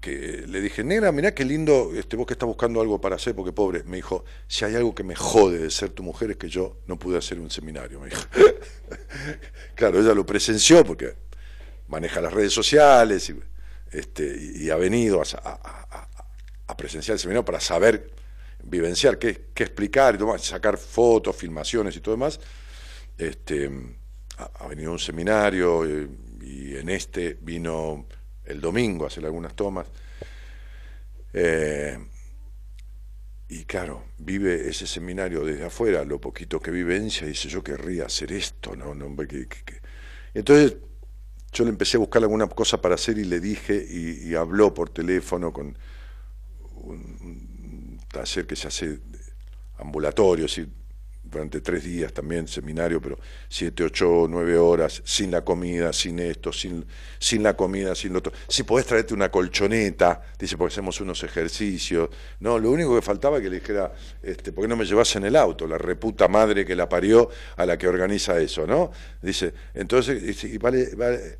que 0.00 0.44
le 0.46 0.60
dije, 0.60 0.84
negra, 0.84 1.10
mirá 1.10 1.34
qué 1.34 1.44
lindo, 1.44 1.92
este, 1.94 2.16
vos 2.16 2.26
que 2.26 2.34
estás 2.34 2.46
buscando 2.46 2.80
algo 2.80 3.00
para 3.00 3.16
hacer, 3.16 3.34
porque 3.34 3.52
pobre, 3.52 3.82
me 3.84 3.96
dijo, 3.96 4.24
si 4.46 4.64
hay 4.64 4.76
algo 4.76 4.94
que 4.94 5.02
me 5.02 5.16
jode 5.16 5.58
de 5.58 5.70
ser 5.70 5.90
tu 5.90 6.02
mujer 6.02 6.30
es 6.30 6.36
que 6.36 6.48
yo 6.48 6.78
no 6.86 6.98
pude 6.98 7.18
hacer 7.18 7.40
un 7.40 7.50
seminario, 7.50 7.98
me 7.98 8.08
dijo. 8.08 8.22
claro, 9.74 10.00
ella 10.00 10.14
lo 10.14 10.24
presenció 10.24 10.84
porque 10.84 11.14
maneja 11.88 12.20
las 12.20 12.32
redes 12.32 12.52
sociales 12.52 13.28
y, 13.30 13.40
este, 13.90 14.70
ha 14.70 14.76
venido 14.76 15.20
a, 15.20 16.74
presenciar 16.76 17.14
el 17.14 17.18
seminario 17.18 17.44
para 17.44 17.58
saber, 17.58 18.12
vivenciar, 18.62 19.18
qué, 19.18 19.48
explicar, 19.56 20.16
y 20.16 20.42
sacar 20.42 20.78
fotos, 20.78 21.34
filmaciones 21.34 21.96
y 21.96 22.00
todo 22.00 22.14
demás. 22.14 22.38
Este, 23.16 23.68
ha, 24.36 24.68
venido 24.68 24.90
a 24.90 24.92
un 24.92 24.98
seminario 25.00 25.84
eh, 25.84 26.08
y 26.40 26.76
en 26.76 26.88
este 26.88 27.36
vino 27.40 28.06
el 28.48 28.60
domingo 28.60 29.06
hacer 29.06 29.24
algunas 29.24 29.54
tomas. 29.54 29.86
Eh, 31.32 31.98
y 33.48 33.64
claro, 33.64 34.04
vive 34.18 34.68
ese 34.68 34.86
seminario 34.86 35.44
desde 35.44 35.64
afuera, 35.64 36.04
lo 36.04 36.20
poquito 36.20 36.60
que 36.60 36.70
vivencia, 36.70 37.26
y 37.26 37.30
dice, 37.30 37.48
yo 37.48 37.62
querría 37.62 38.06
hacer 38.06 38.32
esto, 38.32 38.76
¿no? 38.76 38.94
no 38.94 39.14
Entonces 40.34 40.76
yo 41.52 41.64
le 41.64 41.70
empecé 41.70 41.96
a 41.96 42.00
buscar 42.00 42.22
alguna 42.22 42.46
cosa 42.46 42.80
para 42.80 42.94
hacer 42.96 43.18
y 43.18 43.24
le 43.24 43.40
dije, 43.40 43.86
y, 43.88 44.34
habló 44.34 44.74
por 44.74 44.90
teléfono 44.90 45.52
con 45.52 45.78
un, 46.74 47.98
taller 48.10 48.46
que 48.46 48.56
se 48.56 48.68
hace 48.68 48.98
ambulatorio, 49.78 50.46
durante 51.30 51.60
tres 51.60 51.84
días 51.84 52.12
también, 52.12 52.48
seminario, 52.48 53.00
pero 53.00 53.18
siete, 53.48 53.84
ocho, 53.84 54.26
nueve 54.28 54.56
horas, 54.56 55.02
sin 55.04 55.30
la 55.30 55.44
comida, 55.44 55.92
sin 55.92 56.18
esto, 56.18 56.52
sin, 56.52 56.84
sin 57.18 57.42
la 57.42 57.54
comida, 57.54 57.94
sin 57.94 58.12
lo 58.12 58.20
otro. 58.20 58.32
Si 58.48 58.62
podés 58.62 58.86
traerte 58.86 59.14
una 59.14 59.30
colchoneta, 59.30 60.22
dice, 60.38 60.56
porque 60.56 60.72
hacemos 60.72 61.00
unos 61.00 61.22
ejercicios. 61.22 62.08
No, 62.40 62.58
lo 62.58 62.70
único 62.70 62.94
que 62.94 63.02
faltaba 63.02 63.36
es 63.36 63.42
que 63.42 63.50
le 63.50 63.60
dijera, 63.60 63.92
este, 64.22 64.52
¿por 64.52 64.64
qué 64.64 64.68
no 64.68 64.76
me 64.76 64.84
llevas 64.84 65.14
en 65.16 65.24
el 65.24 65.36
auto? 65.36 65.66
La 65.66 65.78
reputa 65.78 66.28
madre 66.28 66.64
que 66.64 66.74
la 66.74 66.88
parió 66.88 67.28
a 67.56 67.66
la 67.66 67.76
que 67.76 67.88
organiza 67.88 68.38
eso, 68.40 68.66
¿no? 68.66 68.90
Dice, 69.20 69.52
entonces, 69.74 70.44
y 70.44 70.58
vale, 70.58 70.94
vale, 70.96 71.38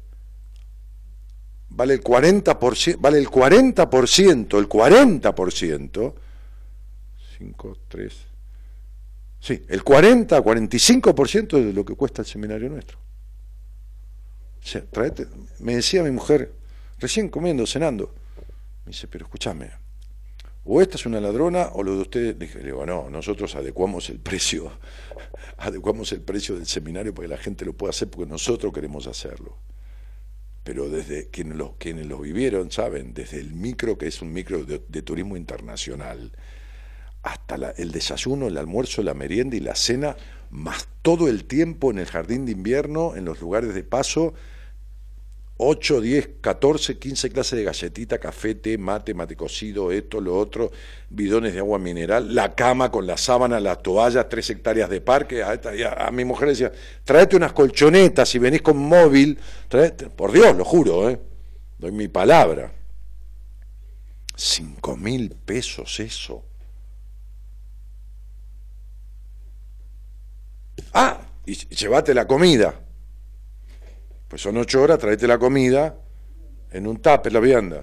vale 1.71 1.95
el 1.95 2.03
40%, 2.03 2.97
vale 3.01 3.19
el 3.19 3.29
40%, 3.29 4.59
el 4.59 4.69
40%, 4.69 6.15
5, 7.39 7.77
3, 7.89 8.28
Sí, 9.41 9.63
el 9.69 9.85
40, 9.85 10.43
45% 10.43 11.65
de 11.65 11.73
lo 11.73 11.85
que 11.85 11.95
cuesta 11.95 12.23
el 12.23 12.27
seminario 12.27 12.69
nuestro. 12.69 12.99
me 15.61 15.77
decía 15.77 16.03
mi 16.03 16.11
mujer, 16.11 16.53
recién 16.99 17.29
comiendo, 17.29 17.67
cenando, 17.67 18.15
me 18.85 18.93
dice, 18.93 19.07
pero 19.07 19.27
escúchame, 19.27 19.71
o 20.71 20.83
esta 20.83 20.97
es 20.97 21.07
una 21.07 21.19
ladrona 21.19 21.71
o 21.73 21.83
lo 21.83 21.95
de 21.95 22.03
ustedes, 22.03 22.39
le 22.39 22.63
digo, 22.63 22.85
no, 22.85 23.09
nosotros 23.09 23.55
adecuamos 23.55 24.11
el 24.11 24.19
precio, 24.19 24.71
adecuamos 25.57 26.13
el 26.13 26.21
precio 26.21 26.57
del 26.57 26.67
seminario 26.67 27.15
para 27.15 27.27
que 27.27 27.35
la 27.35 27.41
gente 27.41 27.65
lo 27.65 27.73
pueda 27.73 27.91
hacer 27.91 28.09
porque 28.09 28.31
nosotros 28.31 28.71
queremos 28.71 29.07
hacerlo. 29.07 29.57
Pero 30.65 30.91
desde 30.91 31.29
quienes 31.29 31.57
lo, 31.57 31.77
quienes 31.79 32.05
lo 32.05 32.19
vivieron 32.19 32.71
saben, 32.71 33.15
desde 33.15 33.41
el 33.41 33.55
micro, 33.55 33.97
que 33.97 34.09
es 34.09 34.21
un 34.21 34.31
micro 34.31 34.63
de, 34.67 34.79
turismo 35.01 35.39
internacional, 35.39 36.33
hasta 37.23 37.73
el 37.77 37.93
desayuno, 37.93 38.47
el 38.47 38.57
almuerzo, 38.57 39.03
la 39.03 39.15
merienda 39.15 39.57
y 39.57 39.61
la 39.61 39.75
cena, 39.75 40.17
más 40.51 40.89
todo 41.03 41.29
el 41.29 41.45
tiempo 41.45 41.91
en 41.91 41.99
el 41.99 42.07
jardín 42.07 42.47
de 42.47 42.53
invierno, 42.53 43.15
en 43.17 43.25
los 43.25 43.41
lugares 43.41 43.75
de 43.75 43.83
paso, 43.83 44.35
8, 45.61 46.01
10, 46.01 46.29
14, 46.41 46.99
15 46.99 47.31
clases 47.31 47.59
de 47.59 47.65
galletita, 47.65 48.19
café, 48.19 48.55
té, 48.55 48.79
mate, 48.79 49.13
mate 49.13 49.35
cocido, 49.35 49.91
esto, 49.91 50.21
lo 50.21 50.39
otro, 50.39 50.71
bidones 51.11 51.53
de 51.53 51.59
agua 51.59 51.81
mineral, 51.81 52.33
la 52.33 52.55
cama 52.55 52.93
con 52.93 53.09
la 53.09 53.17
sábana, 53.17 53.59
las 53.59 53.83
toallas, 53.83 54.29
tres 54.29 54.49
hectáreas 54.51 54.89
de 54.89 55.01
parque. 55.01 55.43
A, 55.43 56.11
mi 56.13 56.25
mujer 56.25 56.51
decía, 56.51 56.71
tráete 57.03 57.35
unas 57.35 57.53
colchonetas, 57.53 58.29
si 58.29 58.39
venís 58.39 58.63
con 58.63 58.77
móvil, 58.77 59.37
por 60.15 60.31
Dios, 60.31 60.57
lo 60.57 60.65
juro, 60.65 61.11
¿eh? 61.11 61.21
doy 61.77 61.91
mi 61.91 62.07
palabra. 62.07 62.73
Cinco 64.37 64.97
mil 64.97 65.35
pesos 65.45 65.99
eso. 65.99 66.48
Ah, 70.93 71.21
y 71.47 71.55
llévate 71.55 72.15
la 72.15 72.27
comida. 72.27 72.75
Pues 74.29 74.43
son 74.43 74.57
ocho 74.59 74.83
horas, 74.83 74.99
traete 74.99 75.27
la 75.27 75.39
comida 75.39 75.97
en 76.71 76.87
un 76.87 76.99
tupper, 76.99 77.33
la 77.33 77.41
vianda. 77.41 77.83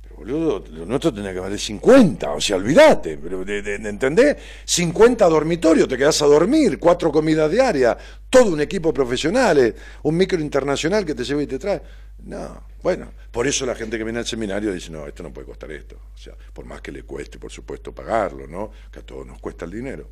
Pero 0.00 0.16
boludo, 0.16 0.64
lo 0.70 0.86
nuestro 0.86 1.12
tendría 1.12 1.34
que 1.34 1.40
valer 1.40 1.58
50, 1.58 2.30
o 2.30 2.40
sea, 2.40 2.56
olvídate, 2.56 3.18
pero 3.18 3.44
de, 3.44 3.62
de, 3.62 3.74
¿entendés? 3.74 4.36
50 4.64 5.28
dormitorios, 5.28 5.88
te 5.88 5.98
quedás 5.98 6.22
a 6.22 6.26
dormir, 6.26 6.78
cuatro 6.78 7.10
comidas 7.10 7.50
diarias, 7.50 7.96
todo 8.30 8.52
un 8.52 8.60
equipo 8.60 8.92
profesional, 8.92 9.74
un 10.02 10.16
micro 10.16 10.40
internacional 10.40 11.04
que 11.04 11.14
te 11.14 11.24
lleva 11.24 11.42
y 11.42 11.46
te 11.48 11.58
trae. 11.58 11.82
No, 12.24 12.62
bueno, 12.82 13.12
por 13.32 13.46
eso 13.46 13.66
la 13.66 13.74
gente 13.74 13.98
que 13.98 14.04
viene 14.04 14.20
al 14.20 14.26
seminario 14.26 14.72
dice, 14.72 14.90
no, 14.90 15.06
esto 15.06 15.22
no 15.24 15.32
puede 15.32 15.46
costar 15.46 15.72
esto. 15.72 15.96
O 16.14 16.16
sea, 16.16 16.34
por 16.52 16.64
más 16.64 16.80
que 16.80 16.92
le 16.92 17.02
cueste, 17.02 17.38
por 17.38 17.50
supuesto, 17.50 17.92
pagarlo, 17.92 18.46
¿no? 18.46 18.70
Que 18.92 19.00
a 19.00 19.02
todos 19.02 19.26
nos 19.26 19.40
cuesta 19.40 19.64
el 19.64 19.72
dinero. 19.72 20.08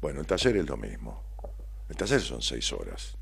Bueno, 0.00 0.20
el 0.20 0.26
taller 0.26 0.56
es 0.56 0.66
lo 0.66 0.76
mismo. 0.76 1.22
El 1.88 1.96
taller 1.96 2.20
son 2.20 2.42
seis 2.42 2.72
horas 2.72 3.16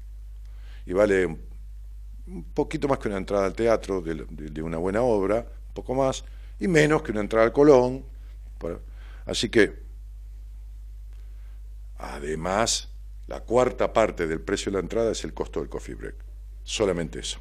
y 0.86 0.92
vale 0.92 1.26
un 1.26 2.44
poquito 2.54 2.88
más 2.88 2.98
que 2.98 3.08
una 3.08 3.18
entrada 3.18 3.46
al 3.46 3.54
teatro 3.54 4.00
de, 4.00 4.62
una 4.62 4.78
buena 4.78 5.02
obra, 5.02 5.46
un 5.68 5.74
poco 5.74 5.94
más, 5.94 6.24
y 6.58 6.68
menos 6.68 7.02
que 7.02 7.12
una 7.12 7.20
entrada 7.20 7.46
al 7.46 7.52
Colón. 7.52 8.04
Así 9.26 9.48
que, 9.48 9.82
además, 11.98 12.90
la 13.26 13.40
cuarta 13.40 13.92
parte 13.92 14.26
del 14.26 14.40
precio 14.40 14.70
de 14.70 14.78
la 14.78 14.82
entrada 14.82 15.12
es 15.12 15.24
el 15.24 15.34
costo 15.34 15.60
del 15.60 15.68
coffee 15.68 15.94
break. 15.94 16.16
Solamente 16.62 17.20
eso. 17.20 17.40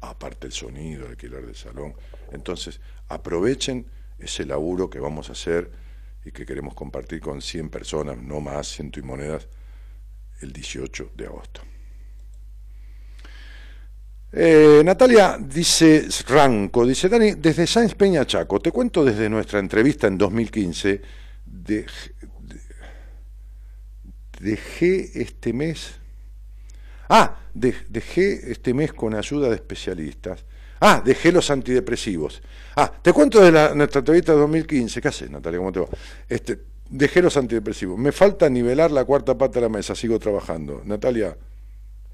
Aparte 0.00 0.46
el 0.46 0.52
sonido, 0.52 1.04
el 1.04 1.12
alquiler 1.12 1.44
del 1.44 1.54
salón. 1.54 1.94
Entonces, 2.32 2.80
aprovechen 3.08 3.86
ese 4.18 4.46
laburo 4.46 4.88
que 4.88 5.00
vamos 5.00 5.28
a 5.28 5.32
hacer 5.32 5.70
y 6.24 6.30
que 6.30 6.46
queremos 6.46 6.74
compartir 6.74 7.20
con 7.20 7.40
100 7.42 7.68
personas, 7.68 8.18
no 8.18 8.40
más, 8.40 8.68
ciento 8.68 9.00
y 9.00 9.02
monedas, 9.02 9.48
el 10.40 10.52
18 10.52 11.12
de 11.16 11.26
agosto. 11.26 11.62
Eh, 14.34 14.80
Natalia 14.82 15.36
dice, 15.38 16.08
Ranco, 16.26 16.86
dice 16.86 17.08
Dani, 17.08 17.32
desde 17.32 17.66
Sáenz 17.66 17.94
Peña 17.94 18.24
Chaco, 18.24 18.60
te 18.60 18.72
cuento 18.72 19.04
desde 19.04 19.28
nuestra 19.28 19.58
entrevista 19.58 20.06
en 20.06 20.16
2015, 20.16 21.02
dejé 24.40 25.20
este 25.20 25.52
mes, 25.52 26.00
ah, 27.10 27.36
dejé 27.52 28.50
este 28.50 28.72
mes 28.72 28.94
con 28.94 29.14
ayuda 29.14 29.50
de 29.50 29.56
especialistas, 29.56 30.46
ah, 30.82 31.02
dejé 31.04 31.32
los 31.32 31.50
antidepresivos, 31.50 32.42
ah, 32.76 32.92
te 33.00 33.12
cuento 33.12 33.40
de 33.40 33.74
nuestra 33.74 34.00
entrevista 34.00 34.32
de 34.32 34.38
2015, 34.38 35.00
¿qué 35.00 35.08
haces 35.08 35.30
Natalia? 35.30 35.58
¿Cómo 35.58 35.72
te 35.72 35.80
va? 35.80 35.86
Este, 36.28 36.58
dejé 36.90 37.22
los 37.22 37.36
antidepresivos, 37.36 37.98
me 37.98 38.12
falta 38.12 38.48
nivelar 38.50 38.90
la 38.90 39.04
cuarta 39.04 39.36
pata 39.36 39.54
de 39.54 39.60
la 39.62 39.68
mesa, 39.68 39.94
sigo 39.94 40.18
trabajando. 40.18 40.82
Natalia, 40.84 41.36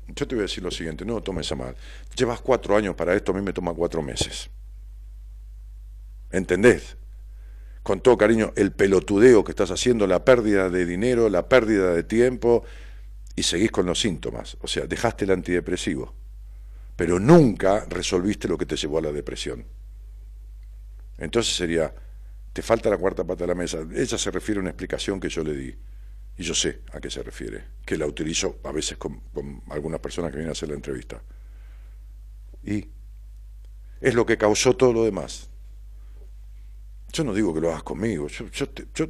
yo 0.07 0.27
te 0.27 0.35
voy 0.35 0.43
a 0.43 0.47
decir 0.47 0.63
lo 0.63 0.71
siguiente, 0.71 1.05
no 1.05 1.21
tomes 1.21 1.51
a 1.53 1.55
mal. 1.55 1.75
Llevas 2.17 2.41
cuatro 2.41 2.77
años 2.77 2.95
para 2.95 3.15
esto, 3.15 3.33
a 3.33 3.35
mí 3.35 3.43
me 3.43 3.53
toma 3.53 3.75
cuatro 3.75 4.03
meses. 4.03 4.49
¿Entendés? 6.31 6.97
Con 7.83 8.01
todo 8.01 8.17
cariño, 8.17 8.53
el 8.57 8.73
pelotudeo 8.73 9.45
que 9.45 9.53
estás 9.53 9.71
haciendo, 9.71 10.07
la 10.07 10.25
pérdida 10.25 10.69
de 10.69 10.85
dinero, 10.85 11.29
la 11.29 11.49
pérdida 11.49 11.95
de 11.95 12.03
tiempo, 12.03 12.65
y 13.35 13.43
seguís 13.43 13.71
con 13.71 13.87
los 13.87 14.01
síntomas. 14.01 14.57
O 14.61 14.67
sea, 14.67 14.87
dejaste 14.87 15.25
el 15.25 15.31
antidepresivo, 15.31 16.15
pero 16.99 17.21
nunca 17.21 17.87
resolviste 17.89 18.49
lo 18.49 18.59
que 18.59 18.67
te 18.67 18.75
llevó 18.75 18.99
a 18.99 19.03
la 19.03 19.13
depresión. 19.13 19.65
Entonces 21.17 21.55
sería, 21.55 21.95
te 22.53 22.61
falta 22.61 22.91
la 22.91 22.99
cuarta 22.99 23.23
pata 23.23 23.45
de 23.45 23.47
la 23.47 23.55
mesa. 23.55 23.87
Ella 23.95 24.19
se 24.19 24.33
refiere 24.33 24.59
a 24.59 24.63
una 24.63 24.71
explicación 24.71 25.21
que 25.21 25.29
yo 25.29 25.45
le 25.45 25.55
di. 25.55 25.77
Y 26.39 26.43
yo 26.43 26.55
sé 26.57 26.81
a 26.93 26.99
qué 26.99 27.09
se 27.09 27.23
refiere, 27.23 27.67
que 27.87 27.97
la 27.97 28.05
utilizo 28.05 28.59
a 28.65 28.73
veces 28.73 28.99
con, 28.99 29.23
algunas 29.71 30.01
personas 30.01 30.33
que 30.33 30.39
vienen 30.39 30.49
a 30.49 30.53
hacer 30.53 30.71
la 30.71 30.75
entrevista. 30.75 31.23
Y 32.65 32.85
es 34.01 34.15
lo 34.15 34.27
que 34.27 34.37
causó 34.37 34.75
todo 34.75 34.93
lo 34.93 35.05
demás. 35.05 35.49
Yo 37.13 37.23
no 37.23 37.33
digo 37.33 37.55
que 37.55 37.61
lo 37.61 37.69
hagas 37.69 37.85
conmigo, 37.85 38.27
yo, 38.27 38.47
yo, 38.93 39.09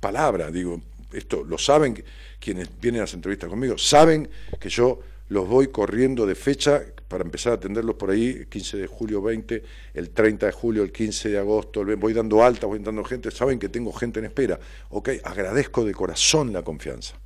palabra, 0.00 0.50
digo, 0.50 0.80
esto 1.12 1.44
lo 1.44 1.58
saben 1.58 2.02
quienes 2.40 2.80
vienen 2.80 3.00
a 3.00 3.04
las 3.04 3.12
entrevistas 3.12 3.50
conmigo, 3.50 3.76
saben 3.76 4.26
que 4.58 4.70
yo 4.70 5.00
los 5.28 5.48
voy 5.48 5.68
corriendo 5.68 6.26
de 6.26 6.34
fecha 6.34 6.82
para 7.08 7.24
empezar 7.24 7.52
a 7.52 7.56
atenderlos 7.56 7.96
por 7.96 8.10
ahí, 8.10 8.46
15 8.46 8.78
de 8.78 8.86
julio 8.86 9.22
20, 9.22 9.62
el 9.94 10.10
30 10.10 10.46
de 10.46 10.52
julio, 10.52 10.82
el 10.82 10.92
15 10.92 11.30
de 11.30 11.38
agosto, 11.38 11.84
voy 11.96 12.12
dando 12.12 12.42
alta, 12.42 12.66
voy 12.66 12.80
dando 12.80 13.04
gente, 13.04 13.30
saben 13.30 13.58
que 13.58 13.68
tengo 13.68 13.92
gente 13.92 14.18
en 14.18 14.26
espera. 14.26 14.58
Ok, 14.90 15.10
agradezco 15.22 15.84
de 15.84 15.94
corazón 15.94 16.52
la 16.52 16.62
confianza. 16.62 17.16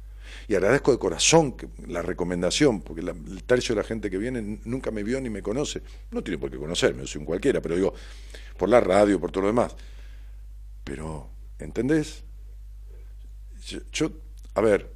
Y 0.48 0.54
agradezco 0.54 0.90
de 0.90 0.98
corazón 0.98 1.54
la 1.86 2.02
recomendación, 2.02 2.82
porque 2.82 3.02
el 3.02 3.44
tercio 3.44 3.74
de 3.74 3.82
la 3.82 3.86
gente 3.86 4.10
que 4.10 4.18
viene 4.18 4.58
nunca 4.64 4.90
me 4.90 5.02
vio 5.02 5.20
ni 5.20 5.30
me 5.30 5.42
conoce. 5.42 5.80
No 6.10 6.22
tiene 6.22 6.38
por 6.38 6.50
qué 6.50 6.56
conocerme, 6.56 7.02
yo 7.02 7.06
soy 7.06 7.20
un 7.20 7.26
cualquiera, 7.26 7.60
pero 7.60 7.76
digo, 7.76 7.94
por 8.56 8.68
la 8.68 8.80
radio, 8.80 9.20
por 9.20 9.30
todo 9.30 9.42
lo 9.42 9.48
demás. 9.48 9.76
Pero, 10.84 11.30
¿entendés? 11.58 12.24
yo 13.92 14.10
a 14.54 14.60
ver, 14.60 14.90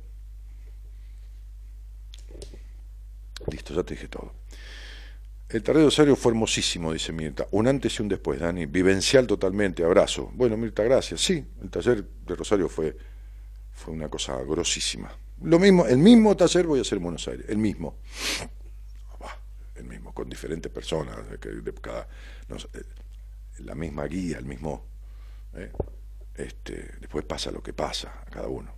listo, 3.51 3.75
ya 3.75 3.83
te 3.83 3.95
dije 3.95 4.09
todo. 4.09 4.33
El 5.49 5.63
taller 5.63 5.81
de 5.81 5.85
Rosario 5.85 6.17
fue 6.17 6.33
hermosísimo, 6.33 6.93
dice 6.93 7.13
Mirta. 7.13 7.47
Un 7.53 7.69
antes 7.69 7.99
y 7.99 8.03
un 8.03 8.09
después, 8.09 8.41
Dani. 8.41 8.67
Vivencial 8.67 9.27
totalmente, 9.27 9.85
abrazo. 9.85 10.31
Bueno, 10.35 10.57
Mirta, 10.57 10.83
gracias. 10.83 11.21
Sí, 11.21 11.45
el 11.63 11.71
taller 11.71 12.05
de 12.05 12.35
Rosario 12.35 12.69
fue, 12.69 12.97
fue 13.73 13.95
una 13.95 14.09
cosa 14.09 14.43
grosísima. 14.43 15.13
Lo 15.43 15.59
mismo, 15.59 15.87
el 15.87 15.99
mismo 15.99 16.37
taller 16.37 16.67
voy 16.67 16.79
a 16.79 16.83
hacer 16.83 16.97
en 16.97 17.05
Buenos 17.05 17.29
Aires, 17.29 17.47
el 17.49 17.59
mismo. 17.59 17.99
el 19.77 19.85
mismo, 19.85 20.15
con 20.15 20.29
diferentes 20.29 20.73
personas, 20.73 21.17
de, 21.29 21.39
cada, 21.81 22.09
eh, 22.73 22.83
la 23.59 23.75
misma 23.75 24.07
guía, 24.07 24.39
el 24.39 24.47
mismo. 24.47 24.87
Eh, 25.55 25.71
este, 26.35 26.95
después 27.01 27.25
pasa 27.25 27.51
lo 27.51 27.63
que 27.63 27.73
pasa 27.73 28.23
a 28.27 28.31
cada 28.31 28.49
uno. 28.49 28.75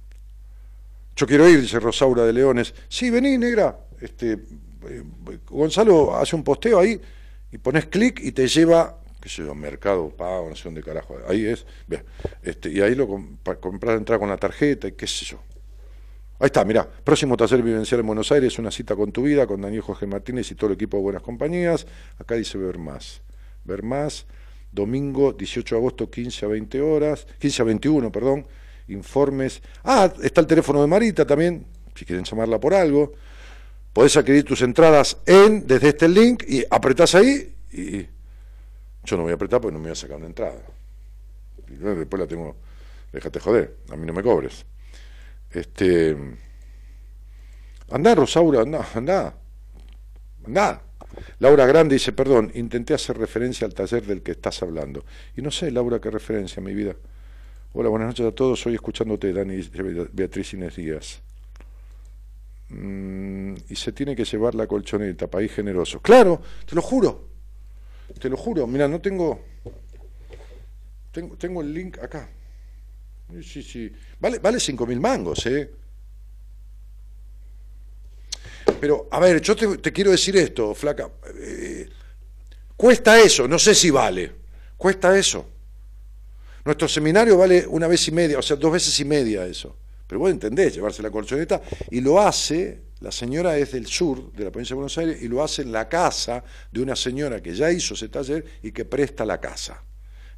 Yo 1.17 1.27
quiero 1.27 1.49
ir, 1.49 1.63
dice 1.63 1.81
Rosaura 1.81 2.25
de 2.25 2.33
Leones. 2.33 2.75
Sí, 2.89 3.11
vení, 3.11 3.39
negra. 3.39 3.79
Este, 4.01 4.33
eh, 4.33 5.03
Gonzalo 5.47 6.15
hace 6.15 6.37
un 6.37 6.45
posteo 6.45 6.79
ahí 6.79 7.01
y 7.51 7.59
pones 7.59 7.87
clic 7.87 8.21
y 8.23 8.33
te 8.33 8.47
lleva, 8.47 9.01
qué 9.21 9.29
sé 9.29 9.43
yo, 9.43 9.55
mercado 9.55 10.11
pago, 10.11 10.51
no 10.51 10.57
sé 10.57 10.65
dónde 10.65 10.83
carajo, 10.83 11.17
ahí 11.27 11.47
es, 11.47 11.65
este, 12.43 12.71
y 12.71 12.81
ahí 12.81 12.95
lo 12.95 13.09
para 13.43 13.59
comprar, 13.59 13.97
entrar 13.97 14.19
con 14.19 14.29
la 14.29 14.37
tarjeta 14.37 14.89
y 14.89 14.93
qué 14.93 15.07
sé 15.07 15.25
yo. 15.25 15.41
Ahí 16.39 16.47
está, 16.47 16.67
mirá, 16.67 16.87
próximo 16.87 17.35
taller 17.35 17.63
vivencial 17.63 18.01
en 18.01 18.07
Buenos 18.07 18.31
Aires, 18.31 18.59
una 18.59 18.71
cita 18.71 18.95
con 18.95 19.11
tu 19.11 19.23
vida, 19.23 19.47
con 19.47 19.63
Daniel 19.63 19.81
Jorge 19.81 20.07
Martínez 20.07 20.51
y 20.51 20.55
todo 20.55 20.69
el 20.69 20.75
equipo 20.75 20.99
de 20.99 21.03
Buenas 21.03 21.23
Compañías. 21.23 21.87
Acá 22.19 22.35
dice 22.35 22.59
ver 22.59 22.77
más. 22.77 23.23
Ver 23.65 23.83
más, 23.83 24.27
domingo 24.71 25.33
18 25.33 25.75
de 25.75 25.79
agosto, 25.79 26.11
15 26.11 26.45
a 26.45 26.49
20 26.49 26.81
horas, 26.83 27.27
15 27.39 27.63
a 27.63 27.65
21, 27.65 28.13
perdón, 28.13 28.47
informes. 28.89 29.63
Ah, 29.85 30.13
está 30.23 30.41
el 30.41 30.47
teléfono 30.47 30.81
de 30.81 30.87
Marita 30.87 31.27
también, 31.27 31.67
si 31.95 32.05
quieren 32.05 32.25
llamarla 32.25 32.61
por 32.61 32.75
algo 32.75 33.13
podés 33.97 34.15
adquirir 34.19 34.45
tus 34.45 34.61
entradas 34.61 35.17
en, 35.25 35.67
desde 35.67 35.89
este 35.89 36.07
link 36.07 36.45
y 36.47 36.63
apretás 36.69 37.15
ahí 37.15 37.55
y 37.73 38.07
yo 39.05 39.17
no 39.17 39.23
voy 39.23 39.33
a 39.33 39.37
apretar 39.37 39.59
porque 39.59 39.73
no 39.73 39.79
me 39.79 39.85
voy 39.85 39.93
a 39.93 39.95
sacar 39.95 40.19
una 40.19 40.27
entrada. 40.27 40.61
después 41.67 42.21
la 42.21 42.27
tengo, 42.27 42.57
Déjate 43.11 43.41
joder, 43.41 43.75
a 43.91 43.97
mí 43.97 44.05
no 44.05 44.13
me 44.13 44.23
cobres. 44.23 44.67
Este. 45.51 46.15
Andá, 47.91 48.15
Rosaura, 48.15 48.61
andá, 48.61 48.87
andá. 48.95 49.35
Andá. 50.45 50.83
Laura 51.39 51.65
Grande 51.65 51.95
dice, 51.95 52.13
perdón, 52.13 52.53
intenté 52.55 52.93
hacer 52.93 53.17
referencia 53.17 53.67
al 53.67 53.73
taller 53.73 54.05
del 54.05 54.23
que 54.23 54.33
estás 54.33 54.63
hablando. 54.63 55.07
Y 55.37 55.41
no 55.41 55.51
sé, 55.51 55.71
Laura, 55.71 56.01
qué 56.01 56.11
referencia, 56.11 56.61
mi 56.61 56.75
vida. 56.75 56.95
Hola, 57.79 57.91
buenas 57.91 58.09
noches 58.09 58.25
a 58.25 58.33
todos. 58.33 58.65
Hoy 58.65 58.73
escuchándote, 58.73 59.35
Dani 59.35 59.61
Beatriz 60.11 60.55
Inés 60.55 60.77
Díaz. 60.77 61.21
Mm, 62.71 63.55
y 63.69 63.77
se 63.77 63.93
tiene 63.93 64.17
que 64.17 64.25
llevar 64.25 64.55
la 64.55 64.67
colchoneta, 64.67 65.27
país 65.27 65.53
generoso. 65.53 66.01
Claro, 66.01 66.41
te 66.65 66.75
lo 66.75 66.81
juro. 66.81 67.29
Te 68.19 68.31
lo 68.31 68.39
juro. 68.39 68.67
Mira, 68.67 68.89
no 68.89 68.99
tengo, 68.99 69.45
tengo. 71.13 71.37
Tengo 71.37 71.61
el 71.61 71.75
link 71.75 71.99
acá. 71.99 72.31
Sí, 73.43 73.63
sí. 73.63 73.93
Vale, 74.21 74.39
vale 74.39 74.57
mil 74.89 75.01
mangos, 75.01 75.45
¿eh? 75.45 75.71
Pero, 78.81 79.07
a 79.11 79.21
ver, 79.21 79.43
yo 79.43 79.55
te, 79.55 79.93
quiero 79.93 80.13
decir 80.13 80.35
esto, 80.39 80.75
flaca. 80.75 81.11
Eh, 81.43 81.91
cuesta 82.75 83.21
eso, 83.21 83.47
no 83.47 83.59
sé 83.59 83.75
si 83.75 83.91
vale. 83.91 84.33
Cuesta 84.79 85.15
eso. 85.19 85.56
Nuestro 86.67 86.89
seminario 86.89 87.39
vale 87.39 87.65
una 87.69 87.87
vez 87.87 88.09
y 88.09 88.11
media, 88.11 88.41
o 88.41 88.43
sea, 88.43 88.57
dos 88.57 88.73
veces 88.73 88.99
y 88.99 89.05
media 89.05 89.47
eso. 89.47 89.77
Pero 90.05 90.19
vos 90.19 90.33
entendés, 90.33 90.75
llevarse 90.75 91.01
la 91.01 91.13
colchoneta, 91.13 91.63
y 91.93 92.01
lo 92.01 92.21
hace, 92.21 92.83
la 93.01 93.13
señora 93.13 93.57
es 93.57 93.71
del 93.71 93.87
sur, 93.87 94.33
de 94.33 94.45
la 94.45 94.51
provincia 94.51 94.75
de 94.75 94.79
Buenos 94.79 94.99
Aires, 94.99 95.23
y 95.23 95.29
lo 95.29 95.45
hace 95.45 95.63
en 95.63 95.71
la 95.71 95.89
casa 95.89 96.43
de 96.73 96.83
una 96.83 96.97
señora 96.97 97.41
que 97.41 97.55
ya 97.55 97.71
hizo 97.71 97.95
ese 97.95 98.09
taller 98.09 98.45
y 98.65 98.73
que 98.73 98.85
presta 98.85 99.25
la 99.25 99.41
casa. 99.41 99.81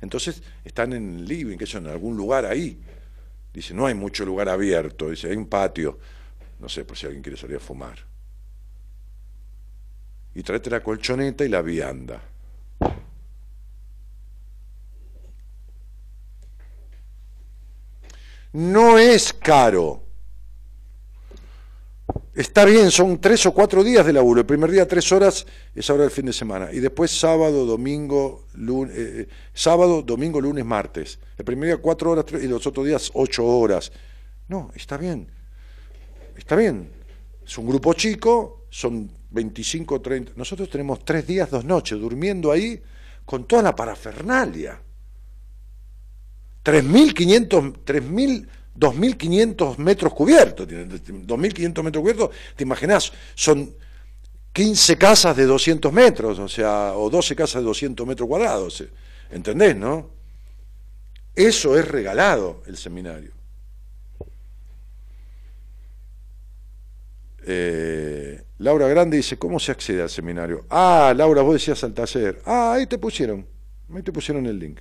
Entonces 0.03 0.43
están 0.67 0.93
en 0.93 1.17
el 1.17 1.25
living, 1.25 1.57
que 1.57 1.65
es 1.65 1.75
en 1.75 1.87
algún 1.87 2.15
lugar 2.15 2.45
ahí. 2.45 2.79
Dice, 3.55 3.73
no 3.73 3.87
hay 3.87 3.95
mucho 3.95 4.27
lugar 4.27 4.51
abierto, 4.51 5.09
dice, 5.09 5.31
hay 5.31 5.37
un 5.37 5.47
patio. 5.47 5.99
No 6.61 6.69
sé, 6.69 6.85
por 6.85 6.99
si 6.99 7.07
alguien 7.07 7.23
quiere 7.23 7.39
salir 7.39 7.57
a 7.57 7.61
fumar. 7.61 7.99
Y 10.35 10.43
tráete 10.43 10.69
la 10.69 10.83
colchoneta 10.83 11.43
y 11.43 11.49
la 11.49 11.63
vianda. 11.63 12.21
No 18.53 18.99
es 18.99 19.33
caro. 19.33 20.03
Está 22.35 22.65
bien, 22.65 22.91
son 22.93 23.21
tres 23.21 23.45
o 23.47 23.53
cuatro 23.53 23.83
días 23.83 24.07
de 24.07 24.13
laburo. 24.13 24.41
El 24.41 24.47
primer 24.47 24.71
día 24.71 24.87
tres 24.87 25.11
horas 25.11 25.45
es 25.75 25.91
ahora 25.91 26.05
el 26.05 26.11
fin 26.11 26.27
de 26.27 26.33
semana. 26.33 26.73
Y 26.73 26.79
después 26.79 27.11
sábado, 27.11 27.67
domingo, 27.67 28.47
lunes, 28.55 28.97
eh, 28.97 29.21
eh, 29.23 29.29
sábado, 29.53 30.03
domingo, 30.03 30.41
lunes, 30.41 30.65
martes. 30.65 31.19
El 31.37 31.45
primer 31.45 31.67
día 31.67 31.77
cuatro 31.79 32.13
horas 32.13 32.25
y 32.41 32.47
los 32.47 32.65
otros 32.65 32.87
días 32.87 33.11
ocho 33.15 33.45
horas. 33.45 33.91
No, 34.47 34.71
está 34.77 34.97
bien. 34.97 35.29
Está 36.37 36.55
bien. 36.55 36.89
Es 37.45 37.59
un 37.59 37.67
grupo 37.67 37.93
chico, 37.95 38.67
son 38.71 39.11
25, 39.31 40.01
30. 40.01 40.33
Nosotros 40.37 40.71
tenemos 40.71 41.05
tres 41.05 41.27
días, 41.27 41.51
dos 41.51 41.65
noches, 41.65 41.99
durmiendo 41.99 42.53
ahí 42.53 42.81
con 43.25 43.49
toda 43.49 43.63
la 43.63 43.75
parafernalia. 43.75 44.81
3.500, 46.69 47.79
3.000, 47.83 48.47
2.500 48.79 49.79
metros 49.79 50.13
cubiertos, 50.13 50.69
2.500 50.69 51.83
metros 51.83 52.03
cubiertos, 52.03 52.31
te 52.55 52.65
imaginas, 52.65 53.11
son 53.35 53.75
15 54.53 54.99
casas 54.99 55.35
de 55.35 55.47
200 55.47 55.91
metros, 55.91 56.39
o 56.39 56.47
sea, 56.47 56.93
o 56.95 57.09
12 57.09 57.35
casas 57.35 57.63
de 57.63 57.69
200 57.69 58.07
metros 58.07 58.29
cuadrados, 58.29 58.85
¿entendés, 59.31 59.77
no? 59.77 60.11
Eso 61.35 61.79
es 61.79 61.89
regalado 61.89 62.63
el 62.67 62.77
seminario. 62.77 63.33
Eh, 67.47 68.43
Laura 68.59 68.89
Grande 68.89 69.17
dice, 69.17 69.39
¿cómo 69.39 69.59
se 69.59 69.73
accede 69.73 70.03
al 70.03 70.11
seminario? 70.11 70.67
Ah, 70.69 71.15
Laura, 71.17 71.41
vos 71.41 71.55
decías 71.55 71.83
al 71.83 71.95
taller. 71.95 72.43
Ah, 72.45 72.75
ahí 72.75 72.87
te 72.87 72.99
pusieron, 72.99 73.47
ahí 73.95 74.03
te 74.03 74.13
pusieron 74.13 74.45
el 74.45 74.59
link. 74.59 74.81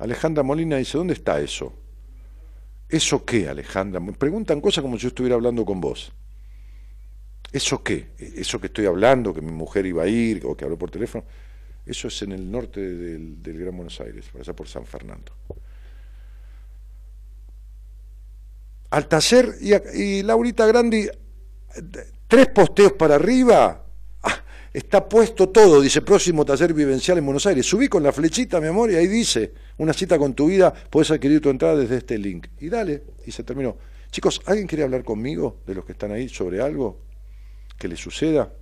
Alejandra 0.00 0.42
Molina 0.42 0.78
dice, 0.78 0.96
¿dónde 0.96 1.12
está 1.12 1.40
eso? 1.40 1.74
¿Eso 2.88 3.24
qué, 3.24 3.48
Alejandra? 3.48 4.00
Me 4.00 4.12
preguntan 4.12 4.60
cosas 4.60 4.82
como 4.82 4.96
si 4.96 5.02
yo 5.02 5.08
estuviera 5.08 5.36
hablando 5.36 5.64
con 5.64 5.80
vos. 5.80 6.10
¿Eso 7.52 7.84
qué? 7.84 8.12
¿Eso 8.18 8.58
que 8.58 8.68
estoy 8.68 8.86
hablando, 8.86 9.34
que 9.34 9.42
mi 9.42 9.52
mujer 9.52 9.84
iba 9.84 10.02
a 10.02 10.08
ir 10.08 10.44
o 10.46 10.56
que 10.56 10.64
habló 10.64 10.78
por 10.78 10.90
teléfono? 10.90 11.24
Eso 11.84 12.08
es 12.08 12.22
en 12.22 12.32
el 12.32 12.50
norte 12.50 12.80
del, 12.80 13.36
Gran 13.42 13.76
Buenos 13.76 14.00
Aires, 14.00 14.24
allá 14.38 14.54
por 14.54 14.68
San 14.68 14.86
Fernando. 14.86 15.32
Al 18.90 19.06
taller 19.06 19.54
y, 19.60 20.00
y 20.00 20.22
Laurita 20.22 20.66
Grandi, 20.66 21.08
tres 22.26 22.48
posteos 22.48 22.94
para 22.94 23.16
arriba, 23.16 23.84
está 24.72 25.08
puesto 25.08 25.48
todo, 25.48 25.80
dice 25.80 26.02
próximo 26.02 26.44
taller 26.44 26.72
vivencial 26.72 27.18
en 27.18 27.24
Buenos 27.24 27.46
Aires. 27.46 27.66
Subí 27.66 27.88
con 27.88 28.02
la 28.02 28.12
flechita, 28.12 28.60
mi 28.60 28.68
amor, 28.68 28.90
y 28.90 28.96
ahí 28.96 29.06
dice, 29.06 29.52
una 29.78 29.92
cita 29.92 30.18
con 30.18 30.34
tu 30.34 30.46
vida, 30.46 30.72
puedes 30.90 31.10
adquirir 31.10 31.40
tu 31.40 31.50
entrada 31.50 31.76
desde 31.76 31.96
este 31.96 32.18
link. 32.18 32.46
Y 32.60 32.68
dale, 32.68 33.04
y 33.26 33.32
se 33.32 33.42
terminó. 33.44 33.76
Chicos, 34.10 34.40
¿alguien 34.46 34.66
quiere 34.66 34.84
hablar 34.84 35.04
conmigo 35.04 35.58
de 35.66 35.74
los 35.74 35.84
que 35.84 35.92
están 35.92 36.12
ahí 36.12 36.28
sobre 36.28 36.60
algo 36.60 37.00
que 37.78 37.88
les 37.88 37.98
suceda? 37.98 38.52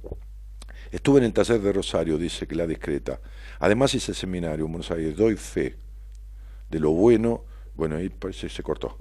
Estuve 0.90 1.18
en 1.18 1.24
el 1.24 1.32
taller 1.32 1.60
de 1.60 1.72
Rosario, 1.72 2.16
dice 2.16 2.46
que 2.46 2.54
la 2.54 2.66
discreta. 2.66 3.20
Además 3.58 3.94
hice 3.94 4.14
seminario 4.14 4.66
en 4.66 4.72
Buenos 4.72 4.90
Aires, 4.90 5.16
doy 5.16 5.36
fe 5.36 5.76
de 6.70 6.80
lo 6.80 6.92
bueno. 6.92 7.44
Bueno, 7.74 7.96
ahí 7.96 8.08
parece 8.08 8.48
se 8.48 8.62
cortó. 8.62 8.96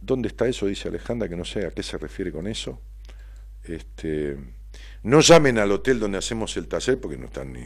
¿Dónde 0.00 0.28
está 0.28 0.46
eso? 0.46 0.66
Dice 0.66 0.88
Alejandra, 0.88 1.28
que 1.28 1.36
no 1.36 1.44
sé 1.44 1.66
a 1.66 1.70
qué 1.70 1.82
se 1.82 1.98
refiere 1.98 2.32
con 2.32 2.46
eso. 2.46 2.80
Este, 3.64 4.36
no 5.02 5.20
llamen 5.20 5.58
al 5.58 5.70
hotel 5.72 6.00
donde 6.00 6.18
hacemos 6.18 6.56
el 6.56 6.68
taller 6.68 7.00
porque 7.00 7.16
no 7.16 7.26
están 7.26 7.52
ni, 7.52 7.60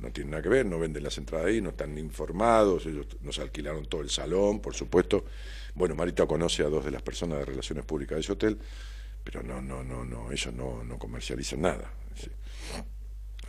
no 0.00 0.12
tienen 0.12 0.30
nada 0.30 0.42
que 0.42 0.48
ver, 0.48 0.66
no 0.66 0.78
venden 0.78 1.02
las 1.02 1.18
entradas 1.18 1.48
ahí, 1.48 1.60
no 1.60 1.70
están 1.70 1.96
informados, 1.98 2.86
ellos 2.86 3.06
nos 3.22 3.38
alquilaron 3.38 3.86
todo 3.86 4.00
el 4.00 4.10
salón, 4.10 4.60
por 4.60 4.74
supuesto. 4.74 5.24
Bueno, 5.74 5.94
Marita 5.94 6.26
conoce 6.26 6.62
a 6.62 6.68
dos 6.68 6.84
de 6.84 6.90
las 6.90 7.02
personas 7.02 7.40
de 7.40 7.44
relaciones 7.44 7.84
públicas 7.84 8.16
de 8.16 8.20
ese 8.20 8.32
hotel, 8.32 8.58
pero 9.24 9.42
no, 9.42 9.60
no, 9.60 9.82
no, 9.82 10.04
no, 10.04 10.30
ellos 10.30 10.54
no, 10.54 10.84
no 10.84 10.98
comercializan 10.98 11.62
nada. 11.62 11.90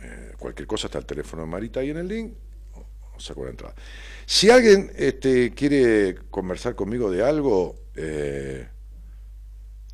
Eh, 0.02 0.32
cualquier 0.38 0.66
cosa 0.66 0.86
está 0.86 0.98
el 0.98 1.06
teléfono 1.06 1.42
de 1.42 1.48
Marita 1.48 1.80
ahí 1.80 1.90
en 1.90 1.98
el 1.98 2.08
link, 2.08 2.32
o, 2.74 3.20
saco 3.20 3.44
la 3.44 3.50
entrada. 3.50 3.74
Si 4.26 4.50
alguien 4.50 4.90
este, 4.96 5.52
quiere 5.52 6.16
conversar 6.30 6.74
conmigo 6.74 7.10
de 7.10 7.22
algo, 7.22 7.76
eh, 7.94 8.66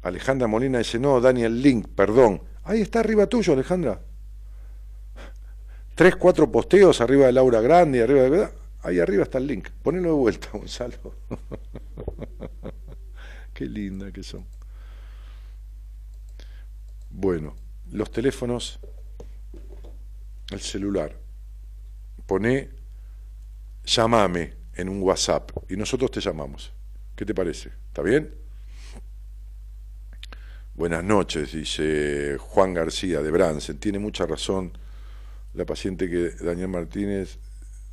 Alejandra 0.02 0.46
Molina 0.46 0.78
dice, 0.78 0.98
no, 0.98 1.20
Daniel 1.20 1.60
Link, 1.60 1.88
perdón. 1.88 2.42
Ahí 2.66 2.80
está 2.80 2.98
arriba 2.98 3.28
tuyo, 3.28 3.52
Alejandra. 3.52 4.00
Tres, 5.94 6.16
cuatro 6.16 6.50
posteos 6.50 7.00
arriba 7.00 7.26
de 7.26 7.32
Laura 7.32 7.60
Grande, 7.60 8.02
arriba 8.02 8.22
de... 8.22 8.48
Ahí 8.82 8.98
arriba 8.98 9.22
está 9.22 9.38
el 9.38 9.46
link. 9.46 9.70
Ponelo 9.82 10.08
de 10.08 10.14
vuelta, 10.14 10.48
Gonzalo. 10.52 11.14
Qué 13.54 13.66
linda 13.66 14.10
que 14.10 14.22
son. 14.22 14.44
Bueno, 17.08 17.54
los 17.92 18.10
teléfonos, 18.10 18.80
el 20.50 20.60
celular. 20.60 21.16
Pone, 22.26 22.70
llamame 23.84 24.54
en 24.74 24.88
un 24.88 25.02
WhatsApp 25.02 25.52
y 25.70 25.76
nosotros 25.76 26.10
te 26.10 26.20
llamamos. 26.20 26.72
¿Qué 27.14 27.24
te 27.24 27.32
parece? 27.32 27.70
¿Está 27.88 28.02
bien? 28.02 28.45
Buenas 30.76 31.02
noches, 31.02 31.52
dice 31.52 32.36
Juan 32.38 32.74
García 32.74 33.22
de 33.22 33.30
Bransen. 33.30 33.78
Tiene 33.78 33.98
mucha 33.98 34.26
razón 34.26 34.76
la 35.54 35.64
paciente 35.64 36.10
que 36.10 36.32
Daniel 36.44 36.68
Martínez 36.68 37.38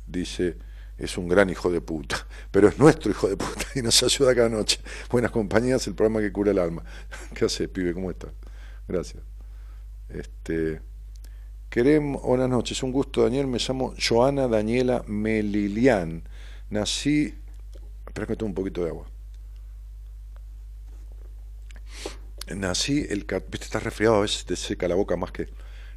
dice 0.06 0.58
es 0.98 1.16
un 1.16 1.26
gran 1.26 1.48
hijo 1.48 1.70
de 1.70 1.80
puta, 1.80 2.26
pero 2.50 2.68
es 2.68 2.78
nuestro 2.78 3.10
hijo 3.10 3.26
de 3.26 3.38
puta 3.38 3.64
y 3.74 3.80
nos 3.80 4.02
ayuda 4.02 4.34
cada 4.34 4.50
noche. 4.50 4.80
Buenas 5.10 5.30
compañías, 5.30 5.86
el 5.86 5.94
programa 5.94 6.20
que 6.20 6.30
cura 6.30 6.50
el 6.50 6.58
alma. 6.58 6.84
¿Qué 7.34 7.46
haces, 7.46 7.70
pibe? 7.70 7.94
¿Cómo 7.94 8.10
estás? 8.10 8.32
Gracias. 8.86 9.22
Este, 10.10 10.82
queremos, 11.70 12.20
buenas 12.22 12.50
noches, 12.50 12.82
un 12.82 12.92
gusto, 12.92 13.22
Daniel. 13.22 13.46
Me 13.46 13.60
llamo 13.66 13.94
Joana 13.96 14.46
Daniela 14.46 15.02
Melilian. 15.06 16.22
Nací, 16.68 17.34
espera 18.06 18.26
que 18.26 18.36
tengo 18.36 18.50
un 18.50 18.54
poquito 18.54 18.84
de 18.84 18.90
agua. 18.90 19.13
Nací, 22.54 23.06
el, 23.08 23.26
viste, 23.50 23.64
estás 23.64 23.82
resfriado, 23.82 24.16
a 24.16 24.20
veces 24.20 24.44
te 24.44 24.56
seca 24.56 24.88
la 24.88 24.94
boca 24.94 25.16
más 25.16 25.32
que... 25.32 25.48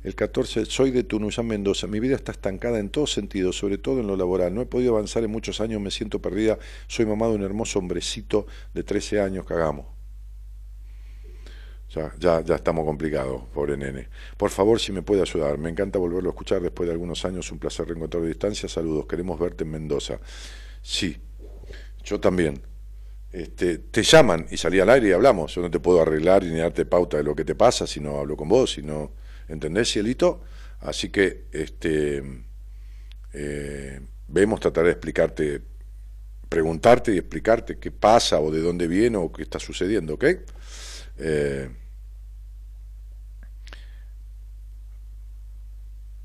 El 0.03 0.15
14, 0.15 0.65
soy 0.65 0.91
de 0.91 1.03
Tunuyán, 1.03 1.47
Mendoza. 1.47 1.87
Mi 1.87 1.99
vida 1.99 2.15
está 2.15 2.31
estancada 2.31 2.79
en 2.79 2.89
todo 2.89 3.07
sentido, 3.07 3.51
sobre 3.51 3.77
todo 3.77 3.99
en 3.99 4.07
lo 4.07 4.15
laboral. 4.15 4.53
No 4.53 4.61
he 4.61 4.65
podido 4.65 4.93
avanzar 4.93 5.23
en 5.23 5.31
muchos 5.31 5.59
años, 5.59 5.81
me 5.81 5.91
siento 5.91 6.21
perdida. 6.21 6.59
Soy 6.87 7.05
mamá 7.05 7.27
de 7.27 7.33
un 7.33 7.43
hermoso 7.43 7.79
hombrecito 7.79 8.45
de 8.73 8.83
13 8.83 9.19
años, 9.19 9.45
cagamos. 9.45 9.87
Ya, 11.89 12.13
ya, 12.19 12.41
ya 12.41 12.55
estamos 12.55 12.85
complicados, 12.85 13.43
pobre 13.53 13.75
nene. 13.75 14.09
Por 14.37 14.49
favor, 14.49 14.79
si 14.79 14.91
me 14.91 15.01
puede 15.01 15.21
ayudar. 15.21 15.57
Me 15.57 15.69
encanta 15.69 15.99
volverlo 15.99 16.29
a 16.29 16.31
escuchar 16.31 16.61
después 16.61 16.87
de 16.87 16.93
algunos 16.93 17.25
años. 17.25 17.51
Un 17.51 17.59
placer 17.59 17.87
reencontrar 17.87 18.21
de 18.23 18.29
distancia. 18.29 18.69
Saludos. 18.69 19.07
Queremos 19.07 19.39
verte 19.39 19.63
en 19.63 19.71
Mendoza. 19.71 20.19
Sí, 20.81 21.17
Yo 22.03 22.19
también. 22.19 22.61
Este, 23.37 23.77
te 23.77 24.01
llaman 24.01 24.47
y 24.49 24.57
salí 24.57 24.79
al 24.79 24.89
aire 24.89 25.09
y 25.09 25.11
hablamos. 25.11 25.53
Yo 25.53 25.61
no 25.61 25.69
te 25.69 25.79
puedo 25.79 26.01
arreglar 26.01 26.43
ni 26.43 26.57
darte 26.57 26.87
pauta 26.87 27.17
de 27.17 27.23
lo 27.23 27.35
que 27.35 27.45
te 27.45 27.53
pasa 27.53 27.85
si 27.85 27.99
no 27.99 28.17
hablo 28.17 28.35
con 28.35 28.49
vos, 28.49 28.71
si 28.71 28.81
no. 28.81 29.11
¿Entendés, 29.47 29.91
cielito? 29.91 30.41
Así 30.79 31.09
que 31.09 31.45
este, 31.51 32.23
eh, 33.33 34.01
vemos, 34.27 34.59
trataré 34.59 34.87
de 34.87 34.93
explicarte, 34.93 35.61
preguntarte 36.49 37.13
y 37.13 37.19
explicarte 37.19 37.77
qué 37.77 37.91
pasa 37.91 38.39
o 38.39 38.49
de 38.49 38.59
dónde 38.59 38.87
viene 38.87 39.17
o 39.17 39.31
qué 39.31 39.43
está 39.43 39.59
sucediendo, 39.59 40.15
¿ok? 40.15 40.25
Eh, 41.19 41.69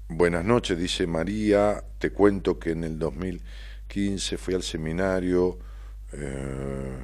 buenas 0.09 0.47
noches, 0.47 0.79
dice 0.79 1.07
María. 1.07 1.85
Te 1.99 2.11
cuento 2.11 2.59
que 2.59 2.71
en 2.71 2.85
el 2.85 2.99
2015 2.99 4.39
fui 4.39 4.55
al 4.55 4.63
seminario. 4.63 5.59
Eh, 6.13 6.99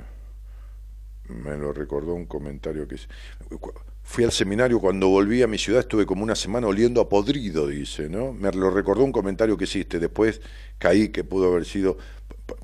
me 1.29 1.57
lo 1.57 1.73
recordó 1.73 2.15
un 2.15 2.27
comentario 2.27 2.87
que 2.89 2.97
fui 4.03 4.25
al 4.25 4.33
seminario 4.33 4.81
cuando 4.81 5.09
volví 5.09 5.43
a 5.43 5.47
mi 5.47 5.59
ciudad 5.59 5.81
estuve 5.81 6.07
como 6.07 6.23
una 6.23 6.35
semana 6.35 6.67
oliendo 6.67 7.01
a 7.03 7.09
podrido 7.09 7.67
dice 7.67 8.09
no 8.09 8.33
me 8.33 8.51
lo 8.53 8.71
recordó 8.71 9.05
un 9.05 9.13
comentario 9.13 9.57
que 9.57 9.65
hiciste. 9.65 9.99
Después 9.99 10.41
caí 10.79 11.09
que 11.11 11.25
pudo 11.25 11.49
haber 11.53 11.65
sido 11.65 11.97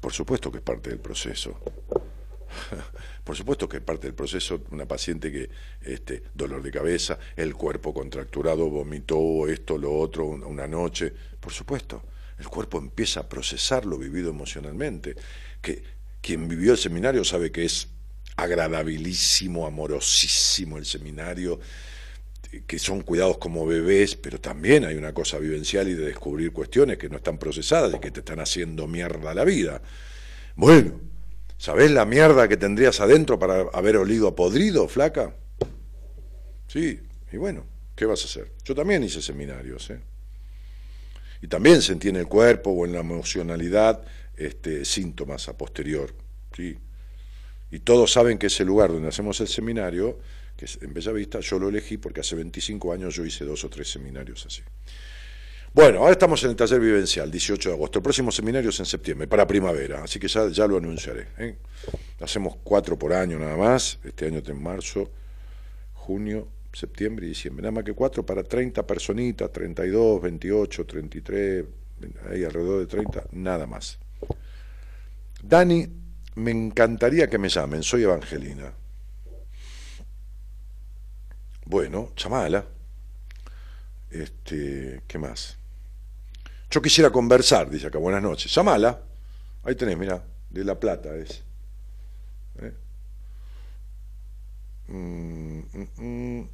por 0.00 0.12
supuesto 0.12 0.50
que 0.50 0.58
es 0.58 0.64
parte 0.64 0.90
del 0.90 0.98
proceso. 0.98 1.58
Por 3.24 3.36
supuesto 3.36 3.68
que 3.68 3.78
es 3.78 3.82
parte 3.82 4.06
del 4.06 4.14
proceso 4.14 4.62
una 4.70 4.86
paciente 4.86 5.32
que 5.32 5.50
este 5.80 6.22
dolor 6.34 6.62
de 6.62 6.70
cabeza 6.70 7.18
el 7.36 7.54
cuerpo 7.54 7.92
contracturado 7.92 8.68
vomitó 8.68 9.48
esto 9.48 9.76
lo 9.78 9.98
otro 9.98 10.26
una 10.26 10.68
noche. 10.68 11.12
Por 11.40 11.52
supuesto 11.52 12.02
el 12.38 12.48
cuerpo 12.48 12.78
empieza 12.78 13.20
a 13.20 13.28
procesar 13.28 13.86
lo 13.86 13.98
vivido 13.98 14.30
emocionalmente 14.30 15.14
que 15.60 15.82
quien 16.24 16.48
vivió 16.48 16.72
el 16.72 16.78
seminario 16.78 17.22
sabe 17.22 17.52
que 17.52 17.66
es 17.66 17.86
agradabilísimo, 18.36 19.66
amorosísimo 19.66 20.78
el 20.78 20.86
seminario, 20.86 21.60
que 22.66 22.78
son 22.78 23.02
cuidados 23.02 23.36
como 23.36 23.66
bebés, 23.66 24.16
pero 24.16 24.40
también 24.40 24.86
hay 24.86 24.96
una 24.96 25.12
cosa 25.12 25.38
vivencial 25.38 25.86
y 25.86 25.92
de 25.92 26.06
descubrir 26.06 26.50
cuestiones 26.50 26.96
que 26.96 27.10
no 27.10 27.18
están 27.18 27.36
procesadas 27.36 27.92
y 27.94 27.98
que 27.98 28.10
te 28.10 28.20
están 28.20 28.40
haciendo 28.40 28.86
mierda 28.86 29.34
la 29.34 29.44
vida. 29.44 29.82
Bueno, 30.56 30.98
¿sabés 31.58 31.90
la 31.90 32.06
mierda 32.06 32.48
que 32.48 32.56
tendrías 32.56 33.00
adentro 33.00 33.38
para 33.38 33.66
haber 33.74 33.98
olido 33.98 34.28
a 34.28 34.34
podrido, 34.34 34.88
flaca? 34.88 35.36
Sí, 36.68 37.00
y 37.32 37.36
bueno, 37.36 37.66
¿qué 37.94 38.06
vas 38.06 38.22
a 38.22 38.24
hacer? 38.24 38.50
Yo 38.64 38.74
también 38.74 39.04
hice 39.04 39.20
seminarios, 39.20 39.90
¿eh? 39.90 40.00
Y 41.42 41.48
también 41.48 41.82
sentí 41.82 42.08
en 42.08 42.16
el 42.16 42.26
cuerpo 42.26 42.70
o 42.70 42.86
en 42.86 42.94
la 42.94 43.00
emocionalidad 43.00 44.02
este, 44.36 44.84
síntomas 44.84 45.48
a 45.48 45.56
posterior. 45.56 46.14
¿sí? 46.56 46.78
Y 47.70 47.80
todos 47.80 48.12
saben 48.12 48.38
que 48.38 48.46
ese 48.46 48.64
lugar 48.64 48.90
donde 48.92 49.08
hacemos 49.08 49.40
el 49.40 49.48
seminario, 49.48 50.18
que 50.56 50.66
es 50.66 50.78
en 50.82 50.94
Bellavista, 50.94 51.40
yo 51.40 51.58
lo 51.58 51.68
elegí 51.68 51.98
porque 51.98 52.20
hace 52.20 52.36
25 52.36 52.92
años 52.92 53.14
yo 53.14 53.24
hice 53.24 53.44
dos 53.44 53.64
o 53.64 53.68
tres 53.68 53.90
seminarios 53.90 54.46
así. 54.46 54.62
Bueno, 55.74 55.98
ahora 55.98 56.12
estamos 56.12 56.40
en 56.44 56.50
el 56.50 56.56
taller 56.56 56.78
vivencial, 56.78 57.28
18 57.28 57.70
de 57.70 57.74
agosto. 57.74 57.98
El 57.98 58.04
próximo 58.04 58.30
seminario 58.30 58.70
es 58.70 58.78
en 58.78 58.86
septiembre, 58.86 59.26
para 59.26 59.44
primavera, 59.44 60.04
así 60.04 60.20
que 60.20 60.28
ya, 60.28 60.66
lo 60.68 60.76
anunciaré. 60.76 61.26
¿eh? 61.36 61.56
Hacemos 62.20 62.58
cuatro 62.62 62.96
por 62.96 63.12
año 63.12 63.40
nada 63.40 63.56
más, 63.56 63.98
este 64.04 64.26
año 64.26 64.38
está 64.38 64.52
en 64.52 64.62
marzo, 64.62 65.10
junio, 65.94 66.46
septiembre 66.72 67.26
y 67.26 67.30
diciembre. 67.30 67.62
Nada 67.62 67.72
más 67.72 67.84
que 67.84 67.92
cuatro 67.92 68.24
para 68.24 68.44
30 68.44 68.86
personitas, 68.86 69.50
32, 69.50 70.22
28, 70.22 70.86
33, 70.86 71.64
ahí 72.30 72.44
alrededor 72.44 72.78
de 72.78 72.86
30, 72.86 73.24
nada 73.32 73.66
más. 73.66 73.98
Dani, 75.46 75.86
me 76.36 76.50
encantaría 76.50 77.28
que 77.28 77.36
me 77.36 77.50
llamen, 77.50 77.82
soy 77.82 78.04
Evangelina. 78.04 78.72
Bueno, 81.66 82.12
chamala. 82.16 82.64
Este, 84.10 85.02
¿qué 85.06 85.18
más? 85.18 85.58
Yo 86.70 86.80
quisiera 86.80 87.10
conversar, 87.10 87.68
dice 87.68 87.88
acá, 87.88 87.98
buenas 87.98 88.22
noches. 88.22 88.54
Llamala. 88.54 89.02
Ahí 89.64 89.74
tenés, 89.74 89.98
mira, 89.98 90.24
de 90.48 90.64
La 90.64 90.80
Plata 90.80 91.14
es. 91.14 91.42
¿Eh? 92.60 92.72
Mm, 94.88 95.58
mm, 95.58 95.88
mm 95.98 96.48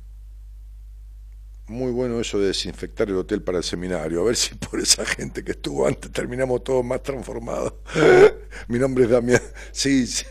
muy 1.70 1.92
bueno 1.92 2.20
eso 2.20 2.38
de 2.40 2.48
desinfectar 2.48 3.08
el 3.08 3.16
hotel 3.16 3.42
para 3.42 3.58
el 3.58 3.64
seminario. 3.64 4.20
A 4.20 4.24
ver 4.24 4.36
si 4.36 4.54
por 4.56 4.80
esa 4.80 5.04
gente 5.06 5.44
que 5.44 5.52
estuvo 5.52 5.86
antes 5.86 6.10
terminamos 6.10 6.64
todos 6.64 6.84
más 6.84 7.02
transformados. 7.02 7.74
Mi 8.68 8.78
nombre 8.78 9.04
es 9.04 9.10
Damián. 9.10 9.40
Sí, 9.70 10.06
sí. 10.06 10.26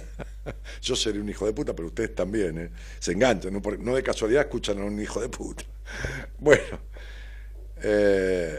Yo 0.82 0.94
seré 0.94 1.18
un 1.18 1.28
hijo 1.28 1.44
de 1.44 1.52
puta, 1.52 1.74
pero 1.74 1.88
ustedes 1.88 2.14
también. 2.14 2.58
¿eh? 2.58 2.70
Se 3.00 3.12
enganchan, 3.12 3.52
no, 3.80 3.94
de 3.94 4.02
casualidad 4.02 4.42
escuchan 4.42 4.80
a 4.80 4.84
un 4.84 4.98
hijo 5.00 5.20
de 5.20 5.28
puta. 5.28 5.64
Bueno, 6.38 6.78
eh, 7.82 8.58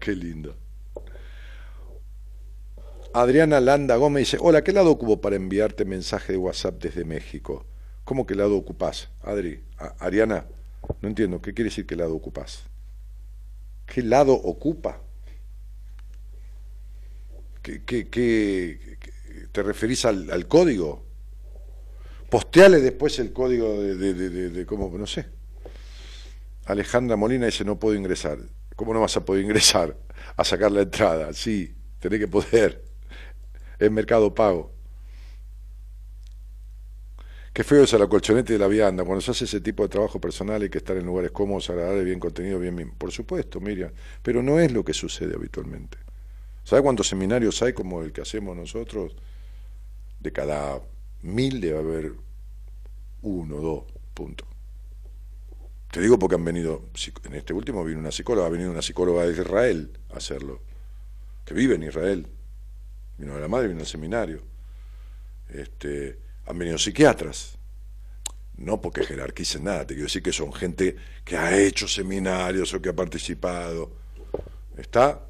qué 0.00 0.12
lindo. 0.12 0.56
Adriana 3.12 3.60
Landa 3.60 3.96
Gómez 3.96 4.22
dice, 4.22 4.38
hola, 4.40 4.62
¿qué 4.62 4.72
lado 4.72 4.90
ocupo 4.90 5.20
para 5.20 5.36
enviarte 5.36 5.84
mensaje 5.84 6.32
de 6.32 6.38
WhatsApp 6.38 6.80
desde 6.82 7.04
México? 7.04 7.66
¿Cómo 8.04 8.26
que 8.26 8.34
lado 8.34 8.56
ocupás? 8.56 9.08
Adri, 9.22 9.64
Ariana, 9.98 10.46
no 11.00 11.08
entiendo, 11.08 11.40
¿qué 11.40 11.52
quiere 11.54 11.70
decir 11.70 11.86
qué 11.86 11.96
lado 11.96 12.14
ocupas? 12.14 12.64
¿Qué 13.86 14.02
lado 14.02 14.34
ocupa? 14.34 15.00
¿Qué, 17.62 17.80
te 19.50 19.62
referís 19.62 20.04
al, 20.04 20.46
código? 20.46 21.04
Posteale 22.30 22.80
después 22.80 23.18
el 23.18 23.32
código 23.32 23.80
de, 23.80 23.96
de, 23.96 24.50
de, 24.50 24.66
cómo, 24.66 24.96
no 24.96 25.06
sé. 25.06 25.26
Alejandra 26.66 27.16
Molina 27.16 27.46
dice, 27.46 27.64
no 27.64 27.78
puedo 27.78 27.96
ingresar. 27.96 28.38
¿Cómo 28.74 28.92
no 28.92 29.00
vas 29.00 29.16
a 29.16 29.24
poder 29.24 29.42
ingresar 29.42 29.96
a 30.36 30.44
sacar 30.44 30.70
la 30.70 30.82
entrada? 30.82 31.32
Sí, 31.32 31.74
tenés 31.98 32.20
que 32.20 32.28
poder. 32.28 32.84
Es 33.78 33.90
mercado 33.90 34.34
pago. 34.34 34.75
Qué 37.56 37.64
feo 37.64 37.84
es 37.84 37.92
la 37.94 38.06
colchoneta 38.06 38.52
y 38.52 38.58
la 38.58 38.66
vianda. 38.66 39.02
Cuando 39.02 39.22
se 39.22 39.30
hace 39.30 39.46
ese 39.46 39.62
tipo 39.62 39.82
de 39.82 39.88
trabajo 39.88 40.20
personal 40.20 40.60
hay 40.60 40.68
que 40.68 40.76
estar 40.76 40.94
en 40.94 41.06
lugares 41.06 41.30
cómodos, 41.30 41.70
agradables, 41.70 42.04
bien 42.04 42.20
contenido, 42.20 42.58
bien, 42.58 42.76
bien. 42.76 42.90
Por 42.90 43.10
supuesto, 43.10 43.60
Miriam. 43.60 43.92
Pero 44.22 44.42
no 44.42 44.60
es 44.60 44.72
lo 44.72 44.84
que 44.84 44.92
sucede 44.92 45.34
habitualmente. 45.34 45.96
¿Sabe 46.64 46.82
cuántos 46.82 47.08
seminarios 47.08 47.62
hay 47.62 47.72
como 47.72 48.02
el 48.02 48.12
que 48.12 48.20
hacemos 48.20 48.54
nosotros? 48.54 49.16
De 50.20 50.32
cada 50.32 50.82
mil 51.22 51.58
debe 51.62 51.78
haber 51.78 52.12
uno, 53.22 53.56
dos, 53.56 53.84
punto. 54.12 54.44
Te 55.90 56.02
digo 56.02 56.18
porque 56.18 56.34
han 56.34 56.44
venido, 56.44 56.90
en 57.24 57.34
este 57.36 57.54
último 57.54 57.82
vino 57.86 58.00
una 58.00 58.12
psicóloga, 58.12 58.48
ha 58.48 58.50
venido 58.50 58.70
una 58.70 58.82
psicóloga 58.82 59.24
de 59.24 59.32
Israel 59.32 59.98
a 60.12 60.18
hacerlo, 60.18 60.60
que 61.46 61.54
vive 61.54 61.76
en 61.76 61.84
Israel. 61.84 62.26
Vino 63.16 63.34
de 63.34 63.40
la 63.40 63.48
madre, 63.48 63.68
vino 63.68 63.80
al 63.80 63.86
seminario. 63.86 64.42
Este, 65.48 66.25
han 66.46 66.58
venido 66.58 66.78
psiquiatras. 66.78 67.56
No 68.56 68.80
porque 68.80 69.04
jerarquicen 69.04 69.64
nada, 69.64 69.86
te 69.86 69.94
quiero 69.94 70.06
decir 70.06 70.22
que 70.22 70.32
son 70.32 70.52
gente 70.52 70.96
que 71.24 71.36
ha 71.36 71.58
hecho 71.58 71.86
seminarios 71.86 72.72
o 72.72 72.80
que 72.80 72.88
ha 72.88 72.96
participado. 72.96 73.92
Está. 74.76 75.20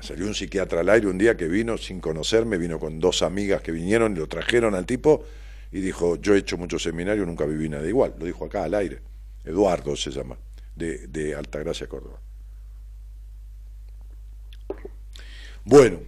Salió 0.00 0.26
un 0.26 0.34
psiquiatra 0.34 0.80
al 0.80 0.88
aire 0.90 1.06
un 1.06 1.16
día 1.16 1.36
que 1.36 1.46
vino 1.46 1.78
sin 1.78 2.00
conocerme, 2.00 2.58
vino 2.58 2.78
con 2.78 2.98
dos 2.98 3.22
amigas 3.22 3.62
que 3.62 3.72
vinieron, 3.72 4.12
y 4.12 4.18
lo 4.18 4.28
trajeron 4.28 4.74
al 4.74 4.84
tipo 4.84 5.24
y 5.70 5.80
dijo, 5.80 6.16
yo 6.16 6.34
he 6.34 6.38
hecho 6.38 6.58
muchos 6.58 6.82
seminarios, 6.82 7.26
nunca 7.26 7.46
viví 7.46 7.68
nada 7.68 7.88
igual. 7.88 8.14
Lo 8.18 8.26
dijo 8.26 8.44
acá 8.44 8.64
al 8.64 8.74
aire. 8.74 9.00
Eduardo 9.44 9.96
se 9.96 10.10
llama, 10.10 10.36
de, 10.76 11.06
de 11.06 11.34
Altagracia, 11.34 11.86
Córdoba. 11.86 12.20
Bueno, 15.64 16.00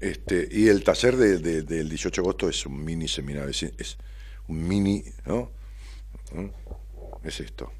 este, 0.00 0.46
y 0.50 0.68
el 0.68 0.84
taller 0.84 1.16
del 1.16 1.88
18 1.88 2.20
de 2.20 2.24
agosto 2.24 2.48
es 2.48 2.66
un 2.66 2.84
mini 2.84 3.08
seminario, 3.08 3.50
es, 3.50 3.96
un 4.48 4.68
mini, 4.68 5.02
¿no? 5.24 5.50
¿Mm? 6.32 6.46
Es 7.24 7.40
esto. 7.40 7.72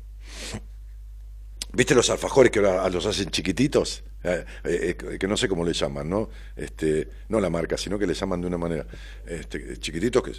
¿Viste 1.73 1.95
los 1.95 2.09
alfajores 2.09 2.51
que 2.51 2.61
ahora 2.61 2.89
los 2.89 3.05
hacen 3.05 3.31
chiquititos? 3.31 4.03
Eh, 4.25 4.45
eh, 4.65 4.97
eh, 4.99 5.19
que 5.19 5.29
no 5.29 5.37
sé 5.37 5.47
cómo 5.47 5.65
le 5.65 5.73
llaman, 5.73 6.09
¿no? 6.09 6.31
Este, 6.57 7.09
no 7.29 7.39
la 7.39 7.51
marca, 7.51 7.77
sino 7.77 7.99
que 7.99 8.07
le 8.07 8.15
llaman 8.15 8.41
de 8.41 8.47
una 8.47 8.59
manera. 8.59 8.87
Este, 9.27 9.77
chiquititos 9.77 10.23
que. 10.23 10.33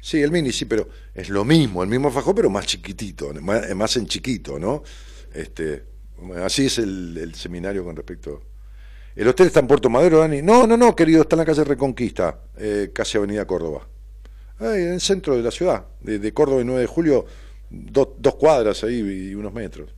Sí, 0.00 0.22
el 0.22 0.30
mini, 0.30 0.52
sí, 0.52 0.64
pero 0.64 0.88
es 1.14 1.28
lo 1.28 1.44
mismo, 1.44 1.82
el 1.82 1.88
mismo 1.88 2.08
alfajor, 2.08 2.34
pero 2.34 2.48
más 2.48 2.66
chiquitito, 2.66 3.32
más, 3.34 3.96
en 3.96 4.06
chiquito, 4.06 4.58
¿no? 4.58 4.82
Este, 5.32 5.84
así 6.42 6.66
es 6.66 6.78
el 6.78 7.34
seminario 7.34 7.84
con 7.84 7.96
respecto 7.96 8.55
¿El 9.16 9.26
hotel 9.28 9.46
está 9.46 9.60
en 9.60 9.66
Puerto 9.66 9.88
Madero, 9.88 10.18
Dani? 10.18 10.42
No, 10.42 10.66
no, 10.66 10.76
no, 10.76 10.94
querido, 10.94 11.22
está 11.22 11.36
en 11.36 11.38
la 11.38 11.46
calle 11.46 11.64
Reconquista, 11.64 12.38
eh, 12.58 12.90
casi 12.92 13.16
Avenida 13.16 13.46
Córdoba. 13.46 13.88
en 14.60 14.92
el 14.92 15.00
centro 15.00 15.34
de 15.34 15.42
la 15.42 15.50
ciudad, 15.50 15.86
de, 16.02 16.32
Córdoba 16.34 16.60
y 16.60 16.64
9 16.66 16.82
de 16.82 16.86
julio, 16.86 17.24
dos 17.70 18.34
cuadras 18.34 18.84
ahí 18.84 18.98
y 19.30 19.34
unos 19.34 19.54
metros. 19.54 19.88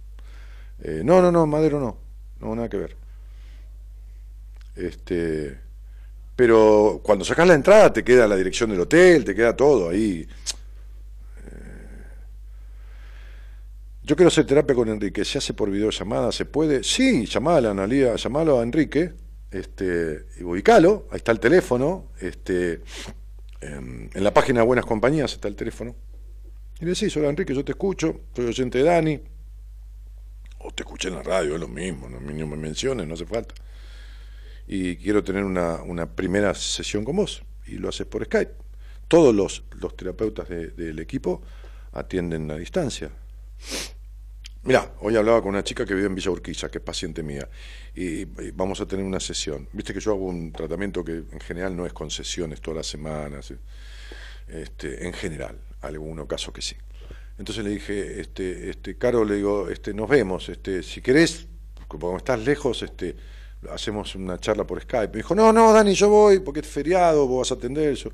Eh, 0.80 1.02
no, 1.04 1.20
no, 1.20 1.32
no, 1.32 1.46
Madero 1.46 1.80
no, 1.80 1.98
no, 2.40 2.54
nada 2.54 2.68
que 2.68 2.76
ver. 2.76 2.96
Este, 4.76 5.58
Pero 6.36 7.00
cuando 7.02 7.24
sacas 7.24 7.48
la 7.48 7.54
entrada 7.54 7.92
te 7.92 8.04
queda 8.04 8.28
la 8.28 8.36
dirección 8.36 8.70
del 8.70 8.80
hotel, 8.80 9.24
te 9.24 9.34
queda 9.34 9.56
todo 9.56 9.88
ahí. 9.88 10.28
Yo 14.08 14.16
quiero 14.16 14.28
hacer 14.28 14.46
terapia 14.46 14.74
con 14.74 14.88
Enrique. 14.88 15.22
¿Se 15.22 15.36
hace 15.36 15.52
por 15.52 15.70
videollamada? 15.70 16.32
¿Se 16.32 16.46
puede? 16.46 16.82
Sí, 16.82 17.26
llamala 17.26 17.72
Analia, 17.72 18.16
llamalo 18.16 18.58
a 18.58 18.62
Enrique, 18.62 19.12
este, 19.50 20.24
ubicalo, 20.40 21.06
ahí 21.10 21.18
está 21.18 21.30
el 21.30 21.38
teléfono, 21.38 22.06
este, 22.18 22.80
en, 23.60 24.08
en 24.14 24.24
la 24.24 24.32
página 24.32 24.60
de 24.60 24.66
Buenas 24.66 24.86
Compañías 24.86 25.34
está 25.34 25.46
el 25.46 25.56
teléfono. 25.56 25.94
Y 26.80 26.86
le 26.86 26.92
decís, 26.92 27.14
hola 27.18 27.28
Enrique, 27.28 27.54
yo 27.54 27.62
te 27.62 27.72
escucho, 27.72 28.22
soy 28.34 28.46
oyente 28.46 28.78
de 28.78 28.84
Dani, 28.84 29.20
o 30.60 30.70
te 30.70 30.84
escuché 30.84 31.08
en 31.08 31.16
la 31.16 31.22
radio, 31.22 31.54
es 31.54 31.60
lo 31.60 31.68
mismo, 31.68 32.08
no, 32.08 32.18
me 32.18 32.56
menciones, 32.56 33.06
no 33.06 33.12
hace 33.12 33.26
falta. 33.26 33.54
Y 34.66 34.96
quiero 34.96 35.22
tener 35.22 35.44
una, 35.44 36.14
primera 36.14 36.54
sesión 36.54 37.04
con 37.04 37.16
vos, 37.16 37.42
y 37.66 37.72
lo 37.72 37.90
haces 37.90 38.06
por 38.06 38.24
Skype. 38.24 38.52
Todos 39.06 39.34
los, 39.34 39.64
los 39.78 39.94
terapeutas 39.98 40.48
del 40.48 40.98
equipo 40.98 41.42
atienden 41.92 42.50
a 42.50 42.56
distancia. 42.56 43.10
Mirá, 44.64 44.92
hoy 45.00 45.16
hablaba 45.16 45.40
con 45.40 45.50
una 45.50 45.62
chica 45.62 45.84
que 45.86 45.94
vive 45.94 46.08
en 46.08 46.14
Villa 46.14 46.30
Urquiza, 46.30 46.68
que 46.68 46.78
es 46.78 46.84
paciente 46.84 47.22
mía, 47.22 47.48
y, 47.94 48.24
vamos 48.52 48.80
a 48.80 48.86
tener 48.86 49.04
una 49.04 49.20
sesión. 49.20 49.68
Viste 49.72 49.94
que 49.94 50.00
yo 50.00 50.10
hago 50.12 50.26
un 50.26 50.52
tratamiento 50.52 51.04
que 51.04 51.24
en 51.30 51.40
general 51.40 51.76
no 51.76 51.86
es 51.86 51.92
con 51.92 52.10
sesiones 52.10 52.60
todas 52.60 52.78
las 52.78 52.86
semanas, 52.86 53.52
este, 54.48 55.06
en 55.06 55.12
general, 55.12 55.58
algunos 55.80 56.26
casos 56.26 56.52
que 56.52 56.60
sí. 56.60 56.76
Entonces 57.38 57.64
le 57.64 57.70
dije, 57.70 58.20
este, 58.20 58.70
este, 58.70 58.98
Caro, 58.98 59.24
le 59.24 59.36
digo, 59.36 59.68
este, 59.68 59.94
nos 59.94 60.08
vemos, 60.08 60.48
este, 60.48 60.82
si 60.82 61.00
querés, 61.00 61.46
como 61.86 62.16
estás 62.16 62.40
lejos, 62.40 62.82
este, 62.82 63.14
hacemos 63.70 64.14
una 64.16 64.38
charla 64.38 64.66
por 64.66 64.80
Skype. 64.80 65.12
Me 65.12 65.18
dijo, 65.18 65.34
no, 65.34 65.52
no, 65.52 65.72
Dani, 65.72 65.94
yo 65.94 66.08
voy 66.08 66.40
porque 66.40 66.60
es 66.60 66.66
feriado, 66.66 67.26
vos 67.26 67.48
vas 67.48 67.52
a 67.52 67.58
atender 67.58 67.92
eso. 67.92 68.10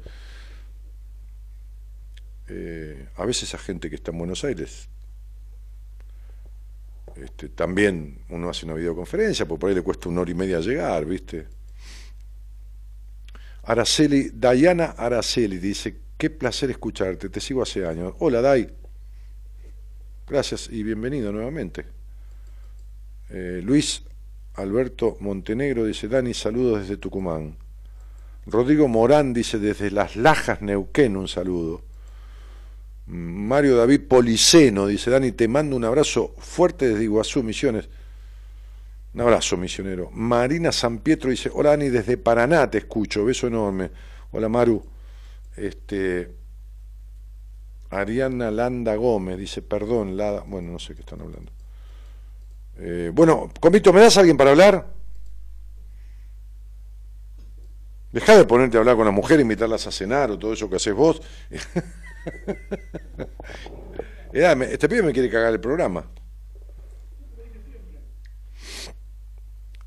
Eh, 2.48 3.08
a 3.16 3.24
veces 3.24 3.44
esa 3.44 3.58
gente 3.58 3.88
que 3.88 3.96
está 3.96 4.10
en 4.10 4.18
Buenos 4.18 4.44
Aires, 4.44 4.88
este, 7.16 7.48
también 7.48 8.18
uno 8.30 8.48
hace 8.50 8.66
una 8.66 8.74
videoconferencia, 8.74 9.46
porque 9.46 9.60
por 9.60 9.70
ahí 9.70 9.76
le 9.76 9.82
cuesta 9.82 10.08
una 10.08 10.22
hora 10.22 10.30
y 10.30 10.34
media 10.34 10.60
llegar, 10.60 11.04
¿viste? 11.04 11.46
Araceli, 13.62 14.30
Dayana 14.34 14.94
Araceli 14.96 15.58
dice, 15.58 15.96
qué 16.18 16.30
placer 16.30 16.70
escucharte, 16.70 17.28
te 17.28 17.40
sigo 17.40 17.62
hace 17.62 17.86
años. 17.86 18.14
Hola, 18.18 18.42
Day. 18.42 18.68
Gracias 20.26 20.68
y 20.70 20.82
bienvenido 20.82 21.32
nuevamente. 21.32 21.84
Eh, 23.30 23.60
Luis 23.64 24.02
Alberto 24.54 25.16
Montenegro 25.20 25.84
dice, 25.84 26.08
Dani, 26.08 26.34
saludos 26.34 26.80
desde 26.80 26.96
Tucumán. 26.96 27.56
Rodrigo 28.46 28.88
Morán 28.88 29.32
dice, 29.32 29.58
desde 29.58 29.90
Las 29.90 30.16
Lajas, 30.16 30.60
Neuquén, 30.60 31.16
un 31.16 31.28
saludo. 31.28 31.82
Mario 33.06 33.76
David 33.76 34.02
Policeno 34.08 34.86
dice, 34.86 35.10
Dani, 35.10 35.32
te 35.32 35.46
mando 35.48 35.76
un 35.76 35.84
abrazo 35.84 36.34
fuerte 36.38 36.88
desde 36.88 37.04
Iguazú, 37.04 37.42
Misiones. 37.42 37.88
Un 39.14 39.20
abrazo, 39.20 39.56
misionero. 39.56 40.10
Marina 40.10 40.72
San 40.72 40.98
Pietro 40.98 41.30
dice, 41.30 41.48
hola 41.54 41.70
Dani, 41.70 41.88
desde 41.88 42.16
Paraná 42.16 42.68
te 42.68 42.78
escucho, 42.78 43.24
beso 43.24 43.46
enorme. 43.46 43.90
Hola 44.32 44.48
Maru. 44.48 44.84
Este, 45.56 46.34
Ariana 47.90 48.50
Landa 48.50 48.96
Gómez 48.96 49.38
dice, 49.38 49.62
perdón, 49.62 50.16
Lada, 50.16 50.42
bueno, 50.44 50.72
no 50.72 50.80
sé 50.80 50.96
qué 50.96 51.02
están 51.02 51.20
hablando. 51.20 51.52
Eh, 52.78 53.12
bueno, 53.14 53.52
Comito, 53.60 53.92
¿me 53.92 54.00
das 54.00 54.16
a 54.16 54.20
alguien 54.20 54.36
para 54.36 54.50
hablar? 54.50 54.92
Deja 58.10 58.36
de 58.36 58.44
ponerte 58.44 58.76
a 58.76 58.80
hablar 58.80 58.96
con 58.96 59.04
la 59.04 59.12
mujer, 59.12 59.38
invitarlas 59.38 59.86
a 59.86 59.92
cenar 59.92 60.32
o 60.32 60.38
todo 60.40 60.52
eso 60.52 60.68
que 60.68 60.76
haces 60.76 60.94
vos. 60.94 61.22
este 64.32 64.88
pibe 64.88 65.02
me 65.02 65.12
quiere 65.12 65.30
cagar 65.30 65.52
el 65.52 65.60
programa. 65.60 66.10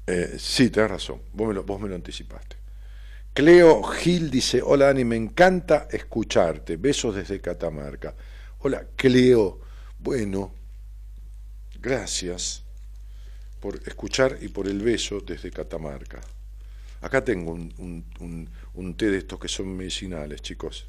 Eh, 0.05 0.35
sí, 0.39 0.69
tenés 0.69 0.89
razón, 0.89 1.21
vos 1.33 1.49
me, 1.49 1.53
lo, 1.53 1.63
vos 1.63 1.81
me 1.81 1.89
lo 1.89 1.95
anticipaste. 1.95 2.55
Cleo 3.33 3.83
Gil 3.83 4.31
dice, 4.31 4.61
hola 4.63 4.85
Dani, 4.85 5.03
me 5.03 5.15
encanta 5.15 5.87
escucharte, 5.91 6.77
besos 6.77 7.13
desde 7.13 7.41
Catamarca. 7.41 8.15
Hola 8.59 8.87
Cleo, 8.95 9.59
bueno, 9.99 10.53
gracias 11.79 12.63
por 13.59 13.75
escuchar 13.85 14.37
y 14.41 14.47
por 14.47 14.67
el 14.67 14.81
beso 14.81 15.19
desde 15.19 15.51
Catamarca. 15.51 16.21
Acá 17.01 17.23
tengo 17.23 17.51
un, 17.51 18.95
té 18.97 19.11
de 19.11 19.19
estos 19.19 19.39
que 19.39 19.47
son 19.47 19.75
medicinales, 19.75 20.41
chicos. 20.41 20.87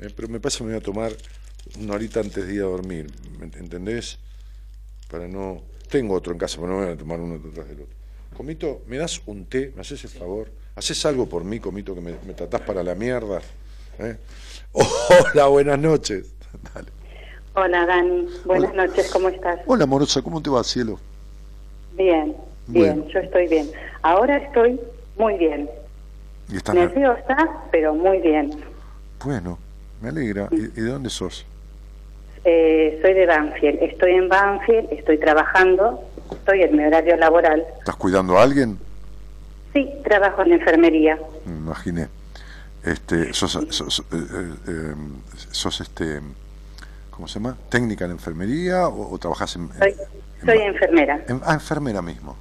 Eh, 0.00 0.10
pero 0.14 0.28
me 0.28 0.40
pasa 0.40 0.58
que 0.58 0.64
me 0.64 0.70
voy 0.70 0.80
a 0.80 0.82
tomar 0.82 1.12
una 1.80 1.94
horita 1.94 2.20
antes 2.20 2.46
de 2.46 2.54
ir 2.54 2.62
a 2.62 2.66
dormir, 2.66 3.10
¿me 3.38 3.44
entendés? 3.44 4.18
Para 5.10 5.28
no... 5.28 5.62
Tengo 5.90 6.14
otro 6.14 6.32
en 6.32 6.38
casa, 6.38 6.56
pero 6.56 6.68
no 6.68 6.78
me 6.78 6.86
voy 6.86 6.94
a 6.94 6.96
tomar 6.96 7.20
uno 7.20 7.38
detrás 7.38 7.68
del 7.68 7.82
otro. 7.82 7.94
Comito, 8.36 8.82
¿me 8.86 8.96
das 8.96 9.22
un 9.26 9.44
té? 9.46 9.72
¿Me 9.76 9.82
haces 9.82 10.02
el 10.04 10.10
favor? 10.10 10.50
¿Haces 10.74 11.06
algo 11.06 11.26
por 11.26 11.44
mí, 11.44 11.60
Comito, 11.60 11.94
que 11.94 12.00
me, 12.00 12.12
tratás 12.34 12.62
para 12.62 12.82
la 12.82 12.94
mierda? 12.94 13.40
¿Eh? 13.98 14.16
Hola, 14.72 15.46
buenas 15.46 15.78
noches. 15.78 16.34
Hola, 17.54 17.86
Dani. 17.86 18.26
Buenas 18.44 18.74
noches, 18.74 19.08
¿cómo 19.12 19.28
estás? 19.28 19.60
Hola, 19.66 19.84
amorosa, 19.84 20.20
¿cómo 20.22 20.42
te 20.42 20.50
va, 20.50 20.64
cielo? 20.64 20.98
Bien, 21.92 22.34
bien, 22.66 23.06
yo 23.06 23.20
estoy 23.20 23.46
bien. 23.46 23.70
Ahora 24.02 24.38
estoy 24.38 24.80
muy 25.16 25.38
bien. 25.38 25.70
¿Y 26.48 26.56
estás 26.56 26.74
Nerviosa, 26.74 27.36
pero 27.70 27.94
muy 27.94 28.18
bien. 28.18 28.50
Bueno, 29.24 29.58
me 30.04 30.10
alegra. 30.10 30.48
¿Y, 30.50 30.68
de 30.68 30.90
dónde 30.90 31.10
sos? 31.10 31.46
Eh, 32.44 32.98
soy 33.02 33.14
de 33.14 33.26
Banfield. 33.26 33.82
Estoy 33.82 34.12
en 34.12 34.28
Banfield, 34.28 34.92
estoy 34.92 35.18
trabajando, 35.18 36.02
estoy 36.30 36.62
en 36.62 36.76
mi 36.76 36.84
horario 36.84 37.16
laboral. 37.16 37.64
¿Estás 37.78 37.96
cuidando 37.96 38.38
a 38.38 38.42
alguien? 38.42 38.78
Sí, 39.72 39.90
trabajo 40.04 40.42
en 40.42 40.52
enfermería. 40.52 41.18
Me 41.46 41.56
imaginé. 41.56 42.08
Este, 42.84 43.32
sos, 43.32 43.58
sos, 43.70 44.00
eh, 44.12 44.52
eh, 44.68 44.94
sos, 45.50 45.80
este, 45.80 46.20
¿cómo 47.10 47.26
se 47.26 47.40
llama? 47.40 47.56
¿Técnica 47.70 48.04
en 48.04 48.10
enfermería 48.10 48.88
o, 48.88 49.18
trabajas 49.18 49.56
en, 49.56 49.70
soy, 50.44 50.58
enfermera. 50.58 51.24
ah, 51.44 51.54
enfermera 51.54 52.02
mismo. 52.02 52.36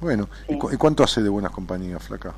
Bueno, 0.00 0.28
¿y, 0.48 0.56
cuánto 0.56 1.04
hace 1.04 1.22
de 1.22 1.28
Buenas 1.28 1.52
Compañías, 1.52 2.02
Flaca? 2.02 2.32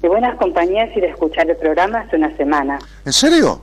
De 0.00 0.08
Buenas 0.08 0.36
Compañías 0.36 0.90
y 0.96 1.00
de 1.00 1.08
escuchar 1.08 1.48
el 1.50 1.56
programa 1.56 2.00
hace 2.00 2.16
una 2.16 2.34
semana. 2.36 2.78
¿En 3.04 3.12
serio? 3.12 3.60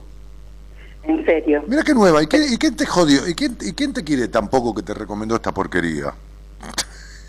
En 1.02 1.24
serio. 1.24 1.64
Mira 1.66 1.82
qué 1.82 1.94
nueva. 1.94 2.22
¿Y, 2.22 2.26
¿Y 2.26 2.58
quién 2.58 2.76
te 2.76 2.86
jodió? 2.86 3.26
¿Y 3.26 3.34
quién, 3.34 3.56
¿Y 3.60 3.72
quién 3.72 3.92
te 3.92 4.04
quiere 4.04 4.28
tampoco 4.28 4.74
que 4.74 4.82
te 4.82 4.94
recomendó 4.94 5.36
esta 5.36 5.52
porquería? 5.52 6.12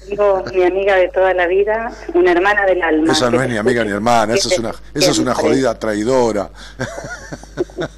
Tengo 0.08 0.44
mi 0.54 0.64
amiga 0.64 0.96
de 0.96 1.08
toda 1.10 1.34
la 1.34 1.46
vida, 1.48 1.92
una 2.14 2.32
hermana 2.32 2.66
del 2.66 2.82
alma. 2.82 3.14
Esa 3.14 3.30
no 3.30 3.42
es 3.42 3.50
ni 3.50 3.58
amiga 3.58 3.84
ni 3.84 3.92
hermana, 3.92 4.34
esa 4.34 4.50
es 4.50 4.60
una, 4.60 4.74
esa 4.94 5.12
es 5.12 5.20
una 5.20 5.34
jodida 5.34 5.78
traidora. 5.78 6.50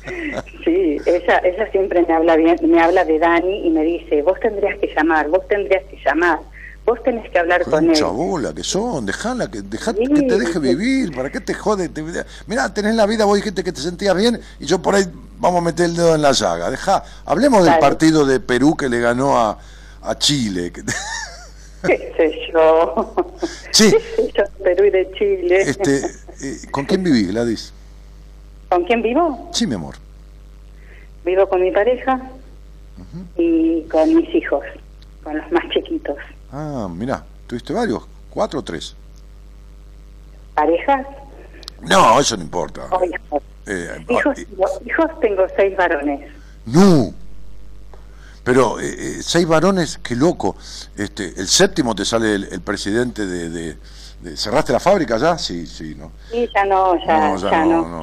Sí, 0.64 1.02
ella, 1.06 1.41
ella 1.44 1.72
siempre 1.72 2.06
me 2.07 2.14
habla 2.14 2.36
bien, 2.38 2.56
me 2.64 2.80
habla 2.80 3.03
de 3.03 3.18
Dani 3.18 3.68
y 3.68 3.72
me 3.72 3.84
dice, 3.84 4.22
vos 4.22 4.40
tendrías 4.40 4.77
que 4.77 4.94
llamar, 4.95 5.27
vos 5.27 5.45
tendrías 5.48 5.84
que 5.86 5.98
llamar, 6.06 6.40
vos 6.91 7.03
tenés 7.03 7.30
que 7.30 7.39
hablar 7.39 7.63
con 7.63 7.89
él. 7.89 8.03
bola 8.03 8.53
que 8.53 8.63
son, 8.63 9.05
dejala 9.05 9.49
que, 9.49 9.61
deja, 9.61 9.93
que 9.93 10.05
te 10.07 10.38
deje 10.38 10.59
vivir, 10.59 11.15
¿para 11.15 11.30
qué 11.30 11.39
te 11.39 11.53
jode? 11.53 11.88
Te, 11.88 12.03
mirá, 12.47 12.73
tenés 12.73 12.95
la 12.95 13.05
vida, 13.05 13.23
vos 13.23 13.38
dijiste 13.38 13.63
que 13.63 13.72
te 13.72 13.80
sentías 13.80 14.13
bien 14.15 14.39
y 14.59 14.65
yo 14.65 14.81
por 14.81 14.95
ahí 14.95 15.05
vamos 15.38 15.61
a 15.61 15.63
meter 15.63 15.85
el 15.85 15.95
dedo 15.95 16.15
en 16.15 16.22
la 16.22 16.34
llaga. 16.34 16.69
Deja, 16.69 17.03
hablemos 17.26 17.63
del 17.63 17.80
partido 17.80 18.26
de 18.26 18.41
Perú 18.41 18.76
que 18.76 18.89
le 18.89 18.99
ganó 18.99 19.38
a, 19.38 19.57
a 20.01 20.18
Chile. 20.18 20.73
¿Qué 20.73 22.13
sé 22.18 22.51
yo? 22.53 23.15
Sí. 23.72 23.89
yo? 24.35 24.43
Perú 24.61 24.84
y 24.84 24.89
de 24.89 25.11
Chile. 25.13 25.61
Este, 25.61 25.97
eh, 26.41 26.57
¿Con 26.72 26.85
quién 26.85 27.03
vivís, 27.03 27.30
Gladys? 27.30 27.73
¿Con 28.69 28.84
quién 28.84 29.01
vivo? 29.01 29.49
Sí, 29.53 29.65
mi 29.65 29.76
amor. 29.76 29.95
Vivo 31.23 31.47
con 31.47 31.61
mi 31.61 31.72
pareja 31.72 32.19
y 33.38 33.84
con 33.84 34.13
mis 34.13 34.34
hijos, 34.35 34.63
con 35.23 35.38
los 35.38 35.51
más 35.51 35.63
chiquitos. 35.69 36.18
Ah, 36.52 36.88
mira, 36.94 37.23
¿tuviste 37.48 37.73
varios? 37.73 38.03
¿Cuatro 38.30 38.60
o 38.60 38.64
tres? 38.64 38.95
¿Parejas? 40.53 41.06
No, 41.82 42.19
eso 42.19 42.38
no 42.38 42.44
importa. 42.44 42.88
Eh, 43.65 44.06
hijos, 44.10 44.38
hijos 44.86 45.19
tengo 45.22 45.45
seis 45.56 45.76
varones. 45.78 46.30
No. 46.65 47.14
Pero 48.44 48.80
eh, 48.80 49.19
seis 49.22 49.48
varones, 49.48 49.99
qué 49.99 50.15
loco. 50.15 50.56
Este, 50.98 51.28
el 51.38 51.48
séptimo 51.48 51.95
te 51.95 52.06
sale 52.06 52.36
el, 52.36 52.61
presidente 52.61 53.26
de, 53.26 53.49
de, 53.49 54.38
¿Cerraste 54.38 54.73
la 54.73 54.80
fábrica 54.80 55.18
ya? 55.18 55.38
Sí, 55.38 55.65
sí, 55.65 55.95
¿no? 55.95 56.11
Sí, 56.32 56.49
ya 56.53 56.65
no, 56.65 56.95
ya, 57.06 57.36
ya, 57.38 57.65
no. 57.65 58.02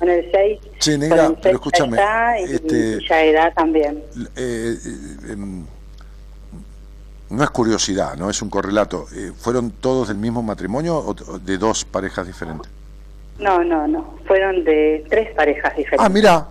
En 0.00 0.08
el 0.08 0.30
seis. 0.32 0.60
Sí, 0.78 0.96
negra, 0.96 1.32
pero 1.40 1.56
escúchame. 1.56 1.98
este, 2.38 2.98
ya 3.08 3.22
edad 3.22 3.52
también. 3.54 4.02
No 7.34 7.42
es 7.42 7.50
curiosidad, 7.50 8.16
no 8.16 8.30
es 8.30 8.40
un 8.42 8.50
correlato. 8.50 9.06
Eh, 9.14 9.32
¿Fueron 9.36 9.72
todos 9.72 10.08
del 10.08 10.16
mismo 10.18 10.42
matrimonio 10.42 10.96
o 10.96 11.14
de 11.14 11.58
dos 11.58 11.84
parejas 11.84 12.26
diferentes? 12.26 12.70
No, 13.38 13.64
no, 13.64 13.88
no. 13.88 14.14
Fueron 14.26 14.62
de 14.64 15.04
tres 15.08 15.34
parejas 15.34 15.76
diferentes. 15.76 16.06
Ah, 16.06 16.08
mira. 16.08 16.46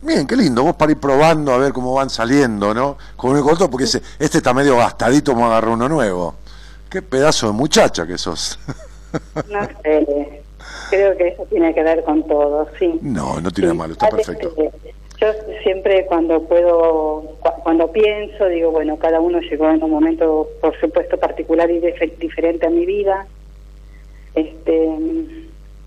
Bien, 0.00 0.26
qué 0.26 0.36
lindo. 0.36 0.62
Vos 0.62 0.76
para 0.76 0.92
ir 0.92 0.98
probando 0.98 1.52
a 1.52 1.58
ver 1.58 1.72
cómo 1.72 1.94
van 1.94 2.10
saliendo, 2.10 2.74
¿no? 2.74 2.98
Como 3.16 3.36
el 3.36 3.42
corto, 3.42 3.70
porque 3.70 3.84
ese, 3.84 4.02
este 4.18 4.38
está 4.38 4.52
medio 4.52 4.76
gastadito, 4.76 5.32
vamos 5.32 5.46
a 5.48 5.52
agarrar 5.52 5.70
uno 5.70 5.88
nuevo. 5.88 6.34
Qué 6.90 7.00
pedazo 7.02 7.46
de 7.48 7.52
muchacha 7.52 8.06
que 8.06 8.18
sos. 8.18 8.58
No 9.48 9.64
sé. 9.84 10.42
Creo 10.90 11.16
que 11.16 11.28
eso 11.28 11.46
tiene 11.48 11.72
que 11.72 11.84
ver 11.84 12.02
con 12.02 12.26
todo, 12.26 12.66
sí. 12.80 12.98
No, 13.00 13.40
no 13.40 13.48
tiene 13.52 13.72
malo, 13.72 13.92
está 13.92 14.08
perfecto. 14.08 14.52
Yo 15.20 15.28
siempre 15.62 16.06
cuando 16.06 16.42
puedo, 16.42 17.36
cuando 17.62 17.90
pienso, 17.92 18.46
digo, 18.48 18.70
bueno, 18.70 18.98
cada 18.98 19.20
uno 19.20 19.40
llegó 19.40 19.70
en 19.70 19.82
un 19.82 19.90
momento, 19.90 20.48
por 20.60 20.78
supuesto, 20.80 21.16
particular 21.18 21.70
y 21.70 21.80
diferente 22.18 22.66
a 22.66 22.70
mi 22.70 22.84
vida. 22.84 23.26
Este, 24.34 24.88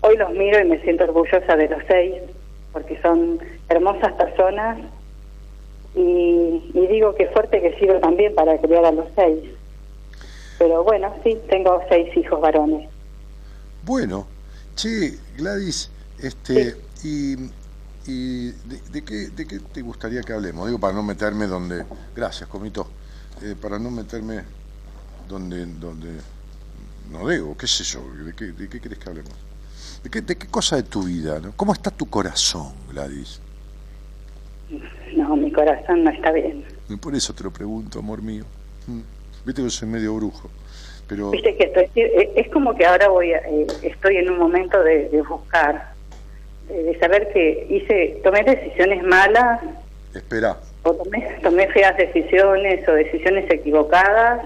hoy 0.00 0.16
los 0.16 0.30
miro 0.32 0.60
y 0.60 0.64
me 0.64 0.80
siento 0.80 1.04
orgullosa 1.04 1.56
de 1.56 1.68
los 1.68 1.82
seis, 1.86 2.14
porque 2.72 2.98
son 3.02 3.38
hermosas 3.68 4.12
personas 4.14 4.78
y, 5.94 6.70
y 6.72 6.86
digo 6.88 7.14
que 7.14 7.26
fuerte 7.26 7.60
que 7.60 7.78
sigo 7.78 7.94
también 8.00 8.34
para 8.34 8.58
criar 8.58 8.86
a 8.86 8.92
los 8.92 9.06
seis. 9.14 9.40
Pero 10.58 10.82
bueno, 10.82 11.14
sí, 11.22 11.38
tengo 11.48 11.80
seis 11.88 12.16
hijos 12.16 12.40
varones. 12.40 12.88
Bueno, 13.84 14.26
che, 14.74 15.18
Gladys, 15.36 15.90
este, 16.20 16.74
y 17.04 17.36
¿Y 18.06 18.52
de, 18.52 19.04
qué, 19.04 19.28
de, 19.28 19.46
qué, 19.46 19.58
te 19.58 19.82
gustaría 19.82 20.22
que 20.22 20.32
hablemos? 20.32 20.66
Digo, 20.66 20.78
para 20.78 20.94
no 20.94 21.02
meterme 21.02 21.46
donde... 21.46 21.84
Gracias, 22.16 22.48
Comito. 22.48 22.88
Eh, 23.42 23.54
para 23.60 23.78
no 23.78 23.90
meterme 23.90 24.42
donde, 25.28 25.66
donde... 25.66 26.08
No 27.10 27.28
digo, 27.28 27.56
qué 27.56 27.66
sé 27.66 27.84
yo, 27.84 28.02
¿de 28.24 28.34
qué, 28.34 28.46
de 28.46 28.68
qué 28.68 28.80
querés 28.80 28.98
que 28.98 29.08
hablemos? 29.08 29.32
¿De 30.02 30.10
qué, 30.10 30.20
¿De 30.20 30.36
qué 30.36 30.46
cosa 30.46 30.76
de 30.76 30.82
tu 30.82 31.02
vida? 31.02 31.40
¿no? 31.40 31.52
¿Cómo 31.56 31.72
está 31.72 31.90
tu 31.90 32.06
corazón, 32.06 32.72
Gladys? 32.90 33.40
No, 35.16 35.36
mi 35.36 35.50
corazón 35.50 36.04
no 36.04 36.10
está 36.10 36.32
bien. 36.32 36.64
Y 36.88 36.96
por 36.96 37.14
eso 37.14 37.32
te 37.34 37.44
lo 37.44 37.50
pregunto, 37.50 37.98
amor 37.98 38.22
mío. 38.22 38.44
Mm. 38.86 39.00
Viste 39.44 39.62
que 39.62 39.70
soy 39.70 39.88
medio 39.88 40.14
brujo. 40.14 40.50
Pero... 41.06 41.30
Viste 41.30 41.56
que 41.56 41.64
estoy, 41.64 41.88
es 41.94 42.48
como 42.50 42.74
que 42.74 42.86
ahora 42.86 43.08
voy 43.08 43.32
eh, 43.32 43.66
estoy 43.82 44.16
en 44.16 44.30
un 44.30 44.38
momento 44.38 44.82
de, 44.82 45.08
de 45.08 45.22
buscar 45.22 45.94
de 46.68 46.98
saber 46.98 47.28
que 47.32 47.66
hice, 47.68 48.20
tomé 48.22 48.42
decisiones 48.44 49.02
malas. 49.02 49.60
Espera. 50.14 50.56
O 50.82 50.92
tomé, 50.94 51.38
tomé 51.42 51.68
feas 51.68 51.96
decisiones 51.96 52.86
o 52.88 52.92
decisiones 52.92 53.50
equivocadas. 53.50 54.42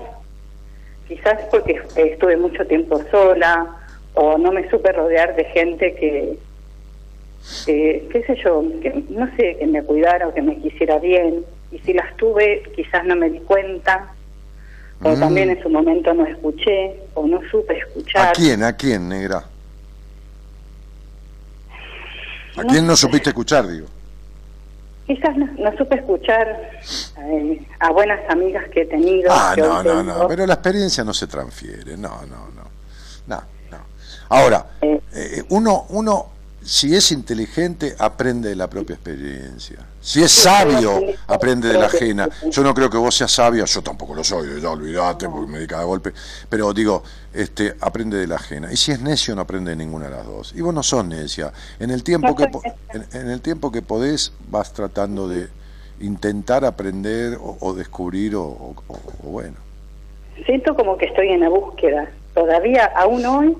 Quizás 1.08 1.40
porque 1.50 1.80
estuve 1.96 2.36
mucho 2.36 2.66
tiempo 2.66 3.00
sola 3.10 3.76
o 4.14 4.38
no 4.38 4.52
me 4.52 4.68
supe 4.70 4.92
rodear 4.92 5.34
de 5.36 5.44
gente 5.46 5.94
que, 5.94 6.38
qué 7.66 8.24
sé 8.26 8.36
yo, 8.36 8.62
que 8.80 9.04
no 9.10 9.26
sé, 9.36 9.56
que 9.58 9.66
me 9.66 9.82
cuidara 9.82 10.28
o 10.28 10.34
que 10.34 10.42
me 10.42 10.56
quisiera 10.58 10.98
bien. 10.98 11.44
Y 11.70 11.78
si 11.80 11.92
las 11.92 12.16
tuve, 12.16 12.62
quizás 12.74 13.04
no 13.04 13.16
me 13.16 13.30
di 13.30 13.40
cuenta. 13.40 14.12
O 15.02 15.10
mm. 15.10 15.20
también 15.20 15.50
en 15.50 15.62
su 15.62 15.68
momento 15.68 16.14
no 16.14 16.24
escuché 16.26 16.94
o 17.14 17.26
no 17.26 17.40
supe 17.50 17.78
escuchar. 17.78 18.28
¿A 18.28 18.32
quién? 18.32 18.62
¿A 18.62 18.76
quién, 18.76 19.08
negra? 19.08 19.44
¿A 22.56 22.64
quién 22.64 22.86
no 22.86 22.96
supiste 22.96 23.30
escuchar, 23.30 23.66
digo? 23.68 23.86
Quizás 25.06 25.36
no, 25.36 25.76
supe 25.76 25.96
escuchar 25.96 26.70
eh, 27.18 27.66
a 27.80 27.90
buenas 27.90 28.20
amigas 28.30 28.68
que 28.70 28.82
he 28.82 28.86
tenido. 28.86 29.30
Ah, 29.32 29.54
no, 29.56 29.82
no, 29.82 30.02
no, 30.02 30.28
pero 30.28 30.46
la 30.46 30.54
experiencia 30.54 31.02
no 31.02 31.12
se 31.12 31.26
transfiere, 31.26 31.96
no, 31.96 32.22
no, 32.26 32.48
no. 32.54 32.62
No, 33.26 33.42
no. 33.70 33.78
Ahora, 34.28 34.66
eh. 34.80 35.00
Eh, 35.12 35.42
uno, 35.50 35.86
uno 35.90 36.31
si 36.64 36.94
es 36.94 37.12
inteligente, 37.12 37.94
aprende 37.98 38.48
de 38.48 38.56
la 38.56 38.68
propia 38.68 38.94
experiencia. 38.94 39.78
Si 40.00 40.22
es 40.22 40.32
sabio, 40.32 41.00
aprende 41.26 41.68
de 41.68 41.78
la 41.78 41.86
ajena. 41.86 42.28
Yo 42.50 42.62
no 42.62 42.74
creo 42.74 42.90
que 42.90 42.96
vos 42.96 43.14
seas 43.14 43.32
sabia, 43.32 43.64
yo 43.64 43.82
tampoco 43.82 44.14
lo 44.14 44.24
soy, 44.24 44.60
ya 44.60 44.70
olvidate 44.70 45.28
porque 45.28 45.50
me 45.50 45.58
di 45.60 45.66
cada 45.66 45.84
golpe. 45.84 46.12
Pero 46.48 46.72
digo, 46.72 47.02
este, 47.32 47.74
aprende 47.80 48.16
de 48.16 48.26
la 48.26 48.36
ajena. 48.36 48.72
Y 48.72 48.76
si 48.76 48.92
es 48.92 49.00
necio, 49.00 49.34
no 49.34 49.42
aprende 49.42 49.70
de 49.70 49.76
ninguna 49.76 50.06
de 50.06 50.16
las 50.16 50.26
dos. 50.26 50.52
Y 50.56 50.60
vos 50.60 50.74
no 50.74 50.82
sos 50.82 51.04
necia. 51.04 51.52
En 51.78 51.90
el 51.90 52.02
tiempo 52.02 52.34
que, 52.34 52.48
en, 52.92 53.30
el 53.30 53.40
tiempo 53.40 53.70
que 53.70 53.82
podés, 53.82 54.32
vas 54.48 54.72
tratando 54.72 55.28
de 55.28 55.48
intentar 56.00 56.64
aprender 56.64 57.38
o, 57.40 57.74
descubrir 57.74 58.34
o 58.34 58.74
bueno. 59.22 59.56
Siento 60.46 60.74
como 60.74 60.96
que 60.96 61.06
estoy 61.06 61.28
en 61.28 61.40
la 61.40 61.48
búsqueda. 61.48 62.10
Todavía, 62.34 62.86
aún 62.96 63.24
hoy, 63.26 63.56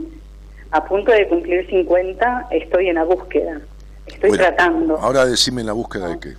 a 0.72 0.84
punto 0.84 1.12
de 1.12 1.28
cumplir 1.28 1.68
50, 1.68 2.48
estoy 2.50 2.88
en 2.88 2.94
la 2.94 3.04
búsqueda. 3.04 3.60
Estoy 4.06 4.32
tratando. 4.32 4.96
Ahora 4.96 5.26
decime 5.26 5.62
la 5.62 5.72
búsqueda 5.72 6.08
de 6.08 6.18
qué. 6.18 6.34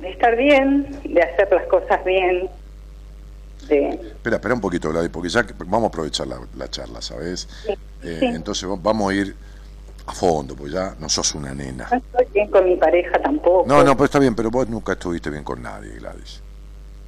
De 0.00 0.10
estar 0.10 0.36
bien, 0.36 1.00
de 1.04 1.22
hacer 1.22 1.48
las 1.50 1.66
cosas 1.66 2.04
bien. 2.04 2.48
De... 3.68 3.88
Espera, 3.88 4.36
espera 4.36 4.54
un 4.54 4.60
poquito, 4.60 4.90
Gladys, 4.90 5.10
porque 5.10 5.28
ya 5.28 5.44
vamos 5.58 5.84
a 5.84 5.86
aprovechar 5.88 6.26
la, 6.28 6.68
charla, 6.70 7.02
¿sabes? 7.02 7.48
Eh, 8.02 8.20
entonces 8.22 8.68
vamos 8.80 9.10
a 9.10 9.14
ir 9.14 9.34
a 10.06 10.12
fondo, 10.12 10.54
pues 10.54 10.72
ya 10.72 10.94
no 10.98 11.08
sos 11.08 11.34
una 11.34 11.54
nena. 11.54 11.88
No 11.90 11.96
estoy 11.98 12.26
bien 12.32 12.48
con 12.48 12.64
mi 12.64 12.76
pareja 12.76 13.20
tampoco. 13.20 13.64
No, 13.66 13.82
no, 13.82 13.96
pues 13.96 14.08
está 14.08 14.20
bien, 14.20 14.34
pero 14.36 14.50
vos 14.50 14.68
nunca 14.68 14.92
estuviste 14.92 15.30
bien 15.30 15.42
con 15.42 15.62
nadie, 15.62 15.94
Gladys. 15.98 16.42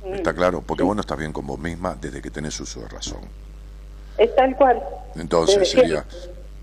¿Está 0.05 0.32
mm. 0.32 0.36
claro? 0.36 0.62
Porque 0.62 0.82
vos 0.82 0.94
no 0.94 1.01
estás 1.01 1.18
bien 1.18 1.32
con 1.32 1.47
vos 1.47 1.59
misma 1.59 1.97
desde 2.01 2.20
que 2.20 2.31
tenés 2.31 2.59
uso 2.60 2.81
de 2.81 2.89
razón. 2.89 3.44
Es 4.19 4.35
tal 4.35 4.57
cual. 4.57 4.82
Entonces 5.16 5.70
sería, 5.70 6.05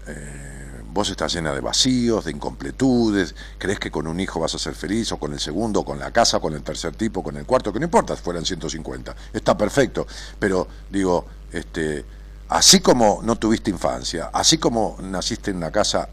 eh, 0.08 0.82
vos 0.88 1.10
estás 1.10 1.34
llena 1.34 1.54
de 1.54 1.62
vacíos, 1.62 2.26
de 2.26 2.32
incompletudes, 2.32 3.36
crees 3.58 3.80
que 3.80 3.92
con 3.92 4.08
un 4.08 4.20
hijo 4.20 4.40
vas 4.40 4.56
a 4.56 4.60
ser 4.60 4.76
feliz, 4.76 5.12
o 5.12 5.18
con 5.18 5.34
el 5.34 5.40
segundo, 5.40 5.84
con 5.84 6.00
la 6.00 6.12
casa, 6.12 6.40
con 6.40 6.54
el 6.54 6.64
tercer 6.64 6.96
tipo, 6.96 7.24
con 7.24 7.38
el 7.38 7.46
cuarto, 7.46 7.72
que 7.72 7.80
no 7.80 7.86
importa, 7.86 8.16
fueran 8.16 8.46
150, 8.46 9.16
está 9.34 9.58
perfecto, 9.58 10.06
pero 10.40 10.68
digo, 10.90 11.26
este, 11.52 12.06
así 12.50 12.80
como 12.80 13.22
no 13.24 13.38
tuviste 13.38 13.70
infancia, 13.70 14.30
así 14.34 14.58
como 14.58 14.98
naciste 15.02 15.52
en 15.52 15.58
una 15.58 15.72
casa 15.72 16.10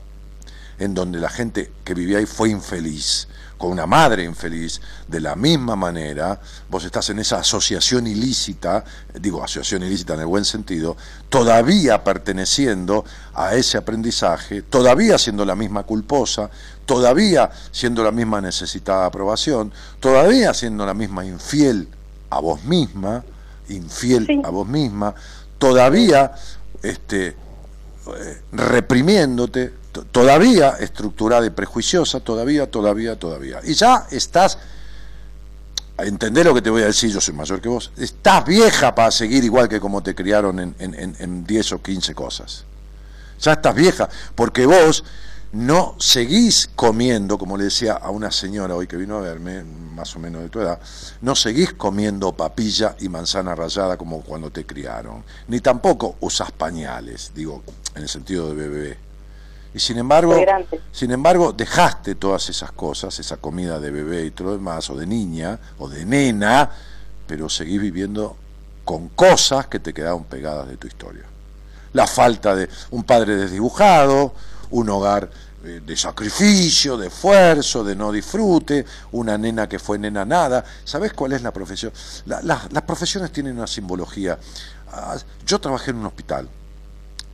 en 0.78 0.94
donde 0.94 1.18
la 1.18 1.28
gente 1.28 1.72
que 1.84 1.94
vivía 1.94 2.18
ahí 2.18 2.26
fue 2.26 2.50
infeliz, 2.50 3.28
con 3.58 3.72
una 3.72 3.86
madre 3.86 4.24
infeliz, 4.24 4.80
de 5.08 5.20
la 5.20 5.34
misma 5.34 5.74
manera, 5.74 6.40
vos 6.70 6.84
estás 6.84 7.10
en 7.10 7.18
esa 7.18 7.38
asociación 7.38 8.06
ilícita, 8.06 8.84
digo 9.20 9.42
asociación 9.42 9.82
ilícita 9.82 10.14
en 10.14 10.20
el 10.20 10.26
buen 10.26 10.44
sentido, 10.44 10.96
todavía 11.28 12.02
perteneciendo 12.04 13.04
a 13.34 13.54
ese 13.56 13.76
aprendizaje, 13.76 14.62
todavía 14.62 15.18
siendo 15.18 15.44
la 15.44 15.56
misma 15.56 15.82
culposa, 15.82 16.48
todavía 16.86 17.50
siendo 17.72 18.04
la 18.04 18.12
misma 18.12 18.40
necesitada 18.40 19.06
aprobación, 19.06 19.72
todavía 19.98 20.54
siendo 20.54 20.86
la 20.86 20.94
misma 20.94 21.26
infiel 21.26 21.88
a 22.30 22.40
vos 22.40 22.62
misma, 22.64 23.24
infiel 23.68 24.40
a 24.44 24.50
vos 24.50 24.66
misma, 24.68 25.14
todavía 25.58 26.32
este, 26.82 27.36
reprimiéndote, 28.52 29.72
todavía 30.12 30.76
estructurada 30.80 31.46
y 31.46 31.50
prejuiciosa, 31.50 32.20
todavía, 32.20 32.70
todavía, 32.70 33.18
todavía. 33.18 33.60
Y 33.64 33.74
ya 33.74 34.06
estás, 34.10 34.58
entender 35.98 36.46
lo 36.46 36.54
que 36.54 36.62
te 36.62 36.70
voy 36.70 36.82
a 36.82 36.86
decir, 36.86 37.10
yo 37.10 37.20
soy 37.20 37.34
mayor 37.34 37.60
que 37.60 37.68
vos, 37.68 37.90
estás 37.96 38.44
vieja 38.44 38.94
para 38.94 39.10
seguir 39.10 39.44
igual 39.44 39.68
que 39.68 39.80
como 39.80 40.02
te 40.02 40.14
criaron 40.14 40.60
en, 40.60 40.74
en, 40.78 41.16
en 41.18 41.44
10 41.44 41.72
o 41.72 41.82
15 41.82 42.14
cosas. 42.14 42.64
Ya 43.40 43.52
estás 43.52 43.74
vieja, 43.74 44.08
porque 44.34 44.66
vos 44.66 45.04
no 45.52 45.94
seguís 45.98 46.68
comiendo, 46.74 47.38
como 47.38 47.56
le 47.56 47.64
decía 47.64 47.94
a 47.94 48.10
una 48.10 48.30
señora 48.30 48.74
hoy 48.74 48.86
que 48.86 48.96
vino 48.96 49.16
a 49.16 49.20
verme, 49.20 49.62
más 49.62 50.14
o 50.14 50.18
menos 50.18 50.42
de 50.42 50.48
tu 50.48 50.60
edad, 50.60 50.78
no 51.22 51.34
seguís 51.34 51.72
comiendo 51.72 52.32
papilla 52.32 52.96
y 53.00 53.08
manzana 53.08 53.54
rallada 53.54 53.96
como 53.96 54.20
cuando 54.20 54.50
te 54.50 54.66
criaron, 54.66 55.24
ni 55.48 55.60
tampoco 55.60 56.16
usas 56.20 56.52
pañales, 56.52 57.32
digo, 57.34 57.62
en 57.94 58.02
el 58.02 58.08
sentido 58.08 58.48
de 58.48 58.54
bebé. 58.54 58.98
Y 59.74 59.80
sin 59.80 59.98
embargo, 59.98 60.34
sin 60.92 61.10
embargo, 61.12 61.52
dejaste 61.52 62.14
todas 62.14 62.48
esas 62.48 62.72
cosas, 62.72 63.18
esa 63.18 63.36
comida 63.36 63.78
de 63.78 63.90
bebé 63.90 64.24
y 64.26 64.30
todo 64.30 64.48
lo 64.48 64.54
demás, 64.54 64.88
o 64.90 64.96
de 64.96 65.06
niña, 65.06 65.58
o 65.78 65.88
de 65.88 66.04
nena, 66.04 66.70
pero 67.26 67.48
seguís 67.48 67.80
viviendo 67.80 68.36
con 68.84 69.08
cosas 69.10 69.66
que 69.66 69.78
te 69.78 69.92
quedaron 69.92 70.24
pegadas 70.24 70.68
de 70.68 70.76
tu 70.76 70.86
historia. 70.86 71.24
La 71.92 72.06
falta 72.06 72.54
de 72.54 72.68
un 72.90 73.04
padre 73.04 73.36
desdibujado, 73.36 74.32
un 74.70 74.88
hogar 74.90 75.30
eh, 75.64 75.80
de 75.84 75.96
sacrificio, 75.96 76.96
de 76.96 77.08
esfuerzo, 77.08 77.82
de 77.82 77.96
no 77.96 78.12
disfrute, 78.12 78.84
una 79.12 79.36
nena 79.36 79.68
que 79.68 79.78
fue 79.78 79.98
nena 79.98 80.24
nada. 80.24 80.64
¿Sabes 80.84 81.12
cuál 81.12 81.32
es 81.32 81.42
la 81.42 81.52
profesión? 81.52 81.92
las 82.26 82.82
profesiones 82.82 83.32
tienen 83.32 83.56
una 83.56 83.66
simbología. 83.66 84.38
Ah, 84.92 85.16
yo 85.46 85.60
trabajé 85.60 85.90
en 85.90 85.98
un 85.98 86.06
hospital 86.06 86.48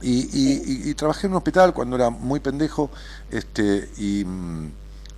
y, 0.04 0.94
trabajé 0.94 1.26
en 1.26 1.32
un 1.32 1.38
hospital 1.38 1.72
cuando 1.72 1.96
era 1.96 2.10
muy 2.10 2.40
pendejo 2.40 2.90
este, 3.30 3.90
y 3.96 4.24
mm, 4.24 4.72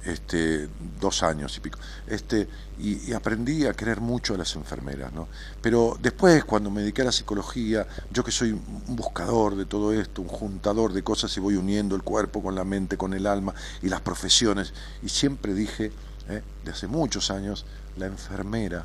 este, 0.06 0.68
dos 1.00 1.22
años 1.22 1.56
y 1.56 1.60
pico, 1.60 1.78
este, 2.06 2.48
y, 2.78 3.12
aprendí 3.12 3.66
a 3.66 3.72
querer 3.72 4.00
mucho 4.00 4.34
a 4.34 4.38
las 4.38 4.54
enfermeras, 4.54 5.12
¿no? 5.12 5.28
Pero 5.60 5.98
después, 6.00 6.44
cuando 6.44 6.70
me 6.70 6.82
dediqué 6.82 7.02
a 7.02 7.06
la 7.06 7.12
psicología, 7.12 7.86
yo 8.12 8.22
que 8.22 8.30
soy 8.30 8.52
un 8.52 8.96
buscador 8.96 9.56
de 9.56 9.64
todo 9.64 9.92
esto, 9.92 10.22
un 10.22 10.28
juntador 10.28 10.92
de 10.92 11.02
cosas 11.02 11.36
y 11.36 11.40
voy 11.40 11.56
uniendo 11.56 11.96
el 11.96 12.02
cuerpo 12.02 12.42
con 12.42 12.54
la 12.54 12.64
mente, 12.64 12.96
con 12.96 13.14
el 13.14 13.26
alma 13.26 13.54
y 13.82 13.88
las 13.88 14.00
profesiones, 14.00 14.72
y 15.02 15.08
siempre 15.08 15.54
dije, 15.54 15.92
¿eh? 16.28 16.42
de 16.64 16.70
hace 16.70 16.86
muchos 16.86 17.30
años, 17.30 17.66
la 17.96 18.06
enfermera, 18.06 18.84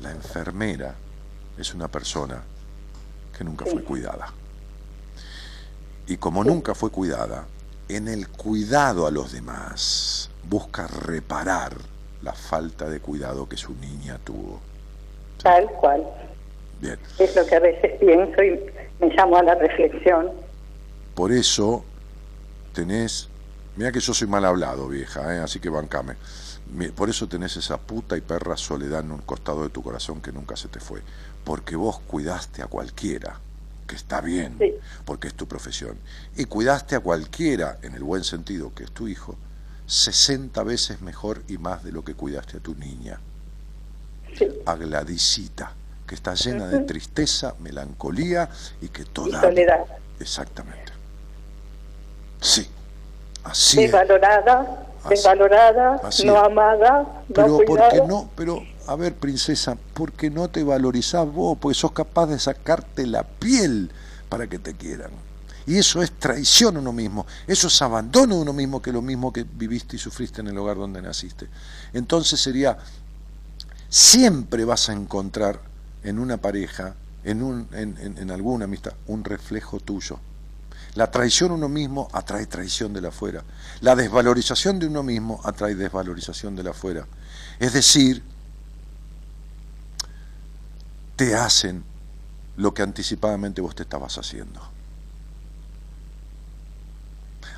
la 0.00 0.10
enfermera 0.10 0.94
es 1.56 1.74
una 1.74 1.88
persona 1.88 2.42
que 3.36 3.44
nunca 3.44 3.64
fue 3.64 3.82
cuidada. 3.82 4.32
Y 6.06 6.16
como 6.16 6.42
nunca 6.42 6.74
fue 6.74 6.90
cuidada, 6.90 7.46
en 7.96 8.08
el 8.08 8.28
cuidado 8.28 9.06
a 9.06 9.10
los 9.10 9.32
demás 9.32 10.30
busca 10.48 10.86
reparar 10.86 11.76
la 12.22 12.32
falta 12.32 12.88
de 12.88 13.00
cuidado 13.00 13.48
que 13.48 13.56
su 13.56 13.74
niña 13.74 14.18
tuvo. 14.22 14.60
Tal 15.42 15.66
cual. 15.72 16.04
Bien. 16.80 16.98
Es 17.18 17.34
lo 17.34 17.46
que 17.46 17.56
a 17.56 17.60
veces 17.60 17.98
pienso 17.98 18.42
y 18.42 18.60
me 19.00 19.14
llamo 19.14 19.36
a 19.36 19.42
la 19.42 19.54
reflexión. 19.54 20.30
Por 21.14 21.32
eso 21.32 21.84
tenés, 22.74 23.28
mira 23.76 23.92
que 23.92 24.00
yo 24.00 24.14
soy 24.14 24.28
mal 24.28 24.44
hablado, 24.44 24.88
vieja, 24.88 25.34
¿eh? 25.34 25.40
así 25.40 25.60
que 25.60 25.68
bancame. 25.68 26.14
Por 26.94 27.10
eso 27.10 27.26
tenés 27.26 27.56
esa 27.56 27.78
puta 27.78 28.16
y 28.16 28.20
perra 28.20 28.56
soledad 28.56 29.00
en 29.00 29.10
un 29.10 29.22
costado 29.22 29.64
de 29.64 29.70
tu 29.70 29.82
corazón 29.82 30.20
que 30.20 30.30
nunca 30.30 30.56
se 30.56 30.68
te 30.68 30.78
fue. 30.78 31.00
Porque 31.44 31.74
vos 31.74 32.00
cuidaste 32.06 32.62
a 32.62 32.66
cualquiera 32.66 33.40
que 33.90 33.96
está 33.96 34.20
bien, 34.20 34.56
porque 35.04 35.26
es 35.26 35.34
tu 35.34 35.48
profesión, 35.48 35.98
y 36.36 36.44
cuidaste 36.44 36.94
a 36.94 37.00
cualquiera, 37.00 37.78
en 37.82 37.94
el 37.94 38.04
buen 38.04 38.22
sentido, 38.22 38.72
que 38.72 38.84
es 38.84 38.92
tu 38.92 39.08
hijo, 39.08 39.34
60 39.86 40.62
veces 40.62 41.00
mejor 41.00 41.42
y 41.48 41.58
más 41.58 41.82
de 41.82 41.90
lo 41.90 42.04
que 42.04 42.14
cuidaste 42.14 42.58
a 42.58 42.60
tu 42.60 42.76
niña. 42.76 43.18
A 44.64 44.76
Gladysita, 44.76 45.72
que 46.06 46.14
está 46.14 46.34
llena 46.34 46.68
de 46.68 46.78
tristeza, 46.84 47.56
melancolía 47.58 48.48
y 48.80 48.90
que 48.90 49.04
toda... 49.04 49.40
soledad. 49.40 49.84
Exactamente. 50.20 50.92
Sí, 52.40 52.70
así 53.42 53.82
desvalorada, 53.82 54.86
desvalorada, 55.08 56.00
no 56.24 56.38
amada, 56.38 57.24
pero 57.34 57.48
no 57.48 57.58
cuidada. 57.66 58.06
no, 58.06 58.30
pero 58.36 58.62
a 58.90 58.96
ver, 58.96 59.14
princesa, 59.14 59.76
¿por 59.94 60.10
qué 60.10 60.30
no 60.30 60.50
te 60.50 60.64
valorizás 60.64 61.24
vos? 61.32 61.56
Porque 61.60 61.78
sos 61.78 61.92
capaz 61.92 62.26
de 62.26 62.40
sacarte 62.40 63.06
la 63.06 63.22
piel 63.22 63.88
para 64.28 64.48
que 64.48 64.58
te 64.58 64.74
quieran. 64.74 65.12
Y 65.64 65.78
eso 65.78 66.02
es 66.02 66.10
traición 66.10 66.76
a 66.76 66.80
uno 66.80 66.92
mismo, 66.92 67.24
eso 67.46 67.68
es 67.68 67.82
abandono 67.82 68.34
de 68.34 68.42
uno 68.42 68.52
mismo, 68.52 68.82
que 68.82 68.90
lo 68.90 69.00
mismo 69.00 69.32
que 69.32 69.44
viviste 69.44 69.94
y 69.94 70.00
sufriste 70.00 70.40
en 70.40 70.48
el 70.48 70.58
hogar 70.58 70.76
donde 70.76 71.00
naciste. 71.00 71.48
Entonces 71.92 72.40
sería, 72.40 72.78
siempre 73.88 74.64
vas 74.64 74.88
a 74.88 74.92
encontrar 74.92 75.60
en 76.02 76.18
una 76.18 76.38
pareja, 76.38 76.96
en, 77.22 77.44
un, 77.44 77.68
en, 77.70 77.96
en 77.96 78.30
alguna 78.32 78.64
amistad, 78.64 78.94
un 79.06 79.22
reflejo 79.22 79.78
tuyo. 79.78 80.18
La 80.96 81.12
traición 81.12 81.52
a 81.52 81.54
uno 81.54 81.68
mismo 81.68 82.08
atrae 82.12 82.46
traición 82.46 82.92
de 82.92 83.02
la 83.02 83.10
afuera. 83.10 83.44
La 83.82 83.94
desvalorización 83.94 84.80
de 84.80 84.88
uno 84.88 85.04
mismo 85.04 85.40
atrae 85.44 85.76
desvalorización 85.76 86.56
de 86.56 86.64
la 86.64 86.70
afuera. 86.70 87.06
Es 87.60 87.72
decir, 87.72 88.24
te 91.20 91.34
hacen 91.34 91.84
lo 92.56 92.72
que 92.72 92.80
anticipadamente 92.80 93.60
vos 93.60 93.74
te 93.74 93.82
estabas 93.82 94.16
haciendo. 94.16 94.58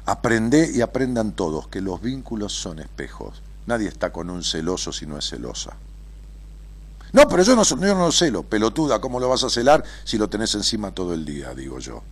Aprende 0.04 0.68
y 0.74 0.80
aprendan 0.80 1.30
todos 1.30 1.68
que 1.68 1.80
los 1.80 2.02
vínculos 2.02 2.52
son 2.52 2.80
espejos. 2.80 3.40
Nadie 3.66 3.86
está 3.86 4.10
con 4.10 4.30
un 4.30 4.42
celoso 4.42 4.92
si 4.92 5.06
no 5.06 5.16
es 5.16 5.28
celosa. 5.28 5.76
No, 7.12 7.28
pero 7.28 7.44
yo 7.44 7.54
no, 7.54 7.62
yo 7.62 7.76
no 7.76 8.06
lo 8.06 8.10
celo. 8.10 8.42
Pelotuda, 8.42 9.00
¿cómo 9.00 9.20
lo 9.20 9.28
vas 9.28 9.44
a 9.44 9.48
celar 9.48 9.84
si 10.02 10.18
lo 10.18 10.28
tenés 10.28 10.56
encima 10.56 10.90
todo 10.90 11.14
el 11.14 11.24
día, 11.24 11.54
digo 11.54 11.78
yo? 11.78 12.02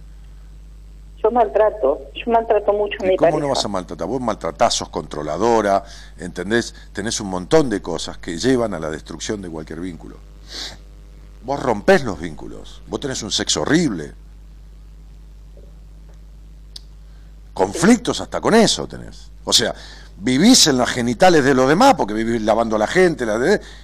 Yo 1.20 1.32
maltrato, 1.32 2.12
yo 2.14 2.30
maltrato 2.30 2.72
mucho 2.72 2.96
a 3.02 3.06
mi 3.06 3.16
¿Cómo 3.16 3.40
no 3.40 3.48
vas 3.48 3.64
a 3.64 3.68
maltratar? 3.68 4.06
Vos 4.06 4.20
maltratás, 4.20 4.74
sos 4.74 4.88
controladora, 4.88 5.82
¿entendés? 6.16 6.76
Tenés 6.92 7.20
un 7.20 7.26
montón 7.26 7.68
de 7.68 7.82
cosas 7.82 8.18
que 8.18 8.38
llevan 8.38 8.72
a 8.72 8.78
la 8.78 8.88
destrucción 8.88 9.42
de 9.42 9.50
cualquier 9.50 9.80
vínculo. 9.80 10.30
Vos 11.50 11.60
rompés 11.60 12.04
los 12.04 12.20
vínculos, 12.20 12.80
vos 12.86 13.00
tenés 13.00 13.24
un 13.24 13.32
sexo 13.32 13.62
horrible. 13.62 14.14
Conflictos 17.52 18.20
hasta 18.20 18.40
con 18.40 18.54
eso 18.54 18.86
tenés. 18.86 19.32
O 19.42 19.52
sea, 19.52 19.74
vivís 20.18 20.68
en 20.68 20.78
las 20.78 20.90
genitales 20.90 21.42
de 21.42 21.52
los 21.54 21.68
demás, 21.68 21.94
porque 21.96 22.14
vivís 22.14 22.42
lavando 22.42 22.76
a 22.76 22.78
la 22.78 22.86
gente, 22.86 23.26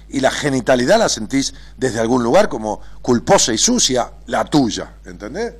y 0.07 0.21
la 0.21 0.31
genitalidad 0.31 0.97
la 0.97 1.09
sentís 1.09 1.53
desde 1.75 1.99
algún 1.99 2.23
lugar 2.23 2.47
como 2.47 2.79
culposa 3.01 3.51
y 3.51 3.57
sucia, 3.57 4.13
la 4.27 4.45
tuya, 4.45 4.93
¿entendés? 5.03 5.53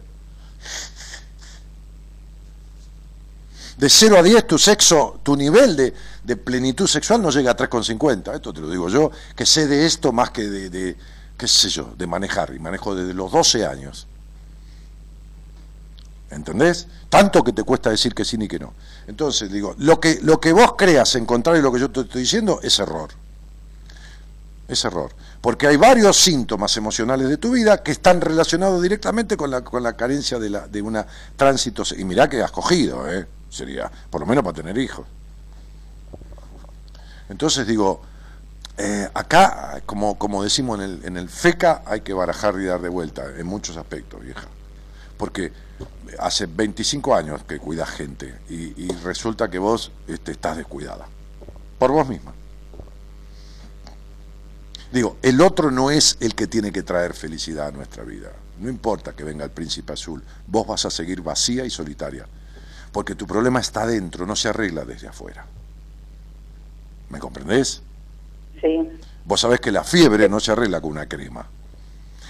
De 3.75 3.89
0 3.89 4.17
a 4.17 4.23
10 4.23 4.47
tu 4.47 4.57
sexo, 4.57 5.19
tu 5.23 5.35
nivel 5.35 5.75
de, 5.75 6.37
plenitud 6.37 6.87
sexual 6.87 7.21
no 7.21 7.31
llega 7.31 7.51
a 7.51 7.57
3,50. 7.57 8.33
Esto 8.33 8.53
te 8.53 8.61
lo 8.61 8.69
digo 8.69 8.87
yo, 8.87 9.11
que 9.35 9.45
sé 9.45 9.67
de 9.67 9.85
esto 9.85 10.13
más 10.13 10.29
que 10.29 10.43
de 10.43 10.95
qué 11.37 11.47
sé 11.47 11.69
yo, 11.69 11.93
de 11.97 12.07
manejar, 12.07 12.53
y 12.53 12.59
manejo 12.59 12.95
desde 12.95 13.13
los 13.13 13.31
12 13.31 13.65
años. 13.65 14.07
¿Entendés? 16.29 16.87
Tanto 17.09 17.43
que 17.43 17.53
te 17.53 17.63
cuesta 17.63 17.89
decir 17.89 18.13
que 18.13 18.25
sí 18.25 18.37
ni 18.37 18.47
que 18.47 18.59
no. 18.59 18.73
Entonces, 19.07 19.51
digo, 19.51 19.75
lo 19.77 19.99
que, 19.99 20.19
lo 20.21 20.41
que 20.41 20.51
vos 20.51 20.73
creas 20.77 21.15
en 21.15 21.25
contrario 21.25 21.61
de 21.61 21.63
lo 21.63 21.71
que 21.71 21.79
yo 21.79 21.89
te 21.89 22.01
estoy 22.01 22.21
diciendo 22.21 22.59
es 22.61 22.79
error. 22.79 23.11
Es 24.67 24.83
error. 24.83 25.11
Porque 25.39 25.67
hay 25.67 25.77
varios 25.77 26.17
síntomas 26.17 26.75
emocionales 26.75 27.29
de 27.29 27.37
tu 27.37 27.51
vida 27.51 27.81
que 27.81 27.91
están 27.91 28.19
relacionados 28.19 28.81
directamente 28.81 29.37
con 29.37 29.51
la, 29.51 29.63
con 29.63 29.81
la 29.83 29.95
carencia 29.95 30.39
de, 30.39 30.49
la, 30.49 30.67
de 30.67 30.81
una 30.81 31.07
tránsito. 31.37 31.83
Y 31.97 32.03
mirá 32.03 32.27
que 32.27 32.41
has 32.41 32.51
cogido, 32.51 33.09
¿eh? 33.09 33.25
Sería, 33.49 33.89
por 34.09 34.19
lo 34.19 34.27
menos 34.27 34.43
para 34.43 34.55
tener 34.55 34.77
hijos. 34.77 35.05
Entonces 37.29 37.65
digo, 37.65 38.01
eh, 38.77 39.09
acá, 39.13 39.81
como, 39.85 40.43
decimos 40.43 40.79
en 40.79 40.85
el, 40.85 41.05
en 41.05 41.17
el 41.17 41.29
FECA, 41.29 41.81
hay 41.85 42.01
que 42.01 42.13
barajar 42.13 42.55
y 42.59 42.65
dar 42.65 42.81
de 42.81 42.89
vuelta 42.89 43.25
en 43.37 43.47
muchos 43.47 43.75
aspectos, 43.75 44.21
vieja. 44.21 44.47
Porque 45.17 45.51
hace 46.19 46.45
25 46.45 47.15
años 47.15 47.43
que 47.43 47.59
cuidas 47.59 47.89
gente 47.89 48.35
y, 48.49 48.87
resulta 49.03 49.49
que 49.49 49.59
vos 49.59 49.91
este, 50.07 50.31
estás 50.31 50.57
descuidada. 50.57 51.07
Por 51.79 51.91
vos 51.91 52.07
misma. 52.07 52.33
Digo, 54.91 55.17
el 55.21 55.41
otro 55.41 55.69
no 55.69 55.91
es 55.91 56.17
el 56.19 56.33
que 56.33 56.47
tiene 56.47 56.71
que 56.71 56.83
traer 56.83 57.13
felicidad 57.13 57.67
a 57.67 57.71
nuestra 57.71 58.03
vida. 58.03 58.31
No 58.59 58.69
importa 58.69 59.13
que 59.13 59.23
venga 59.23 59.43
el 59.43 59.51
príncipe 59.51 59.93
azul, 59.93 60.23
vos 60.47 60.65
vas 60.65 60.85
a 60.85 60.89
seguir 60.89 61.21
vacía 61.21 61.65
y 61.65 61.69
solitaria. 61.69 62.25
Porque 62.91 63.15
tu 63.15 63.27
problema 63.27 63.59
está 63.59 63.85
dentro, 63.85 64.25
no 64.25 64.35
se 64.35 64.49
arregla 64.49 64.85
desde 64.85 65.07
afuera. 65.07 65.45
¿Me 67.09 67.19
comprendés? 67.19 67.81
Vos 69.25 69.41
sabés 69.41 69.59
que 69.59 69.71
la 69.71 69.83
fiebre 69.83 70.29
no 70.29 70.39
se 70.39 70.51
arregla 70.51 70.81
con 70.81 70.91
una 70.91 71.07
crema. 71.07 71.45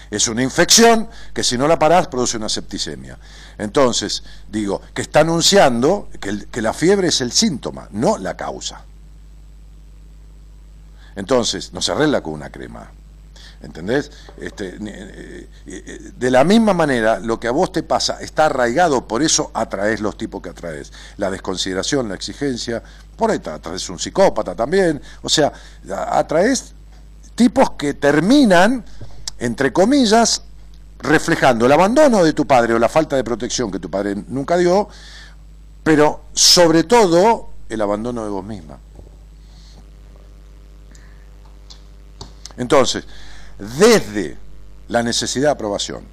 Es 0.10 0.28
una 0.28 0.42
infección 0.42 1.10
que 1.34 1.44
si 1.44 1.58
no 1.58 1.68
la 1.68 1.78
parás 1.78 2.08
produce 2.08 2.38
una 2.38 2.50
septicemia. 2.50 3.18
Entonces, 3.58 4.24
digo, 4.50 4.82
que 4.94 5.02
está 5.02 5.20
anunciando 5.20 6.10
que, 6.20 6.48
que 6.50 6.62
la 6.62 6.74
fiebre 6.74 7.10
es 7.10 7.22
el 7.22 7.32
síntoma, 7.32 7.88
no 7.92 8.18
la 8.18 8.38
causa. 8.38 8.84
Entonces, 11.16 11.74
no 11.74 11.82
se 11.82 11.92
arregla 11.92 12.22
con 12.22 12.34
una 12.34 12.50
crema. 12.50 12.92
¿Entendés? 13.62 14.12
Este, 14.38 14.78
eh, 14.80 15.50
eh, 15.66 16.12
de 16.16 16.32
la 16.32 16.44
misma 16.44 16.74
manera, 16.74 17.20
lo 17.20 17.40
que 17.40 17.48
a 17.48 17.52
vos 17.52 17.72
te 17.72 17.82
pasa 17.82 18.20
está 18.22 18.46
arraigado, 18.46 19.08
por 19.08 19.24
eso 19.24 19.50
atraes 19.54 20.00
los 20.00 20.16
tipos 20.16 20.42
que 20.42 20.50
atraes. 20.50 20.94
La 21.18 21.32
desconsideración, 21.32 22.08
la 22.08 22.16
exigencia, 22.16 22.84
por 23.16 23.32
ahí 23.32 23.42
atraes 23.44 23.90
un 23.90 23.98
psicópata 23.98 24.54
también. 24.54 25.02
O 25.24 25.30
sea, 25.30 25.52
atraes 25.90 26.74
tipos 27.34 27.72
que 27.72 27.96
terminan, 27.96 28.86
entre 29.40 29.74
comillas, 29.74 30.44
reflejando 31.00 31.66
el 31.66 31.72
abandono 31.72 32.24
de 32.24 32.34
tu 32.34 32.46
padre 32.46 32.74
o 32.74 32.80
la 32.80 32.90
falta 32.90 33.16
de 33.16 33.24
protección 33.24 33.72
que 33.72 33.80
tu 33.80 33.90
padre 33.90 34.16
nunca 34.28 34.56
dio, 34.58 34.88
pero 35.84 36.26
sobre 36.34 36.84
todo 36.84 37.50
el 37.70 37.82
abandono 37.82 38.24
de 38.24 38.30
vos 38.30 38.44
misma. 38.44 38.78
Entonces, 42.58 43.06
desde 43.58 44.38
la 44.88 45.04
necesidad 45.04 45.48
de 45.48 45.52
aprobación 45.52 46.04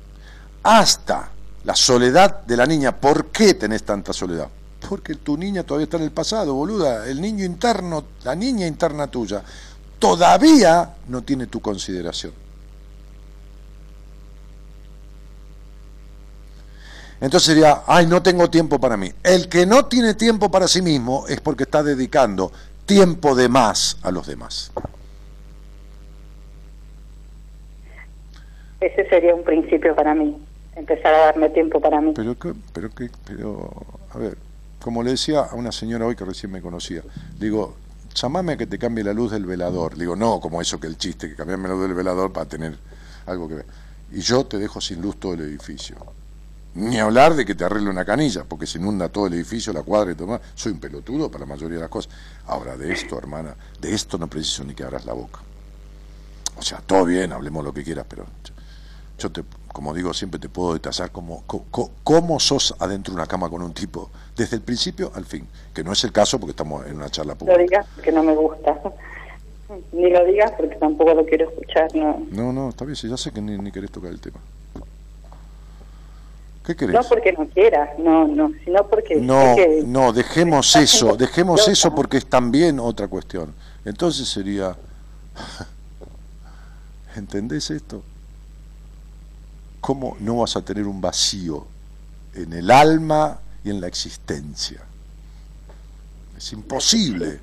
hasta 0.62 1.30
la 1.64 1.74
soledad 1.74 2.42
de 2.44 2.56
la 2.56 2.66
niña. 2.66 2.96
¿Por 2.96 3.26
qué 3.26 3.54
tenés 3.54 3.84
tanta 3.84 4.12
soledad? 4.12 4.48
Porque 4.88 5.14
tu 5.14 5.36
niña 5.36 5.62
todavía 5.62 5.84
está 5.84 5.96
en 5.96 6.04
el 6.04 6.12
pasado, 6.12 6.54
boluda. 6.54 7.06
El 7.06 7.20
niño 7.20 7.44
interno, 7.44 8.04
la 8.24 8.34
niña 8.34 8.66
interna 8.66 9.06
tuya, 9.06 9.42
todavía 9.98 10.94
no 11.08 11.22
tiene 11.22 11.46
tu 11.46 11.60
consideración. 11.60 12.32
Entonces 17.20 17.46
sería, 17.46 17.82
ay, 17.86 18.06
no 18.06 18.22
tengo 18.22 18.50
tiempo 18.50 18.78
para 18.78 18.96
mí. 18.98 19.10
El 19.22 19.48
que 19.48 19.64
no 19.64 19.86
tiene 19.86 20.14
tiempo 20.14 20.50
para 20.50 20.68
sí 20.68 20.82
mismo 20.82 21.26
es 21.28 21.40
porque 21.40 21.62
está 21.62 21.82
dedicando 21.82 22.52
tiempo 22.84 23.34
de 23.34 23.48
más 23.48 23.96
a 24.02 24.10
los 24.10 24.26
demás. 24.26 24.70
Ese 28.84 29.08
sería 29.08 29.34
un 29.34 29.42
principio 29.42 29.94
para 29.96 30.14
mí, 30.14 30.36
empezar 30.76 31.14
a 31.14 31.18
darme 31.26 31.48
tiempo 31.48 31.80
para 31.80 32.02
mí. 32.02 32.12
Pero, 32.14 32.36
pero, 32.74 32.90
pero, 33.26 33.70
a 34.12 34.18
ver, 34.18 34.36
como 34.78 35.02
le 35.02 35.12
decía 35.12 35.40
a 35.40 35.54
una 35.54 35.72
señora 35.72 36.04
hoy 36.04 36.14
que 36.14 36.26
recién 36.26 36.52
me 36.52 36.60
conocía, 36.60 37.00
digo, 37.38 37.76
llamame 38.14 38.52
a 38.52 38.56
que 38.58 38.66
te 38.66 38.78
cambie 38.78 39.02
la 39.02 39.14
luz 39.14 39.32
del 39.32 39.46
velador. 39.46 39.96
Digo, 39.96 40.16
no, 40.16 40.38
como 40.38 40.60
eso 40.60 40.78
que 40.78 40.86
el 40.86 40.98
chiste, 40.98 41.30
que 41.30 41.34
cambiarme 41.34 41.68
la 41.68 41.74
luz 41.74 41.84
del 41.84 41.94
velador 41.94 42.30
para 42.30 42.44
tener 42.44 42.76
algo 43.24 43.48
que 43.48 43.54
ver. 43.54 43.66
Y 44.12 44.20
yo 44.20 44.44
te 44.44 44.58
dejo 44.58 44.82
sin 44.82 45.00
luz 45.00 45.18
todo 45.18 45.32
el 45.32 45.40
edificio. 45.40 45.96
Ni 46.74 46.98
hablar 46.98 47.32
de 47.36 47.46
que 47.46 47.54
te 47.54 47.64
arregle 47.64 47.88
una 47.88 48.04
canilla, 48.04 48.44
porque 48.44 48.66
se 48.66 48.76
inunda 48.76 49.08
todo 49.08 49.28
el 49.28 49.32
edificio, 49.32 49.72
la 49.72 49.82
cuadra 49.82 50.12
y 50.12 50.14
todo 50.14 50.26
más. 50.26 50.42
Soy 50.54 50.72
un 50.72 50.78
pelotudo 50.78 51.30
para 51.30 51.46
la 51.46 51.54
mayoría 51.54 51.76
de 51.76 51.82
las 51.84 51.90
cosas. 51.90 52.12
Ahora, 52.48 52.76
de 52.76 52.92
esto, 52.92 53.16
hermana, 53.16 53.56
de 53.80 53.94
esto 53.94 54.18
no 54.18 54.26
preciso 54.26 54.62
ni 54.62 54.74
que 54.74 54.84
abras 54.84 55.06
la 55.06 55.14
boca. 55.14 55.40
O 56.58 56.60
sea, 56.60 56.82
todo 56.84 57.06
bien, 57.06 57.32
hablemos 57.32 57.64
lo 57.64 57.72
que 57.72 57.82
quieras, 57.82 58.04
pero 58.06 58.26
yo 59.18 59.30
te, 59.30 59.42
como 59.72 59.94
digo, 59.94 60.12
siempre 60.12 60.38
te 60.40 60.48
puedo 60.48 60.74
detallar 60.74 61.10
cómo, 61.10 61.44
cómo, 62.02 62.40
sos 62.40 62.74
adentro 62.78 63.12
de 63.12 63.16
una 63.16 63.26
cama 63.26 63.48
con 63.48 63.62
un 63.62 63.72
tipo, 63.72 64.10
desde 64.36 64.56
el 64.56 64.62
principio 64.62 65.12
al 65.14 65.24
fin, 65.24 65.46
que 65.72 65.82
no 65.82 65.92
es 65.92 66.04
el 66.04 66.12
caso 66.12 66.38
porque 66.38 66.50
estamos 66.50 66.86
en 66.86 66.96
una 66.96 67.10
charla 67.10 67.34
pública. 67.34 67.56
Lo 67.56 67.62
digas 67.62 67.86
que 68.02 68.12
no 68.12 68.22
me 68.22 68.34
gusta. 68.34 68.80
Ni 69.92 70.10
lo 70.10 70.24
digas 70.24 70.52
porque 70.56 70.76
tampoco 70.76 71.14
lo 71.14 71.24
quiero 71.24 71.48
escuchar, 71.48 71.94
¿no? 71.94 72.24
No, 72.30 72.52
no, 72.52 72.68
está 72.68 72.84
bien, 72.84 72.96
sí, 72.96 73.08
ya 73.08 73.16
sé 73.16 73.32
que 73.32 73.40
ni, 73.40 73.56
ni 73.58 73.72
querés 73.72 73.90
tocar 73.90 74.10
el 74.10 74.20
tema. 74.20 74.38
¿Qué 76.64 76.74
querés? 76.74 76.94
No 76.94 77.02
porque 77.02 77.32
no 77.32 77.46
quieras, 77.48 77.90
no, 77.98 78.26
no, 78.26 78.52
sino 78.64 78.86
porque... 78.88 79.16
No, 79.16 79.56
no, 79.86 80.12
dejemos 80.12 80.74
eso, 80.76 81.16
dejemos 81.16 81.68
eso 81.68 81.94
porque 81.94 82.16
es 82.16 82.26
también 82.26 82.80
otra 82.80 83.08
cuestión. 83.08 83.54
Entonces 83.84 84.28
sería... 84.28 84.76
¿Entendés 87.16 87.70
esto? 87.70 88.02
¿Cómo 89.84 90.16
no 90.20 90.36
vas 90.38 90.56
a 90.56 90.62
tener 90.62 90.86
un 90.86 90.98
vacío 90.98 91.66
en 92.32 92.54
el 92.54 92.70
alma 92.70 93.38
y 93.62 93.68
en 93.68 93.82
la 93.82 93.86
existencia? 93.86 94.80
Es 96.38 96.52
imposible. 96.54 97.38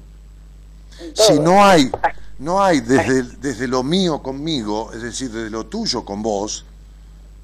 Si 1.13 1.37
no 1.37 1.63
hay, 1.63 1.91
no 2.39 2.59
hay 2.59 2.81
desde, 2.81 3.21
desde 3.21 3.67
lo 3.67 3.83
mío 3.83 4.23
conmigo, 4.23 4.91
es 4.91 5.03
decir, 5.03 5.29
desde 5.29 5.51
lo 5.51 5.67
tuyo 5.67 6.03
con 6.03 6.23
vos, 6.23 6.65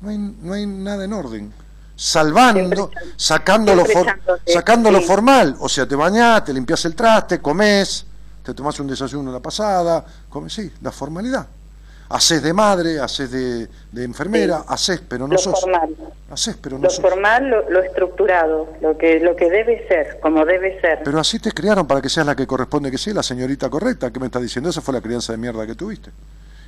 no 0.01 0.09
hay, 0.09 0.17
no 0.17 0.53
hay 0.53 0.65
nada 0.65 1.05
en 1.05 1.13
orden 1.13 1.53
salvando, 1.95 2.89
sacando 3.15 3.75
lo, 3.75 3.85
sacando 4.47 4.89
lo 4.89 5.03
formal. 5.03 5.57
O 5.59 5.69
sea, 5.69 5.87
te 5.87 5.95
bañás, 5.95 6.43
te 6.43 6.53
limpias 6.55 6.83
el 6.85 6.95
traste, 6.95 7.39
comes, 7.39 8.03
te 8.41 8.51
tomas 8.51 8.79
un 8.79 8.87
desayuno 8.87 9.31
la 9.31 9.41
pasada, 9.41 10.03
comes, 10.27 10.53
sí, 10.53 10.71
la 10.81 10.91
formalidad. 10.91 11.45
Haces 12.09 12.41
de 12.41 12.53
madre, 12.53 12.99
haces 12.99 13.31
de, 13.31 13.69
enfermera, 14.03 14.63
haces, 14.67 15.01
pero 15.07 15.27
no 15.27 15.33
lo 15.33 15.39
sos. 15.39 15.59
Formal. 15.59 15.95
Haces, 16.31 16.57
pero 16.61 16.77
no 16.77 16.83
lo 16.83 16.89
formal, 16.89 17.65
lo, 17.69 17.81
estructurado, 17.81 18.69
lo 18.81 18.97
que, 18.97 19.19
lo 19.19 19.35
que 19.35 19.49
debe 19.49 19.87
ser, 19.87 20.19
como 20.21 20.45
debe 20.45 20.79
ser. 20.79 21.01
Pero 21.03 21.19
así 21.19 21.39
te 21.39 21.51
criaron 21.51 21.85
para 21.85 22.01
que 22.01 22.09
seas 22.09 22.25
la 22.25 22.35
que 22.35 22.47
corresponde 22.47 22.89
que 22.91 22.97
sea, 22.97 23.13
la 23.13 23.23
señorita 23.23 23.69
correcta. 23.69 24.11
¿Qué 24.11 24.19
me 24.19 24.27
estás 24.27 24.41
diciendo? 24.41 24.69
Esa 24.69 24.81
fue 24.81 24.93
la 24.93 25.01
crianza 25.01 25.33
de 25.33 25.37
mierda 25.37 25.67
que 25.67 25.75
tuviste. 25.75 26.11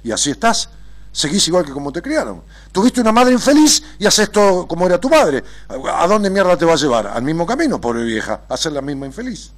Y 0.04 0.12
así 0.12 0.32
estás 0.32 0.70
seguís 1.12 1.48
igual 1.48 1.66
que 1.66 1.72
como 1.72 1.92
te 1.92 2.02
criaron. 2.02 2.44
Tuviste 2.72 3.02
una 3.02 3.12
madre 3.12 3.34
infeliz 3.34 3.84
y 3.98 4.06
haces 4.06 4.32
todo 4.32 4.68
como 4.68 4.86
era 4.86 5.00
tu 5.00 5.10
madre. 5.10 5.44
¿A 5.68 6.08
dónde 6.08 6.30
mierda 6.30 6.58
te 6.58 6.66
va 6.66 6.74
a 6.74 6.78
llevar? 6.78 7.08
Al 7.08 7.24
mismo 7.24 7.46
camino, 7.46 7.80
pobre 7.82 8.04
vieja, 8.04 8.42
a 8.48 8.58
ser 8.58 8.74
la 8.74 8.82
misma 8.82 9.06
infeliz. 9.06 9.52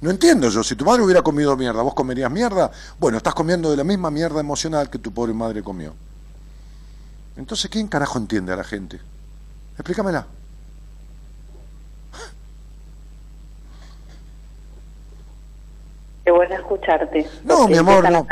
No 0.00 0.10
entiendo 0.10 0.48
yo, 0.50 0.62
si 0.62 0.76
tu 0.76 0.84
madre 0.84 1.02
hubiera 1.02 1.22
comido 1.22 1.56
mierda, 1.56 1.82
¿vos 1.82 1.94
comerías 1.94 2.30
mierda? 2.30 2.70
Bueno, 2.98 3.18
estás 3.18 3.34
comiendo 3.34 3.70
de 3.70 3.76
la 3.78 3.84
misma 3.84 4.10
mierda 4.10 4.40
emocional 4.40 4.90
que 4.90 4.98
tu 4.98 5.12
pobre 5.12 5.32
madre 5.32 5.62
comió. 5.62 5.94
Entonces, 7.36 7.70
¿quién 7.70 7.88
carajo 7.88 8.18
entiende 8.18 8.52
a 8.52 8.56
la 8.56 8.64
gente? 8.64 9.00
Explícamela. 9.74 10.26
Qué 16.24 16.32
bueno 16.32 16.56
escucharte. 16.56 17.30
No, 17.44 17.68
mi 17.68 17.76
amor, 17.76 18.10
no. 18.10 18.26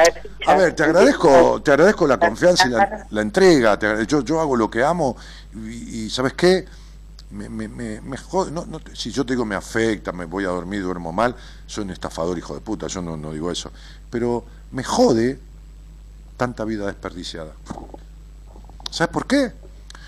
A 0.46 0.56
ver, 0.56 0.74
te 0.74 0.82
agradezco, 0.82 1.62
te 1.62 1.70
agradezco 1.70 2.08
la 2.08 2.18
confianza 2.18 2.66
y 2.66 2.70
la, 3.14 3.22
entrega. 3.22 3.78
yo, 4.04 4.22
yo 4.22 4.40
hago 4.40 4.56
lo 4.56 4.68
que 4.68 4.82
amo 4.82 5.16
y, 5.54 6.10
¿sabes 6.10 6.32
qué? 6.32 6.64
Me, 7.34 7.48
me, 7.48 8.00
me, 8.00 8.16
jode, 8.16 8.52
no, 8.52 8.64
si 8.92 9.10
yo 9.10 9.26
te 9.26 9.32
digo 9.32 9.44
me 9.44 9.56
afecta, 9.56 10.12
me 10.12 10.24
voy 10.24 10.44
a 10.44 10.48
dormir, 10.48 10.82
duermo 10.82 11.12
mal, 11.12 11.34
soy 11.66 11.82
un 11.82 11.90
estafador 11.90 12.38
hijo 12.38 12.54
de 12.54 12.60
puta, 12.60 12.86
yo 12.86 13.02
no, 13.02 13.16
no 13.16 13.32
digo 13.32 13.50
eso. 13.50 13.72
Pero 14.08 14.44
me 14.70 14.84
jode 14.84 15.40
tanta 16.36 16.64
vida 16.64 16.86
desperdiciada. 16.86 17.52
¿Sabes 18.90 19.12
por 19.12 19.26
qué? 19.26 19.52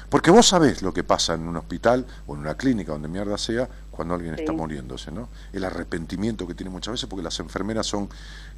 Porque 0.09 0.31
vos 0.31 0.47
sabés 0.47 0.83
lo 0.83 0.93
que 0.95 1.03
pasa 1.03 1.35
en 1.35 1.49
un 1.49 1.57
hospital 1.57 2.07
o 2.27 2.35
en 2.35 2.41
una 2.41 2.57
clínica, 2.57 2.93
donde 2.93 3.09
mierda 3.09 3.37
sea, 3.37 3.69
cuando 3.91 4.15
alguien 4.15 4.35
está 4.35 4.53
muriéndose, 4.53 5.11
¿no? 5.11 5.29
El 5.53 5.65
arrepentimiento 5.65 6.47
que 6.47 6.55
tiene 6.55 6.71
muchas 6.71 6.93
veces 6.93 7.09
porque 7.09 7.25
las 7.25 7.39
enfermeras 7.41 7.87
son 7.87 8.09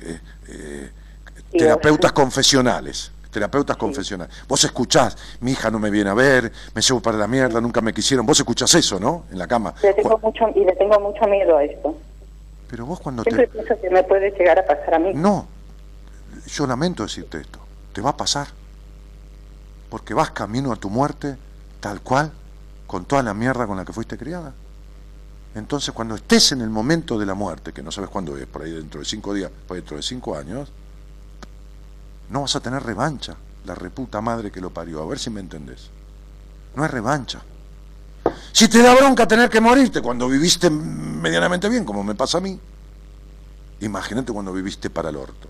eh, 0.00 0.20
eh, 0.48 0.90
terapeutas 1.52 2.12
confesionales. 2.12 3.12
Terapeutas 3.30 3.76
confesionales. 3.76 4.34
Vos 4.48 4.64
escuchás, 4.64 5.16
mi 5.40 5.52
hija 5.52 5.70
no 5.70 5.78
me 5.78 5.90
viene 5.90 6.10
a 6.10 6.14
ver, 6.14 6.50
me 6.74 6.80
llevo 6.80 7.00
para 7.00 7.18
la 7.18 7.26
mierda, 7.26 7.60
nunca 7.60 7.80
me 7.80 7.92
quisieron. 7.92 8.24
Vos 8.24 8.38
escuchás 8.38 8.74
eso, 8.74 8.98
¿no? 8.98 9.24
En 9.30 9.38
la 9.38 9.46
cama. 9.46 9.74
Le 9.82 9.92
tengo 9.94 10.18
mucho, 10.18 10.46
y 10.54 10.64
le 10.64 10.74
tengo 10.76 10.98
mucho 11.00 11.24
miedo 11.26 11.56
a 11.56 11.64
esto. 11.64 11.94
Pero 12.70 12.86
vos 12.86 13.00
cuando 13.00 13.22
Siempre 13.22 13.46
te... 13.46 13.52
pienso 13.52 13.80
que 13.80 13.90
me 13.90 14.02
puede 14.02 14.30
llegar 14.30 14.58
a 14.58 14.66
pasar 14.66 14.94
a 14.94 14.98
mí. 14.98 15.12
No, 15.14 15.46
yo 16.46 16.66
lamento 16.66 17.02
decirte 17.02 17.38
esto. 17.38 17.58
Te 17.92 18.00
va 18.00 18.10
a 18.10 18.16
pasar. 18.16 18.48
Porque 19.90 20.14
vas 20.14 20.30
camino 20.30 20.72
a 20.72 20.76
tu 20.76 20.90
muerte 20.90 21.36
tal 21.80 22.00
cual, 22.00 22.32
con 22.86 23.04
toda 23.04 23.22
la 23.22 23.34
mierda 23.34 23.66
con 23.66 23.76
la 23.76 23.84
que 23.84 23.92
fuiste 23.92 24.18
criada. 24.18 24.52
Entonces, 25.54 25.92
cuando 25.94 26.14
estés 26.14 26.52
en 26.52 26.60
el 26.60 26.70
momento 26.70 27.18
de 27.18 27.26
la 27.26 27.34
muerte, 27.34 27.72
que 27.72 27.82
no 27.82 27.90
sabes 27.90 28.10
cuándo 28.10 28.36
es, 28.36 28.46
por 28.46 28.62
ahí 28.62 28.70
dentro 28.70 29.00
de 29.00 29.06
cinco 29.06 29.32
días, 29.32 29.50
por 29.66 29.76
dentro 29.76 29.96
de 29.96 30.02
cinco 30.02 30.36
años, 30.36 30.70
no 32.30 32.42
vas 32.42 32.56
a 32.56 32.60
tener 32.60 32.82
revancha, 32.82 33.36
la 33.64 33.74
reputa 33.74 34.20
madre 34.20 34.50
que 34.50 34.60
lo 34.60 34.70
parió. 34.70 35.02
A 35.02 35.06
ver 35.06 35.18
si 35.18 35.30
me 35.30 35.40
entendés. 35.40 35.90
No 36.74 36.84
es 36.84 36.90
revancha. 36.90 37.40
Si 38.52 38.68
te 38.68 38.82
da 38.82 38.94
bronca 38.94 39.26
tener 39.26 39.48
que 39.48 39.60
morirte 39.60 40.02
cuando 40.02 40.28
viviste 40.28 40.68
medianamente 40.70 41.68
bien, 41.68 41.84
como 41.84 42.02
me 42.02 42.14
pasa 42.14 42.38
a 42.38 42.40
mí, 42.40 42.58
imagínate 43.80 44.32
cuando 44.32 44.52
viviste 44.52 44.90
para 44.90 45.10
el 45.10 45.16
orto. 45.16 45.48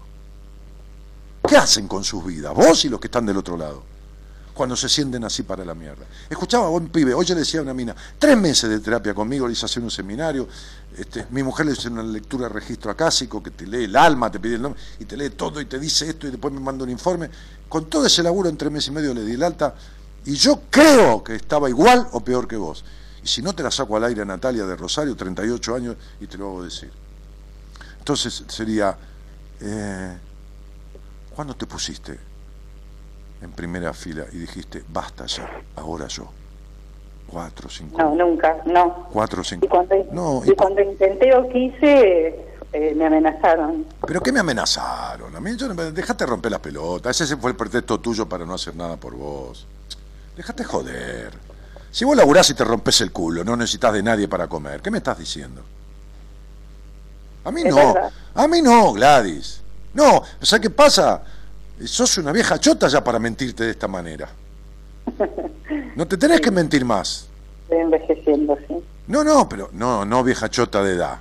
¿Qué 1.46 1.56
hacen 1.56 1.88
con 1.88 2.04
sus 2.04 2.24
vidas? 2.24 2.54
Vos 2.54 2.84
y 2.84 2.88
los 2.88 3.00
que 3.00 3.06
están 3.06 3.24
del 3.24 3.38
otro 3.38 3.56
lado 3.56 3.82
cuando 4.58 4.74
se 4.74 4.88
sienten 4.88 5.22
así 5.22 5.44
para 5.44 5.64
la 5.64 5.72
mierda. 5.72 6.04
Escuchaba 6.28 6.66
a 6.66 6.70
un 6.70 6.88
pibe, 6.88 7.14
hoy 7.14 7.24
le 7.26 7.36
decía 7.36 7.60
a 7.60 7.62
una 7.62 7.72
mina, 7.72 7.94
tres 8.18 8.36
meses 8.36 8.68
de 8.68 8.80
terapia 8.80 9.14
conmigo, 9.14 9.46
le 9.46 9.52
hice 9.52 9.66
hacer 9.66 9.84
un 9.84 9.90
seminario, 9.90 10.48
este, 10.96 11.26
mi 11.30 11.44
mujer 11.44 11.66
le 11.66 11.74
hizo 11.74 11.88
una 11.88 12.02
lectura 12.02 12.48
de 12.48 12.54
registro 12.54 12.90
acásico, 12.90 13.40
que 13.40 13.52
te 13.52 13.68
lee 13.68 13.84
el 13.84 13.94
alma, 13.94 14.32
te 14.32 14.40
pide 14.40 14.56
el 14.56 14.62
nombre, 14.62 14.80
y 14.98 15.04
te 15.04 15.16
lee 15.16 15.30
todo 15.30 15.60
y 15.60 15.66
te 15.66 15.78
dice 15.78 16.10
esto 16.10 16.26
y 16.26 16.32
después 16.32 16.52
me 16.52 16.58
manda 16.58 16.82
un 16.82 16.90
informe. 16.90 17.30
Con 17.68 17.88
todo 17.88 18.04
ese 18.04 18.20
laburo 18.20 18.48
en 18.48 18.56
tres 18.56 18.72
meses 18.72 18.88
y 18.88 18.90
medio 18.90 19.14
le 19.14 19.24
di 19.24 19.34
el 19.34 19.44
alta, 19.44 19.76
y 20.24 20.34
yo 20.34 20.62
creo 20.68 21.22
que 21.22 21.36
estaba 21.36 21.68
igual 21.68 22.08
o 22.10 22.18
peor 22.18 22.48
que 22.48 22.56
vos. 22.56 22.84
Y 23.22 23.28
si 23.28 23.42
no 23.42 23.54
te 23.54 23.62
la 23.62 23.70
saco 23.70 23.96
al 23.96 24.02
aire 24.02 24.22
a 24.22 24.24
Natalia 24.24 24.66
de 24.66 24.74
Rosario, 24.74 25.14
38 25.14 25.74
años, 25.76 25.96
y 26.20 26.26
te 26.26 26.36
lo 26.36 26.48
hago 26.48 26.64
decir. 26.64 26.90
Entonces 28.00 28.42
sería, 28.48 28.98
eh, 29.60 30.18
¿cuándo 31.36 31.54
te 31.54 31.64
pusiste 31.66 32.27
en 33.40 33.50
primera 33.52 33.92
fila 33.92 34.24
y 34.32 34.38
dijiste, 34.38 34.82
basta 34.88 35.26
ya, 35.26 35.48
ahora 35.76 36.06
yo? 36.08 36.28
Cuatro, 37.26 37.68
cinco. 37.68 37.98
No, 37.98 38.14
nunca, 38.14 38.56
no. 38.64 39.06
Cuatro, 39.12 39.44
cinco. 39.44 39.66
Y 39.66 39.68
cuando, 39.68 39.94
no, 40.12 40.42
y, 40.44 40.52
cuando 40.52 40.80
intenté 40.80 41.34
o 41.34 41.46
quise, 41.48 42.28
eh, 42.72 42.94
me 42.96 43.06
amenazaron. 43.06 43.84
¿Pero 44.06 44.22
qué 44.22 44.32
me 44.32 44.40
amenazaron? 44.40 45.36
A 45.36 45.40
mí, 45.40 45.54
yo, 45.56 45.68
dejate 45.74 46.24
romper 46.24 46.52
las 46.52 46.60
pelotas. 46.60 47.20
Ese 47.20 47.36
fue 47.36 47.50
el 47.50 47.56
pretexto 47.56 48.00
tuyo 48.00 48.26
para 48.26 48.46
no 48.46 48.54
hacer 48.54 48.74
nada 48.74 48.96
por 48.96 49.14
vos. 49.14 49.66
Dejate 50.36 50.64
joder. 50.64 51.32
Si 51.90 52.04
vos 52.04 52.16
laburás 52.16 52.48
y 52.50 52.54
te 52.54 52.64
rompes 52.64 53.00
el 53.02 53.12
culo, 53.12 53.44
no 53.44 53.56
necesitas 53.56 53.92
de 53.92 54.02
nadie 54.02 54.28
para 54.28 54.46
comer, 54.46 54.80
¿qué 54.80 54.90
me 54.90 54.98
estás 54.98 55.18
diciendo? 55.18 55.62
A 57.44 57.50
mí 57.50 57.64
no. 57.64 57.94
A 58.34 58.48
mí 58.48 58.62
no, 58.62 58.92
Gladys. 58.92 59.62
No, 59.94 60.22
¿sabes 60.40 60.62
qué 60.62 60.70
pasa? 60.70 61.22
Sos 61.86 62.18
una 62.18 62.32
vieja 62.32 62.58
chota 62.58 62.88
ya 62.88 63.02
para 63.02 63.18
mentirte 63.18 63.64
de 63.64 63.70
esta 63.70 63.88
manera. 63.88 64.28
No 65.96 66.06
te 66.06 66.16
tenés 66.16 66.40
que 66.40 66.50
mentir 66.50 66.84
más. 66.84 67.26
Estoy 67.62 67.78
envejeciendo, 67.78 68.56
sí. 68.66 68.76
No, 69.08 69.24
no, 69.24 69.48
pero 69.48 69.70
no, 69.72 70.04
no 70.04 70.22
vieja 70.22 70.48
chota 70.48 70.82
de 70.82 70.94
edad. 70.94 71.18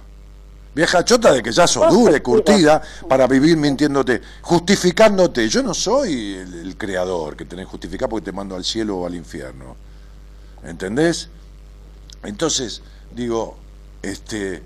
Vieja 0.78 1.04
chota 1.04 1.32
de 1.34 1.42
que 1.42 1.52
ya 1.52 1.66
sos 1.66 1.92
dura, 1.92 2.22
curtida, 2.22 2.80
para 3.10 3.26
vivir 3.26 3.58
mintiéndote, 3.58 4.22
justificándote. 4.44 5.50
Yo 5.50 5.64
no 5.64 5.74
soy 5.74 6.36
el, 6.36 6.78
creador 6.78 7.36
que 7.36 7.46
tenés 7.46 7.66
que 7.66 7.72
justificar 7.72 8.08
porque 8.08 8.26
te 8.26 8.32
mando 8.32 8.56
al 8.56 8.64
cielo 8.64 8.98
o 8.98 9.08
al 9.08 9.16
infierno. 9.16 9.76
¿Entendés? 10.64 11.30
Entonces, 12.24 12.84
digo, 13.12 13.58
este, 14.04 14.62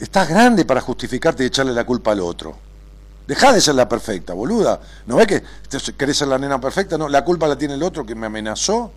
estás 0.00 0.30
grande 0.30 0.64
para 0.64 0.80
justificarte 0.80 1.44
y 1.44 1.48
echarle 1.48 1.74
la 1.74 1.84
culpa 1.84 2.12
al 2.12 2.20
otro. 2.20 2.56
Deja 3.26 3.52
de 3.52 3.60
ser 3.60 3.74
la 3.74 3.88
perfecta, 3.88 4.34
boluda. 4.34 4.80
¿No 5.06 5.16
ves 5.16 5.26
que 5.26 5.42
querés 5.96 6.16
ser 6.16 6.28
la 6.28 6.38
nena 6.38 6.60
perfecta? 6.60 6.96
No, 6.96 7.08
la 7.08 7.24
culpa 7.24 7.48
la 7.48 7.56
tiene 7.56 7.74
el 7.74 7.82
otro 7.82 8.06
que 8.06 8.14
me 8.14 8.26
amenazó. 8.26 8.92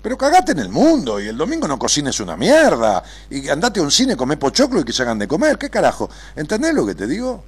Pero 0.00 0.18
cagate 0.18 0.52
en 0.52 0.58
el 0.58 0.68
mundo 0.68 1.18
y 1.18 1.28
el 1.28 1.36
domingo 1.36 1.66
no 1.66 1.78
cocines 1.78 2.20
una 2.20 2.36
mierda. 2.36 3.02
Y 3.30 3.48
andate 3.48 3.80
a 3.80 3.82
un 3.82 3.90
cine, 3.90 4.16
come 4.16 4.36
pochoclo 4.36 4.80
y 4.80 4.84
que 4.84 4.92
se 4.92 5.02
hagan 5.02 5.18
de 5.18 5.26
comer. 5.26 5.56
¿Qué 5.58 5.70
carajo? 5.70 6.08
¿Entendés 6.36 6.74
lo 6.74 6.86
que 6.86 6.94
te 6.94 7.06
digo? 7.06 7.42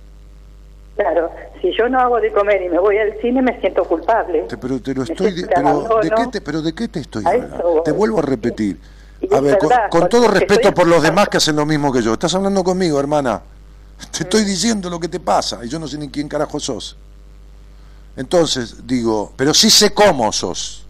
Claro, 0.96 1.30
si 1.60 1.70
yo 1.76 1.88
no 1.90 2.00
hago 2.00 2.18
de 2.18 2.32
comer 2.32 2.62
y 2.62 2.70
me 2.70 2.78
voy 2.78 2.96
al 2.96 3.12
cine 3.20 3.42
me 3.42 3.60
siento 3.60 3.84
culpable. 3.84 4.46
pero 4.60 4.80
te 4.80 4.94
lo 4.94 5.02
estoy, 5.02 5.46
pero, 5.54 6.00
¿de 6.02 6.10
qué 6.10 6.26
te, 6.32 6.40
pero 6.40 6.62
¿de 6.62 6.74
qué 6.74 6.88
te 6.88 7.00
estoy 7.00 7.22
hablando? 7.26 7.82
Te 7.84 7.92
vuelvo 7.92 8.18
a 8.18 8.22
repetir. 8.22 8.80
A 9.30 9.40
ver, 9.40 9.58
con, 9.90 10.08
todo 10.08 10.28
respeto 10.28 10.72
por 10.72 10.86
los 10.86 11.02
demás 11.02 11.28
que 11.28 11.36
hacen 11.36 11.56
lo 11.56 11.66
mismo 11.66 11.92
que 11.92 12.00
yo. 12.00 12.14
Estás 12.14 12.34
hablando 12.34 12.64
conmigo, 12.64 12.98
hermana. 12.98 13.42
Te 14.10 14.24
estoy 14.24 14.44
diciendo 14.44 14.90
lo 14.90 15.00
que 15.00 15.08
te 15.08 15.20
pasa 15.20 15.64
y 15.64 15.68
yo 15.68 15.78
no 15.78 15.88
sé 15.88 15.98
ni 15.98 16.08
quién 16.08 16.28
carajo 16.28 16.60
sos. 16.60 16.96
Entonces 18.16 18.86
digo, 18.86 19.32
pero 19.36 19.52
sí 19.52 19.70
sé 19.70 19.92
cómo 19.92 20.32
sos. 20.32 20.84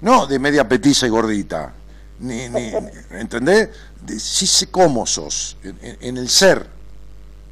No 0.00 0.26
de 0.26 0.38
media 0.38 0.68
petiza 0.68 1.06
y 1.06 1.10
gordita. 1.10 1.72
Ni, 2.20 2.48
ni, 2.48 2.72
¿Entendés? 3.10 3.70
sí 4.18 4.46
sé 4.46 4.68
cómo 4.68 5.06
sos. 5.06 5.56
En, 5.62 6.16
el 6.16 6.28
ser. 6.28 6.66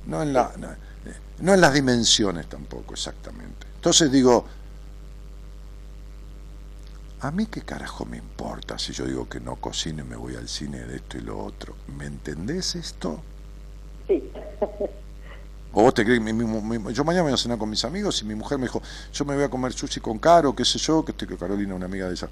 No 0.07 0.23
en, 0.23 0.33
la, 0.33 0.53
no 1.39 1.55
en 1.55 1.61
las 1.61 1.73
dimensiones 1.73 2.49
tampoco, 2.49 2.95
exactamente. 2.95 3.67
Entonces 3.77 4.11
digo, 4.11 4.45
a 7.21 7.31
mí 7.31 7.47
qué 7.47 7.63
carajo 7.63 8.05
me 8.05 8.17
importa 8.17 8.79
si 8.79 8.93
yo 8.93 9.05
digo 9.05 9.29
que 9.29 9.41
no 9.41 9.57
cocino 9.57 10.05
y 10.05 10.07
me 10.07 10.17
voy 10.17 10.37
al 10.37 10.49
cine 10.49 10.79
de 10.79 10.97
esto 10.97 11.19
y 11.19 11.23
lo 11.23 11.39
otro. 11.43 11.75
¿Me 11.97 12.07
entendés 12.07 12.77
esto? 12.77 13.21
Sí. 14.07 14.31
¿O 15.73 15.83
vos 15.83 15.95
te 15.95 16.05
crees? 16.05 16.21
yo 16.95 17.05
mañana 17.05 17.23
voy 17.25 17.33
a 17.33 17.37
cenar 17.37 17.59
con 17.59 17.69
mis 17.69 17.85
amigos 17.85 18.23
y 18.23 18.25
mi 18.25 18.35
mujer 18.35 18.59
me 18.59 18.65
dijo, 18.65 18.81
yo 19.13 19.25
me 19.25 19.35
voy 19.35 19.45
a 19.45 19.51
comer 19.51 19.73
sushi 19.73 20.01
con 20.01 20.19
Caro, 20.19 20.55
qué 20.55 20.65
sé 20.65 20.79
yo, 20.79 21.05
que 21.05 21.13
estoy 21.13 21.29
con 21.29 21.37
Carolina, 21.37 21.75
una 21.75 21.87
amiga 21.87 22.09
de 22.09 22.15
esa. 22.15 22.29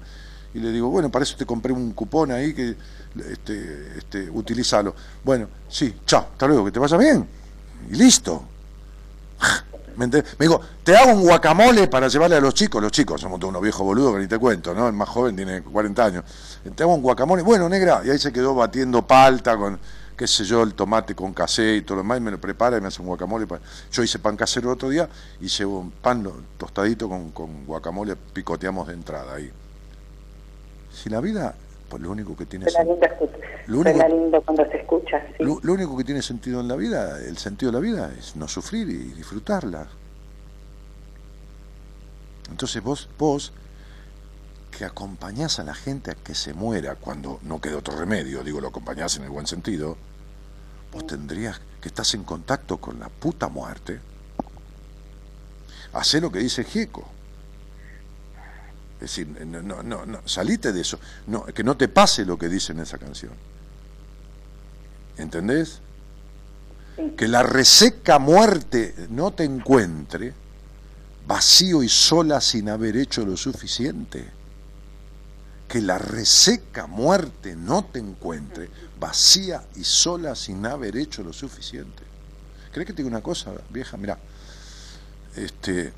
Y 0.53 0.59
le 0.59 0.71
digo, 0.71 0.89
bueno, 0.89 1.11
para 1.11 1.23
eso 1.23 1.35
te 1.37 1.45
compré 1.45 1.71
un 1.71 1.91
cupón 1.91 2.31
ahí, 2.31 2.53
que 2.53 2.75
este, 3.29 3.97
este, 3.97 4.29
utilízalo. 4.29 4.95
Bueno, 5.23 5.47
sí, 5.69 5.93
chao, 6.05 6.29
hasta 6.31 6.47
luego, 6.47 6.65
que 6.65 6.71
te 6.71 6.79
vaya 6.79 6.97
bien. 6.97 7.27
Y 7.91 7.95
listo. 7.95 8.43
¿Me, 9.97 10.07
dijo, 10.39 10.61
te 10.83 10.95
hago 10.95 11.11
un 11.11 11.21
guacamole 11.23 11.87
para 11.87 12.07
llevarle 12.07 12.35
a 12.35 12.39
los 12.39 12.53
chicos. 12.53 12.81
Los 12.81 12.91
chicos 12.91 13.19
somos 13.19 13.39
todos 13.39 13.49
unos 13.49 13.63
viejos 13.63 13.81
boludos 13.81 14.13
que 14.13 14.19
ni 14.19 14.27
te 14.27 14.37
cuento, 14.37 14.73
¿no? 14.73 14.87
El 14.87 14.93
más 14.93 15.09
joven 15.09 15.35
tiene 15.35 15.63
40 15.63 16.05
años. 16.05 16.23
Te 16.75 16.83
hago 16.83 16.93
un 16.93 17.01
guacamole. 17.01 17.41
Bueno, 17.41 17.67
negra. 17.67 18.01
Y 18.05 18.11
ahí 18.11 18.19
se 18.19 18.31
quedó 18.31 18.53
batiendo 18.53 19.05
palta 19.07 19.57
con, 19.57 19.79
qué 20.15 20.27
sé 20.27 20.45
yo, 20.45 20.61
el 20.61 20.75
tomate 20.75 21.15
con 21.15 21.33
casé 21.33 21.77
y 21.77 21.81
todo 21.81 21.95
lo 21.95 22.03
demás. 22.03 22.19
Y 22.19 22.21
me 22.21 22.29
lo 22.29 22.39
prepara 22.39 22.77
y 22.77 22.81
me 22.81 22.89
hace 22.89 23.01
un 23.01 23.07
guacamole. 23.07 23.47
Yo 23.91 24.03
hice 24.03 24.19
pan 24.19 24.37
casero 24.37 24.69
el 24.69 24.75
otro 24.75 24.89
día 24.89 25.09
llevo 25.41 25.79
un 25.79 25.89
pan 25.89 26.29
tostadito 26.57 27.09
con, 27.09 27.31
con 27.31 27.65
guacamole. 27.65 28.15
Picoteamos 28.15 28.87
de 28.87 28.93
entrada 28.93 29.33
ahí. 29.33 29.51
Si 30.93 31.09
la 31.09 31.21
vida 31.21 31.55
pues 31.89 32.01
lo 32.01 32.11
único 32.11 32.35
que 32.35 32.45
tiene 32.45 32.65
lo 33.67 33.79
único, 33.79 34.07
lindo 34.07 34.41
cuando 34.41 34.65
se 34.69 34.77
escucha. 34.77 35.25
Lo, 35.39 35.73
único 35.73 35.97
que 35.97 36.03
tiene 36.03 36.21
sentido 36.21 36.61
en 36.61 36.67
la 36.67 36.75
vida, 36.75 37.19
el 37.19 37.37
sentido 37.37 37.71
de 37.71 37.77
la 37.77 37.81
vida 37.81 38.13
es 38.17 38.35
no 38.35 38.47
sufrir 38.47 38.89
y 38.89 39.13
disfrutarla. 39.13 39.87
Entonces 42.49 42.81
vos, 42.81 43.09
vos 43.17 43.53
que 44.71 44.85
acompañás 44.85 45.59
a 45.59 45.63
la 45.63 45.73
gente 45.73 46.11
a 46.11 46.15
que 46.15 46.35
se 46.35 46.53
muera 46.53 46.95
cuando 46.95 47.39
no 47.43 47.59
queda 47.59 47.77
otro 47.77 47.97
remedio, 47.97 48.43
digo, 48.43 48.61
lo 48.61 48.67
acompañás 48.67 49.17
en 49.17 49.23
el 49.23 49.29
buen 49.29 49.47
sentido, 49.47 49.97
vos 50.91 51.05
tendrías 51.07 51.59
que 51.81 51.89
estás 51.89 52.13
en 52.13 52.23
contacto 52.23 52.77
con 52.77 52.99
la 52.99 53.09
puta 53.09 53.47
muerte. 53.49 53.99
Hacé 55.93 56.21
lo 56.21 56.31
que 56.31 56.39
dice 56.39 56.63
Gieco 56.63 57.16
es 58.99 59.01
decir, 59.01 59.27
no, 59.45 59.61
no, 59.61 60.05
no, 60.05 60.21
salite 60.25 60.73
de 60.73 60.81
eso. 60.81 60.99
No, 61.27 61.45
que 61.45 61.63
no 61.63 61.77
te 61.77 61.87
pase 61.87 62.25
lo 62.25 62.37
que 62.37 62.49
dice 62.49 62.71
en 62.71 62.79
esa 62.79 62.97
canción. 62.97 63.31
¿Entendés? 65.17 65.81
Que 67.15 67.27
la 67.27 67.43
reseca 67.43 68.17
muerte 68.17 68.95
no 69.09 69.33
te 69.33 69.43
encuentre 69.43 70.33
vacío 71.27 71.83
y 71.83 71.89
sola 71.89 72.41
sin 72.41 72.69
haber 72.69 72.97
hecho 72.97 73.23
lo 73.23 73.37
suficiente. 73.37 74.27
Que 75.67 75.79
la 75.79 75.99
reseca 75.99 76.87
muerte 76.87 77.55
no 77.55 77.85
te 77.85 77.99
encuentre 77.99 78.67
vacía 78.99 79.63
y 79.75 79.83
sola 79.83 80.35
sin 80.35 80.65
haber 80.65 80.97
hecho 80.97 81.21
lo 81.21 81.33
suficiente. 81.33 82.01
¿Crees 82.71 82.87
que 82.87 82.93
te 82.93 83.03
digo 83.03 83.09
una 83.09 83.21
cosa, 83.21 83.51
vieja? 83.69 83.95
Mira, 83.95 84.17
este, 85.35 85.93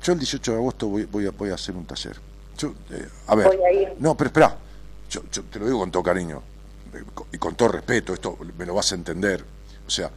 yo 0.00 0.12
el 0.12 0.18
18 0.20 0.52
de 0.52 0.56
agosto 0.58 0.86
voy, 0.86 1.04
voy, 1.06 1.26
a, 1.26 1.32
voy 1.32 1.50
a 1.50 1.54
hacer 1.54 1.74
un 1.74 1.86
taller 1.86 2.25
eh, 2.64 3.08
a 3.26 3.34
ver, 3.34 3.96
no, 3.98 4.16
pero 4.16 4.28
espera, 4.28 4.56
yo, 5.10 5.22
te 5.22 5.58
lo 5.58 5.66
digo 5.66 5.78
con 5.78 5.90
todo 5.90 6.02
cariño 6.02 6.42
eh, 6.94 7.02
y 7.32 7.38
con 7.38 7.54
todo 7.54 7.68
respeto, 7.68 8.14
esto 8.14 8.38
me 8.56 8.66
lo 8.66 8.74
vas 8.74 8.92
a 8.92 8.94
entender. 8.94 9.44
O 9.86 9.90
sea, 9.90 10.10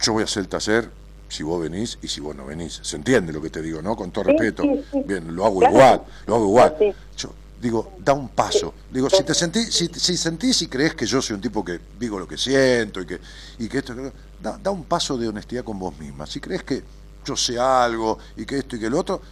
yo 0.00 0.12
voy 0.12 0.22
a 0.22 0.24
hacer 0.24 0.42
el 0.42 0.48
taller 0.48 0.90
si 1.28 1.42
vos 1.42 1.62
venís 1.62 1.98
y 2.02 2.08
si 2.08 2.20
vos 2.20 2.36
no 2.36 2.44
venís. 2.44 2.80
¿Se 2.82 2.96
entiende 2.96 3.32
lo 3.32 3.40
que 3.40 3.50
te 3.50 3.62
digo, 3.62 3.80
no? 3.80 3.96
Con 3.96 4.10
todo 4.10 4.24
respeto. 4.24 4.62
Bien, 5.06 5.34
lo 5.34 5.46
hago 5.46 5.62
igual, 5.62 6.02
lo 6.26 6.34
hago 6.34 6.44
igual. 6.46 6.76
Yo 7.16 7.30
digo, 7.60 7.94
da 7.98 8.12
un 8.12 8.28
paso. 8.28 8.74
Digo, 8.90 9.08
si 9.08 9.22
te 9.22 9.32
sentís, 9.32 9.72
si, 9.72 9.86
si, 9.88 10.16
sentís 10.16 10.62
y 10.62 10.66
crees 10.66 10.94
que 10.94 11.06
yo 11.06 11.22
soy 11.22 11.36
un 11.36 11.40
tipo 11.40 11.64
que 11.64 11.80
digo 11.98 12.18
lo 12.18 12.28
que 12.28 12.36
siento 12.36 13.00
y 13.00 13.06
que, 13.06 13.20
y 13.58 13.68
que 13.68 13.78
esto, 13.78 13.94
da, 14.42 14.58
da 14.58 14.70
un 14.70 14.84
paso 14.84 15.16
de 15.16 15.28
honestidad 15.28 15.64
con 15.64 15.78
vos 15.78 15.96
misma. 15.98 16.26
Si 16.26 16.40
crees 16.40 16.64
que 16.64 16.82
yo 17.24 17.36
sé 17.36 17.58
algo 17.58 18.18
y 18.36 18.44
que 18.44 18.58
esto 18.58 18.76
y 18.76 18.80
que 18.80 18.90
lo 18.90 18.98
otro, 18.98 19.22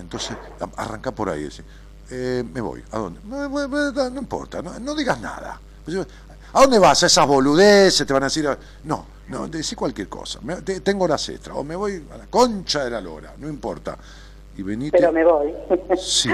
entonces, 0.00 0.36
arranca 0.76 1.12
por 1.12 1.28
ahí. 1.28 1.48
Eh, 2.10 2.44
me 2.52 2.60
voy. 2.60 2.82
¿A 2.90 2.98
dónde? 2.98 3.20
No, 3.24 4.20
importa, 4.20 4.62
no, 4.62 4.94
digas 4.94 5.20
nada. 5.20 5.60
¿A 6.52 6.60
dónde 6.60 6.78
vas? 6.78 7.02
¿A 7.02 7.06
esas 7.06 7.26
boludeces? 7.26 8.06
Te 8.06 8.12
van 8.12 8.24
a 8.24 8.26
decir. 8.26 8.48
No, 8.84 9.06
no, 9.28 9.46
decí 9.46 9.76
cualquier 9.76 10.08
cosa. 10.08 10.40
tengo 10.82 11.04
horas 11.04 11.28
extras. 11.28 11.56
O 11.56 11.64
me 11.64 11.76
voy 11.76 12.04
a 12.12 12.16
la 12.16 12.26
concha 12.26 12.84
de 12.84 12.90
la 12.90 13.00
lora, 13.00 13.34
no 13.38 13.48
importa. 13.48 13.96
Y 14.56 14.62
venite. 14.62 14.98
Pero 14.98 15.12
me 15.12 15.24
voy. 15.24 15.54
Sí, 15.96 16.30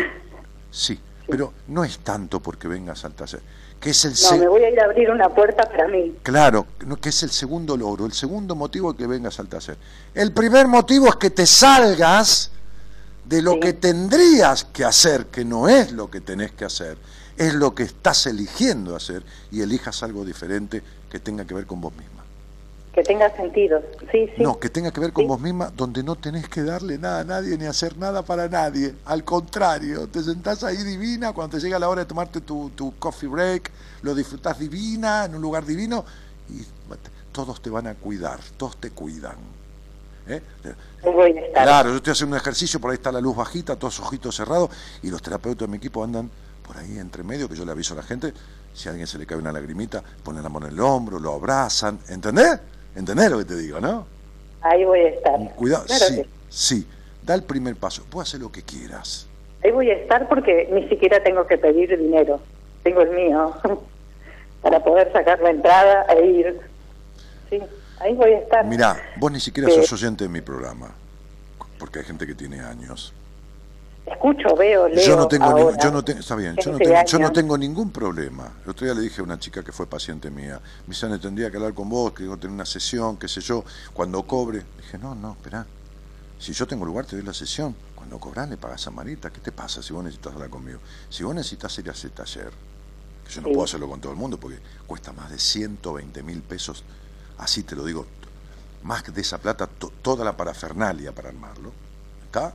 sí. 0.70 1.00
Pero 1.28 1.52
no 1.68 1.84
es 1.84 1.98
tanto 1.98 2.40
porque 2.40 2.68
vengas 2.68 3.04
al 3.04 3.12
taller. 3.12 3.40
Que 3.80 3.90
es 3.90 4.04
el 4.04 4.14
no, 4.38 4.38
me 4.38 4.48
voy 4.48 4.62
a 4.62 4.70
ir 4.70 4.80
a 4.80 4.84
abrir 4.84 5.10
una 5.10 5.28
puerta 5.28 5.68
para 5.68 5.86
mí. 5.88 6.16
Claro, 6.22 6.66
que 7.00 7.10
es 7.10 7.22
el 7.22 7.30
segundo 7.30 7.76
logro, 7.76 8.06
el 8.06 8.12
segundo 8.12 8.54
motivo 8.54 8.96
que 8.96 9.06
vengas 9.06 9.38
al 9.38 9.48
taller. 9.48 9.76
El 10.14 10.32
primer 10.32 10.66
motivo 10.66 11.08
es 11.08 11.16
que 11.16 11.30
te 11.30 11.44
salgas 11.44 12.52
de 13.28 13.42
lo 13.42 13.58
que 13.58 13.72
tendrías 13.72 14.64
que 14.64 14.84
hacer, 14.84 15.26
que 15.26 15.44
no 15.44 15.68
es 15.68 15.92
lo 15.92 16.10
que 16.10 16.20
tenés 16.20 16.52
que 16.52 16.64
hacer, 16.64 16.96
es 17.36 17.54
lo 17.54 17.74
que 17.74 17.82
estás 17.82 18.26
eligiendo 18.26 18.94
hacer 18.94 19.22
y 19.50 19.62
elijas 19.62 20.02
algo 20.02 20.24
diferente 20.24 20.82
que 21.10 21.18
tenga 21.18 21.44
que 21.44 21.54
ver 21.54 21.66
con 21.66 21.80
vos 21.80 21.92
misma. 21.96 22.24
Que 22.94 23.02
tenga 23.02 23.34
sentido, 23.36 23.82
sí, 24.10 24.26
sí. 24.34 24.42
No, 24.42 24.58
que 24.58 24.70
tenga 24.70 24.90
que 24.90 25.00
ver 25.00 25.12
con 25.12 25.26
vos 25.26 25.38
misma, 25.38 25.70
donde 25.76 26.02
no 26.02 26.16
tenés 26.16 26.48
que 26.48 26.62
darle 26.62 26.96
nada 26.96 27.20
a 27.20 27.24
nadie 27.24 27.58
ni 27.58 27.66
hacer 27.66 27.98
nada 27.98 28.22
para 28.22 28.48
nadie. 28.48 28.94
Al 29.04 29.22
contrario, 29.22 30.06
te 30.06 30.22
sentás 30.22 30.64
ahí 30.64 30.78
divina 30.78 31.32
cuando 31.32 31.56
te 31.56 31.62
llega 31.62 31.78
la 31.78 31.90
hora 31.90 32.02
de 32.02 32.06
tomarte 32.06 32.40
tu, 32.40 32.70
tu 32.70 32.96
coffee 32.98 33.28
break, 33.28 33.70
lo 34.02 34.14
disfrutás 34.14 34.58
divina, 34.58 35.26
en 35.26 35.34
un 35.34 35.42
lugar 35.42 35.66
divino, 35.66 36.06
y 36.48 36.64
todos 37.32 37.60
te 37.60 37.68
van 37.68 37.86
a 37.86 37.94
cuidar, 37.94 38.40
todos 38.56 38.78
te 38.78 38.90
cuidan. 38.90 39.55
¿Eh? 40.28 40.42
Claro, 41.52 41.90
yo 41.90 41.96
estoy 41.96 42.12
haciendo 42.12 42.34
un 42.36 42.40
ejercicio, 42.40 42.80
por 42.80 42.90
ahí 42.90 42.96
está 42.96 43.12
la 43.12 43.20
luz 43.20 43.36
bajita, 43.36 43.76
todos 43.76 44.00
ojitos 44.00 44.34
cerrados, 44.36 44.70
y 45.02 45.10
los 45.10 45.22
terapeutas 45.22 45.66
de 45.66 45.70
mi 45.70 45.76
equipo 45.78 46.02
andan 46.02 46.30
por 46.66 46.76
ahí 46.76 46.98
entre 46.98 47.22
medio, 47.22 47.48
que 47.48 47.54
yo 47.54 47.64
le 47.64 47.72
aviso 47.72 47.94
a 47.94 47.98
la 47.98 48.02
gente, 48.02 48.32
si 48.74 48.88
a 48.88 48.90
alguien 48.90 49.06
se 49.06 49.18
le 49.18 49.26
cae 49.26 49.38
una 49.38 49.52
lagrimita, 49.52 50.02
ponen 50.22 50.42
la 50.42 50.48
mano 50.48 50.66
en 50.66 50.72
el 50.72 50.80
hombro, 50.80 51.18
lo 51.18 51.34
abrazan, 51.34 51.98
¿entendés? 52.08 52.58
¿Entendés 52.94 53.30
lo 53.30 53.38
que 53.38 53.44
te 53.44 53.56
digo, 53.56 53.80
no? 53.80 54.06
Ahí 54.62 54.84
voy 54.84 55.00
a 55.00 55.08
estar. 55.08 55.54
Cuidado, 55.54 55.84
sí, 55.86 56.22
sí, 56.48 56.86
da 57.22 57.34
el 57.34 57.44
primer 57.44 57.76
paso, 57.76 58.04
puedes 58.10 58.28
hacer 58.28 58.40
lo 58.40 58.50
que 58.50 58.62
quieras. 58.62 59.28
Ahí 59.62 59.70
voy 59.70 59.90
a 59.90 59.94
estar 59.94 60.28
porque 60.28 60.68
ni 60.72 60.88
siquiera 60.88 61.22
tengo 61.22 61.46
que 61.46 61.56
pedir 61.56 61.96
dinero, 61.98 62.40
tengo 62.82 63.02
el 63.02 63.10
mío, 63.10 63.54
para 64.62 64.82
poder 64.82 65.12
sacar 65.12 65.40
la 65.40 65.50
entrada 65.50 66.06
e 66.14 66.26
ir. 66.26 66.60
Sí. 67.48 67.62
Ahí 68.00 68.14
voy 68.14 68.32
a 68.32 68.38
estar. 68.38 68.64
Mirá, 68.64 68.96
vos 69.16 69.32
ni 69.32 69.40
siquiera 69.40 69.70
sos 69.70 69.92
oyente 69.92 70.24
de 70.24 70.30
mi 70.30 70.40
programa, 70.40 70.90
porque 71.78 72.00
hay 72.00 72.04
gente 72.04 72.26
que 72.26 72.34
tiene 72.34 72.60
años. 72.60 73.12
Escucho, 74.06 74.54
veo, 74.54 74.86
leo. 74.86 75.04
Yo 75.04 75.16
no 75.16 75.26
tengo, 75.26 75.76
yo 75.82 75.90
no 75.90 75.98
está 75.98 76.36
bien, 76.36 76.54
yo 76.56 76.72
no, 76.72 76.78
tengo, 76.78 77.04
yo 77.04 77.18
no, 77.18 77.32
tengo, 77.32 77.58
ningún 77.58 77.90
problema. 77.90 78.52
El 78.62 78.70
otro 78.70 78.86
día 78.86 78.94
le 78.94 79.00
dije 79.00 79.20
a 79.20 79.24
una 79.24 79.36
chica 79.38 79.64
que 79.64 79.72
fue 79.72 79.86
paciente 79.86 80.30
mía, 80.30 80.60
me 80.86 80.94
dice, 80.94 81.08
tendría 81.18 81.50
que 81.50 81.56
hablar 81.56 81.74
con 81.74 81.88
vos, 81.88 82.12
que 82.12 82.18
tengo 82.18 82.36
que 82.36 82.42
tener 82.42 82.54
una 82.54 82.66
sesión, 82.66 83.16
qué 83.16 83.26
sé 83.26 83.40
yo, 83.40 83.64
cuando 83.92 84.22
cobre. 84.24 84.62
Dije, 84.76 84.96
no, 84.98 85.16
no, 85.16 85.32
espera, 85.32 85.66
Si 86.38 86.52
yo 86.52 86.68
tengo 86.68 86.84
lugar, 86.84 87.04
te 87.04 87.16
doy 87.16 87.24
la 87.24 87.34
sesión. 87.34 87.74
Cuando 87.96 88.20
cobras, 88.20 88.48
le 88.48 88.56
pagas 88.56 88.86
a 88.86 88.92
Marita. 88.92 89.30
¿Qué 89.30 89.40
te 89.40 89.50
pasa 89.50 89.82
si 89.82 89.92
vos 89.92 90.04
necesitas 90.04 90.34
hablar 90.34 90.50
conmigo? 90.50 90.78
Si 91.08 91.24
vos 91.24 91.34
necesitas 91.34 91.76
ir 91.80 91.88
a 91.88 91.92
ese 91.92 92.10
taller, 92.10 92.52
que 93.26 93.32
yo 93.32 93.40
no 93.40 93.48
puedo 93.48 93.64
hacerlo 93.64 93.88
con 93.88 94.00
todo 94.00 94.12
el 94.12 94.18
mundo 94.18 94.38
porque 94.38 94.60
cuesta 94.86 95.12
más 95.12 95.30
de 95.30 95.38
120 95.40 96.22
mil 96.22 96.42
pesos, 96.42 96.84
así 97.38 97.62
te 97.62 97.76
lo 97.76 97.84
digo, 97.84 98.06
más 98.82 99.02
de 99.12 99.20
esa 99.20 99.38
plata, 99.38 99.66
toda 100.02 100.24
la 100.24 100.36
parafernalia 100.36 101.12
para 101.12 101.28
armarlo. 101.28 101.72
¿Está? 102.24 102.52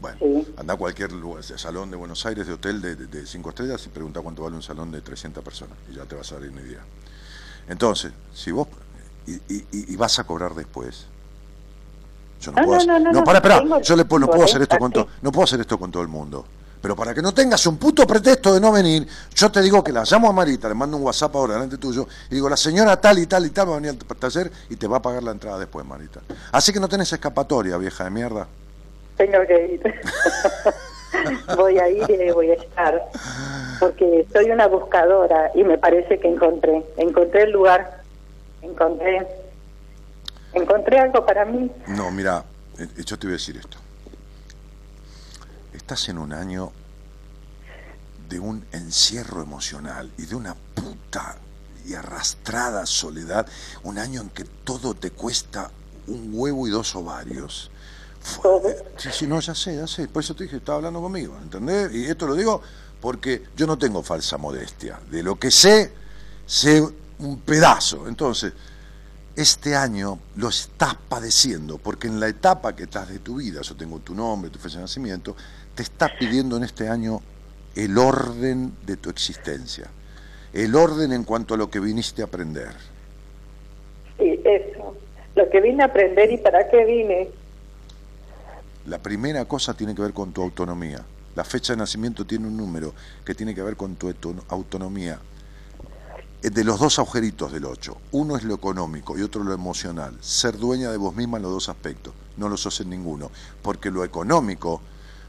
Bueno, 0.00 0.44
anda 0.58 0.74
a 0.74 0.76
cualquier 0.76 1.12
lugar, 1.12 1.42
salón 1.42 1.90
de 1.90 1.96
Buenos 1.96 2.24
Aires, 2.26 2.46
de 2.46 2.52
hotel 2.52 2.80
de, 2.82 3.26
cinco 3.26 3.48
estrellas 3.48 3.84
y 3.86 3.88
pregunta 3.88 4.20
cuánto 4.20 4.42
vale 4.42 4.56
un 4.56 4.62
salón 4.62 4.90
de 4.92 5.00
300 5.00 5.42
personas 5.42 5.76
y 5.90 5.94
ya 5.94 6.04
te 6.04 6.14
vas 6.14 6.30
a 6.32 6.38
dar 6.38 6.48
una 6.48 6.60
idea. 6.60 6.80
Entonces, 7.68 8.12
si 8.34 8.50
vos 8.50 8.68
y, 9.26 9.96
vas 9.96 10.18
a 10.18 10.24
cobrar 10.24 10.54
después. 10.54 11.06
Yo 12.40 12.52
no, 12.52 12.62
puedo 12.62 12.86
no, 12.86 13.12
no, 13.12 13.24
para, 13.24 13.38
espera, 13.38 13.80
yo 13.80 13.96
le 13.96 14.04
no 14.04 14.08
puedo 14.08 14.44
hacer 14.44 14.60
esto 14.60 14.78
con 14.78 14.92
todo, 14.92 15.08
no 15.22 15.32
puedo 15.32 15.44
hacer 15.44 15.60
esto 15.60 15.78
con 15.78 15.90
todo 15.90 16.02
el 16.02 16.08
mundo. 16.08 16.44
Pero 16.80 16.94
para 16.94 17.14
que 17.14 17.22
no 17.22 17.32
tengas 17.32 17.66
un 17.66 17.78
puto 17.78 18.06
pretexto 18.06 18.54
de 18.54 18.60
no 18.60 18.72
venir, 18.72 19.06
yo 19.34 19.50
te 19.50 19.60
digo 19.60 19.82
que 19.82 19.92
la 19.92 20.04
llamo 20.04 20.28
a 20.28 20.32
Marita, 20.32 20.68
le 20.68 20.74
mando 20.74 20.96
un 20.96 21.02
WhatsApp 21.02 21.34
ahora 21.34 21.54
delante 21.54 21.78
tuyo, 21.78 22.06
y 22.30 22.34
digo, 22.34 22.48
la 22.48 22.56
señora 22.56 23.00
tal 23.00 23.18
y 23.18 23.26
tal 23.26 23.46
y 23.46 23.50
tal 23.50 23.68
va 23.68 23.72
a 23.72 23.76
venir 23.76 23.90
al 23.90 24.16
taller 24.16 24.50
y 24.70 24.76
te 24.76 24.86
va 24.86 24.98
a 24.98 25.02
pagar 25.02 25.22
la 25.22 25.32
entrada 25.32 25.58
después, 25.58 25.84
Marita. 25.86 26.20
Así 26.52 26.72
que 26.72 26.80
no 26.80 26.88
tenés 26.88 27.12
escapatoria, 27.12 27.76
vieja 27.76 28.04
de 28.04 28.10
mierda. 28.10 28.46
Tengo 29.16 29.38
que 29.46 29.66
ir. 29.74 29.94
voy 31.56 31.78
a 31.78 31.88
ir 31.88 32.10
y 32.10 32.30
voy 32.30 32.50
a 32.50 32.54
estar. 32.54 33.02
Porque 33.80 34.26
soy 34.32 34.50
una 34.50 34.66
buscadora 34.66 35.50
y 35.54 35.64
me 35.64 35.78
parece 35.78 36.18
que 36.18 36.28
encontré. 36.28 36.84
Encontré 36.96 37.42
el 37.44 37.52
lugar. 37.52 38.02
Encontré. 38.62 39.26
Encontré 40.52 40.98
algo 40.98 41.24
para 41.24 41.44
mí. 41.44 41.70
No, 41.88 42.10
mira, 42.10 42.44
eh, 42.78 42.88
yo 43.04 43.18
te 43.18 43.26
voy 43.26 43.34
a 43.34 43.38
decir 43.38 43.56
esto. 43.56 43.78
Estás 45.86 46.08
en 46.08 46.18
un 46.18 46.32
año 46.32 46.72
de 48.28 48.40
un 48.40 48.66
encierro 48.72 49.40
emocional 49.40 50.10
y 50.18 50.26
de 50.26 50.34
una 50.34 50.56
puta 50.74 51.36
y 51.86 51.94
arrastrada 51.94 52.84
soledad, 52.86 53.46
un 53.84 53.96
año 53.96 54.20
en 54.22 54.30
que 54.30 54.42
todo 54.42 54.94
te 54.94 55.12
cuesta 55.12 55.70
un 56.08 56.30
huevo 56.32 56.66
y 56.66 56.72
dos 56.72 56.96
ovarios, 56.96 57.70
Sí, 58.96 59.10
sí, 59.12 59.26
no, 59.28 59.38
ya 59.38 59.54
sé, 59.54 59.76
ya 59.76 59.86
sé. 59.86 60.08
Por 60.08 60.24
eso 60.24 60.34
te 60.34 60.42
dije, 60.42 60.56
estaba 60.56 60.78
hablando 60.78 61.00
conmigo, 61.00 61.38
¿entendés? 61.40 61.94
Y 61.94 62.06
esto 62.06 62.26
lo 62.26 62.34
digo 62.34 62.60
porque 63.00 63.44
yo 63.56 63.68
no 63.68 63.78
tengo 63.78 64.02
falsa 64.02 64.36
modestia. 64.38 64.98
De 65.08 65.22
lo 65.22 65.38
que 65.38 65.52
sé, 65.52 65.92
sé 66.46 66.82
un 67.20 67.38
pedazo. 67.42 68.08
Entonces, 68.08 68.52
este 69.36 69.76
año 69.76 70.18
lo 70.36 70.48
estás 70.48 70.96
padeciendo, 71.08 71.78
porque 71.78 72.08
en 72.08 72.18
la 72.18 72.26
etapa 72.26 72.74
que 72.74 72.84
estás 72.84 73.08
de 73.08 73.18
tu 73.18 73.36
vida, 73.36 73.60
yo 73.60 73.76
tengo 73.76 74.00
tu 74.00 74.14
nombre, 74.14 74.50
tu 74.50 74.58
fecha 74.58 74.76
de 74.76 74.82
nacimiento, 74.82 75.36
te 75.76 75.82
estás 75.82 76.10
pidiendo 76.18 76.56
en 76.56 76.64
este 76.64 76.88
año 76.88 77.20
el 77.76 77.98
orden 77.98 78.72
de 78.86 78.96
tu 78.96 79.10
existencia, 79.10 79.86
el 80.54 80.74
orden 80.74 81.12
en 81.12 81.22
cuanto 81.22 81.54
a 81.54 81.58
lo 81.58 81.70
que 81.70 81.78
viniste 81.78 82.22
a 82.22 82.24
aprender. 82.24 82.72
Sí, 84.18 84.40
eso, 84.42 84.96
lo 85.36 85.50
que 85.50 85.60
vine 85.60 85.82
a 85.82 85.86
aprender 85.86 86.32
y 86.32 86.38
para 86.38 86.66
qué 86.70 86.84
vine. 86.86 87.28
La 88.86 88.98
primera 88.98 89.44
cosa 89.44 89.74
tiene 89.74 89.94
que 89.94 90.00
ver 90.00 90.14
con 90.14 90.32
tu 90.32 90.42
autonomía. 90.42 91.04
La 91.34 91.44
fecha 91.44 91.74
de 91.74 91.76
nacimiento 91.76 92.24
tiene 92.24 92.46
un 92.46 92.56
número 92.56 92.94
que 93.22 93.34
tiene 93.34 93.54
que 93.54 93.62
ver 93.62 93.76
con 93.76 93.96
tu 93.96 94.14
autonomía. 94.48 95.18
De 96.40 96.64
los 96.64 96.80
dos 96.80 96.98
agujeritos 96.98 97.52
del 97.52 97.66
8, 97.66 97.96
uno 98.12 98.36
es 98.36 98.44
lo 98.44 98.54
económico 98.54 99.18
y 99.18 99.22
otro 99.22 99.44
lo 99.44 99.52
emocional. 99.52 100.16
Ser 100.20 100.56
dueña 100.56 100.90
de 100.90 100.96
vos 100.96 101.14
misma 101.14 101.36
en 101.36 101.42
los 101.42 101.52
dos 101.52 101.68
aspectos. 101.68 102.14
No 102.38 102.48
lo 102.48 102.56
sos 102.56 102.80
en 102.80 102.88
ninguno. 102.88 103.30
Porque 103.60 103.90
lo 103.90 104.04
económico 104.04 104.80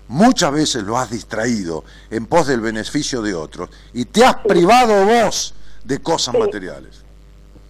muchas 0.08 0.52
veces 0.52 0.84
lo 0.84 0.98
has 0.98 1.10
distraído 1.10 1.84
en 2.10 2.26
pos 2.26 2.48
del 2.48 2.62
beneficio 2.62 3.22
de 3.22 3.34
otros 3.34 3.70
y 3.94 4.06
te 4.06 4.24
has 4.24 4.38
privado 4.38 5.06
vos 5.06 5.54
de 5.84 6.00
cosas 6.00 6.36
materiales. 6.38 7.08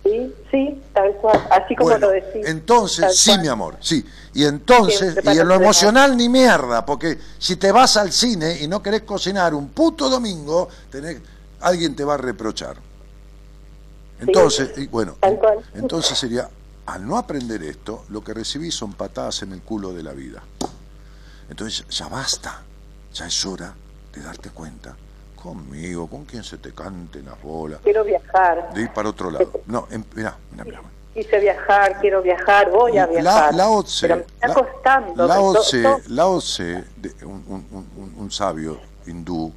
Sí, 0.04 0.34
sí, 0.50 0.82
tal 0.94 1.14
cual, 1.16 1.48
así 1.52 1.76
como 1.76 1.98
lo 1.98 2.10
decís. 2.10 2.46
Entonces, 2.46 3.18
sí, 3.18 3.38
mi 3.40 3.48
amor, 3.48 3.76
sí. 3.82 4.06
Y 4.34 4.46
entonces, 4.46 5.18
y 5.22 5.38
en 5.38 5.48
lo 5.48 5.56
emocional 5.56 6.16
ni 6.16 6.30
mierda, 6.30 6.86
porque 6.86 7.18
si 7.38 7.58
te 7.58 7.72
vas 7.72 7.98
al 7.98 8.12
cine 8.14 8.60
y 8.62 8.68
no 8.68 8.82
querés 8.82 9.02
cocinar 9.02 9.54
un 9.54 9.70
puto 9.70 10.10
domingo, 10.10 10.70
tenés, 10.90 11.18
alguien 11.60 11.96
te 11.96 12.06
va 12.06 12.14
a 12.14 12.18
reprochar. 12.18 12.78
Entonces, 14.20 14.78
y 14.78 14.88
bueno, 14.88 15.18
entonces 15.76 16.18
sería, 16.18 16.50
al 16.86 17.06
no 17.06 17.18
aprender 17.18 17.62
esto, 17.64 18.06
lo 18.10 18.24
que 18.24 18.34
recibís 18.34 18.74
son 18.74 18.94
patadas 18.94 19.42
en 19.42 19.52
el 19.52 19.62
culo 19.62 19.94
de 19.94 20.04
la 20.04 20.14
vida. 20.14 20.42
Entonces, 21.50 21.88
ya 21.90 22.08
basta, 22.08 22.62
ya 23.14 23.28
es 23.28 23.46
hora 23.46 23.74
de 24.14 24.22
darte 24.22 24.50
cuenta 24.50 24.96
Conmigo, 25.38 26.08
con 26.08 26.26
quien 26.26 26.44
se 26.44 26.58
te 26.58 26.74
cante 26.74 27.22
las 27.22 27.42
bolas. 27.42 27.80
Quiero 27.84 28.04
viajar. 28.04 28.74
De 28.74 28.82
ir 28.82 28.92
para 28.92 29.10
otro 29.10 29.30
lado. 29.30 29.52
No, 29.68 29.88
mira, 30.16 30.36
mira, 30.52 30.64
mira. 30.64 30.82
Quise 31.14 31.40
viajar, 31.40 32.00
quiero 32.02 32.22
viajar, 32.22 32.70
voy 32.72 32.98
a 32.98 33.06
viajar. 33.06 33.54
La, 33.54 33.70
la 33.70 33.84
pero 34.02 34.16
me 34.18 34.22
está 34.24 34.54
costando. 34.54 35.28
La 36.08 36.28
Otse, 36.28 36.84
un, 37.24 38.14
un 38.18 38.32
sabio 38.32 38.80
hindú, 39.06 39.54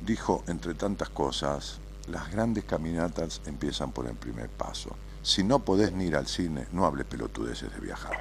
dijo, 0.00 0.42
entre 0.46 0.74
tantas 0.74 1.08
cosas, 1.10 1.80
las 2.08 2.30
grandes 2.30 2.64
caminatas 2.64 3.40
empiezan 3.46 3.92
por 3.92 4.06
el 4.06 4.14
primer 4.14 4.48
paso. 4.48 4.90
Si 5.24 5.42
no 5.42 5.60
podés 5.60 5.92
ni 5.92 6.04
ir 6.04 6.16
al 6.16 6.26
cine, 6.26 6.66
no 6.72 6.84
hables 6.84 7.06
pelotudeces 7.06 7.72
de 7.72 7.80
viajar. 7.80 8.12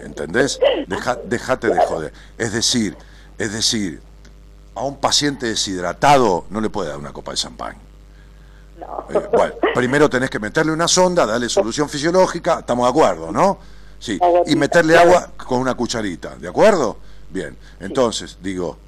¿Entendés? 0.00 0.60
Deja, 0.86 1.16
déjate 1.16 1.68
de 1.68 1.84
joder. 1.84 2.12
Es 2.38 2.52
decir, 2.52 2.96
es 3.36 3.52
decir, 3.52 4.00
a 4.76 4.84
un 4.84 4.98
paciente 4.98 5.46
deshidratado 5.46 6.46
no 6.50 6.60
le 6.60 6.70
puede 6.70 6.90
dar 6.90 6.98
una 6.98 7.12
copa 7.12 7.32
de 7.32 7.36
champán. 7.36 7.74
Eh, 9.08 9.28
bueno, 9.32 9.54
primero 9.74 10.08
tenés 10.08 10.30
que 10.30 10.38
meterle 10.38 10.70
una 10.70 10.86
sonda, 10.86 11.26
darle 11.26 11.48
solución 11.48 11.88
fisiológica, 11.88 12.60
estamos 12.60 12.86
de 12.86 12.90
acuerdo, 12.90 13.32
¿no? 13.32 13.58
Sí, 13.98 14.16
y 14.46 14.54
meterle 14.54 14.96
agua 14.96 15.32
con 15.36 15.58
una 15.58 15.74
cucharita, 15.74 16.36
¿de 16.36 16.46
acuerdo? 16.46 16.96
Bien, 17.28 17.56
entonces, 17.80 18.38
digo, 18.40 18.78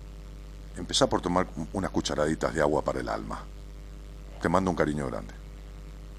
empezá 0.76 1.08
por 1.08 1.20
tomar 1.20 1.48
unas 1.72 1.90
cucharaditas 1.90 2.54
de 2.54 2.60
agua 2.60 2.82
para 2.82 3.00
el 3.00 3.08
alma. 3.08 3.42
Te 4.40 4.48
mando 4.48 4.70
un 4.70 4.76
cariño 4.76 5.08
grande. 5.08 5.41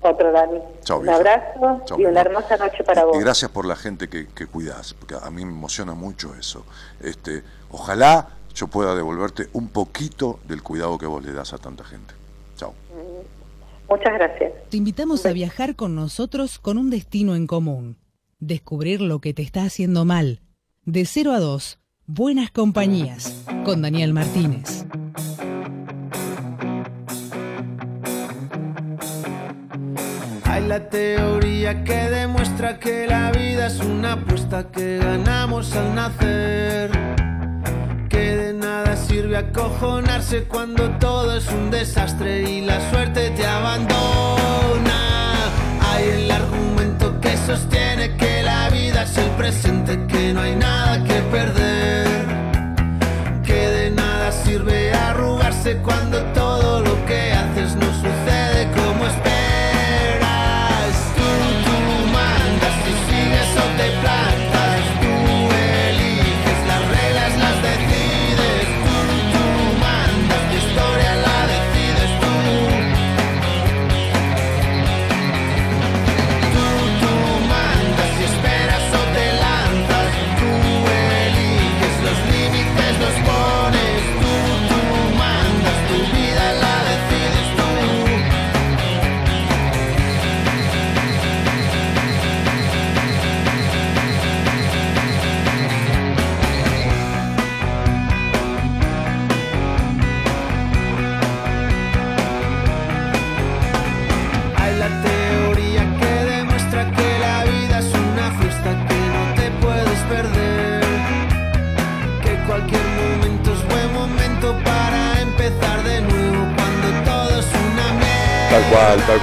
Otro, 0.04 0.32
Dani. 0.32 0.60
un 1.00 1.10
abrazo 1.10 1.82
y 1.98 2.06
una 2.06 2.22
hermosa 2.22 2.58
noche 2.58 2.84
para 2.84 3.06
vos. 3.06 3.16
Y 3.16 3.20
gracias 3.20 3.50
por 3.52 3.66
la 3.66 3.76
gente 3.76 4.10
que, 4.10 4.28
que 4.28 4.48
cuidas, 4.48 4.94
porque 4.94 5.16
a 5.16 5.30
mí 5.30 5.46
me 5.46 5.52
emociona 5.52 5.94
mucho 5.94 6.36
eso. 6.36 6.66
Este, 7.00 7.44
ojalá 7.72 8.28
yo 8.54 8.68
pueda 8.68 8.96
devolverte 8.96 9.48
un 9.54 9.70
poquito 9.70 10.40
del 10.48 10.62
cuidado 10.62 10.98
que 10.98 11.06
vos 11.06 11.24
le 11.24 11.34
das 11.34 11.54
a 11.54 11.58
tanta 11.58 11.84
gente. 11.84 12.14
Chao. 12.58 12.74
Muchas 13.90 14.14
gracias. 14.14 14.52
Te 14.70 14.78
invitamos 14.78 15.26
a 15.26 15.34
viajar 15.34 15.76
con 15.76 15.96
nosotros 15.96 16.60
con 16.60 16.78
un 16.78 16.90
destino 16.90 17.36
en 17.36 17.48
común. 17.48 17.98
Descubrir 18.40 19.02
lo 19.02 19.20
que 19.20 19.34
te 19.34 19.42
está 19.42 19.64
haciendo 19.64 20.06
mal. 20.06 20.42
De 20.86 21.06
0 21.06 21.32
a 21.32 21.40
2, 21.40 21.80
Buenas 22.06 22.52
Compañías, 22.52 23.46
con 23.64 23.82
Daniel 23.82 24.14
Martínez. 24.14 24.86
Hay 30.54 30.68
la 30.68 30.88
teoría 30.88 31.84
que 31.84 32.10
demuestra 32.10 32.80
que 32.80 33.08
la 33.08 33.32
vida 33.32 33.68
es 33.68 33.80
una 33.80 34.14
apuesta 34.14 34.66
que 34.72 35.00
ganamos 35.00 35.76
al 35.76 35.96
nacer 35.96 37.04
nada 38.64 38.96
sirve 38.96 39.38
acojonarse 39.38 40.46
cuando 40.46 40.90
todo 40.92 41.36
es 41.36 41.48
un 41.50 41.70
desastre 41.70 42.50
y 42.50 42.62
la 42.62 42.80
suerte 42.90 43.32
te 43.32 43.46
abandona. 43.46 45.00
Hay 45.90 46.04
el 46.18 46.32
argumento 46.32 47.20
que 47.20 47.36
sostiene 47.38 48.16
que 48.16 48.42
la 48.44 48.70
vida 48.70 49.04
es 49.04 49.18
el 49.18 49.30
presente, 49.32 50.06
que 50.08 50.34
no 50.34 50.42
hay 50.42 50.56
nada 50.56 51.04
que 51.04 51.20
perder. 51.36 52.08
Que 53.44 53.62
de 53.78 53.92
nada 53.92 54.32
sirve 54.32 54.94
arrugarse 54.94 55.78
cuando 55.78 56.24
todo 56.34 56.43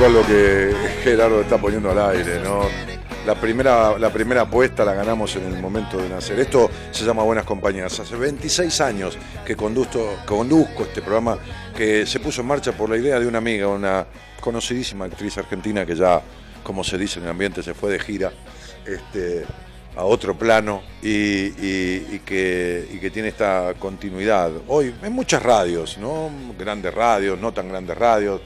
lo 0.09 0.27
que 0.27 0.74
Gerardo 1.05 1.43
está 1.43 1.59
poniendo 1.59 1.90
al 1.90 1.98
aire, 2.16 2.40
¿no? 2.40 2.62
La 3.27 3.35
primera, 3.35 3.98
la 3.98 4.10
primera 4.10 4.43
apuesta 4.43 4.82
la 4.82 4.94
ganamos 4.94 5.36
en 5.36 5.44
el 5.44 5.60
momento 5.60 5.98
de 5.98 6.09
nacer. 6.09 6.40
Esto 6.40 6.70
se 6.90 7.05
llama 7.05 7.22
Buenas 7.22 7.44
Compañías. 7.44 8.01
Hace 8.01 8.16
26 8.16 8.81
años 8.81 9.18
que 9.44 9.55
conduzco, 9.55 10.16
conduzco 10.24 10.85
este 10.85 11.02
programa 11.02 11.36
que 11.77 12.06
se 12.06 12.18
puso 12.18 12.40
en 12.40 12.47
marcha 12.47 12.72
por 12.72 12.89
la 12.89 12.97
idea 12.97 13.20
de 13.20 13.27
una 13.27 13.39
amiga, 13.39 13.68
una 13.68 14.06
conocidísima 14.40 15.05
actriz 15.05 15.36
argentina 15.36 15.85
que 15.85 15.94
ya, 15.94 16.22
como 16.62 16.82
se 16.82 16.97
dice 16.97 17.18
en 17.18 17.27
el 17.27 17.32
ambiente, 17.32 17.62
se 17.62 17.74
fue 17.74 17.93
de 17.93 17.98
gira 17.98 18.32
este, 18.86 19.44
a 19.97 20.05
otro 20.05 20.35
plano 20.35 20.81
y, 21.02 21.51
que, 22.20 22.89
y 22.90 22.98
que 22.98 23.10
tiene 23.10 23.28
esta 23.28 23.74
continuidad. 23.78 24.51
Hoy 24.66 24.94
en 25.02 25.12
muchas 25.12 25.43
radios, 25.43 25.98
¿no? 25.98 26.31
Grandes 26.59 26.94
radios, 26.94 27.39
no 27.39 27.52
tan 27.52 27.68
grandes 27.68 27.98
radios 27.98 28.40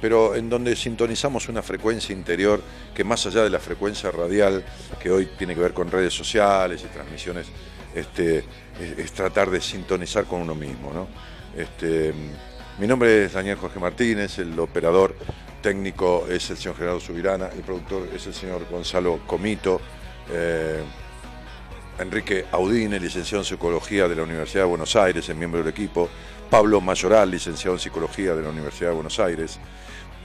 pero 0.00 0.34
en 0.34 0.48
donde 0.48 0.76
sintonizamos 0.76 1.48
una 1.48 1.62
frecuencia 1.62 2.12
interior 2.12 2.62
que 2.94 3.04
más 3.04 3.26
allá 3.26 3.42
de 3.42 3.50
la 3.50 3.58
frecuencia 3.58 4.10
radial, 4.10 4.64
que 5.00 5.10
hoy 5.10 5.28
tiene 5.38 5.54
que 5.54 5.60
ver 5.60 5.74
con 5.74 5.90
redes 5.90 6.14
sociales 6.14 6.82
y 6.84 6.86
transmisiones, 6.92 7.46
este, 7.94 8.44
es, 8.96 9.12
tratar 9.12 9.50
de 9.50 9.60
sintonizar 9.60 10.24
con 10.24 10.40
uno 10.40 10.54
mismo. 10.54 10.92
¿no? 10.92 11.08
Este, 11.56 12.12
mi 12.78 12.86
nombre 12.86 13.24
es 13.24 13.32
Daniel 13.32 13.56
Jorge 13.56 13.80
Martínez, 13.80 14.38
el 14.38 14.58
operador 14.58 15.16
técnico 15.62 16.26
es 16.28 16.50
el 16.50 16.56
señor 16.56 16.76
Gerardo 16.76 17.00
Subirana, 17.00 17.48
el 17.48 17.62
productor 17.62 18.08
es 18.14 18.26
el 18.26 18.34
señor 18.34 18.66
Gonzalo 18.70 19.20
Comito. 19.26 19.80
Eh, 20.30 20.82
Enrique 21.98 22.44
Audine, 22.52 23.00
licenciado 23.00 23.42
en 23.42 23.44
Psicología 23.44 24.06
de 24.06 24.14
la 24.14 24.22
Universidad 24.22 24.62
de 24.62 24.68
Buenos 24.68 24.94
Aires, 24.94 25.28
es 25.28 25.34
miembro 25.34 25.58
del 25.58 25.68
equipo. 25.68 26.08
Pablo 26.48 26.80
Mayoral, 26.80 27.28
licenciado 27.30 27.74
en 27.74 27.80
Psicología 27.80 28.36
de 28.36 28.42
la 28.42 28.50
Universidad 28.50 28.90
de 28.90 28.94
Buenos 28.94 29.18
Aires 29.18 29.58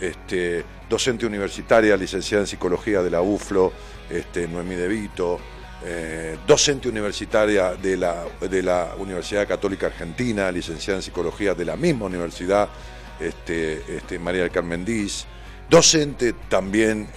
este, 0.03 0.65
docente 0.89 1.25
universitaria, 1.25 1.95
licenciada 1.95 2.43
en 2.43 2.47
psicología 2.47 3.01
de 3.01 3.09
la 3.09 3.21
UFLO, 3.21 3.71
este, 4.09 4.47
Noemí 4.47 4.75
De 4.75 4.87
Vito, 4.87 5.39
eh, 5.85 6.37
docente 6.45 6.89
universitaria 6.89 7.75
de 7.75 7.95
la, 7.95 8.95
Universidad 8.97 9.47
Católica 9.47 9.87
Argentina, 9.87 10.51
licenciada 10.51 10.99
en 10.99 11.03
psicología 11.03 11.55
de 11.55 11.65
la 11.65 11.77
misma 11.77 12.05
universidad, 12.05 12.67
este, 13.19 13.81
este, 13.95 14.19
María 14.19 14.41
del 14.41 14.51
Carmen 14.51 14.83
Diz, 14.83 15.25
docente 15.69 16.33
también, 16.49 17.07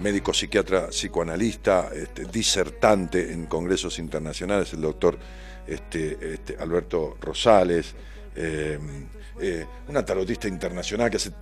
médico 0.00 0.34
psiquiatra 0.34 0.88
psicoanalista, 0.88 1.90
disertante 2.32 3.32
en 3.32 3.46
congresos 3.46 4.00
internacionales, 4.00 4.72
el 4.72 4.80
doctor 4.80 5.16
Alberto 6.58 7.16
Rosales. 7.20 7.94
Eh, 8.34 8.78
eh, 9.40 9.66
una 9.88 10.04
tarotista 10.04 10.48
internacional 10.48 11.10
que 11.10 11.16
hace 11.16 11.32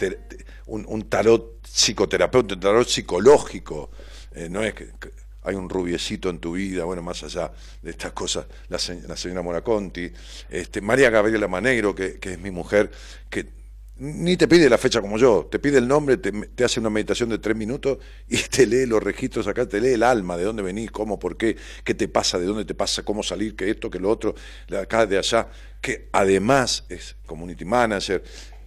un, 0.66 1.08
tarot 1.08 1.60
psicoterapeuta, 1.62 2.54
un 2.54 2.60
tarot 2.60 2.88
psicológico. 2.88 3.90
Eh, 4.32 4.48
no 4.48 4.62
es 4.62 4.74
que, 4.74 4.90
hay 5.44 5.56
un 5.56 5.68
rubiecito 5.68 6.30
en 6.30 6.38
tu 6.38 6.52
vida, 6.52 6.84
bueno, 6.84 7.02
más 7.02 7.22
allá 7.24 7.52
de 7.82 7.90
estas 7.90 8.12
cosas, 8.12 8.46
la, 8.68 8.78
señora 8.78 9.42
Moraconti, 9.42 10.10
este, 10.48 10.80
María 10.80 11.10
Gabriela 11.10 11.48
Maneiro, 11.48 11.94
que, 11.94 12.18
es 12.20 12.38
mi 12.38 12.50
mujer, 12.50 12.90
que 13.28 13.62
ni 13.96 14.36
te 14.36 14.48
pide 14.48 14.70
la 14.70 14.78
fecha 14.78 15.00
como 15.00 15.18
yo, 15.18 15.48
te 15.50 15.58
pide 15.58 15.78
el 15.78 15.86
nombre, 15.86 16.16
te, 16.16 16.64
hace 16.64 16.80
una 16.80 16.90
meditación 16.90 17.28
de 17.28 17.38
tres 17.38 17.56
minutos 17.56 17.98
y 18.28 18.36
te 18.50 18.66
lee 18.66 18.86
los 18.86 19.02
registros 19.02 19.46
acá, 19.48 19.68
te 19.68 19.80
lee 19.80 19.94
el 19.94 20.02
alma, 20.02 20.36
de 20.36 20.44
dónde 20.44 20.62
venís, 20.62 20.90
cómo, 20.90 21.18
por 21.18 21.36
qué, 21.36 21.56
qué 21.84 21.94
te 21.94 22.08
pasa, 22.08 22.38
de 22.38 22.46
dónde 22.46 22.64
te 22.64 22.74
pasa, 22.74 23.02
cómo 23.02 23.22
salir, 23.22 23.56
que 23.56 23.68
esto, 23.68 23.90
que 23.90 23.98
lo 23.98 24.10
otro, 24.10 24.34
de 24.68 24.78
acá, 24.78 25.06
de 25.06 25.18
allá, 25.18 25.48
que 25.82 26.08
además 26.12 26.86
es 26.88 27.16
community 27.26 27.66
manager, 27.66 28.24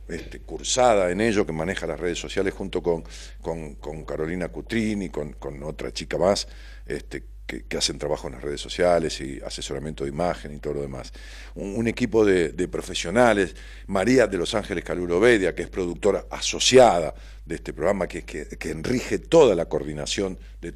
este, 0.08 0.42
cursada 0.42 1.10
en 1.10 1.22
ello, 1.22 1.48
que 1.48 1.52
maneja 1.52 1.88
las 1.88 2.00
redes 2.00 2.20
sociales 2.20 2.54
junto 2.54 2.84
con, 2.84 3.04
con, 3.42 4.06
Carolina 4.06 4.50
Cutrini, 4.50 5.10
con, 5.10 5.34
con 5.34 5.64
otra 5.64 5.92
chica 5.92 6.20
más, 6.20 6.48
este, 6.86 7.24
que, 7.46 7.78
hacen 7.78 7.98
trabajo 7.98 8.28
en 8.28 8.34
las 8.34 8.44
redes 8.44 8.62
sociales 8.62 9.20
y 9.22 9.40
asesoramiento 9.42 10.04
de 10.04 10.10
imagen 10.10 10.54
y 10.54 10.60
todo 10.60 10.76
lo 10.76 10.82
demás. 10.82 11.14
Un, 11.56 11.88
equipo 11.88 12.26
de, 12.26 12.68
profesionales, 12.68 13.56
María 13.88 14.28
de 14.28 14.38
Los 14.38 14.56
Ángeles 14.56 14.84
Caluro 14.84 15.20
Bedia, 15.20 15.54
que 15.54 15.64
es 15.64 15.70
productora 15.70 16.26
asociada 16.30 17.14
de 17.46 17.56
este 17.56 17.74
programa, 17.74 18.08
que, 18.08 18.24
que, 18.24 18.70
enrige 18.70 19.20
toda 19.20 19.56
la 19.56 19.66
coordinación 19.66 20.38
de, 20.62 20.74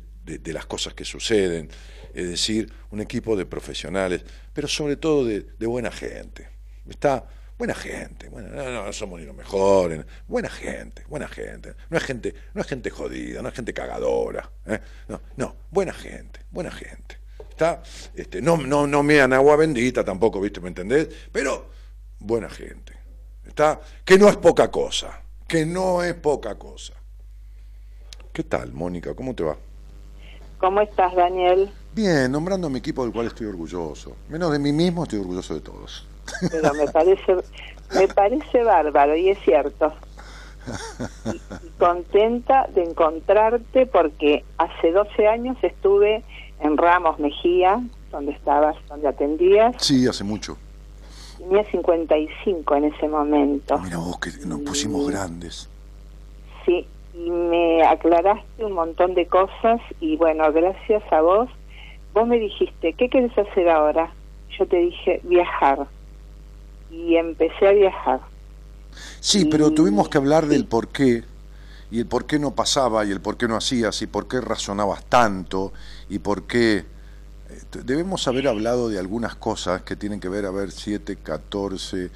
las 0.54 0.68
cosas 0.68 0.94
que 0.94 1.06
suceden, 1.06 1.70
es 2.14 2.30
decir, 2.30 2.72
un 2.92 3.02
equipo 3.02 3.36
de 3.36 3.46
profesionales, 3.46 4.24
pero 4.54 4.68
sobre 4.68 4.96
todo 4.96 5.26
de, 5.26 5.46
buena 5.66 5.92
gente. 5.92 6.48
Está 6.90 7.28
buena 7.58 7.76
gente, 7.76 8.30
bueno, 8.30 8.50
no, 8.50 8.94
somos 8.94 9.20
ni 9.20 9.26
los 9.26 9.36
mejores, 9.36 10.06
buena 10.28 10.50
gente, 10.50 11.04
buena 11.10 11.28
gente, 11.28 11.76
no 11.90 11.98
es 11.98 12.04
gente, 12.04 12.34
no 12.54 12.62
es 12.62 12.68
gente 12.68 12.90
jodida, 12.90 13.42
no 13.42 13.50
es 13.50 13.56
gente 13.56 13.74
cagadora, 13.74 14.50
¿eh? 14.66 14.80
no, 15.10 15.22
no, 15.36 15.56
buena 15.70 15.94
gente, 15.94 16.40
buena 16.52 16.72
gente. 16.72 17.18
Está, 17.50 17.84
este, 18.16 18.42
no, 18.42 18.56
no, 18.56 18.88
no 18.88 19.04
me 19.04 19.16
dan 19.16 19.34
agua 19.34 19.58
bendita 19.58 20.06
tampoco, 20.06 20.40
¿viste? 20.40 20.62
¿Me 20.62 20.70
entendés? 20.70 21.10
Pero 21.32 21.70
buena 22.18 22.50
gente. 22.50 22.94
Está, 23.46 23.82
que 24.06 24.18
no 24.18 24.30
es 24.30 24.38
poca 24.38 24.72
cosa, 24.72 25.22
que 25.48 25.66
no 25.66 26.02
es 26.02 26.14
poca 26.14 26.56
cosa. 26.56 26.94
¿Qué 28.32 28.44
tal, 28.44 28.72
Mónica? 28.72 29.14
¿Cómo 29.14 29.36
te 29.36 29.44
va? 29.44 29.58
¿Cómo 30.60 30.82
estás, 30.82 31.14
Daniel? 31.16 31.70
Bien, 31.94 32.32
nombrando 32.32 32.68
a 32.68 32.70
mi 32.70 32.80
equipo 32.80 33.04
del 33.04 33.12
cual 33.12 33.28
estoy 33.28 33.48
orgulloso. 33.48 34.16
Menos 34.30 34.52
de 34.52 34.60
mí 34.60 34.72
mismo, 34.72 35.04
estoy 35.04 35.20
orgulloso 35.20 35.56
de 35.56 35.62
todos. 35.62 36.06
Pero 36.52 36.74
me 36.74 36.88
parece, 36.88 37.36
me 37.96 38.08
parece 38.08 38.64
bárbaro 38.64 39.16
y 39.16 39.30
es 39.30 39.40
cierto. 39.40 39.94
Y, 41.34 41.42
contenta 41.80 42.68
de 42.76 42.84
encontrarte 42.84 43.86
porque 43.88 44.44
hace 44.58 44.92
12 44.92 45.28
años 45.28 45.58
estuve 45.62 46.24
en 46.60 46.78
Ramos 46.78 47.20
Mejía, 47.20 47.82
donde 48.12 48.32
estabas, 48.34 48.76
donde 48.88 49.08
atendías. 49.08 49.76
Sí, 49.80 50.08
hace 50.08 50.24
mucho. 50.24 50.58
Tenía 51.38 51.64
55 51.72 52.76
en 52.76 52.84
ese 52.86 53.08
momento. 53.08 53.80
Mira 53.80 53.98
vos 53.98 54.20
que 54.20 54.32
nos 54.46 54.60
pusimos 54.62 55.10
grandes. 55.10 55.70
Sí, 56.66 56.86
y 57.14 57.32
me 57.32 57.84
aclaraste 57.84 58.64
un 58.64 58.74
montón 58.74 59.14
de 59.14 59.26
cosas 59.26 59.82
y 60.00 60.18
bueno, 60.18 60.52
gracias 60.52 61.02
a 61.12 61.22
vos, 61.22 61.50
vos 62.20 62.28
me 62.28 62.40
dijiste, 62.40 62.94
¿qué 62.94 63.10
quieres 63.10 63.36
hacer 63.38 63.70
ahora? 63.70 64.12
Yo 64.58 64.68
te 64.68 64.78
dije, 64.78 65.22
viajar 65.24 65.88
y 66.92 67.16
empecé 67.16 67.68
a 67.68 67.72
viajar. 67.72 68.20
Sí, 69.20 69.46
pero 69.46 69.72
tuvimos 69.72 70.10
que 70.10 70.18
hablar 70.18 70.48
del 70.48 70.66
por 70.66 70.90
qué, 70.90 71.24
y 71.92 72.00
el 72.00 72.08
por 72.08 72.26
qué 72.26 72.40
no 72.40 72.56
pasaba, 72.56 73.06
y 73.06 73.12
el 73.12 73.22
por 73.22 73.38
qué 73.38 73.48
no 73.48 73.56
hacías, 73.56 74.02
y 74.02 74.08
por 74.08 74.28
qué 74.28 74.42
razonabas 74.42 75.06
tanto, 75.06 75.72
y 76.10 76.20
por 76.20 76.44
qué... 76.44 76.78
Eh, 77.50 77.62
debemos 77.86 78.28
haber 78.28 78.48
hablado 78.48 78.90
de 78.90 79.00
algunas 79.00 79.36
cosas 79.36 79.84
que 79.84 79.96
tienen 79.96 80.20
que 80.20 80.30
ver, 80.30 80.46
a 80.46 80.52
ver, 80.52 80.72
7, 80.72 81.18
14, 81.24 82.10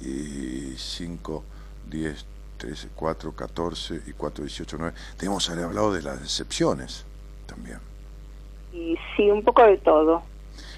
y 0.00 0.74
5, 0.76 1.44
10, 1.90 2.26
13, 2.58 2.88
4, 2.94 3.32
14 3.32 4.02
y 4.06 4.12
4, 4.12 4.44
18, 4.44 4.76
9. 4.80 4.96
Debemos 5.18 5.48
haber 5.50 5.64
hablado 5.64 5.92
de 5.92 6.02
las 6.02 6.20
decepciones 6.20 7.04
también. 7.46 7.93
Y 8.74 8.98
sí, 9.16 9.30
un 9.30 9.42
poco 9.42 9.62
de 9.62 9.78
todo. 9.78 10.22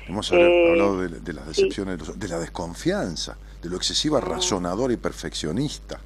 Hemos 0.06 0.31
eh, 0.32 0.70
hablado 0.70 1.01
de, 1.01 1.32
las 1.32 1.47
decepciones, 1.48 2.18
de 2.18 2.28
la 2.28 2.39
desconfianza, 2.39 3.36
de 3.60 3.68
lo 3.68 3.77
excesiva 3.77 4.20
razonadora 4.20 4.93
y 4.93 4.98
perfeccionista. 4.98 5.98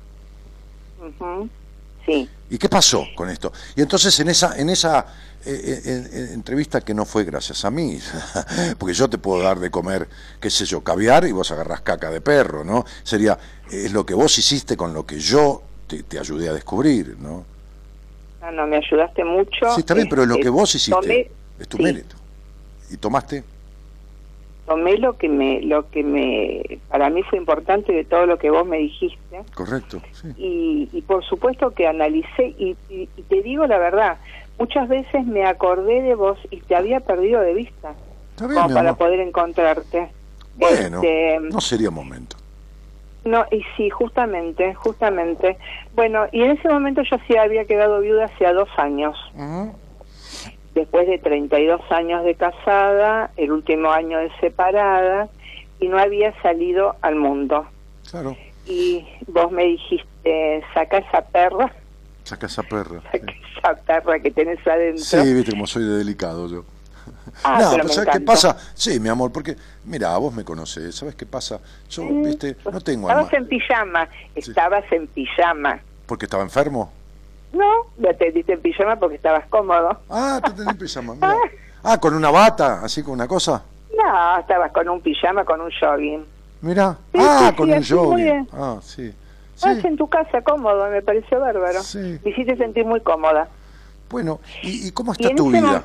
Sí. 2.07 2.29
¿Y 2.49 2.59
qué 2.59 2.69
pasó 2.69 3.05
con 3.15 3.29
esto? 3.29 3.53
Y 3.77 3.83
entonces 3.83 4.19
en 4.21 4.29
esa, 4.31 4.59
en 4.59 4.71
esa 4.71 5.07
eh, 5.45 5.83
eh, 5.85 6.31
entrevista 6.33 6.81
que 6.81 6.95
no 6.95 7.05
fue 7.05 7.25
gracias 7.25 7.65
a 7.65 7.71
mí, 7.71 7.99
porque 8.79 8.95
yo 8.95 9.11
te 9.11 9.19
puedo 9.19 9.43
dar 9.43 9.59
de 9.59 9.71
comer, 9.71 10.09
qué 10.41 10.49
sé 10.49 10.65
yo, 10.65 10.83
caviar 10.83 11.27
y 11.27 11.33
vos 11.33 11.51
agarrás 11.51 11.83
caca 11.83 12.11
de 12.11 12.21
perro, 12.23 12.65
¿no? 12.65 12.87
Sería, 13.03 13.39
es 13.71 13.93
lo 13.93 14.07
que 14.07 14.15
vos 14.15 14.37
hiciste 14.39 14.77
con 14.77 14.95
lo 14.95 15.05
que 15.05 15.19
yo 15.19 15.63
te, 15.87 16.19
ayudé 16.19 16.49
a 16.49 16.55
descubrir, 16.55 17.17
¿no? 17.19 17.45
No, 18.41 18.51
no, 18.53 18.67
me 18.67 18.77
ayudaste 18.79 19.25
mucho. 19.25 19.75
Sí, 19.75 19.81
está 19.81 19.93
bien, 19.93 20.09
pero 20.09 20.23
es 20.23 20.29
lo 20.29 20.37
que 20.37 20.49
vos 20.49 20.75
hiciste, 20.75 21.31
es 21.61 21.69
tu 21.69 21.79
mérito. 21.79 22.17
¿Y 22.91 22.97
tomaste? 22.97 23.45
tomé 24.71 24.99
lo 24.99 25.19
que 25.19 25.29
me 25.29 25.61
lo 25.63 25.91
que 25.91 26.05
me 26.05 26.79
para 26.89 27.11
mí 27.11 27.25
fue 27.25 27.39
importante 27.39 27.93
de 27.93 28.05
todo 28.05 28.27
lo 28.27 28.39
que 28.39 28.51
vos 28.51 28.65
me 28.65 28.79
dijiste. 28.79 29.43
Correcto 29.53 30.01
y, 30.37 30.89
y, 30.93 31.03
por 31.03 31.25
supuesto 31.25 31.73
que 31.73 31.89
analicé 31.89 32.55
y, 32.57 32.77
te 33.29 33.43
digo 33.43 33.67
la 33.67 33.79
verdad 33.79 34.19
muchas 34.61 34.89
veces 34.89 35.27
me 35.27 35.45
acordé 35.45 36.03
de 36.03 36.15
vos 36.15 36.39
y 36.53 36.61
te 36.61 36.77
había 36.77 37.01
perdido 37.01 37.41
de 37.41 37.55
vista. 37.55 37.95
Como 38.39 38.73
para 38.73 38.95
poder 38.95 39.19
encontrarte. 39.19 40.09
Bueno 40.57 40.99
este, 41.03 41.41
no 41.41 41.61
sería 41.61 41.91
momento. 41.91 42.37
No 43.25 43.45
y 43.51 43.65
sí 43.77 43.91
justamente 43.91 44.73
justamente. 44.75 45.59
Bueno 45.97 46.27
y 46.31 46.43
en 46.43 46.53
ese 46.53 46.69
momento 46.69 47.03
yo 47.03 47.17
sí 47.27 47.37
había 47.37 47.65
quedado 47.65 47.99
viuda 47.99 48.27
hacía 48.27 48.53
dos 48.53 48.69
años 48.77 49.17
después 50.81 51.07
de 51.07 51.19
32 51.19 51.81
años 51.91 52.25
de 52.25 52.35
casada, 52.35 53.31
el 53.37 53.53
último 53.53 53.91
año 53.91 54.19
de 54.19 54.31
separada, 54.41 55.29
y 55.79 55.89
no 55.89 55.99
había 55.99 56.33
salido 56.43 56.97
al 57.03 57.17
mundo. 57.17 57.67
Claro. 58.11 58.37
Y 58.67 59.07
vos 59.27 59.51
me 59.51 59.65
dijiste, 59.65 60.65
saca 60.75 60.99
esa 60.99 61.23
perra 61.23 61.73
Saca 62.25 62.47
esa 62.47 62.63
perra. 62.63 63.01
Saca 63.11 63.33
esa 63.59 63.75
perra 63.75 64.21
que 64.21 64.31
tenés 64.31 64.65
adentro. 64.67 65.03
Sí, 65.05 65.35
viste 65.35 65.51
como 65.53 65.67
soy 65.67 65.85
de 65.85 65.99
delicado 65.99 66.49
yo. 66.49 66.65
Ah, 67.43 67.61
no, 67.63 67.71
pero 67.73 67.89
¿sabes 67.89 68.11
qué 68.13 68.21
pasa? 68.21 68.57
Sí, 68.75 69.01
mi 69.01 69.09
amor, 69.09 69.33
porque, 69.33 69.57
mira, 69.85 70.17
vos 70.19 70.33
me 70.33 70.45
conocés, 70.45 70.95
¿sabes 70.95 71.15
qué 71.15 71.27
pasa? 71.27 71.59
Yo, 71.89 72.07
viste, 72.07 72.57
no 72.71 72.81
tengo 72.81 73.09
Estabas 73.09 73.33
alma. 73.33 73.39
en 73.39 73.49
pijama, 73.49 74.09
estabas 74.35 74.85
en 74.93 75.07
pijama. 75.09 75.81
¿Porque 76.07 76.27
estaba 76.27 76.43
enfermo? 76.43 76.93
No, 77.53 77.87
ya 77.99 78.15
te 78.15 78.31
diste 78.31 78.53
en 78.53 78.61
pijama 78.61 78.97
porque 78.97 79.17
estabas 79.17 79.47
cómodo. 79.49 79.99
Ah, 80.09 80.41
te 80.45 80.53
tenés 80.53 80.77
pijama, 80.77 81.15
mira. 81.15 81.35
Ah, 81.83 81.99
con 81.99 82.15
una 82.15 82.31
bata, 82.31 82.81
así 82.83 83.03
con 83.03 83.15
una 83.15 83.27
cosa. 83.27 83.65
No, 83.97 84.39
estabas 84.39 84.71
con 84.73 84.89
un 84.89 85.01
pijama, 85.01 85.45
con 85.45 85.61
un 85.61 85.71
jogging. 85.71 86.25
Mira. 86.63 86.97
Sí, 87.13 87.19
ah, 87.21 87.49
sí, 87.51 87.57
con 87.57 87.69
sí, 87.83 87.95
un 87.95 87.99
jogging. 87.99 88.49
Ah, 88.53 88.79
sí. 88.83 89.15
Estás 89.55 89.85
en 89.85 89.97
tu 89.97 90.09
casa 90.09 90.41
cómodo, 90.43 90.89
me 90.91 91.03
pareció 91.03 91.41
bárbaro. 91.41 91.83
Sí. 91.83 92.19
Me 92.25 92.31
hiciste 92.31 92.57
sentir 92.57 92.85
muy 92.87 93.01
cómoda. 93.01 93.49
Bueno, 94.09 94.41
¿y, 94.63 94.89
y 94.89 94.93
cómo 94.93 95.13
está 95.13 95.29
en 95.29 95.37
tu 95.37 95.51
vida 95.51 95.85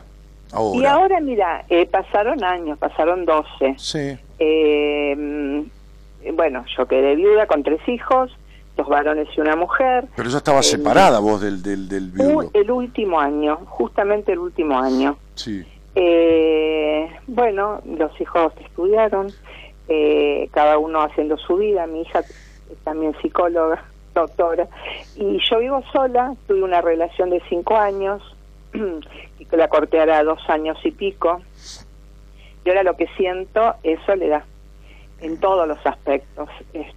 ahora? 0.52 0.80
Y 0.80 0.86
ahora, 0.86 1.20
mira, 1.20 1.66
eh, 1.70 1.86
pasaron 1.86 2.44
años, 2.44 2.78
pasaron 2.78 3.26
12. 3.26 3.76
Sí. 3.78 4.18
Eh, 4.40 5.16
mm, 5.16 6.36
bueno, 6.36 6.66
yo 6.78 6.86
quedé 6.88 7.16
viuda 7.16 7.46
con 7.48 7.64
tres 7.64 7.82
hijos, 7.88 8.32
dos 8.76 8.88
varones 8.88 9.28
y 9.36 9.42
una 9.42 9.56
mujer. 9.56 10.06
Pero 10.16 10.30
estabas 10.30 10.68
Eh, 10.68 10.78
separada 10.78 11.20
vos 11.20 11.42
del, 11.42 11.62
del, 11.64 11.88
del 11.88 12.12
viudo. 12.12 12.38
Un- 12.40 12.50
el 12.54 12.70
último 12.72 13.20
año, 13.20 13.58
justamente 13.68 14.32
el 14.34 14.40
último 14.40 14.78
año. 14.80 15.18
Sí. 15.36 15.66
Eh, 15.96 17.10
bueno, 17.28 17.82
los 17.86 18.20
hijos 18.20 18.52
estudiaron, 18.60 19.28
eh, 19.88 20.50
cada 20.52 20.78
uno 20.78 21.02
haciendo 21.02 21.38
su 21.38 21.56
vida. 21.58 21.88
Mi 21.88 22.02
hija 22.02 22.20
es 22.20 22.78
también 22.84 23.16
psicóloga, 23.22 23.84
doctora. 24.14 24.68
Y 25.16 25.40
yo 25.50 25.60
vivo 25.60 25.82
sola, 25.94 26.36
tuve 26.48 26.64
una 26.64 26.82
relación 26.82 27.30
de 27.30 27.42
cinco 27.50 27.78
años, 27.78 28.22
y 29.40 29.46
que 29.46 29.58
la 29.58 29.68
corté 29.70 30.00
ahora 30.00 30.24
dos 30.24 30.40
años 30.50 30.78
y 30.84 30.92
pico. 30.92 31.42
Y 32.66 32.70
ahora 32.70 32.84
lo 32.84 32.98
que 32.98 33.08
siento 33.16 33.76
es 33.84 34.00
soledad 34.06 34.44
en 35.22 35.40
todos 35.40 35.68
los 35.68 35.78
aspectos. 35.86 36.50
Este, 36.74 36.94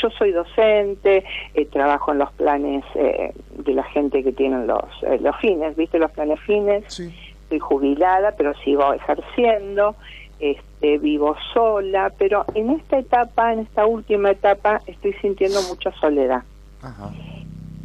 yo 0.00 0.10
soy 0.10 0.32
docente, 0.32 1.24
eh, 1.54 1.66
trabajo 1.66 2.12
en 2.12 2.18
los 2.18 2.32
planes 2.32 2.84
eh, 2.94 3.32
de 3.50 3.72
la 3.72 3.84
gente 3.84 4.22
que 4.22 4.32
tienen 4.32 4.66
los, 4.66 4.84
eh, 5.02 5.18
los 5.20 5.36
fines, 5.36 5.76
¿viste? 5.76 5.98
Los 5.98 6.10
planes 6.10 6.40
fines. 6.40 6.84
Sí. 6.88 7.14
Estoy 7.42 7.58
jubilada, 7.58 8.32
pero 8.36 8.54
sigo 8.64 8.92
ejerciendo. 8.92 9.94
Este, 10.38 10.98
vivo 10.98 11.34
sola, 11.54 12.12
pero 12.18 12.44
en 12.54 12.68
esta 12.68 12.98
etapa, 12.98 13.54
en 13.54 13.60
esta 13.60 13.86
última 13.86 14.32
etapa, 14.32 14.82
estoy 14.86 15.14
sintiendo 15.14 15.62
mucha 15.62 15.90
soledad. 15.92 16.42
Ajá. 16.82 17.10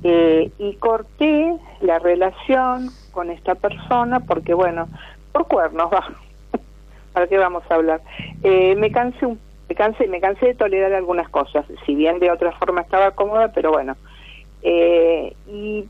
Eh, 0.03 0.51
y 0.57 0.73
corté 0.75 1.57
la 1.79 1.99
relación 1.99 2.89
con 3.11 3.29
esta 3.29 3.55
persona 3.55 4.19
porque, 4.19 4.53
bueno, 4.53 4.87
por 5.31 5.47
cuernos, 5.47 5.91
va. 5.93 6.03
¿Para 7.13 7.27
qué 7.27 7.37
vamos 7.37 7.63
a 7.69 7.75
hablar? 7.75 8.01
Eh, 8.43 8.75
me 8.75 8.91
cansé 8.91 9.25
un 9.25 9.39
me 9.71 9.75
cansé, 9.75 10.05
me 10.07 10.19
cansé 10.19 10.47
de 10.47 10.53
tolerar 10.55 10.91
algunas 10.91 11.29
cosas, 11.29 11.65
si 11.85 11.95
bien 11.95 12.19
de 12.19 12.29
otra 12.29 12.51
forma 12.51 12.81
estaba 12.81 13.11
cómoda, 13.11 13.53
pero 13.53 13.71
bueno. 13.71 13.95
Eh, 14.63 15.33
y 15.47 15.85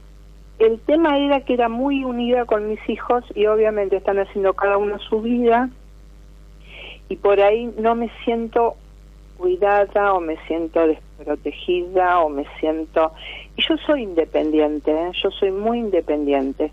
el 0.59 0.79
tema 0.81 1.17
era 1.17 1.41
que 1.41 1.55
era 1.55 1.67
muy 1.67 2.03
unida 2.03 2.45
con 2.45 2.69
mis 2.69 2.79
hijos 2.87 3.23
y 3.33 3.47
obviamente 3.47 3.97
están 3.97 4.19
haciendo 4.19 4.53
cada 4.53 4.77
uno 4.77 4.99
su 4.99 5.19
vida 5.21 5.71
y 7.09 7.15
por 7.15 7.41
ahí 7.41 7.73
no 7.79 7.95
me 7.95 8.11
siento 8.23 8.75
cuidada 9.37 10.13
o 10.13 10.19
me 10.19 10.37
siento 10.45 10.85
desprotegida 10.85 12.19
o 12.19 12.29
me 12.29 12.45
siento... 12.59 13.13
Y 13.55 13.63
yo 13.67 13.77
soy 13.77 14.03
independiente, 14.03 14.91
¿eh? 14.91 15.11
yo 15.23 15.31
soy 15.31 15.49
muy 15.49 15.79
independiente, 15.79 16.71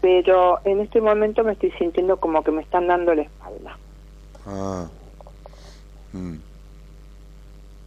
pero 0.00 0.60
en 0.64 0.78
este 0.78 1.00
momento 1.00 1.42
me 1.42 1.54
estoy 1.54 1.72
sintiendo 1.72 2.18
como 2.18 2.44
que 2.44 2.52
me 2.52 2.62
están 2.62 2.86
dando 2.86 3.12
la 3.12 3.22
espalda. 3.22 3.76
Ah. 4.46 4.88
Mm. 6.18 6.38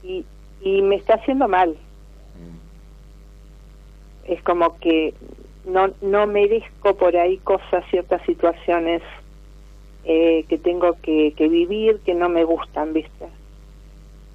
y, 0.04 0.26
y 0.62 0.82
me 0.82 0.96
está 0.96 1.16
haciendo 1.16 1.48
mal. 1.48 1.76
Es 4.26 4.42
como 4.44 4.78
que 4.80 5.14
no, 5.66 5.90
no 6.02 6.28
merezco 6.28 6.96
por 6.96 7.16
ahí 7.18 7.38
cosas, 7.40 7.84
ciertas 7.90 8.22
situaciones 8.26 9.02
eh, 10.06 10.46
que 10.48 10.58
tengo 10.58 10.98
que, 11.02 11.34
que 11.36 11.48
vivir 11.48 12.00
que 12.06 12.14
no 12.14 12.30
me 12.30 12.44
gustan, 12.44 12.94
¿viste? 12.94 13.28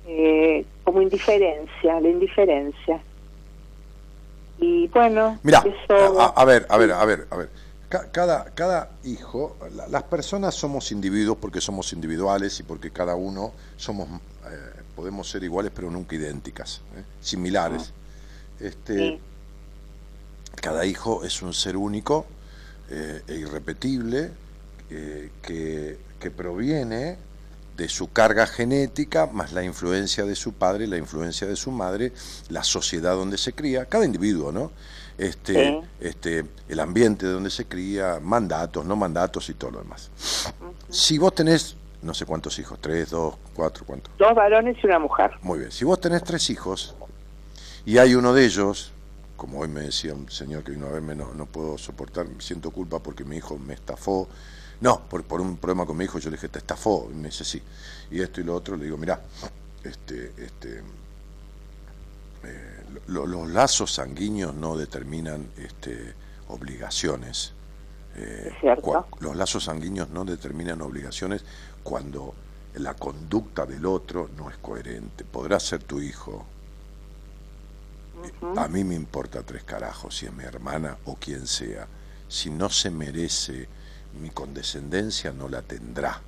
Eh, 0.06 0.64
como 0.84 1.02
indiferencia, 1.02 2.00
la 2.00 2.08
indiferencia. 2.08 3.00
Y 4.58 4.88
bueno, 4.88 5.38
Mira, 5.42 5.64
eso... 5.64 6.20
a, 6.20 6.26
a 6.26 6.44
ver, 6.44 6.66
a 6.68 6.78
ver, 6.78 6.92
a 6.92 7.04
ver, 7.04 7.26
a 7.30 7.36
ver. 7.36 7.48
Ca- 8.00 8.10
Cada, 8.12 8.44
cada 8.54 8.90
hijo, 9.04 9.56
la- 9.74 9.88
las 9.88 10.02
personas 10.04 10.54
somos 10.54 10.92
individuos 10.92 11.38
porque 11.40 11.60
somos 11.60 11.92
individuales 11.92 12.60
y 12.60 12.62
porque 12.62 12.90
cada 12.90 13.14
uno 13.14 13.52
somos, 13.76 14.06
eh, 14.08 14.82
podemos 14.94 15.30
ser 15.30 15.42
iguales 15.44 15.72
pero 15.74 15.90
nunca 15.90 16.14
idénticas, 16.14 16.82
¿eh? 16.96 17.02
similares. 17.20 17.92
Este, 18.60 18.96
Sí. 18.98 19.20
Cada 20.60 20.84
hijo 20.86 21.24
es 21.24 21.42
un 21.42 21.52
ser 21.54 21.76
único 21.76 22.26
eh, 22.90 23.22
e 23.28 23.34
irrepetible 23.34 24.30
que, 24.88 25.98
que 26.20 26.30
proviene 26.30 27.18
de 27.76 27.88
su 27.88 28.10
carga 28.12 28.46
genética, 28.46 29.26
más 29.26 29.52
la 29.52 29.62
influencia 29.64 30.24
de 30.24 30.34
su 30.34 30.52
padre, 30.54 30.86
la 30.86 30.96
influencia 30.96 31.46
de 31.46 31.56
su 31.56 31.70
madre, 31.70 32.12
la 32.48 32.62
sociedad 32.64 33.14
donde 33.16 33.36
se 33.36 33.52
cría, 33.52 33.84
cada 33.86 34.04
individuo, 34.06 34.50
¿no? 34.52 34.70
Este, 35.18 35.80
este, 35.98 36.44
el 36.68 36.80
ambiente 36.80 37.26
de 37.26 37.32
donde 37.32 37.50
se 37.50 37.64
cría, 37.64 38.20
mandatos, 38.22 38.84
no 38.84 38.96
mandatos 38.96 39.48
y 39.48 39.54
todo 39.54 39.70
lo 39.70 39.78
demás. 39.78 40.10
Si 40.90 41.16
vos 41.16 41.34
tenés, 41.34 41.74
no 42.02 42.12
sé 42.12 42.26
cuántos 42.26 42.58
hijos, 42.58 42.78
tres, 42.80 43.10
dos, 43.10 43.34
cuatro, 43.54 43.84
cuántos. 43.86 44.16
Dos 44.18 44.34
varones 44.34 44.76
y 44.82 44.86
una 44.86 44.98
mujer. 44.98 45.30
Muy 45.40 45.60
bien, 45.60 45.72
si 45.72 45.84
vos 45.84 46.00
tenés 46.00 46.22
tres 46.22 46.50
hijos 46.50 46.94
y 47.86 47.96
hay 47.98 48.14
uno 48.14 48.34
de 48.34 48.44
ellos, 48.44 48.92
como 49.36 49.60
hoy 49.60 49.68
me 49.68 49.82
decía 49.82 50.12
un 50.12 50.30
señor 50.30 50.64
que 50.64 50.72
vino 50.72 50.86
a 50.86 50.90
verme, 50.90 51.14
no, 51.14 51.32
no 51.32 51.46
puedo 51.46 51.78
soportar, 51.78 52.26
siento 52.38 52.70
culpa 52.70 52.98
porque 52.98 53.24
mi 53.24 53.36
hijo 53.36 53.58
me 53.58 53.74
estafó. 53.74 54.28
No, 54.80 55.00
por, 55.08 55.24
por 55.24 55.40
un 55.40 55.56
problema 55.56 55.86
con 55.86 55.96
mi 55.96 56.04
hijo, 56.04 56.18
yo 56.18 56.28
le 56.28 56.36
dije, 56.36 56.48
te 56.48 56.58
estafó, 56.58 57.08
y 57.10 57.14
me 57.14 57.28
dice 57.28 57.44
sí. 57.44 57.62
Y 58.10 58.20
esto 58.20 58.42
y 58.42 58.44
lo 58.44 58.54
otro, 58.54 58.76
le 58.76 58.84
digo, 58.84 58.98
mira, 58.98 59.20
este, 59.82 60.32
este, 60.36 60.82
eh, 62.44 62.75
lo- 63.06 63.26
los 63.26 63.48
lazos 63.50 63.92
sanguíneos 63.94 64.54
no 64.54 64.76
determinan 64.76 65.48
este, 65.56 66.14
obligaciones. 66.48 67.52
Eh, 68.16 68.50
cua- 68.80 69.06
los 69.20 69.36
lazos 69.36 69.64
sanguíneos 69.64 70.08
no 70.10 70.24
determinan 70.24 70.80
obligaciones 70.82 71.44
cuando 71.82 72.34
la 72.74 72.94
conducta 72.94 73.66
del 73.66 73.86
otro 73.86 74.30
no 74.36 74.50
es 74.50 74.56
coherente. 74.58 75.24
Podrá 75.24 75.58
ser 75.60 75.82
tu 75.82 76.00
hijo. 76.00 76.46
A 78.56 78.68
mí 78.68 78.84
me 78.84 78.94
importa 78.94 79.42
tres 79.42 79.62
carajos 79.64 80.16
si 80.16 80.26
es 80.26 80.32
mi 80.32 80.44
hermana 80.44 80.96
o 81.04 81.16
quien 81.16 81.46
sea. 81.46 81.86
Si 82.28 82.50
no 82.50 82.68
se 82.70 82.90
merece 82.90 83.68
mi 84.20 84.30
condescendencia, 84.30 85.32
no 85.32 85.48
la 85.48 85.62
tendrá. 85.62 86.20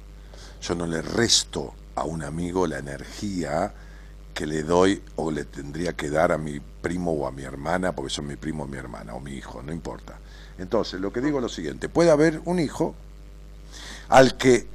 Yo 0.61 0.75
no 0.75 0.87
le 0.87 1.01
resto 1.03 1.75
a 1.95 2.05
un 2.05 2.23
amigo 2.23 2.67
la 2.67 2.79
energía 2.79 3.73
que 4.39 4.47
le 4.47 4.63
doy 4.63 5.03
o 5.17 5.33
le 5.33 5.47
tendría 5.47 5.95
que 5.95 6.11
dar 6.11 6.31
a 6.31 6.39
mi 6.39 6.61
primo 6.61 7.11
o 7.11 7.27
a 7.27 7.33
mi 7.33 7.43
hermana, 7.43 7.91
porque 7.91 8.09
son 8.09 8.29
mi 8.29 8.37
primo 8.37 8.63
o 8.63 8.67
mi 8.69 8.77
hermana, 8.77 9.15
o 9.15 9.19
mi 9.19 9.33
hijo, 9.33 9.65
no 9.65 9.73
importa. 9.73 10.17
Entonces, 10.59 11.01
lo 11.01 11.13
que 11.13 11.21
digo 11.21 11.39
es 11.39 11.43
lo 11.43 11.49
siguiente, 11.49 11.89
puede 11.89 12.13
haber 12.13 12.41
un 12.45 12.61
hijo 12.61 12.95
al 14.09 14.37
que 14.37 14.69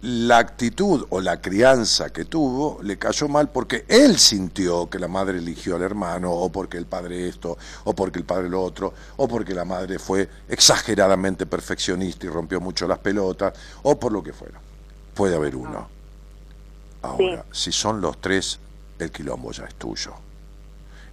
la 0.00 0.38
actitud 0.38 1.04
o 1.10 1.20
la 1.20 1.42
crianza 1.42 2.14
que 2.14 2.24
tuvo 2.24 2.78
le 2.82 2.96
cayó 2.96 3.28
mal 3.28 3.50
porque 3.50 3.84
él 3.88 4.18
sintió 4.18 4.88
que 4.88 4.98
la 4.98 5.08
madre 5.08 5.36
eligió 5.36 5.76
al 5.76 5.82
hermano, 5.82 6.32
o 6.32 6.50
porque 6.50 6.78
el 6.78 6.86
padre 6.86 7.28
esto, 7.28 7.58
o 7.84 7.94
porque 7.94 8.20
el 8.20 8.24
padre 8.24 8.48
lo 8.48 8.62
otro, 8.62 8.94
o 9.18 9.28
porque 9.28 9.52
la 9.52 9.66
madre 9.66 9.98
fue 9.98 10.30
exageradamente 10.48 11.44
perfeccionista 11.44 12.24
y 12.24 12.30
rompió 12.30 12.58
mucho 12.58 12.88
las 12.88 13.00
pelotas, 13.00 13.52
o 13.82 14.00
por 14.00 14.12
lo 14.12 14.22
que 14.22 14.32
fuera. 14.32 14.58
Puede 15.12 15.36
haber 15.36 15.54
uno. 15.56 15.93
Ahora, 17.04 17.44
si 17.52 17.70
son 17.72 18.00
los 18.00 18.20
tres, 18.20 18.58
el 18.98 19.10
quilombo 19.10 19.52
ya 19.52 19.64
es 19.64 19.74
tuyo. 19.74 20.14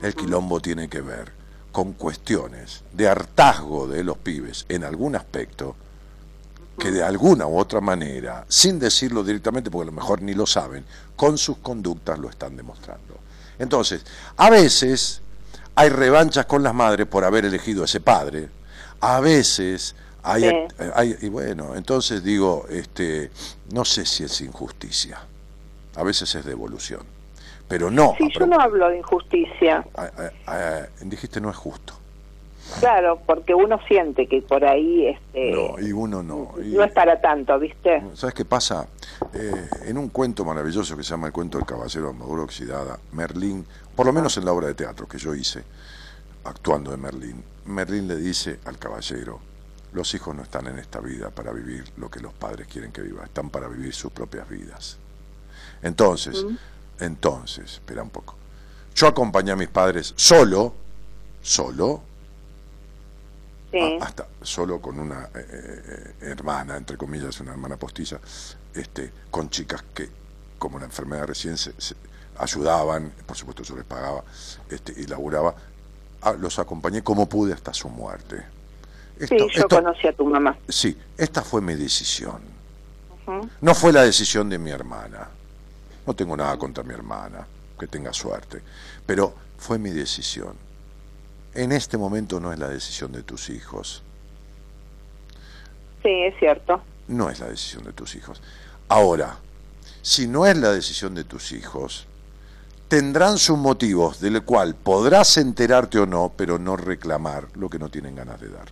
El 0.01 0.15
quilombo 0.15 0.59
tiene 0.59 0.87
que 0.89 1.01
ver 1.01 1.31
con 1.71 1.93
cuestiones 1.93 2.81
de 2.93 3.07
hartazgo 3.07 3.87
de 3.87 4.03
los 4.03 4.17
pibes 4.17 4.65
en 4.69 4.83
algún 4.83 5.15
aspecto 5.15 5.75
que 6.79 6.91
de 6.91 7.03
alguna 7.03 7.45
u 7.45 7.57
otra 7.57 7.81
manera, 7.81 8.45
sin 8.47 8.79
decirlo 8.79 9.23
directamente, 9.23 9.69
porque 9.69 9.83
a 9.89 9.91
lo 9.91 9.97
mejor 9.97 10.21
ni 10.21 10.33
lo 10.33 10.45
saben, 10.47 10.83
con 11.15 11.37
sus 11.37 11.57
conductas 11.57 12.17
lo 12.17 12.29
están 12.29 12.55
demostrando. 12.57 13.17
Entonces, 13.59 14.03
a 14.37 14.49
veces 14.49 15.21
hay 15.75 15.89
revanchas 15.89 16.45
con 16.47 16.63
las 16.63 16.73
madres 16.73 17.05
por 17.07 17.23
haber 17.23 17.45
elegido 17.45 17.83
a 17.83 17.85
ese 17.85 17.99
padre, 17.99 18.49
a 19.01 19.19
veces 19.19 19.95
hay, 20.23 20.43
Sí. 20.49 20.55
hay- 20.95 21.17
y 21.21 21.29
bueno, 21.29 21.75
entonces 21.75 22.23
digo, 22.23 22.65
este, 22.69 23.29
no 23.71 23.85
sé 23.85 24.05
si 24.05 24.23
es 24.23 24.41
injusticia, 24.41 25.19
a 25.95 26.03
veces 26.03 26.33
es 26.35 26.45
devolución. 26.45 27.01
pero 27.67 27.89
no. 27.89 28.15
Sí, 28.17 28.27
yo 28.37 28.45
no 28.47 28.59
hablo 28.59 28.89
de 28.89 28.97
injusticia. 28.97 29.85
dijiste 31.01 31.39
no 31.39 31.49
es 31.49 31.55
justo. 31.55 31.93
Claro, 32.79 33.19
porque 33.25 33.53
uno 33.53 33.79
siente 33.87 34.27
que 34.27 34.41
por 34.41 34.63
ahí 34.63 35.07
este 35.07 35.51
no 35.51 35.79
y 35.79 35.91
uno 35.91 36.23
no 36.23 36.53
no 36.57 36.83
es 36.83 36.91
para 36.93 37.19
tanto, 37.19 37.59
¿viste? 37.59 38.01
¿Sabes 38.13 38.33
qué 38.33 38.45
pasa? 38.45 38.87
Eh, 39.33 39.69
en 39.85 39.97
un 39.97 40.09
cuento 40.09 40.45
maravilloso 40.45 40.95
que 40.95 41.03
se 41.03 41.09
llama 41.09 41.27
El 41.27 41.33
cuento 41.33 41.57
del 41.57 41.67
caballero 41.67 42.09
armadura 42.09 42.43
oxidada, 42.43 42.97
Merlín, 43.11 43.65
por 43.95 44.05
lo 44.05 44.13
menos 44.13 44.37
en 44.37 44.45
la 44.45 44.53
obra 44.53 44.67
de 44.67 44.73
teatro 44.73 45.07
que 45.07 45.17
yo 45.17 45.35
hice 45.35 45.63
actuando 46.43 46.91
de 46.91 46.97
Merlín, 46.97 47.43
Merlín 47.65 48.07
le 48.07 48.15
dice 48.15 48.59
al 48.65 48.77
caballero, 48.77 49.39
los 49.93 50.13
hijos 50.13 50.35
no 50.35 50.43
están 50.43 50.67
en 50.67 50.79
esta 50.79 50.99
vida 50.99 51.29
para 51.29 51.51
vivir 51.51 51.83
lo 51.97 52.09
que 52.09 52.19
los 52.19 52.33
padres 52.33 52.67
quieren 52.67 52.91
que 52.91 53.01
viva, 53.01 53.25
están 53.25 53.49
para 53.49 53.67
vivir 53.67 53.93
sus 53.93 54.11
propias 54.11 54.47
vidas. 54.49 54.97
Entonces, 55.81 56.45
entonces, 56.99 57.73
espera 57.73 58.03
un 58.03 58.09
poco. 58.09 58.35
Yo 58.95 59.07
acompañé 59.07 59.51
a 59.51 59.55
mis 59.55 59.69
padres 59.69 60.13
solo, 60.15 60.73
solo, 61.41 62.03
hasta 64.01 64.27
solo 64.41 64.81
con 64.81 64.99
una 64.99 65.29
eh, 65.33 65.45
eh, 65.47 66.13
hermana, 66.21 66.75
entre 66.75 66.97
comillas, 66.97 67.39
una 67.39 67.51
hermana 67.51 67.77
postiza, 67.77 68.19
este, 68.73 69.11
con 69.29 69.49
chicas 69.49 69.83
que, 69.93 70.09
como 70.59 70.77
la 70.77 70.85
enfermedad 70.85 71.25
recién, 71.25 71.57
se, 71.57 71.73
ayudaban, 72.37 73.11
por 73.25 73.37
supuesto 73.37 73.63
yo 73.63 73.75
les 73.75 73.85
pagaba 73.85 74.23
este, 74.69 74.93
y 74.97 75.07
laburaba, 75.07 75.55
los 76.39 76.59
acompañé 76.59 77.01
como 77.01 77.27
pude 77.27 77.53
hasta 77.53 77.73
su 77.73 77.89
muerte. 77.89 78.43
sí, 79.19 79.37
yo 79.53 79.67
conocí 79.67 80.07
a 80.07 80.13
tu 80.13 80.25
mamá. 80.25 80.57
Sí, 80.67 80.97
esta 81.17 81.41
fue 81.41 81.61
mi 81.61 81.75
decisión. 81.75 82.51
No 83.61 83.73
fue 83.73 83.93
la 83.93 84.03
decisión 84.03 84.49
de 84.49 84.57
mi 84.57 84.71
hermana. 84.71 85.29
No 86.05 86.13
tengo 86.13 86.35
nada 86.35 86.57
contra 86.57 86.83
mi 86.83 86.93
hermana, 86.93 87.45
que 87.79 87.87
tenga 87.87 88.13
suerte, 88.13 88.61
pero 89.05 89.33
fue 89.57 89.77
mi 89.77 89.91
decisión. 89.91 90.55
En 91.53 91.71
este 91.71 91.97
momento 91.97 92.39
no 92.39 92.53
es 92.53 92.59
la 92.59 92.69
decisión 92.69 93.11
de 93.11 93.23
tus 93.23 93.49
hijos. 93.49 94.03
Sí, 96.01 96.09
es 96.09 96.37
cierto. 96.39 96.81
No 97.07 97.29
es 97.29 97.39
la 97.39 97.47
decisión 97.47 97.83
de 97.83 97.93
tus 97.93 98.15
hijos. 98.15 98.41
Ahora, 98.87 99.37
si 100.01 100.27
no 100.27 100.45
es 100.47 100.57
la 100.57 100.71
decisión 100.71 101.13
de 101.13 101.23
tus 101.23 101.51
hijos, 101.51 102.07
tendrán 102.87 103.37
sus 103.37 103.57
motivos, 103.57 104.19
del 104.19 104.43
cual 104.43 104.75
podrás 104.75 105.37
enterarte 105.37 105.99
o 105.99 106.05
no, 106.05 106.31
pero 106.35 106.57
no 106.57 106.75
reclamar 106.75 107.45
lo 107.55 107.69
que 107.69 107.79
no 107.79 107.89
tienen 107.89 108.15
ganas 108.15 108.39
de 108.41 108.49
dar. 108.49 108.65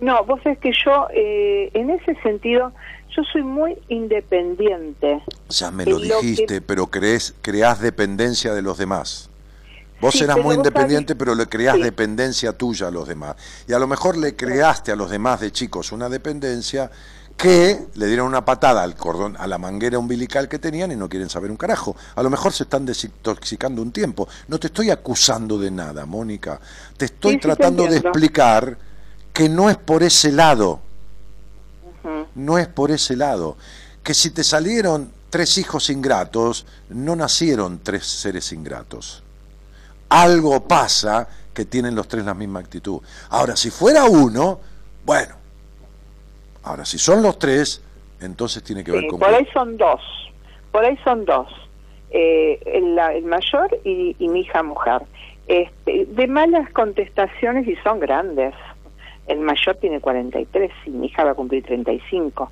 No, 0.00 0.24
vos 0.24 0.40
es 0.44 0.58
que 0.58 0.72
yo, 0.84 1.06
eh, 1.14 1.70
en 1.74 1.90
ese 1.90 2.14
sentido, 2.22 2.72
yo 3.16 3.22
soy 3.32 3.42
muy 3.42 3.78
independiente. 3.88 5.22
Ya 5.48 5.70
me 5.70 5.84
lo 5.84 5.98
dijiste, 5.98 6.60
pero 6.60 6.86
crees, 6.88 7.34
creás 7.42 7.80
dependencia 7.80 8.54
de 8.54 8.62
los 8.62 8.78
demás. 8.78 9.28
Vos 10.00 10.20
eras 10.20 10.38
muy 10.38 10.56
independiente, 10.56 11.14
pero 11.14 11.34
le 11.34 11.46
creás 11.46 11.78
dependencia 11.78 12.52
tuya 12.52 12.88
a 12.88 12.90
los 12.90 13.06
demás. 13.06 13.36
Y 13.68 13.72
a 13.72 13.78
lo 13.78 13.86
mejor 13.86 14.16
le 14.16 14.34
creaste 14.34 14.90
a 14.90 14.96
los 14.96 15.10
demás 15.10 15.40
de 15.40 15.52
chicos 15.52 15.92
una 15.92 16.08
dependencia 16.08 16.90
que 17.36 17.86
le 17.94 18.06
dieron 18.06 18.26
una 18.26 18.44
patada 18.44 18.82
al 18.82 18.96
cordón, 18.96 19.36
a 19.38 19.46
la 19.46 19.58
manguera 19.58 19.98
umbilical 19.98 20.48
que 20.48 20.58
tenían 20.58 20.90
y 20.92 20.96
no 20.96 21.08
quieren 21.08 21.28
saber 21.28 21.50
un 21.50 21.56
carajo. 21.56 21.94
A 22.16 22.22
lo 22.22 22.30
mejor 22.30 22.52
se 22.52 22.64
están 22.64 22.84
desintoxicando 22.84 23.80
un 23.80 23.92
tiempo. 23.92 24.28
No 24.48 24.58
te 24.58 24.66
estoy 24.68 24.90
acusando 24.90 25.56
de 25.56 25.70
nada, 25.70 26.04
Mónica. 26.04 26.60
Te 26.96 27.04
estoy 27.04 27.38
tratando 27.38 27.86
de 27.86 27.98
explicar 27.98 28.76
que 29.32 29.48
no 29.48 29.70
es 29.70 29.76
por 29.76 30.02
ese 30.02 30.32
lado. 30.32 30.80
No 32.34 32.58
es 32.58 32.68
por 32.68 32.90
ese 32.90 33.16
lado. 33.16 33.56
Que 34.02 34.14
si 34.14 34.30
te 34.30 34.44
salieron 34.44 35.12
tres 35.30 35.58
hijos 35.58 35.90
ingratos, 35.90 36.66
no 36.88 37.16
nacieron 37.16 37.80
tres 37.82 38.06
seres 38.06 38.52
ingratos 38.52 39.22
algo 40.12 40.68
pasa 40.68 41.26
que 41.54 41.64
tienen 41.64 41.94
los 41.94 42.06
tres 42.06 42.24
la 42.24 42.34
misma 42.34 42.60
actitud. 42.60 43.00
Ahora, 43.30 43.56
si 43.56 43.70
fuera 43.70 44.04
uno, 44.04 44.60
bueno. 45.04 45.34
Ahora, 46.64 46.84
si 46.84 46.98
son 46.98 47.22
los 47.22 47.38
tres, 47.38 47.82
entonces 48.20 48.62
tiene 48.62 48.84
que 48.84 48.92
ver 48.92 49.06
con... 49.06 49.18
Por 49.18 49.30
ahí 49.30 49.46
son 49.52 49.76
dos. 49.76 50.00
Por 50.70 50.84
ahí 50.84 50.98
son 51.02 51.24
dos. 51.24 51.48
Eh, 52.10 52.60
el, 52.66 53.24
mayor 53.24 53.70
y, 53.84 54.14
mi 54.20 54.40
hija 54.40 54.62
mujer. 54.62 55.02
Este, 55.46 56.04
de 56.06 56.26
malas 56.26 56.70
contestaciones 56.72 57.66
y 57.66 57.74
son 57.76 57.98
grandes. 57.98 58.54
El 59.26 59.40
mayor 59.40 59.76
tiene 59.76 60.00
43 60.00 60.70
y 60.86 60.90
mi 60.90 61.06
hija 61.06 61.24
va 61.24 61.30
a 61.32 61.34
cumplir 61.34 61.64
35. 61.64 62.50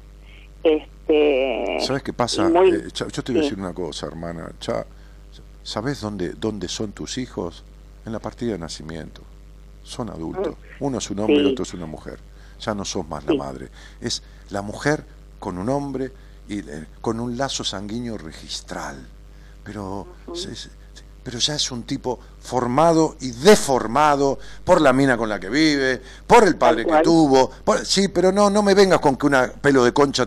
Este, 0.63 1.79
¿Sabes 1.81 2.03
qué 2.03 2.13
pasa? 2.13 2.49
Eh, 2.49 2.89
yo 2.93 3.23
te 3.23 3.33
voy 3.33 3.41
a 3.41 3.43
decir 3.43 3.59
una 3.59 3.73
cosa, 3.73 4.07
hermana. 4.07 4.53
Ya, 4.61 4.85
¿Sabes 5.63 6.01
dónde, 6.01 6.33
dónde 6.33 6.69
son 6.69 6.93
tus 6.93 7.19
hijos? 7.19 7.65
En 8.07 8.13
la 8.13 8.19
partida 8.19 8.53
de 8.53 8.59
nacimiento. 8.59 9.23
Son 9.83 10.09
adultos. 10.09 10.55
Mm. 10.55 10.85
Uno 10.85 10.99
es 10.99 11.11
un 11.11 11.21
hombre 11.21 11.43
y 11.43 11.47
otro 11.47 11.65
es 11.65 11.75
una 11.75 11.87
mujer. 11.87 12.19
Ya 12.61 12.75
no 12.75 12.85
sos 12.85 13.07
más 13.09 13.25
la 13.25 13.35
madre. 13.35 13.69
Es 14.01 14.23
la 14.51 14.63
mujer 14.63 15.05
con 15.39 15.59
un 15.59 15.69
hombre 15.69 16.13
y 16.49 16.59
eh, 16.61 16.87
con 17.01 17.21
un 17.21 17.37
lazo 17.37 17.65
sanguíneo 17.65 18.17
registral. 18.19 19.07
Pero 19.65 20.07
pero 21.23 21.39
ya 21.39 21.55
es 21.55 21.71
un 21.71 21.83
tipo 21.83 22.19
formado 22.41 23.17
y 23.21 23.31
deformado 23.31 24.39
por 24.65 24.81
la 24.81 24.93
mina 24.93 25.17
con 25.17 25.29
la 25.29 25.39
que 25.39 25.49
vive, 25.49 26.01
por 26.27 26.45
el 26.45 26.57
padre 26.57 26.87
que 26.87 27.01
tuvo. 27.03 27.51
sí, 27.85 28.09
pero 28.09 28.33
no, 28.33 28.51
no 28.51 28.63
me 28.63 28.75
vengas 28.75 28.99
con 29.01 29.17
que 29.17 29.27
un 29.27 29.37
pelo 29.61 29.85
de 29.85 29.93
concha 29.93 30.27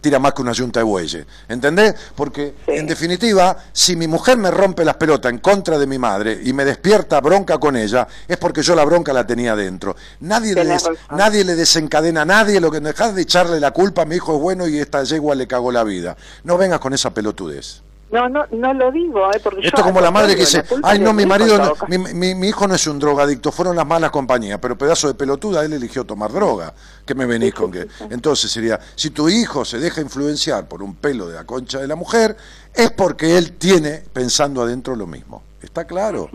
tira, 0.00 0.18
Más, 0.18 0.34
que 0.34 0.42
una 0.42 0.52
yunta 0.52 0.80
de 0.80 0.84
bueyes. 0.84 1.24
¿Entendés? 1.48 1.94
Porque, 2.14 2.54
en 2.66 2.86
definitiva, 2.86 3.56
si 3.72 3.96
mi 3.96 4.08
mujer 4.08 4.36
me 4.36 4.50
rompe 4.50 4.84
las 4.84 4.96
pelotas 4.96 5.30
en 5.30 5.38
contra 5.38 5.78
de 5.78 5.86
mi 5.86 5.98
madre 5.98 6.40
y 6.42 6.52
me 6.52 6.64
despierta 6.64 7.20
bronca 7.20 7.58
con 7.58 7.76
ella, 7.76 8.06
es 8.26 8.36
porque 8.36 8.62
yo 8.62 8.74
la 8.74 8.84
bronca 8.84 9.12
la 9.12 9.26
tenía 9.26 9.54
dentro. 9.54 9.96
Nadie, 10.20 10.54
le, 10.54 10.76
nadie 11.10 11.44
le 11.44 11.54
desencadena 11.54 12.22
a 12.22 12.24
nadie 12.24 12.60
lo 12.60 12.70
que 12.70 12.80
dejas 12.80 13.14
de 13.14 13.22
echarle 13.22 13.60
la 13.60 13.70
culpa, 13.70 14.04
mi 14.04 14.16
hijo 14.16 14.34
es 14.34 14.40
bueno 14.40 14.66
y 14.66 14.78
esta 14.78 15.04
yegua 15.04 15.34
le 15.34 15.46
cagó 15.46 15.70
la 15.70 15.84
vida. 15.84 16.16
No 16.42 16.58
vengas 16.58 16.80
con 16.80 16.92
esa 16.92 17.14
pelotudez. 17.14 17.83
No, 18.14 18.28
no, 18.28 18.46
no 18.52 18.72
lo 18.72 18.92
digo, 18.92 19.28
¿eh? 19.32 19.40
porque 19.42 19.66
Esto 19.66 19.82
como 19.82 20.00
la 20.00 20.12
madre 20.12 20.36
que 20.36 20.42
dice, 20.42 20.62
ay 20.84 21.00
no, 21.00 21.12
mi 21.12 21.26
marido, 21.26 21.74
mi, 21.88 21.98
mi, 22.36 22.46
hijo 22.46 22.68
no 22.68 22.76
es 22.76 22.86
un 22.86 23.00
drogadicto, 23.00 23.50
fueron 23.50 23.74
las 23.74 23.84
malas 23.84 24.12
compañías, 24.12 24.60
pero 24.62 24.78
pedazo 24.78 25.08
de 25.08 25.14
pelotuda, 25.14 25.64
él 25.64 25.72
eligió 25.72 26.04
tomar 26.04 26.30
droga. 26.30 26.72
¿Qué 27.04 27.16
me 27.16 27.26
venís 27.26 27.52
con 27.52 27.72
que? 27.72 27.88
Entonces 28.10 28.52
sería, 28.52 28.78
si 28.94 29.10
tu 29.10 29.28
hijo 29.28 29.64
se 29.64 29.80
deja 29.80 30.00
influenciar 30.00 30.68
por 30.68 30.80
un 30.80 30.94
pelo 30.94 31.26
de 31.26 31.34
la 31.34 31.44
concha 31.44 31.80
de 31.80 31.88
la 31.88 31.96
mujer, 31.96 32.36
es 32.72 32.92
porque 32.92 33.36
él 33.36 33.54
tiene 33.54 34.04
pensando 34.12 34.62
adentro 34.62 34.94
lo 34.94 35.08
mismo. 35.08 35.42
¿Está 35.60 35.84
claro? 35.84 36.30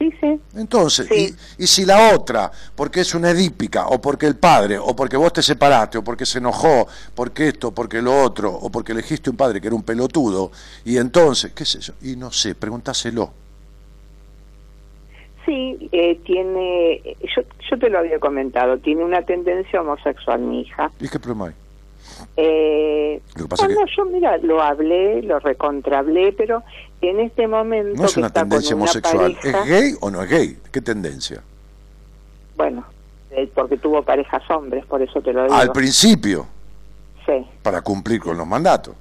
Sí, 0.00 0.10
sí. 0.18 0.40
Entonces, 0.56 1.10
Y, 1.10 1.62
y, 1.62 1.66
si 1.66 1.84
la 1.84 2.14
otra, 2.14 2.50
porque 2.74 3.00
es 3.00 3.14
una 3.14 3.30
edípica, 3.30 3.86
o 3.88 4.00
porque 4.00 4.24
el 4.24 4.36
padre, 4.36 4.78
o 4.78 4.96
porque 4.96 5.18
vos 5.18 5.30
te 5.30 5.42
separaste, 5.42 5.98
o 5.98 6.02
porque 6.02 6.24
se 6.24 6.38
enojó, 6.38 6.88
porque 7.14 7.48
esto, 7.48 7.70
porque 7.70 8.00
lo 8.00 8.22
otro, 8.22 8.50
o 8.50 8.70
porque 8.70 8.92
elegiste 8.92 9.28
un 9.28 9.36
padre 9.36 9.60
que 9.60 9.66
era 9.66 9.76
un 9.76 9.82
pelotudo, 9.82 10.52
y 10.86 10.96
entonces, 10.96 11.52
qué 11.52 11.66
sé 11.66 11.80
yo, 11.80 11.92
y 12.00 12.16
no 12.16 12.32
sé, 12.32 12.54
pregúntaselo. 12.54 13.30
Sí, 15.44 15.90
eh, 15.92 16.18
tiene, 16.24 17.02
yo, 17.36 17.42
yo 17.70 17.78
te 17.78 17.90
lo 17.90 17.98
había 17.98 18.18
comentado, 18.18 18.78
tiene 18.78 19.04
una 19.04 19.20
tendencia 19.20 19.82
homosexual 19.82 20.40
mi 20.40 20.62
hija. 20.62 20.90
¿Y 20.98 21.08
qué 21.08 21.18
problema 21.18 21.48
hay? 21.48 21.54
Eh, 22.36 23.20
no, 23.36 23.86
yo 23.86 24.04
mira, 24.06 24.36
lo 24.38 24.62
hablé, 24.62 25.22
lo 25.22 25.38
recontrablé, 25.38 26.32
pero 26.32 26.62
en 27.08 27.20
este 27.20 27.46
momento... 27.46 28.00
No 28.00 28.04
es 28.06 28.16
una 28.16 28.30
tendencia 28.30 28.74
homosexual, 28.74 29.36
¿es 29.42 29.64
gay 29.66 29.94
o 30.00 30.10
no 30.10 30.22
es 30.22 30.30
gay? 30.30 30.58
¿Qué 30.70 30.80
tendencia? 30.80 31.42
Bueno, 32.56 32.84
eh, 33.30 33.50
porque 33.54 33.76
tuvo 33.76 34.02
parejas 34.02 34.42
hombres, 34.50 34.84
por 34.86 35.00
eso 35.00 35.20
te 35.20 35.32
lo 35.32 35.44
digo. 35.44 35.54
Al 35.54 35.72
principio. 35.72 36.46
Sí. 37.24 37.46
Para 37.62 37.80
cumplir 37.80 38.20
con 38.20 38.36
los 38.36 38.46
mandatos. 38.46 38.94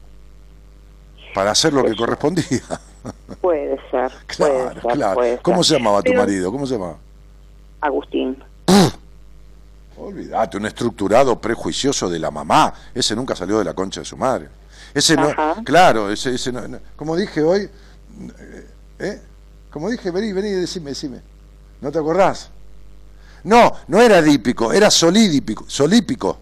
Para 1.34 1.52
hacer 1.52 1.74
lo 1.74 1.84
que 1.84 1.96
correspondía. 1.96 2.62
Puede 3.42 3.78
ser. 3.92 4.12
claro, 4.28 4.82
claro. 4.82 5.22
¿Cómo 5.42 5.64
se 5.64 5.78
llamaba 5.78 6.02
tu 6.02 6.14
marido? 6.14 6.52
¿Cómo 6.52 6.66
se 6.66 6.76
llamaba? 6.76 6.98
Agustín. 7.82 8.38
Olvídate, 9.98 10.58
un 10.58 10.66
estructurado 10.66 11.40
prejuicioso 11.40 12.10
de 12.10 12.20
la 12.20 12.32
mamá. 12.32 12.74
Ese 12.94 13.16
nunca 13.16 13.36
salió 13.36 13.60
de 13.60 13.66
la 13.66 13.74
concha 13.74 14.00
de 14.00 14.06
su 14.06 14.16
madre. 14.16 14.48
Ese 14.94 15.16
no, 15.16 15.30
claro, 15.64 16.10
ese, 16.10 16.34
ese 16.34 16.52
no, 16.52 16.62
como 16.96 17.16
dije 17.16 17.44
hoy, 17.44 17.70
eh, 18.20 18.68
¿eh? 19.00 19.22
Como 19.70 19.90
dije, 19.90 20.12
vení, 20.12 20.34
vení, 20.34 20.50
decime, 20.50 20.92
decime. 20.92 21.22
¿No 21.82 21.92
te 21.92 22.00
acordás? 22.00 22.52
No, 23.44 23.72
no 23.88 24.02
era 24.02 24.22
dípico, 24.22 24.74
era 24.74 24.90
solídico, 24.90 25.66
solípico. 25.68 26.38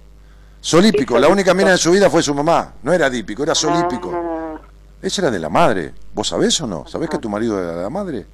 Solípico, 0.59 1.19
la 1.19 1.27
única 1.27 1.53
mina 1.53 1.71
de 1.71 1.77
su 1.77 1.91
vida 1.91 2.09
fue 2.09 2.23
su 2.23 2.33
mamá, 2.33 2.73
no 2.83 2.91
era 2.91 3.09
dípico, 3.09 3.43
era 3.43 3.53
solípico. 3.53 4.11
Ah. 4.13 4.59
Ese 5.01 5.21
era 5.21 5.31
de 5.31 5.39
la 5.39 5.49
madre. 5.49 5.93
¿Vos 6.13 6.27
sabés 6.27 6.59
o 6.61 6.67
no? 6.67 6.87
¿Sabés 6.87 7.09
que 7.09 7.19
tu 7.19 7.29
marido 7.29 7.61
era 7.61 7.75
de 7.75 7.83
la 7.83 7.89
madre? 7.89 8.25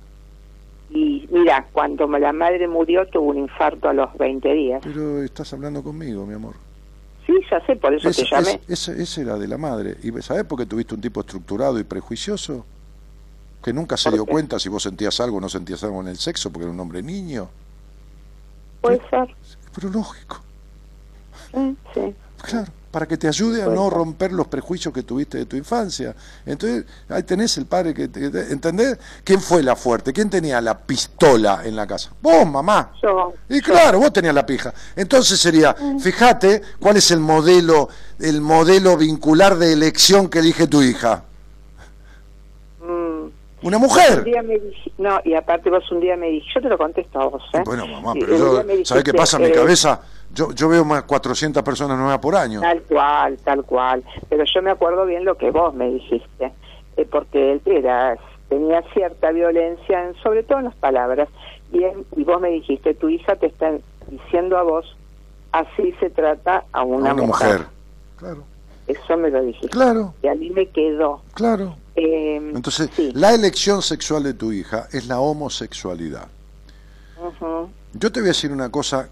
Y 0.90 1.28
mira, 1.32 1.68
cuando 1.72 2.08
la 2.08 2.32
madre 2.32 2.68
murió 2.68 3.06
tuvo 3.08 3.32
un 3.32 3.40
infarto 3.40 3.90
a 3.90 3.94
los 3.94 4.18
20 4.18 4.54
días. 4.54 4.82
Pero 4.84 5.22
estás 5.22 5.52
hablando 5.54 5.84
conmigo, 5.84 6.26
mi 6.26 6.36
amor. 6.36 6.56
Sí, 7.26 7.34
ya 7.50 7.66
sé, 7.66 7.76
por 7.76 7.94
eso 7.94 8.12
te 8.12 8.26
llamé. 8.26 8.62
ese, 8.68 9.22
era 9.22 9.38
de 9.38 9.48
la 9.48 9.58
madre. 9.58 9.98
¿Y 10.04 10.12
sabes 10.22 10.44
por 10.46 10.60
qué 10.60 10.66
tuviste 10.66 10.96
un 10.96 11.02
tipo 11.02 11.22
estructurado 11.22 11.80
y 11.80 11.84
prejuicioso? 11.84 12.66
Que 13.64 13.72
nunca 13.74 13.96
se 13.98 14.12
dio 14.12 14.26
cuenta 14.26 14.60
si 14.60 14.68
vos 14.70 14.84
sentías 14.84 15.20
algo 15.22 15.38
o 15.38 15.42
no 15.42 15.48
sentías 15.50 15.84
algo 15.84 16.02
en 16.02 16.10
el 16.10 16.18
sexo 16.18 16.52
porque 16.52 16.64
era 16.66 16.72
un 16.74 16.80
hombre 16.80 17.02
niño. 17.02 17.50
Puede 18.82 19.02
ser. 19.10 19.34
Pero 19.74 19.90
lógico. 19.90 20.42
Sí, 21.52 21.78
sí. 21.94 22.16
Claro, 22.42 22.70
para 22.92 23.08
que 23.08 23.18
te 23.18 23.28
ayude 23.30 23.64
a 23.64 23.68
no 23.68 23.90
romper 23.90 24.34
los 24.34 24.48
prejuicios 24.48 24.94
que 24.94 25.04
tuviste 25.04 25.38
de 25.38 25.46
tu 25.46 25.56
infancia. 25.56 26.14
Entonces, 26.46 26.84
ahí 27.08 27.24
tenés 27.24 27.58
el 27.58 27.66
padre 27.68 27.94
que... 27.94 28.10
te- 28.10 28.30
te- 28.30 28.52
¿Entendés? 28.52 28.98
¿Quién 29.24 29.40
fue 29.40 29.64
la 29.64 29.78
fuerte? 29.78 30.12
¿Quién 30.12 30.30
tenía 30.30 30.60
la 30.60 30.78
pistola 30.78 31.62
en 31.64 31.78
la 31.78 31.88
casa? 31.88 32.12
Vos, 32.22 32.46
mamá. 32.46 32.92
Yo. 33.02 33.34
Y 33.48 33.62
claro, 33.62 34.00
vos 34.00 34.12
tenías 34.12 34.36
la 34.36 34.46
pija. 34.46 34.74
Entonces 34.98 35.40
sería, 35.40 35.74
fíjate 36.02 36.62
cuál 36.80 36.98
es 36.98 37.10
el 37.12 37.22
modelo, 37.22 37.88
el 38.20 38.42
modelo 38.42 38.98
vincular 38.98 39.58
de 39.58 39.72
elección 39.72 40.28
que 40.30 40.40
elige 40.40 40.68
tu 40.68 40.82
hija. 40.84 41.24
Una 43.64 43.78
Un 43.78 43.84
mujer. 43.84 44.24
día 44.24 44.42
me 44.44 44.56
dij- 44.56 44.92
no, 44.98 45.20
y 45.24 45.34
aparte 45.34 45.70
vos 45.70 45.90
un 45.92 46.00
día 46.02 46.16
me 46.18 46.28
dijiste, 46.28 46.56
yo 46.56 46.62
te 46.62 46.70
lo 46.70 46.78
contesto 46.78 47.20
a 47.22 47.26
vos, 47.28 47.44
¿eh? 47.54 47.62
Bueno, 47.66 47.88
mamá, 47.88 48.14
pero 48.14 48.38
yo, 48.38 48.64
me 48.64 48.86
¿sabés 48.86 49.04
qué 49.04 49.12
dijiste, 49.12 49.14
pasa 49.14 49.38
en 49.38 49.44
mi 49.44 49.50
eh, 49.50 49.54
cabeza? 49.54 50.02
Yo, 50.34 50.52
yo 50.52 50.68
veo 50.70 50.84
más 50.84 51.04
400 51.04 51.62
personas 51.64 51.98
nuevas 51.98 52.20
por 52.20 52.36
año. 52.36 52.60
Tal 52.62 52.82
cual, 52.84 53.38
tal 53.44 53.64
cual. 53.64 54.04
Pero 54.30 54.44
yo 54.46 54.62
me 54.62 54.72
acuerdo 54.72 55.06
bien 55.06 55.26
lo 55.26 55.38
que 55.38 55.52
vos 55.52 55.74
me 55.74 55.90
dijiste, 55.90 56.52
eh, 56.98 57.06
porque 57.10 57.54
él 57.54 57.62
era, 57.66 58.18
tenía 58.50 58.82
cierta 58.94 59.32
violencia, 59.32 60.04
en- 60.08 60.16
sobre 60.22 60.44
todo 60.44 60.60
en 60.60 60.66
las 60.66 60.76
palabras, 60.76 61.30
y, 61.72 61.84
él- 61.84 62.06
y 62.18 62.24
vos 62.24 62.42
me 62.42 62.50
dijiste, 62.50 62.94
tu 62.96 63.10
hija 63.10 63.36
te 63.36 63.48
está 63.48 63.72
diciendo 64.08 64.58
a 64.58 64.64
vos, 64.64 64.96
así 65.52 65.94
se 66.00 66.10
trata 66.10 66.66
a 66.74 66.80
A 66.80 66.84
una, 66.84 67.14
una 67.14 67.24
mujer. 67.24 67.60
mujer. 67.60 67.68
Claro, 68.18 68.44
Eso 68.88 69.16
me 69.18 69.30
lo 69.30 69.42
dijiste. 69.42 69.70
claro, 69.70 70.14
Y 70.22 70.28
a 70.28 70.36
mí 70.36 70.50
me 70.50 70.66
quedó. 70.68 71.22
claro. 71.34 71.78
Eh, 71.96 72.52
Entonces, 72.56 72.90
sí. 72.96 73.12
la 73.14 73.34
elección 73.34 73.82
sexual 73.82 74.24
de 74.24 74.34
tu 74.34 74.52
hija 74.52 74.88
es 74.92 75.08
la 75.08 75.20
homosexualidad. 75.20 76.28
Yo 77.94 78.12
te 78.12 78.20
voy 78.20 78.28
a 78.30 78.32
decir 78.34 78.52
una 78.52 78.70
cosa, 78.70 79.08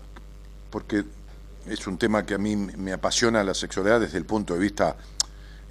porque 0.70 1.04
es 1.66 1.88
un 1.88 1.98
tema 1.98 2.26
que 2.26 2.34
a 2.34 2.38
mí 2.38 2.56
me 2.56 2.92
apasiona 2.92 3.44
la 3.44 3.54
sexualidad 3.54 4.00
desde 4.02 4.18
el 4.18 4.26
punto 4.26 4.54
de 4.54 4.60
vista 4.60 4.96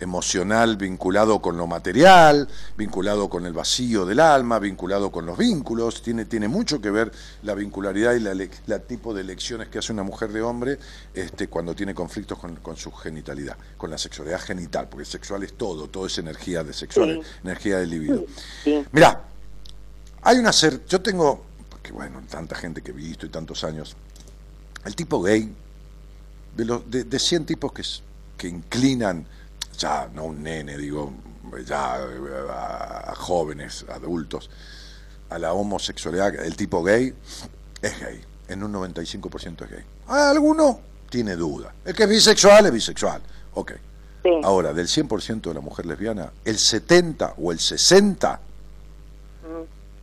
emocional, 0.01 0.77
vinculado 0.77 1.41
con 1.41 1.57
lo 1.57 1.67
material, 1.67 2.49
vinculado 2.77 3.29
con 3.29 3.47
el 3.47 3.53
vacío 3.53 4.05
del 4.07 4.19
alma, 4.21 4.59
vinculado 4.59 5.13
con 5.13 5.27
los 5.27 5.37
vínculos. 5.39 6.03
Tiene, 6.03 6.25
tiene 6.25 6.49
mucho 6.49 6.81
que 6.81 6.91
ver 6.91 7.13
la 7.43 7.55
vincularidad 7.55 8.15
y 8.15 8.21
la, 8.21 8.35
la 8.67 8.79
tipo 8.81 9.13
de 9.15 9.21
elecciones 9.21 9.69
que 9.69 9.79
hace 9.79 9.93
una 9.93 10.03
mujer 10.03 10.33
de 10.33 10.43
hombre 10.43 10.79
este, 11.15 11.49
cuando 11.49 11.75
tiene 11.75 11.95
conflictos 11.95 12.39
con, 12.39 12.57
con 12.57 12.77
su 12.77 12.91
genitalidad, 12.93 13.57
con 13.77 13.91
la 13.91 13.99
sexualidad 13.99 14.41
genital, 14.41 14.89
porque 14.89 15.05
sexual 15.05 15.43
es 15.43 15.53
todo, 15.55 15.89
todo 15.89 16.07
es 16.07 16.19
energía 16.19 16.65
de 16.65 16.73
sexual, 16.73 17.21
Sí. 17.23 17.29
energía 17.45 17.79
de 17.79 17.87
libido. 17.87 18.25
Sí. 18.65 18.85
Mirá, 18.93 19.23
hay 20.23 20.39
una 20.39 20.53
ser, 20.53 20.85
yo 20.87 21.01
tengo, 21.01 21.45
porque 21.69 21.93
bueno, 21.93 22.23
tanta 22.29 22.55
gente 22.57 22.83
que 22.83 22.91
he 22.91 22.95
visto 22.95 23.27
y 23.27 23.29
tantos 23.29 23.65
años, 23.65 23.97
el 24.85 24.97
tipo 24.97 25.23
gay, 25.23 25.53
de, 26.57 26.65
los, 26.65 26.91
de, 26.91 27.05
de 27.05 27.19
100 27.19 27.47
tipos 27.47 27.73
que, 27.73 27.83
que 28.37 28.49
inclinan, 28.49 29.27
ya 29.81 30.09
no 30.15 30.25
un 30.27 30.43
nene, 30.43 30.77
digo, 30.77 31.13
ya 31.67 31.95
a, 31.95 33.11
a 33.11 33.15
jóvenes, 33.15 33.87
adultos, 33.89 34.51
a 35.31 35.39
la 35.39 35.55
homosexualidad, 35.55 36.35
el 36.35 36.55
tipo 36.55 36.83
gay 36.83 37.15
es 37.81 38.01
gay, 38.01 38.21
en 38.49 38.63
un 38.63 38.73
95% 38.75 39.65
es 39.65 39.71
gay. 39.71 39.85
Ah, 40.09 40.31
Alguno 40.31 40.81
tiene 41.09 41.35
duda. 41.35 41.73
El 41.85 41.95
que 41.95 42.03
es 42.05 42.09
bisexual 42.09 42.67
es 42.67 42.73
bisexual. 42.73 43.23
Ok. 43.55 43.73
Sí. 44.23 44.31
Ahora, 44.45 44.75
del 44.75 44.87
100% 44.87 45.41
de 45.41 45.55
la 45.55 45.61
mujer 45.61 45.87
lesbiana, 45.87 46.31
el 46.45 46.59
70 46.59 47.35
o 47.39 47.53
el 47.53 47.59
60 47.59 48.41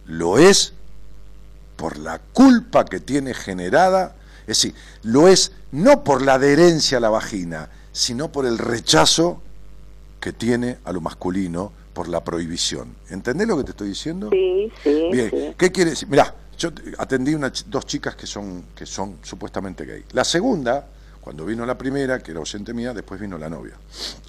lo 0.07 0.37
es 0.39 0.73
por 1.75 1.97
la 1.97 2.19
culpa 2.19 2.85
que 2.85 2.99
tiene 2.99 3.33
generada, 3.33 4.15
es 4.41 4.47
decir, 4.47 4.73
lo 5.03 5.27
es 5.27 5.51
no 5.71 6.03
por 6.03 6.21
la 6.23 6.35
adherencia 6.35 6.97
a 6.97 7.01
la 7.01 7.09
vagina, 7.09 7.69
sino 7.91 8.31
por 8.31 8.45
el 8.45 8.57
rechazo 8.57 9.41
que 10.19 10.33
tiene 10.33 10.77
a 10.83 10.91
lo 10.91 11.01
masculino 11.01 11.71
por 11.93 12.07
la 12.07 12.23
prohibición. 12.23 12.95
¿Entendés 13.09 13.47
lo 13.47 13.57
que 13.57 13.63
te 13.63 13.71
estoy 13.71 13.89
diciendo? 13.89 14.29
Sí, 14.31 14.71
sí, 14.83 15.09
Bien, 15.11 15.29
sí. 15.29 15.55
¿qué 15.57 15.71
quiere 15.71 15.91
decir? 15.91 16.07
Mirá, 16.07 16.33
yo 16.57 16.73
te- 16.73 16.93
atendí 16.97 17.33
una, 17.35 17.47
ch- 17.51 17.65
dos 17.65 17.85
chicas 17.85 18.15
que 18.15 18.27
son, 18.27 18.63
que 18.75 18.85
son 18.85 19.17
supuestamente 19.23 19.85
gay. 19.85 20.03
La 20.11 20.23
segunda, 20.23 20.87
cuando 21.21 21.45
vino 21.45 21.65
la 21.65 21.77
primera, 21.77 22.19
que 22.19 22.31
era 22.31 22.39
ausente 22.39 22.73
mía, 22.73 22.93
después 22.93 23.19
vino 23.19 23.37
la 23.37 23.49
novia. 23.49 23.73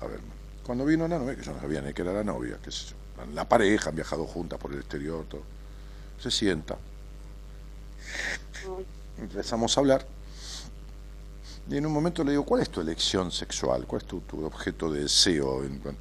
A 0.00 0.06
ver, 0.06 0.20
cuando 0.64 0.84
vino 0.84 1.06
la 1.08 1.18
novia, 1.18 1.36
que 1.36 1.42
yo 1.42 1.52
no 1.52 1.60
sabía 1.60 1.80
ni 1.80 1.92
que 1.94 2.02
era 2.02 2.12
la 2.12 2.24
novia, 2.24 2.58
que 2.62 2.70
yo, 2.70 2.94
la 3.34 3.48
pareja, 3.48 3.90
han 3.90 3.96
viajado 3.96 4.26
juntas 4.26 4.58
por 4.58 4.72
el 4.72 4.78
exterior, 4.78 5.24
todo. 5.28 5.42
Se 6.20 6.30
sienta. 6.30 6.76
Empezamos 9.18 9.76
a 9.76 9.80
hablar. 9.80 10.06
Y 11.70 11.76
en 11.76 11.84
un 11.86 11.92
momento 11.92 12.24
le 12.24 12.30
digo, 12.32 12.44
¿cuál 12.44 12.62
es 12.62 12.70
tu 12.70 12.80
elección 12.80 13.30
sexual? 13.30 13.84
¿Cuál 13.86 14.02
es 14.02 14.08
tu, 14.08 14.20
tu 14.20 14.44
objeto 14.44 14.90
de 14.90 15.02
deseo? 15.02 15.62
En- 15.64 15.78
cuan-?" 15.78 15.96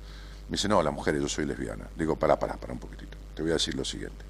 Me 0.50 0.56
dice, 0.56 0.68
no, 0.70 0.82
la 0.82 0.92
mujer, 0.92 1.20
yo 1.20 1.28
soy 1.28 1.46
lesbiana. 1.46 1.84
Le 1.98 2.04
digo, 2.04 2.16
pará, 2.16 2.40
pará, 2.40 2.56
pará 2.56 2.72
un 2.74 2.80
poquitito. 2.80 3.18
Te 3.36 3.42
voy 3.42 3.52
a 3.52 3.56
decir 3.56 3.76
lo 3.76 3.84
siguiente. 3.84 4.24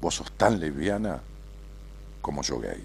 Vos 0.00 0.14
sos 0.16 0.30
tan 0.32 0.60
lesbiana 0.60 1.20
como 2.20 2.42
yo 2.42 2.58
gay. 2.60 2.84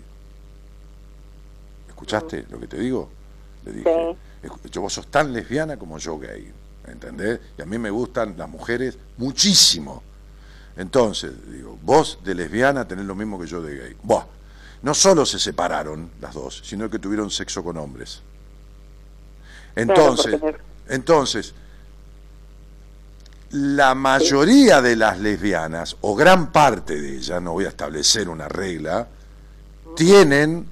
¿Escuchaste 1.89 2.45
lo 2.49 2.59
que 2.59 2.67
te 2.67 2.77
digo? 2.79 3.09
Le 3.65 3.71
dije, 3.73 3.89
"Escu- 4.43 4.69
yo 4.71 4.81
vos 4.81 4.93
sos 4.93 5.07
tan 5.07 5.33
lesbiana 5.33 5.77
como 5.77 5.97
yo 5.97 6.17
gay. 6.17 6.51
¿Entendés? 6.87 7.39
Y 7.57 7.61
a 7.61 7.65
mí 7.65 7.77
me 7.77 7.89
gustan 7.89 8.35
las 8.37 8.47
mujeres 8.49 8.97
muchísimo. 9.17 10.01
Entonces, 10.77 11.33
digo, 11.51 11.77
vos 11.83 12.19
de 12.23 12.33
lesbiana 12.33 12.87
tenés 12.87 13.05
lo 13.05 13.15
mismo 13.15 13.37
que 13.37 13.45
yo 13.45 13.61
de 13.61 13.75
gay. 13.75 13.97
Buah, 14.01 14.25
no 14.81 14.93
solo 14.93 15.25
se 15.25 15.39
separaron 15.39 16.11
las 16.21 16.33
dos, 16.33 16.61
sino 16.63 16.89
que 16.89 16.99
tuvieron 16.99 17.29
sexo 17.29 17.63
con 17.63 17.77
hombres. 17.77 18.21
Entonces, 19.75 20.39
entonces, 20.87 21.53
la 23.51 23.95
mayoría 23.95 24.81
de 24.81 24.95
las 24.95 25.19
lesbianas, 25.19 25.97
o 26.01 26.15
gran 26.15 26.51
parte 26.51 26.99
de 26.99 27.17
ellas, 27.17 27.41
no 27.41 27.53
voy 27.53 27.65
a 27.65 27.69
establecer 27.69 28.29
una 28.29 28.47
regla, 28.47 29.07
tienen 29.95 30.65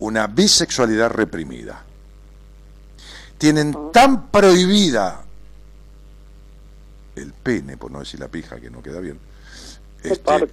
una 0.00 0.26
bisexualidad 0.26 1.10
reprimida. 1.10 1.82
Tienen 3.38 3.92
tan 3.92 4.28
prohibida 4.28 5.22
el 7.16 7.32
pene, 7.32 7.76
por 7.76 7.90
no 7.90 8.00
decir 8.00 8.20
la 8.20 8.28
pija, 8.28 8.60
que 8.60 8.70
no 8.70 8.82
queda 8.82 9.00
bien. 9.00 9.18
Este, 10.04 10.48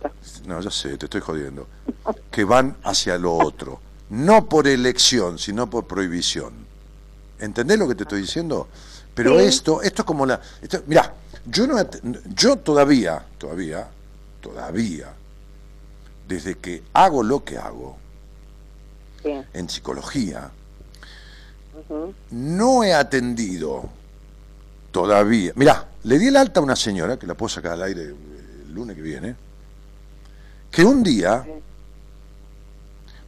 no, 0.45 0.61
ya 0.61 0.72
sé, 0.72 0.98
te 0.98 1.06
estoy 1.06 1.22
jodiendo. 1.22 1.68
Que 2.32 2.44
van 2.45 2.78
hacia 2.84 3.18
lo 3.18 3.34
otro. 3.34 3.80
No 4.10 4.48
por 4.48 4.68
elección, 4.68 5.38
sino 5.38 5.69
por 5.69 5.86
prohibición. 5.88 6.53
¿Entendés 7.40 7.78
lo 7.78 7.88
que 7.88 7.95
te 7.95 8.03
estoy 8.03 8.22
diciendo? 8.22 8.68
Pero 9.14 9.38
Sí. 9.40 9.45
esto, 9.45 9.82
esto 9.82 10.02
es 10.03 10.06
como 10.06 10.26
la. 10.26 10.40
Esto, 10.61 10.82
mirá, 10.88 11.14
yo 11.45 11.68
no 11.68 11.76
yo 12.34 12.56
todavía, 12.57 13.26
todavía, 13.38 13.90
todavía, 14.40 15.14
desde 16.28 16.56
que 16.56 16.84
hago 16.94 17.22
lo 17.23 17.44
que 17.44 17.57
hago 17.57 17.98
Sí. 19.22 19.32
en 19.53 19.69
psicología, 19.69 20.49
no 22.32 22.84
he 22.84 22.94
atendido 22.94 23.90
todavía. 24.91 25.52
Mirá, 25.56 25.88
le 26.03 26.19
di 26.19 26.28
el 26.28 26.38
alta 26.38 26.60
a 26.60 26.64
una 26.64 26.76
señora, 26.76 27.18
que 27.18 27.28
la 27.28 27.34
puedo 27.36 27.49
sacar 27.49 27.73
al 27.73 27.84
aire 27.84 28.14
el 28.72 28.76
lunes 28.76 28.95
que 28.95 29.02
viene, 29.02 29.35
que 30.72 30.84
un 30.84 31.03
día 31.03 31.45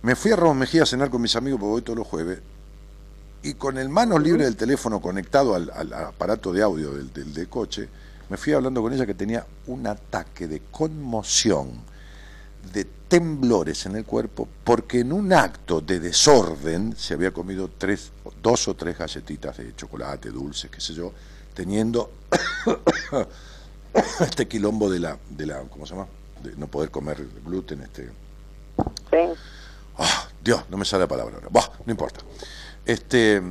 me 0.02 0.15
fui 0.15 0.32
a 0.32 0.36
Ramos 0.36 0.56
Mejía 0.56 0.84
a 0.84 0.86
cenar 0.86 1.10
con 1.10 1.22
mis 1.22 1.36
amigos, 1.36 1.60
porque 1.60 1.72
voy 1.72 1.82
todos 1.82 1.99
los 1.99 2.07
jueves, 2.07 2.40
y 3.44 3.53
con 3.56 3.78
el 3.78 3.90
manos 3.90 4.22
libre 4.22 4.45
del 4.45 4.56
teléfono 4.56 5.02
conectado 5.02 5.53
al, 5.53 5.70
al 5.76 5.94
aparato 5.94 6.53
de 6.53 6.61
audio 6.64 6.91
del, 6.91 7.11
del, 7.11 7.34
del 7.34 7.49
coche, 7.49 7.90
me 8.30 8.38
fui 8.38 8.53
hablando 8.53 8.82
con 8.82 8.94
ella 8.94 9.06
que 9.06 9.14
tenía 9.14 9.45
un 9.68 9.86
ataque 9.86 10.48
de 10.48 10.61
conmoción, 10.72 11.72
de 12.72 12.86
temblores 13.10 13.86
en 13.86 13.98
el 13.98 14.06
cuerpo, 14.06 14.48
porque 14.64 15.02
en 15.02 15.11
un 15.11 15.34
acto 15.34 15.82
de 15.82 15.99
desorden 15.99 16.95
se 16.98 17.14
había 17.14 17.32
comido 17.32 17.70
tres, 17.78 18.11
dos 18.41 18.70
o 18.70 18.76
tres 18.76 18.98
galletitas 18.98 19.57
de 19.57 19.76
chocolate, 19.76 20.30
dulces, 20.30 20.72
qué 20.72 20.80
sé 20.80 20.94
yo, 20.94 21.11
teniendo 21.53 22.11
este 24.22 24.48
quilombo 24.48 24.90
de 24.90 24.99
la, 24.99 25.18
de 25.30 25.45
la, 25.45 25.61
¿cómo 25.64 25.86
se 25.86 25.94
llama? 25.94 26.07
De 26.41 26.56
no 26.57 26.68
poder 26.68 26.90
comer 26.91 27.18
gluten, 27.45 27.82
este, 27.82 28.10
Sí. 29.11 29.18
ah, 29.98 30.28
Dios, 30.44 30.64
no 30.70 30.78
me 30.78 30.86
sale 30.86 31.03
la 31.03 31.07
palabra 31.07 31.36
ahora, 31.36 31.48
Bah, 31.52 31.70
no 31.86 31.91
importa. 31.91 32.22
Este, 32.86 33.41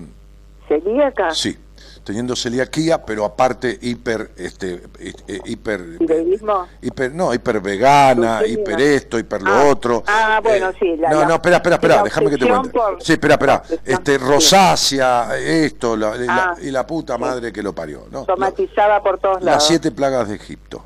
¿Celíaca? 0.68 1.30
sí, 1.34 1.56
teniendo 2.04 2.34
celiaquía, 2.34 3.04
pero 3.04 3.24
aparte 3.24 3.78
hiper, 3.80 4.32
este, 4.36 4.82
eh, 4.98 5.12
eh, 5.28 5.40
hiper, 5.44 5.98
¿Tiroidismo? 5.98 6.66
hiper, 6.80 7.14
no, 7.14 7.32
hiper 7.32 7.60
vegana, 7.60 8.40
hiper 8.46 8.80
esto, 8.80 9.18
hiper 9.18 9.40
lo 9.42 9.52
Ah, 9.52 9.64
otro. 9.68 10.02
ah, 10.06 10.40
bueno, 10.42 10.72
sí, 10.80 10.96
la- 10.96 11.10
no, 11.10 11.24
no, 11.26 11.34
espera, 11.34 11.56
espera, 11.56 11.76
espera, 11.76 12.02
déjame 12.02 12.30
que 12.30 12.38
te 12.38 12.48
cuente. 12.48 12.70
por- 12.70 13.02
Sí, 13.02 13.12
espera, 13.12 13.34
espera. 13.34 13.62
Este, 13.84 14.12
sí. 14.12 14.18
rosácea, 14.18 15.36
esto, 15.38 15.96
la- 15.96 16.16
la- 16.16 16.42
Ah, 16.42 16.54
y 16.60 16.70
la 16.70 16.86
puta 16.86 17.16
madre 17.18 17.52
que 17.52 17.62
lo 17.62 17.72
parió. 17.74 18.06
No, 18.10 18.24
Somatizada 18.24 19.00
por 19.02 19.18
todos 19.18 19.36
las 19.36 19.44
lados. 19.44 19.66
siete 19.68 19.90
plagas 19.92 20.28
de 20.28 20.34
Egipto. 20.36 20.84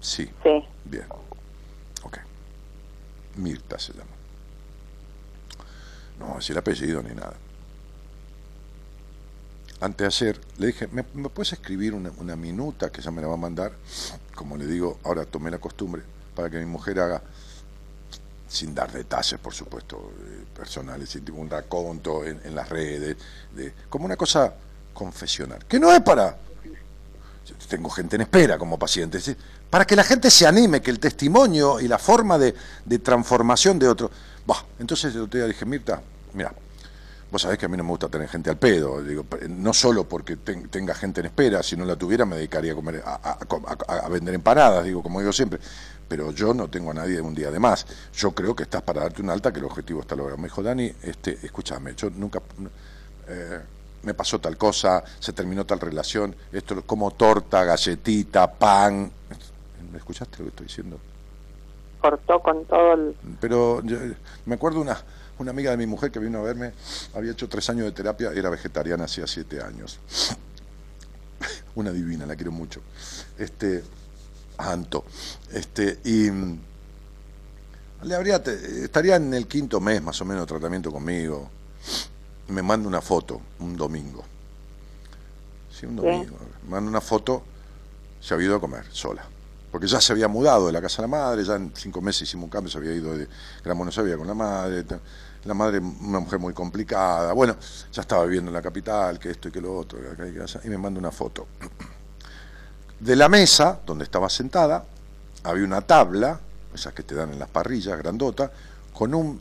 Sí. 0.00 0.28
Sí. 0.42 0.64
Bien. 0.84 1.06
Ok. 2.02 2.18
Mirta 3.36 3.78
se 3.78 3.92
llama. 3.92 4.04
No 6.18 6.32
a 6.32 6.36
decir 6.36 6.56
apellido 6.58 7.02
ni 7.02 7.14
nada. 7.14 7.34
Antes 9.80 10.18
de 10.18 10.26
ayer 10.26 10.40
le 10.58 10.66
dije, 10.68 10.88
¿me, 10.88 11.02
puedes 11.02 11.52
escribir 11.52 11.94
una, 11.94 12.10
una 12.18 12.34
minuta 12.34 12.90
que 12.90 13.02
ya 13.02 13.10
me 13.10 13.20
la 13.20 13.28
va 13.28 13.34
a 13.34 13.38
mandar? 13.38 13.72
Como 14.34 14.56
le 14.56 14.66
digo, 14.66 14.98
ahora 15.04 15.24
tomé 15.24 15.50
la 15.50 15.58
costumbre 15.58 16.02
para 16.34 16.48
que 16.48 16.58
mi 16.58 16.66
mujer 16.66 17.00
haga, 17.00 17.22
sin 18.48 18.74
dar 18.74 18.90
detalles, 18.90 19.38
por 19.40 19.52
supuesto, 19.52 20.12
eh, 20.20 20.44
personales, 20.56 21.10
tipo 21.10 21.34
un 21.34 21.50
raconto 21.50 22.24
en, 22.24 22.40
en 22.44 22.54
las 22.54 22.68
redes, 22.68 23.16
de, 23.54 23.74
como 23.88 24.06
una 24.06 24.16
cosa 24.16 24.54
confesional, 24.94 25.64
que 25.66 25.78
no 25.78 25.92
es 25.92 26.00
para 26.00 26.38
yo 27.46 27.54
tengo 27.68 27.88
gente 27.90 28.16
en 28.16 28.22
espera 28.22 28.58
como 28.58 28.78
paciente, 28.78 29.20
¿sí? 29.20 29.36
para 29.70 29.84
que 29.84 29.94
la 29.94 30.02
gente 30.02 30.30
se 30.30 30.46
anime, 30.46 30.80
que 30.82 30.90
el 30.90 30.98
testimonio 30.98 31.80
y 31.80 31.86
la 31.86 31.98
forma 31.98 32.38
de, 32.38 32.54
de 32.84 32.98
transformación 32.98 33.78
de 33.78 33.88
otro. 33.88 34.10
Bah, 34.44 34.64
entonces 34.78 35.14
otro 35.14 35.38
día 35.38 35.46
dije, 35.46 35.64
Mirta, 35.64 36.00
mira, 36.34 36.52
vos 37.30 37.42
sabés 37.42 37.58
que 37.58 37.66
a 37.66 37.68
mí 37.68 37.76
no 37.76 37.84
me 37.84 37.90
gusta 37.90 38.08
tener 38.08 38.28
gente 38.28 38.50
al 38.50 38.56
pedo, 38.58 39.02
digo, 39.02 39.24
no 39.48 39.72
solo 39.72 40.04
porque 40.04 40.36
ten- 40.36 40.68
tenga 40.68 40.94
gente 40.94 41.20
en 41.20 41.26
espera, 41.26 41.62
si 41.62 41.76
no 41.76 41.84
la 41.84 41.96
tuviera 41.96 42.24
me 42.24 42.36
dedicaría 42.36 42.72
a, 42.72 42.74
comer, 42.74 43.02
a, 43.04 43.14
a- 43.22 44.06
a- 44.06 44.08
vender 44.08 44.34
empanadas, 44.34 44.84
digo, 44.84 45.02
como 45.02 45.20
digo 45.20 45.32
siempre, 45.32 45.58
pero 46.08 46.30
yo 46.30 46.54
no 46.54 46.68
tengo 46.68 46.92
a 46.92 46.94
nadie 46.94 47.20
un 47.20 47.34
día 47.34 47.50
de 47.50 47.58
más. 47.58 47.84
Yo 48.14 48.30
creo 48.30 48.54
que 48.54 48.62
estás 48.62 48.82
para 48.82 49.00
darte 49.02 49.22
un 49.22 49.30
alta, 49.30 49.52
que 49.52 49.58
el 49.58 49.64
objetivo 49.64 50.00
está 50.02 50.14
logrado. 50.14 50.38
Me 50.38 50.44
dijo, 50.44 50.62
Dani, 50.62 50.92
este, 51.02 51.38
escúchame, 51.42 51.94
yo 51.96 52.10
nunca... 52.10 52.40
eh, 53.28 53.60
me 54.04 54.14
pasó 54.14 54.38
tal 54.38 54.56
cosa, 54.56 55.02
se 55.18 55.32
terminó 55.32 55.64
tal 55.66 55.80
relación, 55.80 56.36
esto 56.52 56.80
como 56.86 57.10
torta, 57.10 57.64
galletita, 57.64 58.52
pan. 58.52 59.10
¿Me 59.90 59.98
escuchaste 59.98 60.38
lo 60.38 60.44
que 60.44 60.48
estoy 60.50 60.66
diciendo? 60.68 61.00
Cortó 62.00 62.38
con 62.40 62.64
todo 62.66 62.92
el... 62.92 63.16
Pero 63.40 63.82
yo- 63.82 63.98
me 64.44 64.54
acuerdo 64.54 64.80
una, 64.80 64.96
una 65.38 65.50
amiga 65.50 65.70
de 65.70 65.76
mi 65.76 65.86
mujer 65.86 66.10
que 66.10 66.18
vino 66.18 66.38
a 66.38 66.42
verme, 66.42 66.72
había 67.14 67.32
hecho 67.32 67.48
tres 67.48 67.68
años 67.70 67.84
de 67.84 67.92
terapia, 67.92 68.32
era 68.32 68.50
vegetariana 68.50 69.04
hacía 69.04 69.26
siete 69.26 69.60
años. 69.60 69.98
Una 71.74 71.92
divina, 71.92 72.24
la 72.24 72.36
quiero 72.36 72.52
mucho. 72.52 72.80
Este, 73.38 73.84
Anto. 74.58 75.04
Este, 75.52 76.00
y 76.04 76.30
mm, 76.30 76.58
le 78.04 78.14
habría, 78.14 78.36
estaría 78.36 79.16
en 79.16 79.34
el 79.34 79.46
quinto 79.46 79.80
mes 79.80 80.02
más 80.02 80.20
o 80.20 80.24
menos 80.24 80.42
de 80.42 80.46
tratamiento 80.46 80.90
conmigo. 80.90 81.50
Me 82.48 82.62
manda 82.62 82.88
una 82.88 83.00
foto 83.00 83.40
un 83.58 83.76
domingo. 83.76 84.24
Sí, 85.70 85.86
un 85.86 85.96
domingo. 85.96 86.36
Me 86.64 86.70
manda 86.70 86.88
una 86.88 87.00
foto, 87.00 87.42
se 88.20 88.32
había 88.32 88.46
ido 88.46 88.56
a 88.56 88.60
comer 88.60 88.86
sola. 88.90 89.26
Porque 89.70 89.86
ya 89.86 90.00
se 90.00 90.12
había 90.12 90.28
mudado 90.28 90.68
de 90.68 90.72
la 90.72 90.80
casa 90.80 91.02
de 91.02 91.08
la 91.08 91.08
madre, 91.08 91.44
ya 91.44 91.56
en 91.56 91.72
cinco 91.74 92.00
meses 92.00 92.22
hicimos 92.22 92.44
un 92.44 92.50
cambio, 92.50 92.70
se 92.70 92.78
había 92.78 92.94
ido 92.94 93.14
de 93.14 93.28
Gran 93.62 93.76
Buenos 93.76 93.98
Aires 93.98 94.16
con 94.16 94.26
la 94.26 94.34
madre. 94.34 94.84
La 95.46 95.54
madre, 95.54 95.78
una 95.78 96.18
mujer 96.20 96.40
muy 96.40 96.52
complicada. 96.52 97.32
Bueno, 97.32 97.56
ya 97.92 98.02
estaba 98.02 98.24
viviendo 98.24 98.50
en 98.50 98.54
la 98.54 98.62
capital, 98.62 99.18
que 99.18 99.30
esto 99.30 99.48
y 99.48 99.52
que 99.52 99.60
lo 99.60 99.76
otro, 99.76 100.00
que 100.00 100.08
acá 100.08 100.26
y 100.28 100.32
que 100.32 100.42
allá, 100.42 100.60
y 100.64 100.68
me 100.68 100.76
manda 100.76 100.98
una 100.98 101.12
foto. 101.12 101.46
De 102.98 103.14
la 103.14 103.28
mesa, 103.28 103.78
donde 103.86 104.04
estaba 104.04 104.28
sentada, 104.28 104.84
había 105.44 105.64
una 105.64 105.82
tabla, 105.82 106.40
esas 106.74 106.92
que 106.94 107.04
te 107.04 107.14
dan 107.14 107.32
en 107.32 107.38
las 107.38 107.48
parrillas, 107.48 107.96
grandota, 107.96 108.50
con 108.92 109.14
un- 109.14 109.40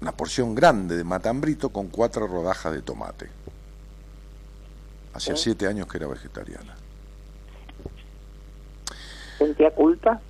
una 0.00 0.12
porción 0.12 0.54
grande 0.54 0.96
de 0.96 1.02
matambrito 1.04 1.70
con 1.70 1.88
cuatro 1.88 2.26
rodajas 2.28 2.72
de 2.72 2.82
tomate. 2.82 3.28
Hacía 5.14 5.34
Sí. 5.36 5.42
siete 5.44 5.66
años 5.66 5.88
que 5.88 5.98
era 5.98 6.06
vegetariana. 6.06 6.76
¿Sentía 9.38 9.70
culpa? 9.74 10.20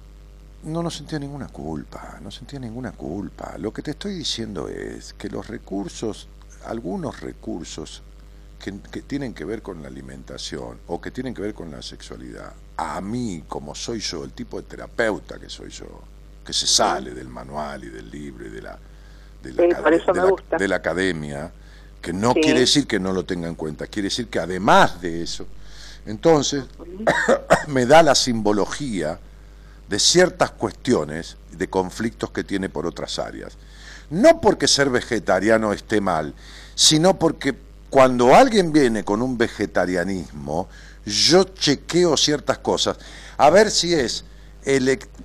No, 0.65 0.83
no 0.83 0.91
sentía 0.91 1.19
ninguna 1.19 1.49
culpa, 1.49 2.19
no 2.23 2.31
sentía 2.31 2.59
ninguna 2.59 2.93
culpa. 2.93 3.57
Lo 3.59 3.73
que 3.73 3.83
te 3.83 3.93
estoy 3.93 4.15
diciendo 4.15 4.69
es 4.69 5.15
que 5.15 5.31
los 5.31 5.47
recursos, 5.47 6.29
algunos 6.67 7.21
recursos 7.21 8.03
que, 8.63 8.79
que 8.93 9.01
tienen 9.01 9.33
que 9.33 9.47
ver 9.47 9.63
con 9.63 9.81
la 9.83 9.89
alimentación 9.89 10.79
o 10.87 11.01
que 11.01 11.11
tienen 11.11 11.33
que 11.33 11.41
ver 11.41 11.55
con 11.55 11.71
la 11.71 11.81
sexualidad, 11.81 12.53
a 12.77 13.01
mí, 13.01 13.45
como 13.49 13.75
soy 13.75 14.01
yo, 14.01 14.23
el 14.23 14.33
tipo 14.33 14.61
de 14.61 14.67
terapeuta 14.69 15.39
que 15.39 15.49
soy 15.49 15.71
yo, 15.71 15.87
que 16.45 16.53
se 16.53 16.67
sale 16.67 17.13
del 17.13 17.29
manual 17.29 17.85
y 17.85 17.89
del 17.89 18.11
libro 18.11 18.47
y 18.47 18.51
de 18.51 18.61
la, 18.63 18.79
de 19.43 19.53
la, 19.55 19.63
Sí, 19.63 20.59
de 20.59 20.69
de 20.69 20.75
academia, 20.75 21.51
que 22.03 22.13
no 22.13 22.35
Sí. 22.35 22.41
quiere 22.43 22.61
decir 22.61 22.87
que 22.87 22.99
no 22.99 23.13
lo 23.13 23.25
tenga 23.25 23.49
en 23.49 23.55
cuenta, 23.55 23.87
quiere 23.87 24.09
decir 24.09 24.29
que 24.29 24.39
además 24.39 25.01
de 25.01 25.23
eso, 25.23 25.47
entonces 26.05 26.65
me 27.67 27.87
da 27.87 28.03
la 28.03 28.15
simbología 28.15 29.19
de 29.91 29.99
ciertas 29.99 30.53
cuestiones 30.53 31.37
de 31.51 31.69
conflictos 31.69 32.31
que 32.31 32.45
tiene 32.45 32.69
por 32.69 32.87
otras 32.87 33.19
áreas. 33.19 33.59
No 34.09 34.41
porque 34.41 34.69
ser 34.69 34.89
vegetariano 34.89 35.73
esté 35.73 36.01
mal, 36.01 36.33
sino 36.77 37.19
porque 37.19 37.55
cuando 37.91 38.35
alguien 38.35 38.73
viene 38.73 39.03
con 39.05 39.21
un 39.21 39.37
vegetarianismo, 39.37 40.69
yo 41.05 41.43
chequeo 41.45 42.17
ciertas 42.17 42.59
cosas, 42.59 42.99
a 43.37 43.51
ver 43.51 43.71
si 43.71 43.93
es 43.95 44.25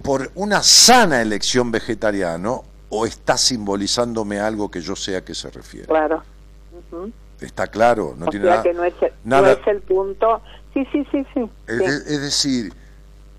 por 0.01 0.31
una 0.35 0.63
sana 0.63 1.21
elección 1.21 1.71
vegetariano 1.71 2.63
o 2.89 3.05
está 3.05 3.37
simbolizándome 3.37 4.39
algo 4.39 4.71
que 4.71 4.81
yo 4.81 4.95
sé 4.95 5.15
a 5.15 5.23
qué 5.23 5.35
se 5.35 5.51
refiere. 5.51 5.87
Claro. 5.87 6.23
¿Está 7.39 7.67
claro? 7.67 8.15
No 8.17 8.27
o 8.27 8.29
tiene 8.29 8.45
sea 8.45 8.51
nada. 8.55 8.63
que 8.63 8.73
no 8.73 8.83
es, 8.83 8.93
el, 9.01 9.11
no 9.25 9.41
nada- 9.41 9.51
es 9.53 9.67
el 9.67 9.81
punto... 9.81 10.41
Sí, 10.73 10.85
sí, 10.91 11.05
sí, 11.11 11.25
sí. 11.33 11.49
Es, 11.67 11.77
sí. 11.77 11.83
es- 11.85 12.07
es 12.07 12.21
decir, 12.21 12.73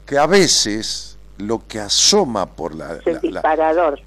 que 0.05 0.19
a 0.19 0.27
veces 0.27 1.16
lo 1.39 1.67
que 1.67 1.81
asoma 1.81 2.47
por 2.47 2.75
la, 2.75 2.93
el 2.95 3.21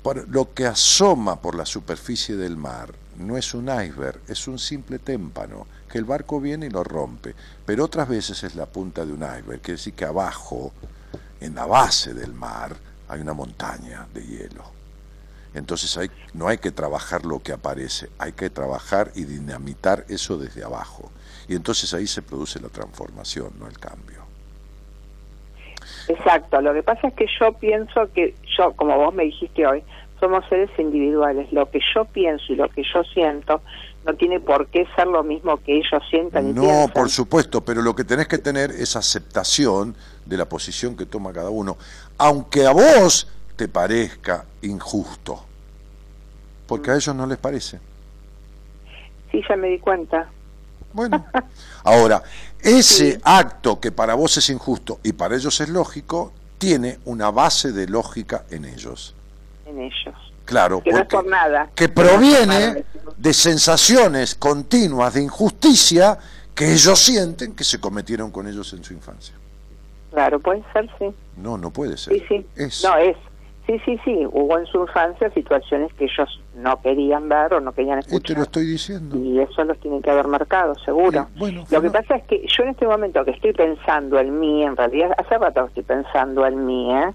por- 0.01 0.27
lo 0.30 0.53
que 0.53 0.65
asoma 0.65 1.39
por 1.39 1.56
la 1.56 1.65
superficie 1.65 2.35
del 2.35 2.57
mar 2.57 2.91
no 3.18 3.38
es 3.38 3.53
un 3.53 3.65
iceberg, 3.65 4.19
es 4.27 4.47
un 4.47 4.57
simple 4.57 4.97
témpano 4.99 5.68
que 5.89 5.97
el 5.97 6.06
barco 6.06 6.39
viene 6.39 6.68
y 6.68 6.69
lo 6.69 6.84
rompe, 6.84 7.35
pero 7.65 7.84
otras 7.85 8.07
veces 8.07 8.43
es 8.43 8.56
la 8.56 8.65
punta 8.65 9.06
de 9.06 9.11
un 9.14 9.19
iceberg, 9.23 9.60
quiere 9.61 9.77
decir 9.77 9.93
que 9.93 10.06
abajo, 10.06 10.72
en 11.41 11.56
la 11.56 11.65
base 11.65 12.14
del 12.14 12.34
mar, 12.34 12.76
hay 13.07 13.19
una 13.22 13.34
montaña 13.34 14.07
de 14.14 14.26
hielo. 14.26 14.64
Entonces 15.53 15.97
hay, 15.97 16.10
no 16.34 16.47
hay 16.47 16.60
que 16.60 16.72
trabajar 16.72 17.26
lo 17.26 17.39
que 17.41 17.51
aparece, 17.51 18.10
hay 18.19 18.34
que 18.34 18.49
trabajar 18.51 19.11
y 19.15 19.23
dinamitar 19.23 20.06
eso 20.07 20.38
desde 20.38 20.64
abajo. 20.64 21.11
Y 21.47 21.56
entonces 21.56 21.93
ahí 21.95 22.06
se 22.06 22.22
produce 22.22 22.60
la 22.60 22.69
transformación, 22.69 23.51
no 23.60 23.68
el 23.68 23.80
cambio. 23.80 24.18
Exacto, 26.10 26.60
lo 26.61 26.73
que 26.73 26.84
pasa 26.84 27.07
es 27.07 27.14
que 27.14 27.27
yo 27.40 27.53
pienso 27.53 28.11
que 28.14 28.36
yo, 28.57 28.73
como 28.73 28.98
vos 28.98 29.14
me 29.14 29.23
dijiste 29.26 29.65
hoy, 29.65 29.84
somos 30.19 30.44
seres 30.49 30.69
individuales. 30.77 31.52
Lo 31.53 31.69
que 31.69 31.80
yo 31.95 32.03
pienso 32.06 32.52
y 32.52 32.56
lo 32.56 32.68
que 32.69 32.84
yo 32.84 33.03
siento 33.14 33.61
no 34.06 34.14
tiene 34.15 34.40
por 34.40 34.68
qué 34.68 34.88
ser 34.95 35.07
lo 35.07 35.23
mismo 35.23 35.57
que 35.57 35.77
ellos 35.77 36.02
sientan 36.10 36.49
y 36.49 36.53
No, 36.53 36.61
piensan. 36.61 36.90
por 36.91 37.10
supuesto, 37.10 37.61
pero 37.61 37.81
lo 37.81 37.95
que 37.95 38.03
tenés 38.03 38.27
que 38.27 38.38
tener 38.40 38.72
es 38.72 38.95
aceptación 38.95 39.95
de 40.26 40.38
la 40.38 40.45
posición 40.49 40.98
que 40.98 41.06
toma 41.06 41.31
cada 41.31 41.49
uno, 41.52 41.77
aunque 42.18 42.65
a 42.65 42.72
vos 42.72 43.27
te 43.56 43.68
parezca 43.68 44.45
injusto, 44.64 45.45
porque 46.68 46.91
a 46.91 46.95
ellos 46.95 47.15
no 47.15 47.27
les 47.27 47.38
parece. 47.38 47.80
Sí, 49.31 49.41
ya 49.48 49.56
me 49.56 49.68
di 49.69 49.80
cuenta. 49.80 50.27
Bueno, 50.94 51.26
ahora, 51.84 52.24
ese 52.61 53.20
acto 53.24 53.80
que 53.80 53.91
para 53.91 54.16
vos 54.16 54.38
es 54.38 54.49
injusto 54.49 54.99
y 55.03 55.14
para 55.14 55.36
ellos 55.36 55.60
es 55.61 55.70
lógico, 55.70 56.34
tiene 56.57 56.99
una 57.06 57.32
base 57.32 57.72
de 57.72 57.88
lógica 57.88 58.44
en 58.49 58.66
ellos. 58.66 59.14
en 59.66 59.80
ellos. 59.82 60.16
Claro, 60.45 60.82
Que 60.82 60.91
no 60.91 60.99
es 60.99 61.06
por 61.06 61.28
nada. 61.28 61.70
que 61.76 61.90
proviene 61.90 62.84
de 63.18 63.34
sensaciones 63.34 64.34
continuas 64.34 65.14
de 65.14 65.22
injusticia 65.22 66.18
que 66.56 66.74
ellos 66.74 66.99
sienten 66.99 67.53
que 67.53 67.64
se 67.64 67.80
cometieron 67.80 68.32
con 68.32 68.48
ellos 68.48 68.74
en 68.74 68.84
su 68.84 68.94
infancia. 68.94 69.36
Claro, 70.11 70.40
puede 70.40 70.64
ser, 70.74 70.90
sí. 70.98 71.06
No, 71.38 71.56
no 71.57 71.70
puede 71.70 71.95
ser. 71.98 72.14
Sí, 72.16 72.24
sí. 72.28 72.48
Es. 72.56 72.84
No, 72.84 72.98
es. 72.98 73.16
Sí, 73.69 73.79
sí, 73.85 73.99
sí. 74.03 74.25
Hubo 74.31 74.57
en 74.57 74.65
su 74.65 74.81
infancia 74.81 75.29
situaciones 75.29 75.93
que 75.93 76.05
ellos 76.05 76.41
no 76.55 76.81
querían 76.81 77.29
ver 77.29 77.53
o 77.53 77.59
no 77.59 77.71
querían 77.71 77.99
Y 77.99 78.01
te 78.01 78.09
lo 78.09 78.15
escuchar. 78.17 78.41
estoy 78.41 78.65
diciendo. 78.65 79.15
Y 79.15 79.39
eso 79.39 79.63
los 79.63 79.79
tienen 79.79 80.01
que 80.01 80.09
haber 80.09 80.27
marcado, 80.27 80.73
seguro. 80.83 81.27
Bueno, 81.37 81.65
Lo 81.69 81.79
que 81.79 81.91
pasa 81.91 82.15
es 82.15 82.23
que 82.23 82.47
yo 82.47 82.63
en 82.63 82.69
este 82.69 82.87
momento 82.87 83.23
que 83.23 83.29
estoy 83.29 83.53
pensando 83.53 84.17
en 84.17 84.39
mí, 84.39 84.63
en 84.63 84.75
realidad 84.75 85.11
hace 85.19 85.37
rato 85.37 85.61
que 85.65 85.81
estoy 85.81 85.83
pensando 85.83 86.47
en 86.47 86.65
mí, 86.65 86.91
¿eh? 86.95 87.13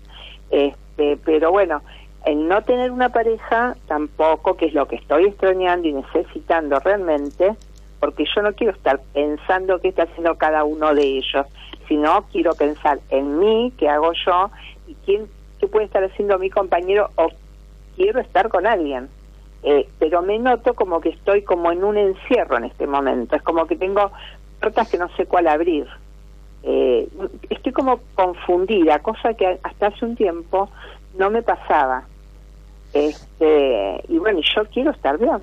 este, 0.51 1.19
pero 1.25 1.51
bueno, 1.51 1.83
el 2.25 2.47
no 2.47 2.63
tener 2.63 2.93
una 2.93 3.09
pareja 3.09 3.75
tampoco, 3.89 4.57
que 4.57 4.67
es 4.67 4.75
lo 4.75 4.87
que 4.87 4.95
estoy 4.95 5.25
extrañando 5.25 5.89
y 5.89 5.95
necesitando 5.95 6.79
realmente, 6.79 7.57
porque 7.99 8.27
yo 8.33 8.43
no 8.43 8.53
quiero 8.53 8.75
estar 8.75 9.01
pensando 9.13 9.81
qué 9.81 9.89
está 9.89 10.05
haciendo 10.05 10.37
cada 10.37 10.63
uno 10.63 10.95
de 10.95 11.03
ellos, 11.03 11.47
sino 11.89 12.27
quiero 12.31 12.55
pensar 12.55 13.01
en 13.11 13.41
mí, 13.41 13.73
qué 13.77 13.89
hago 13.89 14.13
yo 14.25 14.51
y 14.87 14.95
quién 15.05 15.27
qué 15.61 15.67
puede 15.67 15.87
estar 15.87 16.05
haciendo 16.05 16.39
mi 16.39 16.51
compañero 16.51 17.11
o 17.17 17.29
quiero 17.97 18.21
estar 18.21 18.49
con 18.49 18.67
alguien. 18.67 19.09
Eh, 19.63 19.89
pero 19.99 20.21
me 20.21 20.39
noto 20.39 20.75
como 20.75 21.01
que 21.01 21.09
estoy 21.09 21.43
como 21.43 21.73
en 21.73 21.85
un 21.85 21.97
encierro 21.97 22.59
en 22.59 22.65
este 22.65 22.87
momento. 22.87 23.35
Es 23.37 23.43
como 23.43 23.67
que 23.67 23.77
tengo 23.77 24.11
puertas 24.61 24.91
que 24.91 24.99
no 24.99 25.09
sé 25.17 25.27
cuál 25.27 25.49
abrir. 25.49 25.87
eh, 26.63 27.09
estoy 27.51 27.73
como 27.73 28.01
confundida, 28.15 28.99
cosa 29.01 29.35
que 29.35 29.59
hasta 29.63 29.89
hace 29.89 30.05
un 30.05 30.17
tiempo 30.17 30.69
no 31.19 31.31
me 31.31 31.43
pasaba. 31.43 32.05
Este, 32.93 34.05
y 34.09 34.19
bueno, 34.19 34.41
yo 34.55 34.65
quiero 34.67 34.91
estar 34.93 35.19
bien. 35.19 35.43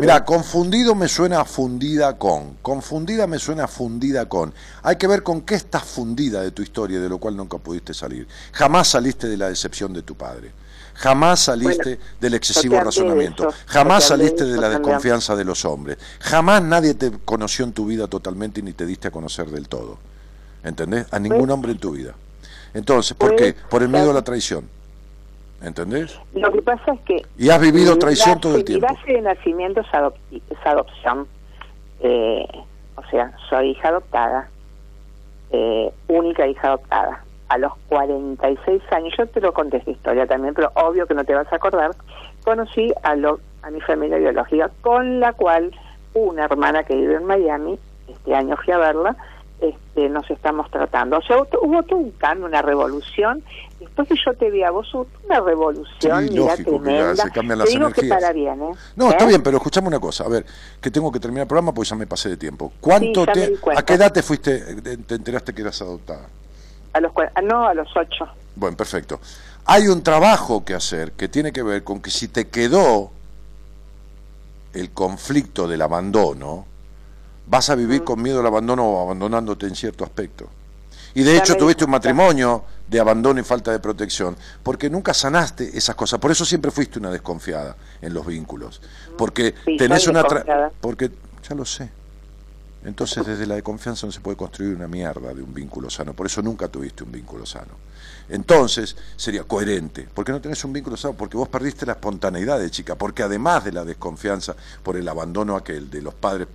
Mira, 0.00 0.24
confundido 0.24 0.94
me 0.94 1.08
suena 1.08 1.44
fundida 1.44 2.18
con. 2.18 2.54
Confundida 2.62 3.26
me 3.26 3.38
suena 3.38 3.68
fundida 3.68 4.28
con. 4.28 4.52
Hay 4.82 4.96
que 4.96 5.06
ver 5.06 5.22
con 5.22 5.42
qué 5.42 5.54
estás 5.54 5.84
fundida 5.84 6.42
de 6.42 6.50
tu 6.50 6.62
historia, 6.62 7.00
de 7.00 7.08
lo 7.08 7.18
cual 7.18 7.36
nunca 7.36 7.58
pudiste 7.58 7.94
salir. 7.94 8.26
Jamás 8.52 8.88
saliste 8.88 9.28
de 9.28 9.36
la 9.36 9.48
decepción 9.48 9.92
de 9.92 10.02
tu 10.02 10.16
padre. 10.16 10.52
Jamás 10.94 11.40
saliste 11.40 11.98
del 12.20 12.34
excesivo 12.34 12.78
razonamiento. 12.78 13.48
jamás 13.66 14.04
saliste 14.04 14.44
de, 14.44 14.60
la 14.60 14.68
desconfianza 14.68 15.34
de 15.34 15.44
los 15.44 15.64
hombres. 15.64 15.96
Jamás 16.20 16.62
nadie 16.62 16.94
te 16.94 17.10
conoció 17.24 17.64
en 17.64 17.72
tu 17.72 17.86
vida 17.86 18.08
totalmente 18.08 18.60
y 18.60 18.62
ni 18.62 18.72
te 18.72 18.84
diste 18.84 19.08
a 19.08 19.10
conocer 19.10 19.48
del 19.50 19.68
todo. 19.68 19.98
¿Entendés? 20.62 21.06
A 21.10 21.18
ningún 21.18 21.50
hombre 21.50 21.72
en 21.72 21.78
tu 21.78 21.92
vida. 21.92 22.14
Entonces, 22.74 23.16
¿por 23.16 23.36
qué? 23.36 23.54
Por 23.54 23.82
el 23.82 23.88
miedo 23.88 24.10
a 24.10 24.14
la 24.14 24.22
traición. 24.22 24.68
¿Entendés? 25.62 26.20
Lo 26.34 26.50
que 26.50 26.60
pasa 26.60 26.92
es 26.92 27.00
que... 27.02 27.22
Y 27.38 27.50
has 27.50 27.60
vivido 27.60 27.96
traición 27.96 28.40
todo 28.40 28.56
el 28.56 28.64
tiempo. 28.64 28.86
Mi 28.88 28.94
base 28.94 29.12
de 29.12 29.20
nacimiento 29.20 29.80
es, 29.80 29.86
adopción. 30.64 31.28
Eh, 32.00 32.46
o 32.96 33.02
sea, 33.10 33.32
soy 33.48 33.70
hija 33.70 33.88
adoptada. 33.88 34.48
Eh, 35.50 35.92
única 36.08 36.46
hija 36.46 36.68
adoptada. 36.68 37.24
A 37.48 37.58
los 37.58 37.72
46 37.88 38.82
años, 38.90 39.14
yo 39.16 39.26
te 39.26 39.40
lo 39.40 39.52
conté 39.52 39.76
esta 39.76 39.90
historia 39.90 40.26
también, 40.26 40.54
pero 40.54 40.72
obvio 40.74 41.06
que 41.06 41.14
no 41.14 41.24
te 41.24 41.34
vas 41.34 41.52
a 41.52 41.56
acordar, 41.56 41.90
conocí 42.44 42.92
a, 43.02 43.14
lo, 43.14 43.40
a 43.62 43.70
mi 43.70 43.80
familia 43.82 44.16
biológica, 44.16 44.70
con 44.80 45.20
la 45.20 45.34
cual 45.34 45.70
una 46.14 46.46
hermana 46.46 46.82
que 46.82 46.96
vive 46.96 47.16
en 47.16 47.26
Miami, 47.26 47.78
este 48.08 48.34
año 48.34 48.56
fui 48.56 48.72
a 48.72 48.78
verla, 48.78 49.16
este, 49.62 50.08
nos 50.08 50.28
estamos 50.28 50.68
tratando. 50.70 51.18
O 51.18 51.22
sea, 51.22 51.36
hubo 51.38 51.82
todo 51.84 51.98
un 51.98 52.10
cambio, 52.10 52.46
una 52.46 52.62
revolución. 52.62 53.42
Después 53.78 54.08
que 54.08 54.16
yo 54.16 54.34
te 54.34 54.50
vi 54.50 54.64
a 54.64 54.70
vos, 54.70 54.92
hubo 54.92 55.06
una 55.24 55.40
revolución, 55.40 56.28
sí, 56.28 56.34
lógico, 56.34 56.80
tremenda. 56.80 57.16
se 57.16 57.30
cambian 57.30 57.58
las 57.58 57.68
te 57.68 57.78
digo 57.78 57.90
que 57.90 58.08
para 58.08 58.32
bien, 58.32 58.60
¿eh? 58.60 58.72
No, 58.96 59.10
está 59.10 59.24
¿Eh? 59.24 59.28
bien, 59.28 59.42
pero 59.42 59.58
escuchame 59.58 59.86
una 59.88 60.00
cosa. 60.00 60.24
A 60.24 60.28
ver, 60.28 60.44
que 60.80 60.90
tengo 60.90 61.12
que 61.12 61.20
terminar 61.20 61.42
el 61.42 61.48
programa 61.48 61.72
porque 61.72 61.90
ya 61.90 61.96
me 61.96 62.06
pasé 62.08 62.28
de 62.28 62.36
tiempo. 62.36 62.72
¿Cuánto 62.80 63.24
te, 63.26 63.54
¿A 63.76 63.82
qué 63.84 63.94
edad 63.94 64.12
te 64.12 64.22
fuiste, 64.22 64.82
te 64.82 65.14
enteraste 65.14 65.54
que 65.54 65.62
eras 65.62 65.80
adoptada? 65.80 66.26
A 66.92 67.00
los 67.00 67.12
no, 67.44 67.66
a 67.66 67.74
los 67.74 67.88
ocho. 67.96 68.26
Bueno, 68.56 68.76
perfecto. 68.76 69.20
Hay 69.64 69.86
un 69.86 70.02
trabajo 70.02 70.64
que 70.64 70.74
hacer 70.74 71.12
que 71.12 71.28
tiene 71.28 71.52
que 71.52 71.62
ver 71.62 71.84
con 71.84 72.02
que 72.02 72.10
si 72.10 72.26
te 72.28 72.48
quedó 72.48 73.12
el 74.74 74.90
conflicto 74.90 75.68
del 75.68 75.82
abandono, 75.82 76.66
vas 77.46 77.70
a 77.70 77.74
vivir 77.74 78.02
mm. 78.02 78.04
con 78.04 78.22
miedo 78.22 78.40
al 78.40 78.46
abandono 78.46 78.84
o 78.84 79.02
abandonándote 79.02 79.66
en 79.66 79.74
cierto 79.74 80.04
aspecto. 80.04 80.48
Y 81.14 81.22
de 81.22 81.36
hecho 81.36 81.56
tuviste 81.56 81.84
un 81.84 81.90
matrimonio 81.90 82.64
de 82.88 83.00
abandono 83.00 83.40
y 83.40 83.44
falta 83.44 83.70
de 83.70 83.78
protección, 83.78 84.36
porque 84.62 84.88
nunca 84.88 85.12
sanaste 85.12 85.76
esas 85.76 85.94
cosas. 85.94 86.18
Por 86.18 86.30
eso 86.30 86.44
siempre 86.44 86.70
fuiste 86.70 86.98
una 86.98 87.10
desconfiada 87.10 87.76
en 88.00 88.14
los 88.14 88.24
vínculos. 88.26 88.80
Porque 89.16 89.54
tenés 89.78 90.06
una... 90.06 90.24
porque, 90.80 91.10
ya 91.46 91.54
lo 91.54 91.64
sé. 91.64 91.90
Entonces 92.84 93.24
desde 93.24 93.46
la 93.46 93.54
desconfianza 93.54 94.06
no 94.06 94.12
se 94.12 94.20
puede 94.20 94.36
construir 94.36 94.74
una 94.74 94.88
mierda 94.88 95.32
de 95.32 95.42
un 95.42 95.54
vínculo 95.54 95.88
sano. 95.88 96.14
Por 96.14 96.26
eso 96.26 96.42
nunca 96.42 96.68
tuviste 96.68 97.04
un 97.04 97.12
vínculo 97.12 97.46
sano. 97.46 97.72
Entonces 98.28 98.96
sería 99.16 99.44
coherente. 99.44 100.08
porque 100.12 100.32
no 100.32 100.40
tenés 100.40 100.64
un 100.64 100.72
vínculo 100.72 100.96
sano? 100.96 101.14
Porque 101.14 101.36
vos 101.36 101.48
perdiste 101.48 101.86
la 101.86 101.92
espontaneidad 101.92 102.58
de 102.58 102.70
chica, 102.70 102.94
porque 102.96 103.22
además 103.22 103.64
de 103.64 103.72
la 103.72 103.84
desconfianza 103.84 104.54
por 104.82 104.96
el 104.96 105.08
abandono 105.08 105.56
aquel 105.56 105.90
de 105.90 106.02
los 106.02 106.14
padres 106.14 106.48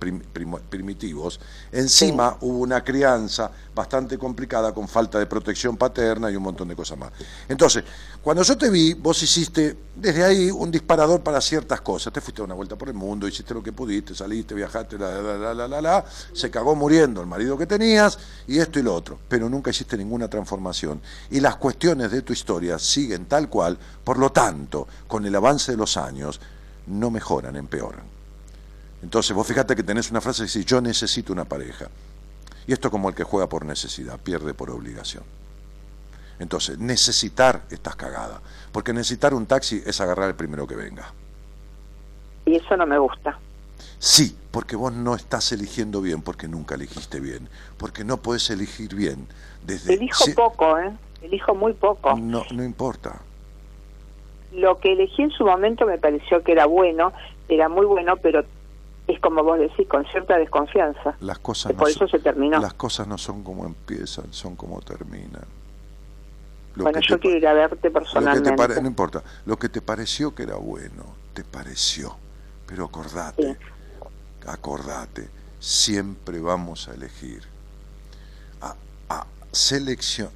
primitivos, 0.70 1.40
encima 1.72 2.36
hubo 2.40 2.58
una 2.58 2.82
crianza 2.82 3.50
bastante 3.74 4.18
complicada 4.18 4.72
con 4.72 4.88
falta 4.88 5.18
de 5.18 5.26
protección 5.26 5.76
paterna 5.76 6.30
y 6.30 6.36
un 6.36 6.42
montón 6.42 6.68
de 6.68 6.74
cosas 6.74 6.98
más. 6.98 7.12
Entonces, 7.48 7.84
cuando 8.22 8.42
yo 8.42 8.58
te 8.58 8.70
vi, 8.70 8.94
vos 8.94 9.22
hiciste 9.22 9.76
desde 9.94 10.24
ahí 10.24 10.50
un 10.50 10.70
disparador 10.70 11.22
para 11.22 11.40
ciertas 11.40 11.80
cosas. 11.80 12.12
Te 12.12 12.20
fuiste 12.20 12.42
a 12.42 12.44
una 12.44 12.54
vuelta 12.54 12.76
por 12.76 12.88
el 12.88 12.94
mundo, 12.94 13.28
hiciste 13.28 13.54
lo 13.54 13.62
que 13.62 13.72
pudiste, 13.72 14.14
saliste, 14.14 14.54
viajaste, 14.54 14.98
la, 14.98 15.22
la, 15.22 15.38
la, 15.38 15.54
la, 15.54 15.68
la, 15.68 15.80
la, 15.80 16.04
se 16.32 16.50
cagó 16.50 16.74
muriendo 16.74 17.20
el 17.20 17.26
marido 17.26 17.56
que 17.56 17.66
tenías 17.66 18.18
y 18.46 18.58
esto 18.58 18.78
y 18.78 18.82
lo 18.82 18.94
otro, 18.94 19.18
pero 19.28 19.48
nunca 19.48 19.70
hiciste 19.70 19.96
ninguna 19.96 20.28
transformación. 20.28 21.00
Y 21.30 21.40
las 21.40 21.56
cuestiones 21.58 22.10
de 22.10 22.22
tu 22.22 22.32
historia 22.32 22.78
siguen 22.78 23.26
tal 23.26 23.48
cual, 23.48 23.78
por 24.02 24.18
lo 24.18 24.30
tanto, 24.30 24.88
con 25.06 25.26
el 25.26 25.34
avance 25.34 25.72
de 25.72 25.78
los 25.78 25.96
años, 25.96 26.40
no 26.86 27.10
mejoran, 27.10 27.56
empeoran. 27.56 28.04
Entonces, 29.02 29.34
vos 29.34 29.46
fíjate 29.46 29.76
que 29.76 29.82
tenés 29.82 30.10
una 30.10 30.20
frase 30.20 30.42
que 30.42 30.46
dice, 30.46 30.64
yo 30.64 30.80
necesito 30.80 31.32
una 31.32 31.44
pareja. 31.44 31.88
Y 32.66 32.72
esto 32.72 32.90
como 32.90 33.08
el 33.08 33.14
que 33.14 33.24
juega 33.24 33.48
por 33.48 33.64
necesidad, 33.64 34.18
pierde 34.18 34.54
por 34.54 34.70
obligación. 34.70 35.24
Entonces, 36.38 36.78
necesitar 36.78 37.62
estás 37.70 37.96
cagada, 37.96 38.40
porque 38.72 38.92
necesitar 38.92 39.34
un 39.34 39.46
taxi 39.46 39.82
es 39.84 40.00
agarrar 40.00 40.28
el 40.28 40.34
primero 40.34 40.66
que 40.66 40.76
venga. 40.76 41.12
Y 42.46 42.56
eso 42.56 42.76
no 42.76 42.86
me 42.86 42.98
gusta. 42.98 43.38
Sí, 43.98 44.36
porque 44.50 44.76
vos 44.76 44.92
no 44.92 45.14
estás 45.14 45.50
eligiendo 45.52 46.00
bien, 46.00 46.22
porque 46.22 46.46
nunca 46.48 46.76
elegiste 46.76 47.20
bien, 47.20 47.48
porque 47.76 48.04
no 48.04 48.18
puedes 48.18 48.48
elegir 48.50 48.94
bien 48.94 49.26
desde... 49.64 49.94
Elijo 49.94 50.24
poco, 50.34 50.78
¿eh? 50.78 50.92
Elijo 51.22 51.54
muy 51.54 51.72
poco. 51.72 52.16
No, 52.16 52.44
no 52.52 52.64
importa. 52.64 53.20
Lo 54.52 54.78
que 54.78 54.92
elegí 54.92 55.22
en 55.22 55.30
su 55.30 55.44
momento 55.44 55.86
me 55.86 55.98
pareció 55.98 56.42
que 56.42 56.52
era 56.52 56.66
bueno, 56.66 57.12
era 57.48 57.68
muy 57.68 57.84
bueno, 57.84 58.16
pero 58.16 58.44
es 59.08 59.20
como 59.20 59.42
vos 59.42 59.58
decís, 59.58 59.88
con 59.88 60.04
cierta 60.06 60.36
desconfianza. 60.36 61.16
Las 61.20 61.38
cosas 61.38 61.72
por 61.72 61.88
eso 61.88 62.06
se 62.06 62.18
terminó. 62.18 62.60
Las 62.60 62.74
cosas 62.74 63.08
no 63.08 63.18
son 63.18 63.42
como 63.42 63.64
empiezan, 63.64 64.32
son 64.32 64.54
como 64.54 64.80
terminan. 64.82 65.44
bueno, 66.76 67.00
yo 67.00 67.18
quiero 67.18 67.38
ir 67.38 67.46
a 67.46 67.54
verte 67.54 67.90
personalmente. 67.90 68.80
no 68.80 68.86
importa, 68.86 69.22
lo 69.46 69.58
que 69.58 69.68
te 69.68 69.80
pareció 69.80 70.34
que 70.34 70.44
era 70.44 70.56
bueno, 70.56 71.04
te 71.32 71.42
pareció. 71.42 72.16
Pero 72.66 72.84
acordate, 72.84 73.56
acordate, 74.46 75.30
siempre 75.58 76.38
vamos 76.38 76.86
a 76.88 76.94
elegir, 76.94 77.42
a, 78.60 78.74
a, 79.08 79.26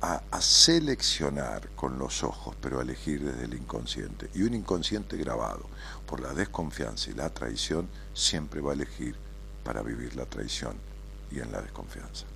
a, 0.01 0.40
seleccionar 0.40 1.68
con 1.76 1.98
los 1.98 2.24
ojos, 2.24 2.56
pero 2.60 2.78
a 2.78 2.82
elegir 2.82 3.22
desde 3.22 3.44
el 3.44 3.55
inconsciente. 3.55 4.28
Y 4.34 4.43
un 4.43 4.55
inconsciente 4.55 5.16
grabado 5.16 5.64
por 6.06 6.20
la 6.20 6.32
desconfianza 6.32 7.10
y 7.10 7.14
la 7.14 7.30
traición 7.30 7.89
siempre 8.14 8.60
va 8.60 8.72
a 8.72 8.74
elegir 8.74 9.14
para 9.64 9.82
vivir 9.82 10.16
la 10.16 10.24
traición 10.26 10.74
y 11.30 11.40
en 11.40 11.52
la 11.52 11.60
desconfianza. 11.60 12.26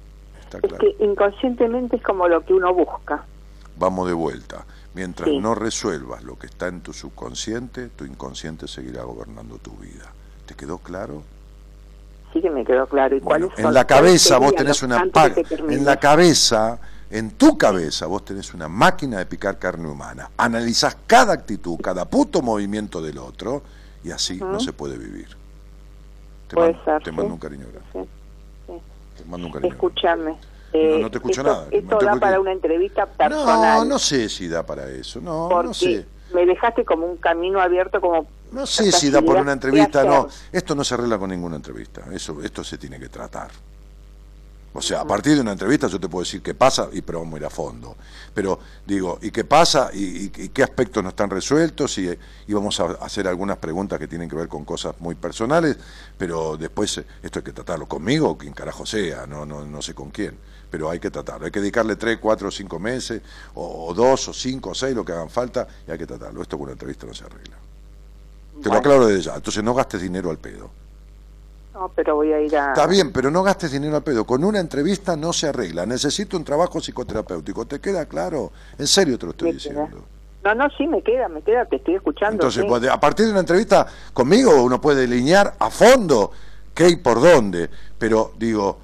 ¿Está 0.41 0.61
claro? 0.61 0.79
que 0.79 1.05
inconscientemente 1.05 1.97
es 1.97 2.03
como 2.03 2.29
lo 2.29 2.45
que 2.45 2.55
uno 2.55 2.73
busca. 2.73 3.25
Vamos 3.79 4.07
de 4.07 4.15
vuelta. 4.15 4.65
Mientras 4.95 5.29
no 5.29 5.55
resuelvas 5.55 6.23
lo 6.25 6.39
que 6.39 6.47
está 6.47 6.69
en 6.69 6.81
tu 6.81 6.95
subconsciente, 6.95 7.89
tu 7.89 8.05
inconsciente 8.05 8.67
seguirá 8.67 9.03
gobernando 9.03 9.59
tu 9.59 9.73
vida. 9.73 10.13
¿Te 10.47 10.55
quedó 10.55 10.79
claro? 10.79 11.23
Sí 12.33 12.43
que 12.43 12.51
me 12.51 12.65
quedó 12.65 12.87
claro. 12.87 13.17
¿Y 13.17 13.61
en 13.61 13.73
la 13.73 13.87
cabeza 13.87 14.39
vos 14.39 14.55
tenés 14.55 14.83
una... 14.83 15.05
En 15.69 15.85
la 15.85 15.97
cabeza 15.97 16.79
en 17.11 17.33
tu 17.33 17.57
cabeza 17.57 18.07
vos 18.07 18.25
tenés 18.25 18.53
una 18.53 18.69
máquina 18.69 19.19
de 19.19 19.27
picar 19.27 19.59
carne 19.59 19.89
humana. 19.89 20.31
Analizás 20.37 20.97
cada 21.07 21.33
actitud, 21.33 21.79
cada 21.81 22.05
puto 22.05 22.43
movimiento 22.43 23.01
del 23.01 23.19
otro 23.19 23.63
y 24.03 24.11
así 24.11 24.39
no 24.39 24.59
se 24.59 24.73
puede 24.73 24.99
vivir. 24.99 25.29
Te, 26.49 26.57
mando, 26.57 26.79
te 27.03 27.13
mando 27.13 27.35
un 27.35 27.39
cariño 27.39 27.67
grande. 27.73 28.11
Te 29.17 29.25
mando 29.25 29.47
un 29.47 29.53
cariño 29.53 29.73
Escúchame. 29.73 30.33
no, 30.33 30.39
te 30.73 30.79
eh, 30.79 31.11
escucho 31.13 31.43
nada. 31.43 31.69
Esto 31.71 31.99
da 31.99 32.17
para 32.17 32.41
una 32.41 32.53
entrevista 32.53 33.07
personal. 33.07 33.79
No, 33.79 33.85
no 33.85 33.99
sé 33.99 34.29
si 34.29 34.49
da 34.49 34.65
para 34.65 34.89
eso. 34.89 35.21
No, 35.21 35.63
no 35.63 35.73
sé. 35.73 36.07
Me 36.35 36.45
dejaste 36.45 36.85
como 36.85 37.07
un 37.07 37.17
camino 37.17 37.61
abierto 37.61 38.01
como 38.01 38.27
no 38.53 38.67
sé 38.67 38.93
si 38.93 39.11
da 39.11 39.23
por 39.23 39.37
una 39.37 39.53
entrevista, 39.53 40.05
no. 40.05 40.29
Esto 40.53 40.75
no 40.75 40.85
se 40.85 40.95
arregla 40.95 41.19
con 41.19 41.31
ninguna 41.31 41.57
entrevista. 41.57 42.03
Eso, 42.13 42.41
esto 42.43 42.63
se 42.63 42.79
tiene 42.79 42.99
que 42.99 43.09
tratar. 43.09 43.51
O 44.73 44.83
sea, 44.83 45.01
a 45.01 45.07
partir 45.07 45.35
de 45.35 45.41
una 45.41 45.53
entrevista 45.53 45.87
yo 45.87 45.99
te 45.99 46.07
puedo 46.07 46.23
decir 46.23 46.43
qué 46.43 46.53
pasa, 46.53 46.89
y 46.93 47.01
pero 47.01 47.21
vamos 47.21 47.35
a 47.35 47.39
ir 47.39 47.47
a 47.47 47.51
fondo. 47.51 47.97
Pero 48.35 48.59
digo, 48.85 49.19
¿y 49.23 49.31
qué 49.31 49.45
pasa? 49.45 49.89
¿Y, 49.93 50.29
qué 50.29 50.63
aspectos 50.63 51.03
no 51.03 51.09
están 51.09 51.31
resueltos? 51.31 51.97
Y, 51.97 52.19
vamos 52.49 52.79
a 52.81 52.85
hacer 53.01 53.27
algunas 53.27 53.57
preguntas 53.57 53.99
que 53.99 54.07
tienen 54.07 54.29
que 54.29 54.37
ver 54.37 54.49
con 54.49 54.67
cosas 54.67 54.95
muy 55.01 55.15
personales, 55.15 55.79
pero 56.19 56.59
después 56.59 56.99
eh, 56.99 57.07
esto 57.23 57.39
hay 57.39 57.45
que 57.45 57.53
tratarlo 57.53 57.87
conmigo 57.87 58.29
o 58.29 58.39
quien 58.39 58.53
carajo 58.53 58.85
sea, 58.85 59.27
no, 59.27 59.47
no, 59.47 59.65
no 59.65 59.81
sé 59.81 59.95
con 59.95 60.11
quién. 60.11 60.37
Pero 60.71 60.91
hay 60.91 60.99
que 60.99 61.11
tratarlo. 61.11 61.47
Hay 61.47 61.53
que 61.53 61.61
dedicarle 61.61 61.97
tres, 61.97 62.19
cuatro, 62.21 62.51
cinco 62.51 62.79
meses, 62.79 63.23
o, 63.55 63.93
dos, 63.95 64.29
o 64.29 64.33
cinco, 64.33 64.71
o 64.71 64.75
seis, 64.75 64.95
lo 64.95 65.05
que 65.05 65.13
hagan 65.13 65.31
falta, 65.31 65.67
y 65.87 65.91
hay 65.91 65.99
que 65.99 66.07
tratarlo. 66.07 66.43
Esto 66.43 66.57
con 66.57 66.65
una 66.65 66.73
entrevista 66.73 67.07
no 67.07 67.15
se 67.15 67.25
arregla. 67.25 67.57
Te 68.63 68.69
lo 68.69 68.75
aclaro 68.75 69.07
desde 69.07 69.23
ya. 69.23 69.35
Entonces 69.37 69.63
no 69.63 69.75
gastes 69.75 70.01
dinero 70.01 70.31
al 70.31 70.39
pedo. 70.39 70.71
No, 71.75 71.93
pero 71.95 72.17
voy 72.17 72.33
a 72.33 72.41
ir 72.41 72.57
a... 72.57 72.69
Está 72.69 72.87
bien, 72.87 73.13
pero 73.13 73.31
no 73.31 73.43
gastes 73.43 73.71
dinero 73.71 73.97
al 73.97 74.03
pedo. 74.03 74.25
Con 74.25 74.43
una 74.45 74.61
entrevista 74.61 75.15
no 75.15 75.33
se 75.33 75.49
arregla. 75.49 75.85
Necesito 75.85 76.37
un 76.37 76.45
trabajo 76.45 76.81
psicoterapéutico. 76.81 77.67
¿Te 77.67 77.81
queda 77.81 78.07
claro? 78.07 78.51
En 78.79 78.87
serio 78.87 79.19
te 79.19 79.27
lo 79.27 79.33
estoy 79.33 79.53
diciendo. 79.53 79.89
No, 80.43 80.55
no, 80.55 80.71
sí, 80.79 80.87
me 80.87 81.03
queda, 81.03 81.29
me 81.29 81.43
queda, 81.43 81.67
te 81.67 81.77
estoy 81.77 81.97
escuchando. 81.97 82.35
Entonces, 82.35 82.65
pues, 82.67 82.89
a 82.89 82.99
partir 82.99 83.27
de 83.27 83.33
una 83.33 83.41
entrevista 83.41 83.87
conmigo 84.13 84.63
uno 84.63 84.81
puede 84.81 85.03
delinear 85.03 85.55
a 85.59 85.71
fondo 85.71 86.31
qué 86.73 86.89
y 86.89 86.97
por 86.97 87.21
dónde. 87.21 87.69
Pero 87.99 88.33
digo, 88.39 88.79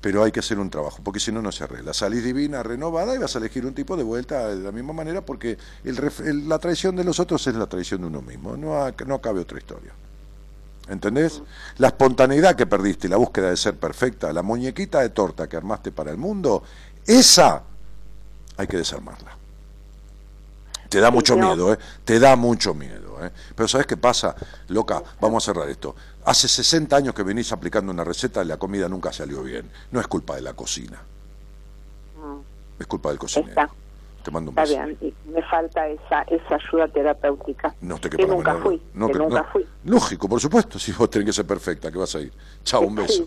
pero 0.00 0.22
hay 0.22 0.32
que 0.32 0.40
hacer 0.40 0.58
un 0.58 0.70
trabajo, 0.70 1.00
porque 1.02 1.20
si 1.20 1.32
no, 1.32 1.42
no 1.42 1.50
se 1.50 1.64
arregla. 1.64 1.92
Salís 1.92 2.22
divina, 2.22 2.62
renovada 2.62 3.14
y 3.14 3.18
vas 3.18 3.34
a 3.34 3.38
elegir 3.38 3.66
un 3.66 3.74
tipo 3.74 3.96
de 3.96 4.04
vuelta 4.04 4.48
de 4.48 4.56
la 4.56 4.72
misma 4.72 4.92
manera, 4.92 5.22
porque 5.22 5.58
el, 5.84 6.48
la 6.48 6.58
traición 6.58 6.94
de 6.96 7.04
los 7.04 7.18
otros 7.20 7.46
es 7.46 7.54
la 7.54 7.66
traición 7.66 8.02
de 8.02 8.06
uno 8.06 8.22
mismo, 8.22 8.56
no, 8.56 8.90
no 9.06 9.20
cabe 9.20 9.40
otra 9.40 9.58
historia. 9.58 9.92
¿Entendés? 10.88 11.42
La 11.76 11.88
espontaneidad 11.88 12.56
que 12.56 12.66
perdiste, 12.66 13.08
la 13.08 13.16
búsqueda 13.16 13.50
de 13.50 13.56
ser 13.56 13.76
perfecta, 13.76 14.32
la 14.32 14.42
muñequita 14.42 15.00
de 15.00 15.10
torta 15.10 15.46
que 15.46 15.56
armaste 15.56 15.92
para 15.92 16.10
el 16.10 16.16
mundo, 16.16 16.62
esa 17.06 17.62
hay 18.56 18.66
que 18.66 18.78
desarmarla. 18.78 19.36
Te 20.88 21.00
da 21.00 21.10
mucho 21.10 21.36
miedo, 21.36 21.72
¿eh? 21.74 21.78
Te 22.04 22.18
da 22.18 22.34
mucho 22.36 22.72
miedo, 22.72 23.22
¿eh? 23.22 23.30
Pero 23.54 23.68
¿sabes 23.68 23.86
qué 23.86 23.98
pasa? 23.98 24.34
Loca, 24.68 25.02
vamos 25.20 25.44
a 25.44 25.52
cerrar 25.52 25.68
esto. 25.68 25.94
Hace 26.28 26.46
60 26.46 26.94
años 26.94 27.14
que 27.14 27.22
venís 27.22 27.52
aplicando 27.52 27.90
una 27.90 28.04
receta 28.04 28.42
y 28.42 28.46
la 28.46 28.58
comida 28.58 28.86
nunca 28.86 29.10
salió 29.10 29.42
bien. 29.42 29.70
No 29.90 29.98
es 29.98 30.06
culpa 30.06 30.36
de 30.36 30.42
la 30.42 30.52
cocina. 30.52 31.00
Mm. 32.18 32.40
Es 32.78 32.86
culpa 32.86 33.08
del 33.08 33.18
cocinero. 33.18 33.70
Te 34.22 34.30
mando 34.30 34.50
un 34.50 34.58
Está 34.58 34.70
bien, 34.70 34.98
y 35.00 35.14
me 35.30 35.42
falta 35.44 35.88
esa, 35.88 36.20
esa 36.24 36.56
ayuda 36.56 36.86
terapéutica. 36.88 37.74
No 37.80 37.98
te 37.98 38.10
que 38.10 38.26
nunca 38.26 38.56
fui, 38.56 38.78
no, 38.92 39.06
que 39.06 39.14
nunca 39.14 39.44
fui. 39.44 39.66
Lógico, 39.84 40.28
por 40.28 40.38
supuesto, 40.38 40.78
si 40.78 40.92
vos 40.92 41.08
tenés 41.08 41.28
que 41.28 41.32
ser 41.32 41.46
perfecta, 41.46 41.90
que 41.90 41.96
vas 41.96 42.14
a 42.14 42.20
ir. 42.20 42.32
Chao, 42.62 42.82
un 42.82 42.96
beso. 42.96 43.26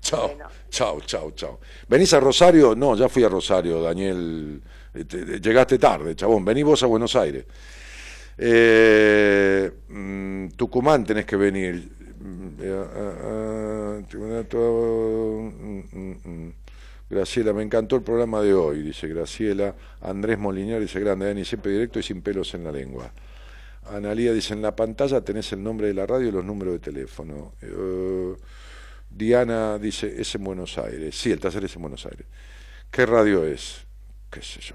chao, 0.00 0.30
chao, 0.70 1.00
chao, 1.00 1.30
chao. 1.32 1.58
¿Venís 1.88 2.14
a 2.14 2.20
Rosario? 2.20 2.76
No, 2.76 2.94
ya 2.94 3.08
fui 3.08 3.24
a 3.24 3.28
Rosario, 3.28 3.82
Daniel. 3.82 4.62
Eh, 4.94 5.40
llegaste 5.42 5.80
tarde, 5.80 6.14
chabón. 6.14 6.44
Vení 6.44 6.62
vos 6.62 6.80
a 6.80 6.86
Buenos 6.86 7.16
Aires. 7.16 7.44
Eh, 8.38 9.72
mm, 9.88 10.48
Tucumán 10.50 11.04
tenés 11.04 11.26
que 11.26 11.34
venir. 11.34 11.95
Mm, 12.26 12.58
eh, 12.60 14.02
mm, 16.24 16.48
Graciela, 17.08 17.52
me 17.52 17.62
encantó 17.62 17.94
el 17.96 18.02
programa 18.02 18.42
de 18.42 18.52
hoy, 18.52 18.82
dice 18.82 19.06
Graciela. 19.06 19.76
Andrés 20.00 20.36
Molinar 20.38 20.80
dice, 20.80 20.98
grande, 20.98 21.26
Dani, 21.26 21.44
siempre 21.44 21.70
directo 21.70 22.00
y 22.00 22.02
sin 22.02 22.22
pelos 22.22 22.52
en 22.54 22.64
la 22.64 22.72
lengua. 22.72 23.12
Analía 23.90 24.32
dice, 24.32 24.54
en 24.54 24.62
la 24.62 24.74
pantalla 24.74 25.20
tenés 25.20 25.52
el 25.52 25.62
nombre 25.62 25.86
de 25.86 25.94
la 25.94 26.04
radio 26.06 26.28
y 26.28 26.32
los 26.32 26.44
números 26.44 26.74
de 26.74 26.80
teléfono. 26.80 27.52
Eh, 27.62 28.34
Diana 29.08 29.78
dice, 29.78 30.20
es 30.20 30.34
en 30.34 30.42
Buenos 30.42 30.76
Aires. 30.78 31.16
Sí, 31.16 31.30
el 31.30 31.38
taller 31.38 31.64
es 31.64 31.76
en 31.76 31.82
Buenos 31.82 32.04
Aires. 32.06 32.26
¿Qué 32.90 33.06
radio 33.06 33.44
es? 33.44 33.86
¿Qué 34.30 34.42
sé 34.42 34.60
yo? 34.60 34.74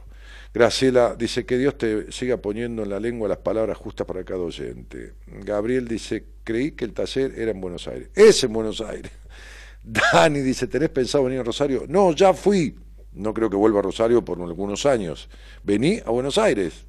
Graciela 0.54 1.16
dice 1.16 1.46
que 1.46 1.58
Dios 1.58 1.78
te 1.78 2.12
siga 2.12 2.38
poniendo 2.38 2.84
en 2.84 2.90
la 2.90 3.00
lengua 3.00 3.30
las 3.30 3.38
palabras 3.38 3.78
justas 3.78 4.06
para 4.06 4.24
cada 4.26 4.42
oyente. 4.42 5.14
Gabriel 5.28 5.88
dice, 5.88 6.26
creí 6.44 6.72
que 6.72 6.84
el 6.84 6.94
taller 6.94 7.34
era 7.38 7.52
en 7.52 7.62
Buenos 7.62 7.88
Aires. 7.88 8.10
Es 8.14 8.44
en 8.44 8.52
Buenos 8.52 8.82
Aires. 8.82 9.12
Dani 9.84 10.42
dice, 10.42 10.68
¿tenés 10.68 10.90
pensado 10.90 11.24
venir 11.24 11.40
a 11.40 11.44
Rosario? 11.44 11.86
No, 11.88 12.12
ya 12.12 12.34
fui. 12.34 12.76
No 13.14 13.34
creo 13.34 13.50
que 13.50 13.56
vuelva 13.56 13.80
a 13.80 13.84
Rosario 13.84 14.24
por 14.24 14.42
algunos 14.42 14.86
años. 14.86 15.30
Vení 15.64 16.02
a 16.06 16.12
Buenos 16.12 16.38
Aires. 16.38 16.86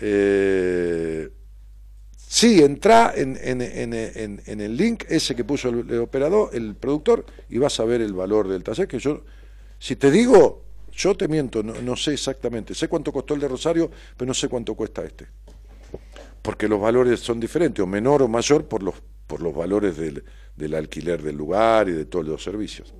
Eh, 0.00 1.28
sí, 2.16 2.62
entra 2.62 3.14
en, 3.16 3.36
el 3.36 4.76
link 4.76 5.04
ese 5.08 5.34
que 5.34 5.44
puso 5.44 5.70
el, 5.70 5.98
operador, 5.98 6.50
el 6.52 6.76
productor, 6.76 7.26
y 7.48 7.58
vas 7.58 7.78
a 7.80 7.84
ver 7.84 8.00
el 8.00 8.12
valor 8.12 8.48
del 8.48 8.62
taller. 8.62 8.86
Que 8.86 9.00
yo, 9.00 9.24
si 9.78 9.96
te 9.96 10.10
digo, 10.10 10.65
yo 10.96 11.16
te 11.16 11.28
miento, 11.28 11.62
no, 11.62 11.96
sé 11.96 12.14
exactamente. 12.14 12.74
Sé 12.74 12.88
cuánto 12.88 13.12
costó 13.12 13.34
el 13.34 13.40
de 13.40 13.48
Rosario, 13.48 13.90
pero 14.16 14.26
no 14.26 14.34
sé 14.34 14.48
cuánto 14.48 14.74
cuesta 14.74 15.04
este. 15.04 15.26
Porque 16.42 16.68
los 16.68 16.80
valores 16.80 17.20
son 17.20 17.38
diferentes, 17.38 17.82
o 17.82 17.86
menor 17.86 18.22
o 18.22 18.28
mayor 18.28 18.66
por 18.66 18.82
los, 18.82 18.94
por 19.26 19.40
los 19.40 19.54
valores 19.54 19.96
del 19.96 20.24
del 20.56 20.74
alquiler 20.74 21.22
del 21.22 21.36
lugar 21.36 21.88
y 21.88 21.92
de 21.92 22.06
todos 22.06 22.26
los 22.26 22.42
servicios. 22.42 22.92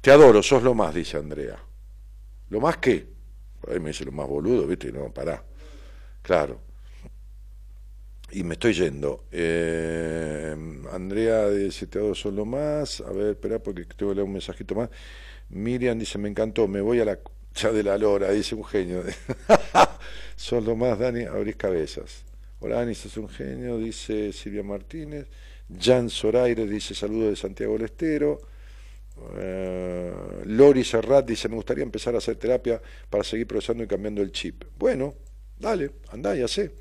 Te 0.00 0.10
adoro, 0.10 0.42
sos 0.42 0.62
lo 0.62 0.74
más, 0.74 0.94
dice 0.94 1.18
Andrea. 1.18 1.58
¿Lo 2.48 2.60
más 2.60 2.78
qué? 2.78 3.06
Ahí 3.68 3.78
me 3.78 3.90
dice 3.90 4.04
lo 4.04 4.12
más 4.12 4.26
boludo, 4.26 4.66
¿viste? 4.66 4.90
No, 4.90 5.12
pará. 5.12 5.44
Claro. 6.22 6.60
Y 8.32 8.42
me 8.42 8.54
estoy 8.54 8.72
yendo. 8.72 9.26
Eh, 9.30 10.56
Andrea 10.90 11.48
dice, 11.50 11.86
te 11.86 11.98
adoro, 11.98 12.14
sos 12.14 12.32
lo 12.32 12.44
más. 12.44 13.00
A 13.02 13.12
ver, 13.12 13.32
espera, 13.32 13.62
porque 13.62 13.84
tengo 13.84 14.10
que 14.10 14.16
leer 14.16 14.26
un 14.26 14.32
mensajito 14.32 14.74
más. 14.74 14.88
Miriam 15.52 15.98
dice, 15.98 16.18
me 16.18 16.28
encantó, 16.28 16.66
me 16.66 16.80
voy 16.80 17.00
a 17.00 17.04
la 17.04 17.18
ya 17.54 17.70
de 17.70 17.82
la 17.82 17.98
lora, 17.98 18.30
dice 18.30 18.54
un 18.54 18.64
genio. 18.64 19.02
sos 20.36 20.64
lo 20.64 20.74
más, 20.76 20.98
Dani, 20.98 21.24
abrís 21.24 21.56
cabezas. 21.56 22.24
Hola, 22.60 22.76
Dani, 22.76 22.94
sos 22.94 23.16
un 23.18 23.28
genio, 23.28 23.78
dice 23.78 24.32
Silvia 24.32 24.62
Martínez. 24.62 25.26
Jan 25.80 26.10
Zoraire 26.10 26.66
dice 26.66 26.94
saludos 26.94 27.30
de 27.30 27.36
Santiago 27.36 27.74
del 27.74 27.82
Estero. 27.82 28.40
Eh, 29.36 30.12
Lori 30.46 30.84
Serrat 30.84 31.26
dice 31.26 31.48
me 31.48 31.56
gustaría 31.56 31.84
empezar 31.84 32.14
a 32.14 32.18
hacer 32.18 32.36
terapia 32.36 32.80
para 33.10 33.22
seguir 33.22 33.46
procesando 33.46 33.84
y 33.84 33.86
cambiando 33.86 34.22
el 34.22 34.32
chip. 34.32 34.64
Bueno, 34.78 35.14
dale, 35.58 35.92
andá 36.10 36.36
y 36.36 36.46
sé. 36.48 36.72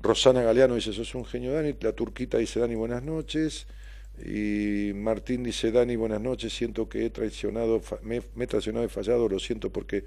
Rosana 0.00 0.42
Galeano 0.42 0.74
dice 0.74 0.92
sos 0.92 1.14
un 1.14 1.24
genio 1.24 1.52
Dani. 1.54 1.74
La 1.80 1.92
turquita 1.92 2.38
dice 2.38 2.60
Dani 2.60 2.74
buenas 2.74 3.02
noches. 3.02 3.66
Y 4.18 4.92
Martín 4.94 5.42
dice 5.42 5.72
Dani 5.72 5.96
buenas 5.96 6.20
noches. 6.20 6.52
Siento 6.52 6.88
que 6.88 7.06
he 7.06 7.10
traicionado, 7.10 7.80
me, 8.02 8.22
me 8.34 8.44
he 8.44 8.46
traicionado 8.46 8.84
y 8.84 8.88
fallado. 8.88 9.28
Lo 9.28 9.38
siento 9.38 9.70
porque 9.70 10.04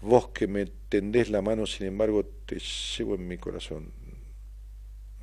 vos 0.00 0.28
que 0.28 0.46
me 0.46 0.66
tendés 0.88 1.30
la 1.30 1.42
mano, 1.42 1.66
sin 1.66 1.86
embargo, 1.86 2.24
te 2.46 2.58
llevo 2.58 3.14
en 3.14 3.26
mi 3.26 3.38
corazón 3.38 3.92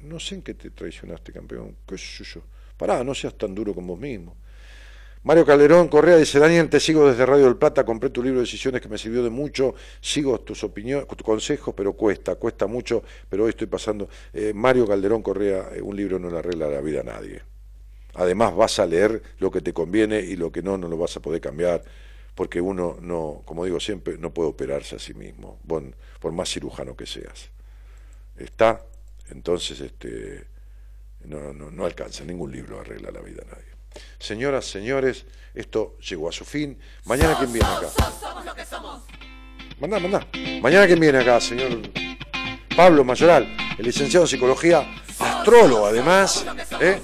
no 0.05 0.19
sé 0.19 0.35
en 0.35 0.41
qué 0.41 0.53
te 0.53 0.69
traicionaste, 0.69 1.31
campeón. 1.31 1.75
¿Qué 1.85 1.97
sé 1.97 2.23
yo? 2.23 2.41
Pará, 2.77 3.03
no 3.03 3.13
seas 3.13 3.35
tan 3.35 3.53
duro 3.55 3.73
con 3.73 3.85
vos 3.87 3.99
mismo. 3.99 4.35
Mario 5.23 5.43
Calderón 5.43 5.87
Correa 5.87 6.17
dice, 6.17 6.37
Daniel, 6.37 6.69
te 6.69 6.79
sigo 6.79 7.09
desde 7.09 7.25
Radio 7.25 7.45
del 7.45 7.57
Plata, 7.57 7.83
compré 7.83 8.11
tu 8.11 8.21
libro 8.21 8.39
de 8.39 8.45
decisiones 8.45 8.79
que 8.79 8.87
me 8.87 8.97
sirvió 8.99 9.23
de 9.23 9.31
mucho, 9.31 9.73
sigo 9.99 10.39
tus 10.41 10.63
opiniones, 10.63 11.07
tus 11.07 11.23
consejos, 11.23 11.73
pero 11.75 11.93
cuesta, 11.93 12.35
cuesta 12.35 12.67
mucho, 12.67 13.03
pero 13.27 13.45
hoy 13.45 13.49
estoy 13.49 13.65
pasando. 13.65 14.07
Eh, 14.31 14.53
Mario 14.53 14.85
Calderón 14.85 15.23
Correa, 15.23 15.69
eh, 15.73 15.81
un 15.81 15.95
libro 15.95 16.19
no 16.19 16.29
le 16.29 16.37
arregla 16.37 16.67
la 16.67 16.79
vida 16.79 16.99
a 16.99 17.03
nadie. 17.03 17.41
Además 18.15 18.55
vas 18.55 18.79
a 18.79 18.85
leer 18.85 19.21
lo 19.39 19.51
que 19.51 19.61
te 19.61 19.73
conviene 19.73 20.19
y 20.19 20.35
lo 20.35 20.51
que 20.51 20.61
no, 20.61 20.77
no 20.77 20.87
lo 20.87 20.97
vas 20.97 21.15
a 21.17 21.21
poder 21.21 21.41
cambiar, 21.41 21.83
porque 22.33 22.59
uno 22.59 22.97
no, 23.01 23.43
como 23.45 23.65
digo 23.65 23.79
siempre, 23.79 24.17
no 24.17 24.33
puede 24.33 24.49
operarse 24.49 24.95
a 24.95 24.99
sí 24.99 25.13
mismo, 25.13 25.59
por 26.19 26.31
más 26.31 26.49
cirujano 26.49 26.95
que 26.95 27.05
seas. 27.05 27.49
Está 28.37 28.81
entonces, 29.29 29.79
este, 29.79 30.45
no, 31.25 31.53
no, 31.53 31.71
no 31.71 31.85
alcanza, 31.85 32.23
ningún 32.23 32.51
libro 32.51 32.79
arregla 32.79 33.11
la 33.11 33.21
vida 33.21 33.43
a 33.43 33.55
nadie. 33.55 33.65
Señoras, 34.19 34.65
señores, 34.65 35.25
esto 35.53 35.97
llegó 35.99 36.29
a 36.29 36.31
su 36.31 36.45
fin. 36.45 36.77
Mañana 37.05 37.35
quién 37.37 37.51
viene 37.51 37.67
acá. 37.67 37.87
Mandá, 39.79 39.99
mandá. 39.99 40.27
Mañana 40.61 40.85
quién 40.85 40.99
viene 40.99 41.19
acá, 41.19 41.39
señor 41.41 41.81
Pablo 42.75 43.03
Mayoral, 43.05 43.55
el 43.77 43.85
licenciado 43.85 44.25
en 44.25 44.29
psicología, 44.29 44.85
astrólogo 45.19 45.85
además, 45.85 46.45
¿eh? 46.79 46.99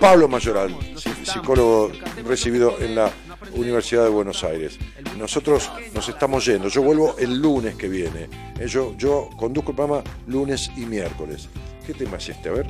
Pablo 0.00 0.28
Mayoral, 0.28 0.76
psicólogo 1.22 1.92
recibido 2.24 2.78
en 2.80 2.94
la 2.94 3.10
Universidad 3.52 4.04
de 4.04 4.10
Buenos 4.10 4.44
Aires. 4.44 4.78
Nosotros 5.18 5.70
nos 5.94 6.08
estamos 6.08 6.44
yendo. 6.44 6.68
Yo 6.68 6.82
vuelvo 6.82 7.16
el 7.18 7.40
lunes 7.40 7.74
que 7.74 7.88
viene. 7.88 8.28
Eh, 8.58 8.66
yo, 8.66 8.94
yo 8.96 9.28
conduzco 9.36 9.70
el 9.70 9.76
programa 9.76 10.04
lunes 10.26 10.70
y 10.76 10.80
miércoles. 10.80 11.48
¿Qué 11.86 11.94
tema 11.94 12.18
es 12.18 12.28
este? 12.28 12.48
A 12.48 12.52
ver. 12.52 12.66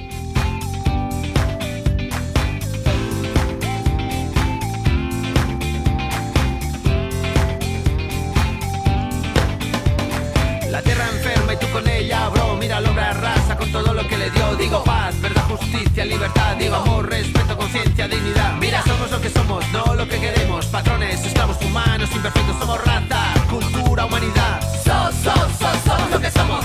Digo 14.60 14.84
paz, 14.84 15.18
verdad, 15.22 15.42
justicia, 15.48 16.04
libertad. 16.04 16.54
Digo 16.58 16.74
amor, 16.76 17.08
respeto, 17.08 17.56
conciencia, 17.56 18.06
dignidad. 18.06 18.52
Mira, 18.60 18.82
somos 18.82 19.10
lo 19.10 19.18
que 19.18 19.30
somos, 19.30 19.64
no 19.72 19.94
lo 19.94 20.06
que 20.06 20.20
queremos. 20.20 20.66
Patrones, 20.66 21.24
esclavos 21.24 21.56
humanos, 21.64 22.10
imperfectos, 22.14 22.58
somos 22.58 22.84
raza, 22.84 23.32
cultura, 23.48 24.04
humanidad. 24.04 24.60
Sos, 24.84 25.14
sos, 25.14 25.34
sos, 25.58 25.76
somos 25.82 26.10
lo 26.10 26.20
que 26.20 26.30
somos. 26.30 26.64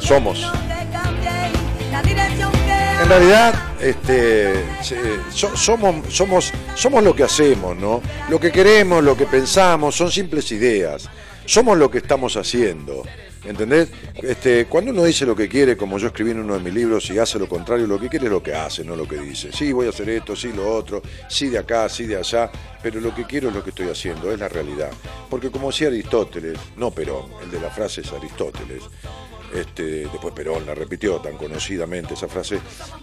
Somos. 0.00 0.40
En 3.00 3.08
realidad, 3.08 3.54
este, 3.80 4.64
somos, 5.54 6.12
somos, 6.12 6.52
somos 6.74 7.04
lo 7.04 7.14
que 7.14 7.22
hacemos, 7.22 7.76
¿no? 7.76 8.02
Lo 8.28 8.40
que 8.40 8.50
queremos, 8.50 9.02
lo 9.04 9.16
que 9.16 9.26
pensamos, 9.26 9.94
son 9.96 10.10
simples 10.10 10.50
ideas. 10.52 11.08
Somos 11.46 11.78
lo 11.78 11.90
que 11.90 11.98
estamos 11.98 12.36
haciendo. 12.36 13.04
¿Entendés? 13.44 13.88
Este, 14.16 14.66
cuando 14.66 14.90
uno 14.90 15.04
dice 15.04 15.24
lo 15.24 15.36
que 15.36 15.48
quiere, 15.48 15.76
como 15.76 15.96
yo 15.98 16.08
escribí 16.08 16.32
en 16.32 16.40
uno 16.40 16.54
de 16.54 16.60
mis 16.60 16.74
libros, 16.74 17.08
y 17.10 17.18
hace 17.18 17.38
lo 17.38 17.48
contrario, 17.48 17.86
lo 17.86 17.98
que 17.98 18.08
quiere 18.08 18.26
es 18.26 18.32
lo 18.32 18.42
que 18.42 18.54
hace, 18.54 18.84
no 18.84 18.96
lo 18.96 19.06
que 19.06 19.16
dice. 19.16 19.52
Sí, 19.52 19.72
voy 19.72 19.86
a 19.86 19.90
hacer 19.90 20.10
esto, 20.10 20.34
sí, 20.34 20.52
lo 20.52 20.68
otro, 20.68 21.00
sí 21.28 21.48
de 21.48 21.58
acá, 21.58 21.88
sí 21.88 22.04
de 22.06 22.16
allá, 22.16 22.50
pero 22.82 23.00
lo 23.00 23.14
que 23.14 23.24
quiero 23.24 23.48
es 23.48 23.54
lo 23.54 23.62
que 23.62 23.70
estoy 23.70 23.88
haciendo, 23.88 24.32
es 24.32 24.40
la 24.40 24.48
realidad. 24.48 24.90
Porque 25.30 25.50
como 25.50 25.68
decía 25.68 25.86
Aristóteles, 25.86 26.58
no 26.76 26.90
Perón, 26.90 27.26
el 27.42 27.50
de 27.50 27.60
la 27.60 27.70
frase 27.70 28.00
es 28.00 28.12
Aristóteles, 28.12 28.82
este, 29.54 30.06
después 30.08 30.34
Perón 30.34 30.66
la 30.66 30.74
repitió 30.74 31.20
tan 31.20 31.36
conocidamente 31.36 32.14
esa 32.14 32.28
frase, 32.28 32.60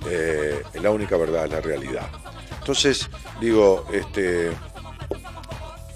eh, 0.09 0.61
la 0.81 0.91
única 0.91 1.17
verdad 1.17 1.45
es 1.45 1.51
la 1.51 1.61
realidad. 1.61 2.09
Entonces, 2.59 3.09
digo, 3.39 3.87
este, 3.93 4.51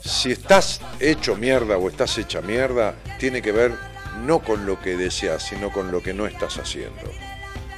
si 0.04 0.32
estás 0.32 0.82
hecho 1.00 1.36
mierda 1.36 1.78
o 1.78 1.90
estás 1.90 2.18
hecha 2.18 2.42
mierda, 2.42 2.96
tiene 3.20 3.42
que 3.42 3.52
ver 3.52 3.74
no 4.26 4.40
con 4.40 4.66
lo 4.66 4.80
que 4.80 4.98
deseas, 4.98 5.44
sino 5.44 5.72
con 5.72 5.92
lo 5.92 6.02
que 6.02 6.14
no 6.14 6.26
estás 6.26 6.58
haciendo. 6.58 7.12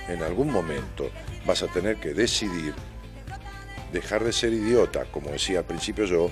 En 0.07 0.23
algún 0.23 0.51
momento 0.51 1.09
vas 1.45 1.63
a 1.63 1.67
tener 1.67 1.97
que 1.97 2.13
decidir 2.13 2.73
dejar 3.91 4.23
de 4.23 4.31
ser 4.31 4.53
idiota, 4.53 5.05
como 5.11 5.29
decía 5.29 5.59
al 5.59 5.65
principio 5.65 6.05
yo, 6.05 6.31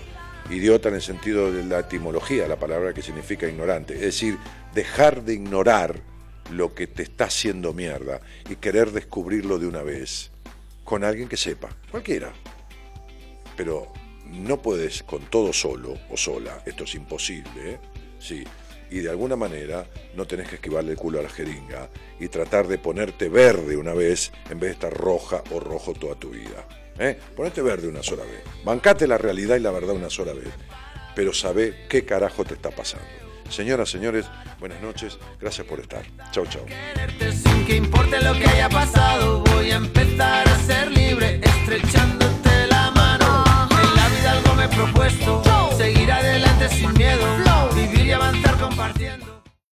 idiota 0.49 0.89
en 0.89 0.95
el 0.95 1.01
sentido 1.01 1.51
de 1.51 1.63
la 1.63 1.79
etimología, 1.79 2.47
la 2.47 2.57
palabra 2.57 2.93
que 2.93 3.01
significa 3.01 3.47
ignorante, 3.47 3.95
es 3.95 4.01
decir, 4.01 4.37
dejar 4.73 5.23
de 5.23 5.33
ignorar 5.33 6.01
lo 6.51 6.73
que 6.73 6.87
te 6.87 7.03
está 7.03 7.25
haciendo 7.25 7.73
mierda 7.73 8.21
y 8.49 8.55
querer 8.55 8.91
descubrirlo 8.91 9.59
de 9.59 9.67
una 9.67 9.83
vez 9.83 10.31
con 10.83 11.03
alguien 11.03 11.29
que 11.29 11.37
sepa, 11.37 11.69
cualquiera. 11.91 12.33
Pero 13.55 13.91
no 14.25 14.61
puedes 14.61 15.03
con 15.03 15.23
todo 15.25 15.53
solo 15.53 15.97
o 16.09 16.17
sola, 16.17 16.61
esto 16.65 16.83
es 16.83 16.95
imposible, 16.95 17.73
¿eh? 17.73 17.79
sí, 18.19 18.43
y 18.91 18.99
de 18.99 19.09
alguna 19.09 19.35
manera 19.35 19.85
no 20.15 20.25
tenés 20.25 20.47
que 20.47 20.55
esquivarle 20.55 20.91
el 20.91 20.97
culo 20.97 21.19
a 21.19 21.23
la 21.23 21.29
jeringa 21.29 21.89
y 22.19 22.27
tratar 22.27 22.67
de 22.67 22.77
ponerte 22.77 23.29
verde 23.29 23.77
una 23.77 23.93
vez 23.93 24.31
en 24.49 24.59
vez 24.59 24.69
de 24.69 24.73
estar 24.73 24.93
roja 24.93 25.43
o 25.51 25.59
rojo 25.59 25.93
toda 25.93 26.15
tu 26.15 26.31
vida. 26.31 26.67
¿eh? 26.97 27.17
Ponete 27.35 27.61
verde 27.61 27.87
una 27.87 28.03
sola 28.03 28.23
vez. 28.23 28.41
Bancate 28.63 29.07
la 29.07 29.17
realidad 29.17 29.57
y 29.57 29.59
la 29.59 29.71
verdad 29.71 29.95
una 29.95 30.09
sola 30.09 30.33
vez. 30.33 30.49
Pero 31.15 31.33
sabe 31.33 31.85
qué 31.87 32.05
carajo 32.05 32.45
te 32.45 32.55
está 32.55 32.71
pasando. 32.71 33.28
Señoras, 33.49 33.89
señores, 33.89 34.25
buenas 34.59 34.81
noches. 34.81 35.17
Gracias 35.39 35.65
por 35.67 35.79
estar. 35.79 36.03
Chau, 36.31 36.45
chau. 36.45 36.65
Quererte 36.65 37.31
Sin 37.31 37.65
que 37.65 37.75
importe 37.77 38.21
lo 38.21 38.33
que 38.33 38.47
haya 38.47 38.69
pasado, 38.69 39.43
voy 39.43 39.71
a 39.71 39.77
empezar 39.77 40.47
a 40.47 40.55
ser 40.59 40.91
libre, 40.91 41.41
estrechándote 41.43 42.67
la 42.69 42.91
mano. 42.91 43.43
En 43.71 43.95
la 43.95 44.07
vida 44.09 44.31
algo 44.31 44.53
me 44.55 44.65
he 44.65 44.67
propuesto, 44.69 45.43
seguir 45.77 46.11
adelante 46.11 46.69
sin 46.69 46.93
miedo, 46.93 47.25
vivir 47.75 48.05
y 48.05 48.11
avanzar 48.11 48.57
compartiendo. 48.57 49.28